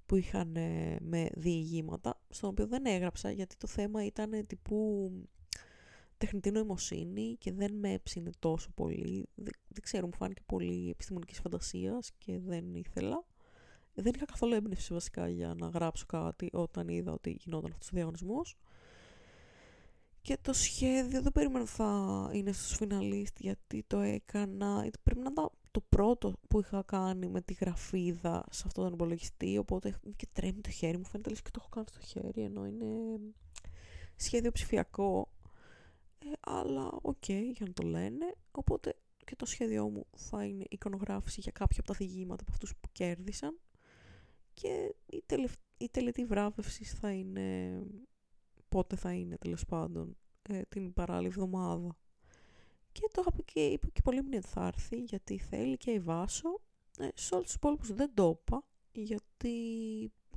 που 0.07 0.16
είχαν 0.16 0.57
με 1.01 1.28
διηγήματα, 1.35 2.20
στον 2.28 2.51
οποίο 2.51 2.66
δεν 2.66 2.86
έγραψα 2.86 3.31
γιατί 3.31 3.57
το 3.57 3.66
θέμα 3.66 4.05
ήταν 4.05 4.47
τύπου 4.47 5.11
τεχνητή 6.24 6.51
νοημοσύνη 6.51 7.36
και 7.38 7.52
δεν 7.52 7.74
με 7.74 7.92
έψινε 7.92 8.30
τόσο 8.38 8.70
πολύ. 8.74 9.28
Δεν, 9.34 9.82
ξέρω, 9.82 10.06
μου 10.06 10.14
φάνηκε 10.14 10.42
πολύ 10.46 10.90
επιστημονικής 10.90 11.38
φαντασίας 11.38 12.12
και 12.18 12.38
δεν 12.38 12.74
ήθελα. 12.74 13.24
δεν 13.94 14.12
είχα 14.14 14.24
καθόλου 14.24 14.55
έμπνευση 14.55 14.92
βασικά 14.92 15.28
για 15.28 15.55
να 15.59 15.68
γράψω 15.68 16.06
κάτι 16.06 16.48
όταν 16.52 16.88
είδα 16.88 17.12
ότι 17.12 17.30
γινόταν 17.40 17.70
αυτός 17.70 17.88
ο 17.88 17.90
διαγωνισμός. 17.94 18.56
Και 20.22 20.38
το 20.40 20.52
σχέδιο 20.52 21.22
δεν 21.22 21.32
περίμενα 21.32 21.66
θα 21.66 22.30
είναι 22.32 22.52
στους 22.52 22.76
φιναλίστ 22.76 23.40
γιατί 23.40 23.84
το 23.86 23.98
έκανα. 23.98 24.90
Πρέπει 25.02 25.20
να 25.20 25.30
ήταν 25.32 25.51
το 25.70 25.80
πρώτο 25.88 26.32
που 26.48 26.60
είχα 26.60 26.82
κάνει 26.86 27.28
με 27.28 27.40
τη 27.40 27.52
γραφίδα 27.52 28.44
σε 28.51 28.62
αυτόν 28.66 28.84
τον 28.84 28.92
υπολογιστή. 28.92 29.59
Οπότε 29.59 30.01
και 30.16 30.26
τρέμει 30.32 30.60
το 30.60 30.70
χέρι 30.70 30.96
μου. 30.98 31.05
Φαίνεται 31.05 31.30
λες 31.30 31.42
και 31.42 31.51
το 31.51 31.59
έχω 31.60 31.68
κάνει 31.68 31.86
στο 31.90 32.01
χέρι 32.01 32.42
ενώ 32.42 32.66
είναι 32.66 32.86
σχέδιο 34.16 34.52
ψηφιακό. 34.52 35.28
Ε, 36.24 36.32
αλλά 36.40 36.90
OK, 37.02 37.16
okay, 37.26 37.51
για 37.55 37.66
να 37.66 37.72
το 37.72 37.82
λένε. 37.82 38.34
Οπότε 38.51 38.96
και 39.24 39.36
το 39.36 39.46
σχέδιό 39.46 39.88
μου 39.88 40.06
θα 40.16 40.44
είναι 40.44 40.64
εικονογράφηση 40.68 41.40
για 41.40 41.52
κάποια 41.52 41.76
από 41.78 41.88
τα 41.88 41.94
διηγήματα 41.94 42.42
από 42.42 42.52
αυτούς 42.52 42.76
που 42.76 42.88
κέρδισαν. 42.92 43.59
Και 44.55 44.94
η, 45.06 45.22
τελευ... 45.26 45.52
η 45.76 45.88
τελετή 45.88 46.24
βράβευσης 46.24 46.92
θα 46.92 47.12
είναι 47.12 47.78
πότε 48.68 48.96
θα 48.96 49.12
είναι 49.12 49.36
τέλος 49.36 49.64
πάντων 49.64 50.16
ε, 50.42 50.62
την 50.68 50.92
παράλληλη 50.92 51.26
εβδομάδα. 51.26 51.98
Και 52.92 53.09
το 53.12 53.20
είχα 53.20 53.32
πει 53.32 53.44
και, 53.44 53.66
είπε 53.66 53.88
και 53.92 54.01
πολύ 54.02 54.18
ότι 54.18 54.40
θα 54.40 54.66
έρθει 54.66 54.96
γιατί 54.96 55.38
θέλει 55.38 55.76
και 55.76 55.90
η 55.90 56.01
Βάσο. 56.01 56.60
Ε, 56.98 57.09
σε 57.14 57.34
όλους 57.34 57.46
τους 57.46 57.55
υπόλοιπους 57.55 57.92
δεν 57.92 58.14
το 58.14 58.40
είπα 58.40 58.64
γιατί 58.92 59.48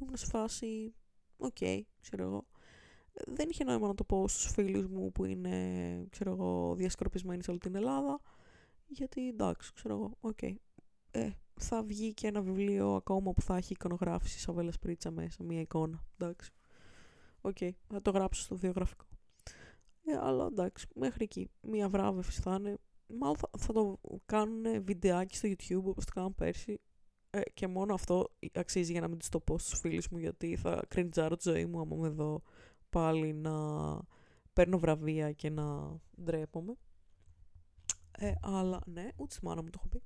ήμουν 0.01 0.17
σε 0.17 0.25
φάση, 0.25 0.95
οκ, 1.37 1.55
okay, 1.59 1.81
ξέρω 2.01 2.23
εγώ. 2.23 2.47
Δεν 3.25 3.49
είχε 3.49 3.63
νόημα 3.63 3.87
να 3.87 3.95
το 3.95 4.03
πω 4.03 4.27
στους 4.27 4.51
φίλους 4.51 4.87
μου 4.87 5.11
που 5.11 5.25
είναι, 5.25 5.55
ξέρω 6.09 6.31
εγώ, 6.31 6.75
διασκορπισμένοι 6.75 7.43
σε 7.43 7.49
όλη 7.49 7.59
την 7.59 7.75
Ελλάδα. 7.75 8.19
Γιατί 8.87 9.27
εντάξει, 9.27 9.73
ξέρω 9.73 9.93
εγώ, 9.93 10.17
οκ. 10.19 10.37
Okay. 10.41 10.55
Ε, 11.11 11.29
θα 11.59 11.83
βγει 11.83 12.13
και 12.13 12.27
ένα 12.27 12.41
βιβλίο 12.41 12.95
ακόμα 12.95 13.33
που 13.33 13.41
θα 13.41 13.55
έχει 13.55 13.73
εικονογράφηση 13.73 14.39
Σαβέλα 14.39 14.71
Πρίτσα 14.81 15.11
μέσα, 15.11 15.43
μία 15.43 15.59
εικόνα. 15.59 16.03
Εντάξει. 16.17 16.51
Οκ, 17.41 17.57
okay, 17.59 17.69
θα 17.87 18.01
το 18.01 18.11
γράψω 18.11 18.41
στο 18.41 18.55
βιογραφικό. 18.55 19.05
Ε, 20.05 20.17
αλλά 20.17 20.45
εντάξει, 20.45 20.87
μέχρι 20.95 21.23
εκεί. 21.23 21.49
Μία 21.61 21.89
βράβευση 21.89 22.41
θα 22.41 22.55
είναι. 22.59 22.77
Μάλλον 23.07 23.35
θα, 23.57 23.73
το 23.73 23.99
κάνουν 24.25 24.83
βιντεάκι 24.83 25.35
στο 25.35 25.49
YouTube 25.49 25.83
όπως 25.83 26.05
το 26.05 26.11
κάνουν 26.13 26.35
πέρσι. 26.35 26.79
Ε, 27.29 27.41
και 27.53 27.67
μόνο 27.67 27.93
αυτό 27.93 28.29
αξίζει 28.53 28.91
για 28.91 29.01
να 29.01 29.07
μην 29.07 29.17
τους 29.17 29.29
το 29.29 29.39
πω 29.39 29.57
στους 29.57 29.79
φίλους 29.79 30.09
μου 30.09 30.17
γιατί 30.17 30.55
θα 30.55 30.85
κριντζάρω 30.87 31.35
τη 31.35 31.49
ζωή 31.49 31.65
μου 31.65 31.79
άμα 31.79 31.95
με 31.95 32.09
δω 32.09 32.41
πάλι 32.89 33.33
να 33.33 33.53
παίρνω 34.53 34.79
βραβεία 34.79 35.31
και 35.31 35.49
να 35.49 35.97
ντρέπομαι. 36.23 36.77
Ε, 38.19 38.33
αλλά 38.41 38.81
ναι, 38.85 39.07
ούτε 39.15 39.33
στη 39.33 39.45
μάνα 39.45 39.61
μου 39.61 39.69
το 39.69 39.79
έχω 39.79 39.87
πει. 39.87 40.01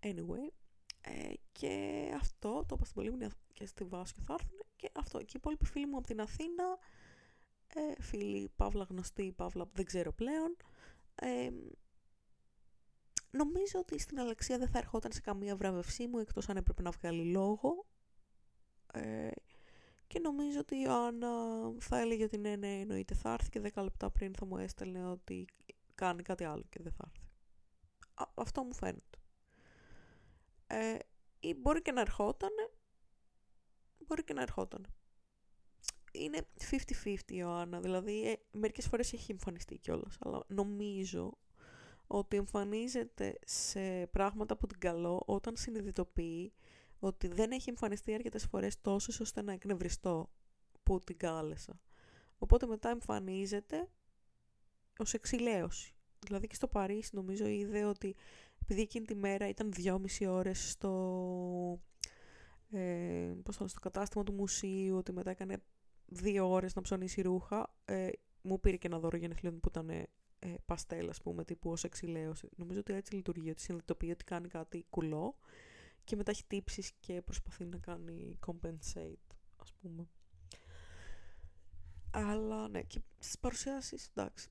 Anyway, 0.00 0.52
ε, 1.00 1.32
και 1.52 2.04
αυτό 2.14 2.64
το 2.66 2.74
είπα 2.74 2.84
στην 2.84 2.94
Πολύμνη 2.94 3.28
και 3.52 3.66
στη 3.66 3.84
Βάση 3.84 4.12
και 4.12 4.20
θα 4.20 4.32
έρθουν 4.32 4.58
και 4.76 4.90
αυτό. 4.94 5.18
Και 5.18 5.24
οι 5.26 5.36
υπόλοιποι 5.36 5.66
φίλοι 5.66 5.86
μου 5.86 5.96
από 5.96 6.06
την 6.06 6.20
Αθήνα, 6.20 6.78
ε, 7.74 8.02
φίλοι 8.02 8.50
Παύλα 8.56 8.86
γνωστοί, 8.88 9.32
Παύλα 9.32 9.68
δεν 9.72 9.84
ξέρω 9.84 10.12
πλέον, 10.12 10.56
ε, 11.14 11.50
νομίζω 13.30 13.78
ότι 13.78 13.98
στην 13.98 14.20
Αλεξία 14.20 14.58
δεν 14.58 14.68
θα 14.68 14.78
ερχόταν 14.78 15.12
σε 15.12 15.20
καμία 15.20 15.56
βραβευσή 15.56 16.06
μου 16.06 16.18
εκτός 16.18 16.48
αν 16.48 16.56
έπρεπε 16.56 16.82
να 16.82 16.90
βγάλει 16.90 17.24
λόγο. 17.30 17.86
Ε, 18.92 19.30
και 20.08 20.18
νομίζω 20.18 20.60
ότι 20.60 20.74
η 20.74 20.82
Ιωάννα 20.84 21.28
θα 21.78 21.98
έλεγε 21.98 22.24
ότι 22.24 22.38
ναι, 22.38 22.56
ναι, 22.56 22.80
εννοείται 22.80 23.14
θα 23.14 23.32
έρθει 23.32 23.48
και 23.48 23.72
10 23.74 23.82
λεπτά 23.82 24.10
πριν 24.10 24.34
θα 24.34 24.46
μου 24.46 24.56
έστελνε 24.56 25.06
ότι 25.06 25.46
κάνει 25.94 26.22
κάτι 26.22 26.44
άλλο 26.44 26.64
και 26.68 26.82
δεν 26.82 26.92
θα 26.92 27.10
έρθει. 27.14 27.26
αυτό 28.34 28.62
μου 28.62 28.74
φαίνεται. 28.74 29.18
Ε, 30.66 30.98
ή 31.40 31.54
μπορεί 31.54 31.82
και 31.82 31.92
να 31.92 32.00
ερχόταν, 32.00 32.50
μπορεί 34.06 34.24
και 34.24 34.32
να 34.32 34.42
ερχόταν. 34.42 34.86
Είναι 36.12 36.46
50-50 37.04 37.04
η 37.04 37.16
Ιωάννα, 37.26 37.80
δηλαδή 37.80 38.28
ε, 38.28 38.36
μερικές 38.50 38.86
φορές 38.86 39.12
έχει 39.12 39.32
εμφανιστεί 39.32 39.78
κιόλας, 39.78 40.16
αλλά 40.20 40.44
νομίζω 40.48 41.38
ότι 42.06 42.36
εμφανίζεται 42.36 43.38
σε 43.44 44.06
πράγματα 44.06 44.56
που 44.56 44.66
την 44.66 44.78
καλό 44.78 45.22
όταν 45.26 45.56
συνειδητοποιεί 45.56 46.52
ότι 46.98 47.28
δεν 47.28 47.50
έχει 47.50 47.68
εμφανιστεί 47.68 48.14
αρκετές 48.14 48.44
φορές 48.44 48.80
τόσο 48.80 49.12
ώστε 49.20 49.42
να 49.42 49.52
εκνευριστώ 49.52 50.30
που 50.82 50.98
την 50.98 51.16
κάλεσα. 51.16 51.80
Οπότε 52.38 52.66
μετά 52.66 52.88
εμφανίζεται 52.88 53.88
ως 54.98 55.14
εξηλαίωση. 55.14 55.92
Δηλαδή 56.26 56.46
και 56.46 56.54
στο 56.54 56.68
Παρίσι 56.68 57.10
νομίζω 57.12 57.46
είδε 57.46 57.84
ότι 57.84 58.16
επειδή 58.62 58.80
εκείνη 58.80 59.06
τη 59.06 59.14
μέρα 59.14 59.48
ήταν 59.48 59.72
δυόμιση 59.72 60.26
ώρες 60.26 60.70
στο, 60.70 61.80
ε, 62.70 63.32
πώς 63.42 63.54
στο 63.54 63.80
κατάστημα 63.80 64.24
του 64.24 64.32
μουσείου, 64.32 64.96
ότι 64.96 65.12
μετά 65.12 65.30
έκανε 65.30 65.62
δύο 66.06 66.50
ώρες 66.50 66.74
να 66.74 66.82
ψωνίσει 66.82 67.20
ρούχα, 67.22 67.74
ε, 67.84 68.08
μου 68.42 68.60
πήρε 68.60 68.76
και 68.76 68.86
ένα 68.86 68.98
δώρο 68.98 69.16
γενεθλίων 69.16 69.60
που 69.60 69.68
ήταν 69.68 69.90
ε, 69.90 70.06
παστέλ, 70.66 71.08
ας 71.08 71.22
πούμε, 71.22 71.44
τύπου 71.44 71.70
ως 71.70 71.84
εξηλαίωση. 71.84 72.48
Νομίζω 72.56 72.80
ότι 72.80 72.92
έτσι 72.92 73.14
λειτουργεί, 73.14 73.50
ότι 73.50 73.60
συνειδητοποιεί 73.60 74.10
ότι 74.12 74.24
κάνει 74.24 74.48
κάτι 74.48 74.86
κουλό 74.90 75.36
και 76.08 76.16
μετά 76.16 76.30
έχει 76.30 76.44
τύψεις 76.46 76.92
και 77.00 77.22
προσπαθεί 77.22 77.64
να 77.64 77.78
κάνει 77.78 78.38
compensate, 78.46 79.36
ας 79.56 79.72
πούμε. 79.72 80.08
Αλλά 82.10 82.68
ναι, 82.68 82.82
και 82.82 83.00
στις 83.18 83.38
παρουσιάσεις, 83.38 84.10
εντάξει, 84.14 84.48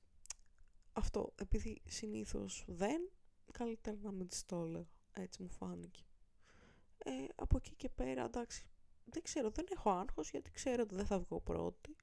αυτό, 0.92 1.32
επειδή 1.34 1.82
συνήθως 1.86 2.64
δεν, 2.66 3.10
καλύτερα 3.52 3.96
να 4.02 4.12
μην 4.12 4.28
της 4.28 4.46
το 4.46 4.56
έλεγα. 4.56 4.86
Έτσι 5.12 5.42
μου 5.42 5.50
φάνηκε. 5.50 6.02
Ε, 6.98 7.12
από 7.34 7.56
εκεί 7.56 7.74
και 7.74 7.88
πέρα, 7.88 8.24
εντάξει, 8.24 8.66
δεν 9.04 9.22
ξέρω, 9.22 9.50
δεν 9.50 9.66
έχω 9.68 9.90
άγχος 9.90 10.30
γιατί 10.30 10.50
ξέρω 10.50 10.82
ότι 10.82 10.94
δεν 10.94 11.06
θα 11.06 11.18
βγω 11.18 11.40
πρώτη. 11.40 11.96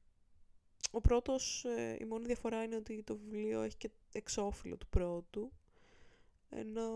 Ο 0.91 1.01
πρώτος, 1.01 1.65
ε, 1.65 1.97
η 1.99 2.05
μόνη 2.05 2.25
διαφορά 2.25 2.63
είναι 2.63 2.75
ότι 2.75 3.03
το 3.03 3.17
βιβλίο 3.17 3.61
έχει 3.61 3.77
και 3.77 3.89
εξώφυλλο 4.11 4.77
του 4.77 4.87
πρώτου, 4.87 5.51
ενώ 6.55 6.89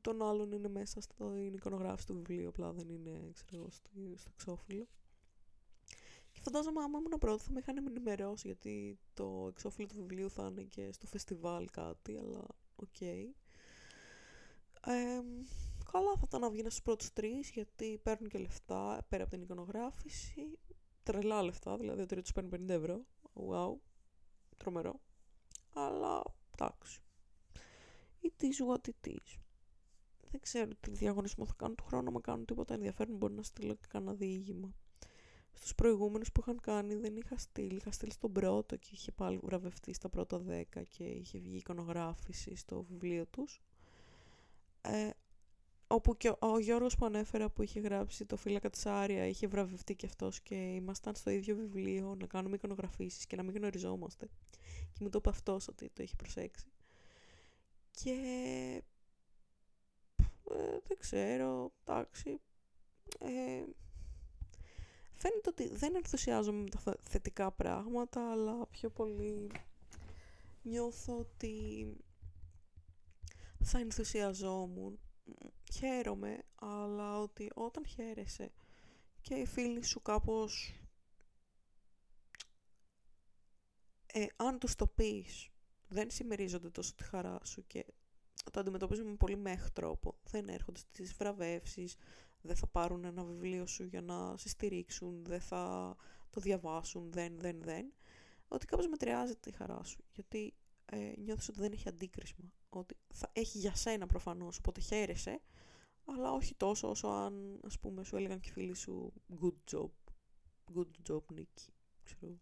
τον 0.00 0.22
άλλον 0.22 0.52
είναι 0.52 0.68
μέσα 0.68 1.00
στο 1.00 1.36
εικονογράφηση 1.36 2.06
του 2.06 2.14
βιβλίου, 2.14 2.48
απλά 2.48 2.72
δεν 2.72 2.88
είναι, 2.88 3.30
ξέρω 3.46 3.70
στο, 3.70 3.90
στο 4.16 4.30
εξώφυλλο. 4.34 4.86
Και 6.32 6.40
φαντάζομαι 6.40 6.82
άμα 6.82 6.98
ήμουν 6.98 7.18
πρώτο 7.18 7.38
θα 7.38 7.52
με 7.52 7.58
είχαν 7.58 7.76
ενημερώσει 7.76 8.46
γιατί 8.46 8.98
το 9.14 9.46
εξώφυλλο 9.48 9.86
του 9.86 9.94
βιβλίου 9.94 10.30
θα 10.30 10.46
είναι 10.46 10.62
και 10.62 10.92
στο 10.92 11.06
φεστιβάλ 11.06 11.70
κάτι, 11.70 12.16
αλλά 12.16 12.46
οκ. 12.76 12.88
Okay. 13.00 13.24
καλά 15.92 16.12
θα 16.14 16.22
ήταν 16.24 16.40
να 16.40 16.50
βγει 16.50 16.60
στους 16.60 16.82
πρώτους 16.82 17.12
τρεις 17.12 17.50
γιατί 17.50 18.00
παίρνουν 18.02 18.28
και 18.28 18.38
λεφτά 18.38 19.06
πέρα 19.08 19.22
από 19.22 19.32
την 19.32 19.42
εικονογράφηση. 19.42 20.58
Τρελά 21.02 21.42
λεφτά, 21.42 21.76
δηλαδή 21.76 22.02
ο 22.02 22.06
τρίτος 22.06 22.32
παίρνει 22.32 22.50
50 22.52 22.68
ευρώ. 22.68 23.04
Wow, 23.32 23.74
τρομερό. 24.56 25.00
Αλλά 25.72 26.22
εντάξει. 26.52 27.02
It 28.22 28.42
is 28.42 28.68
what 28.68 28.88
it 28.88 29.10
is. 29.10 29.38
Δεν 30.30 30.40
ξέρω 30.40 30.70
τι 30.80 30.90
διαγωνισμό 30.90 31.46
θα 31.46 31.54
κάνω 31.56 31.74
του 31.74 31.84
χρόνου, 31.84 32.12
μα 32.12 32.20
κάνουν 32.20 32.44
τίποτα 32.44 32.74
ενδιαφέρον 32.74 33.16
μπορεί 33.16 33.34
να 33.34 33.42
στείλω 33.42 33.74
και 33.74 33.86
κανένα 33.88 34.14
διήγημα 34.14 34.74
στους 35.58 35.74
προηγούμενους 35.74 36.32
που 36.32 36.40
είχαν 36.40 36.60
κάνει 36.60 36.94
δεν 36.94 37.16
είχα 37.16 37.38
στείλει. 37.38 37.76
Είχα 37.76 37.90
στείλει 37.90 38.12
στον 38.12 38.32
πρώτο 38.32 38.76
και 38.76 38.88
είχε 38.92 39.12
πάλι 39.12 39.38
βραβευτεί 39.42 39.92
στα 39.92 40.08
πρώτα 40.08 40.38
δέκα 40.38 40.82
και 40.82 41.04
είχε 41.04 41.38
βγει 41.38 41.56
εικονογράφηση 41.56 42.56
στο 42.56 42.82
βιβλίο 42.82 43.26
τους. 43.26 43.62
Ε, 44.80 45.10
όπου 45.86 46.16
και 46.16 46.32
ο, 46.38 46.58
Γιώργος 46.58 46.96
που 46.96 47.04
ανέφερα 47.04 47.50
που 47.50 47.62
είχε 47.62 47.80
γράψει 47.80 48.26
το 48.26 48.36
φύλακα 48.36 48.70
της 48.70 48.86
Άρια 48.86 49.26
είχε 49.26 49.46
βραβευτεί 49.46 49.94
και 49.94 50.06
αυτός 50.06 50.40
και 50.40 50.54
ήμασταν 50.54 51.14
στο 51.14 51.30
ίδιο 51.30 51.56
βιβλίο 51.56 52.16
να 52.20 52.26
κάνουμε 52.26 52.54
εικονογραφήσεις 52.54 53.26
και 53.26 53.36
να 53.36 53.42
μην 53.42 53.56
γνωριζόμαστε. 53.56 54.28
Και 54.92 54.98
μου 55.00 55.08
το 55.08 55.18
είπε 55.18 55.28
αυτός 55.28 55.68
ότι 55.68 55.90
το 55.94 56.02
είχε 56.02 56.14
προσέξει. 56.16 56.66
Και 58.02 58.12
ε, 60.50 60.78
δεν 60.86 60.98
ξέρω, 60.98 61.72
εντάξει. 61.84 62.40
Ε, 63.18 63.64
φαίνεται 65.14 65.48
ότι 65.48 65.68
δεν 65.68 65.94
ενθουσιάζομαι 65.94 66.62
με 66.62 66.68
τα 66.68 66.96
θετικά 67.02 67.50
πράγματα, 67.50 68.30
αλλά 68.30 68.66
πιο 68.66 68.90
πολύ 68.90 69.50
νιώθω 70.62 71.18
ότι 71.18 71.86
θα 73.64 73.78
ενθουσιαζόμουν. 73.78 74.98
Χαίρομαι, 75.72 76.42
αλλά 76.54 77.20
ότι 77.20 77.50
όταν 77.54 77.86
χαίρεσαι 77.86 78.52
και 79.20 79.34
οι 79.34 79.46
φίλοι 79.46 79.84
σου 79.84 80.02
κάπως... 80.02 80.72
Ε, 84.12 84.26
αν 84.36 84.58
τους 84.58 84.74
το 84.74 84.86
πεις, 84.86 85.50
δεν 85.88 86.10
συμμερίζονται 86.10 86.70
τόσο 86.70 86.94
τη 86.94 87.04
χαρά 87.04 87.38
σου 87.44 87.66
και 87.66 87.86
το 88.52 88.60
αντιμετωπίζουν 88.60 89.06
με 89.06 89.16
πολύ 89.16 89.36
μέχ 89.36 89.70
τρόπο. 89.70 90.18
Δεν 90.22 90.48
έρχονται 90.48 90.78
στις 90.78 91.14
βραβεύσεις, 91.14 91.96
δεν 92.40 92.56
θα 92.56 92.66
πάρουν 92.66 93.04
ένα 93.04 93.24
βιβλίο 93.24 93.66
σου 93.66 93.84
για 93.84 94.02
να 94.02 94.36
σε 94.36 94.48
στηρίξουν, 94.48 95.24
δεν 95.24 95.40
θα 95.40 95.94
το 96.30 96.40
διαβάσουν, 96.40 97.12
δεν, 97.12 97.38
δεν, 97.38 97.62
δεν. 97.62 97.92
Ότι 98.48 98.66
κάπως 98.66 98.88
μετριάζεται 98.88 99.50
η 99.50 99.52
χαρά 99.52 99.84
σου, 99.84 100.04
γιατί 100.12 100.54
ε, 100.84 101.12
νιώθεις 101.16 101.48
ότι 101.48 101.60
δεν 101.60 101.72
έχει 101.72 101.88
αντίκρισμα. 101.88 102.52
Ότι 102.68 102.96
θα 103.14 103.30
έχει 103.32 103.58
για 103.58 103.74
σένα 103.74 104.06
προφανώς, 104.06 104.58
οπότε 104.58 104.80
χαίρεσαι, 104.80 105.40
αλλά 106.04 106.32
όχι 106.32 106.54
τόσο 106.54 106.88
όσο 106.88 107.08
αν, 107.08 107.60
ας 107.64 107.78
πούμε, 107.78 108.04
σου 108.04 108.16
έλεγαν 108.16 108.40
και 108.40 108.48
οι 108.48 108.52
φίλοι 108.52 108.74
σου 108.74 109.12
good 109.40 109.74
job, 109.74 109.90
good 110.74 111.10
job, 111.10 111.22
Νίκη, 111.32 111.72
ξέρω. 112.02 112.38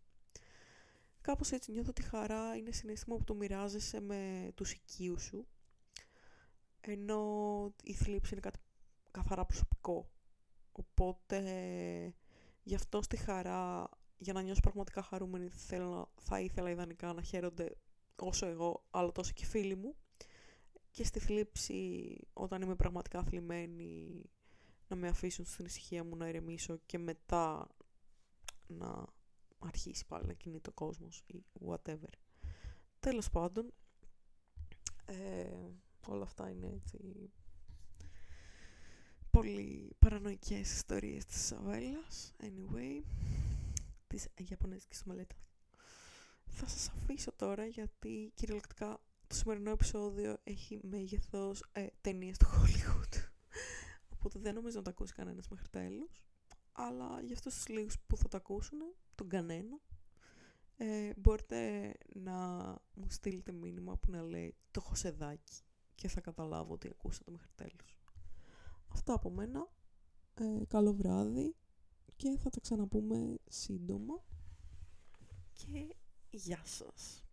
Κάπως 1.26 1.52
έτσι 1.52 1.72
νιώθω 1.72 1.90
ότι 1.90 2.02
χαρά 2.02 2.56
είναι 2.56 2.70
συναίσθημα 2.70 3.16
που 3.16 3.24
το 3.24 3.34
μοιράζεσαι 3.34 4.00
με 4.00 4.52
τους 4.54 4.72
οικείους 4.72 5.22
σου, 5.22 5.46
ενώ 6.80 7.20
η 7.82 7.92
θλίψη 7.92 8.32
είναι 8.32 8.40
κάτι 8.40 8.58
καθαρά 9.10 9.44
προσωπικό. 9.44 10.10
Οπότε, 10.72 11.40
γι' 12.62 12.74
αυτό 12.74 13.02
στη 13.02 13.16
χαρά, 13.16 13.88
για 14.18 14.32
να 14.32 14.42
νιώσω 14.42 14.60
πραγματικά 14.60 15.02
χαρούμενη, 15.02 15.48
θέλω, 15.48 16.12
θα 16.20 16.40
ήθελα 16.40 16.70
ιδανικά 16.70 17.12
να 17.12 17.22
χαίρονται 17.22 17.76
όσο 18.16 18.46
εγώ, 18.46 18.84
αλλά 18.90 19.12
τόσο 19.12 19.32
και 19.32 19.42
οι 19.42 19.46
φίλοι 19.46 19.76
μου. 19.76 19.96
Και 20.90 21.04
στη 21.04 21.18
θλίψη, 21.18 22.18
όταν 22.32 22.62
είμαι 22.62 22.76
πραγματικά 22.76 23.22
θλιμμένη, 23.22 24.22
να 24.88 24.96
με 24.96 25.08
αφήσουν 25.08 25.44
στην 25.44 25.64
ησυχία 25.64 26.04
μου 26.04 26.16
να 26.16 26.28
ηρεμήσω 26.28 26.76
και 26.86 26.98
μετά 26.98 27.68
να 28.66 29.14
αρχίσει 29.58 30.06
πάλι 30.06 30.26
να 30.26 30.32
κινεί 30.32 30.60
το 30.60 30.72
κόσμος 30.72 31.22
ή 31.26 31.44
whatever. 31.66 32.12
Τέλος 33.00 33.30
πάντων, 33.30 33.72
ε, 35.04 35.70
όλα 36.06 36.22
αυτά 36.22 36.50
είναι 36.50 36.66
έτσι 36.66 37.30
πολύ 39.30 39.96
παρανοϊκές 39.98 40.72
ιστορίες 40.72 41.24
της 41.24 41.46
Σαβέλας. 41.46 42.34
Anyway, 42.42 43.02
της 44.06 44.28
Ιαπωνέζικης 44.48 45.04
μελέτας. 45.04 45.38
Θα 46.46 46.68
σας 46.68 46.88
αφήσω 46.88 47.32
τώρα 47.32 47.66
γιατί 47.66 48.32
κυριολεκτικά 48.34 49.00
το 49.26 49.34
σημερινό 49.34 49.70
επεισόδιο 49.70 50.36
έχει 50.44 50.80
μέγεθος 50.82 51.64
ε, 51.72 51.86
ταινίες 52.00 52.38
του 52.38 52.46
Hollywood. 52.46 53.18
Οπότε 54.08 54.38
δεν 54.38 54.54
νομίζω 54.54 54.76
να 54.76 54.82
το 54.82 54.90
ακούσει 54.90 55.12
κανένας 55.12 55.48
μέχρι 55.48 55.68
τέλους. 55.68 56.24
Αλλά 56.72 57.20
για 57.20 57.34
αυτούς 57.34 57.54
τους 57.54 57.68
λίγους 57.68 57.98
που 58.06 58.16
θα 58.16 58.28
το 58.28 58.36
ακούσουν, 58.36 58.78
τον 59.16 59.28
κανένα, 59.28 59.80
ε, 60.76 61.12
μπορείτε 61.16 61.92
να 62.14 62.34
μου 62.94 63.06
στείλετε 63.08 63.52
μήνυμα 63.52 63.96
που 63.96 64.10
να 64.10 64.22
λέει 64.22 64.54
το 64.70 64.80
χωσεδάκι 64.80 65.60
και 65.94 66.08
θα 66.08 66.20
καταλάβω 66.20 66.72
ότι 66.72 66.88
ακούσατε 66.88 67.30
μέχρι 67.30 67.50
τέλους. 67.54 67.98
Αυτά 68.88 69.12
από 69.12 69.30
μένα. 69.30 69.68
Ε, 70.34 70.64
καλό 70.68 70.92
βράδυ 70.92 71.56
και 72.16 72.36
θα 72.38 72.50
τα 72.50 72.60
ξαναπούμε 72.60 73.36
σύντομα. 73.48 74.24
Και 75.52 75.96
γεια 76.30 76.60
σας. 76.64 77.25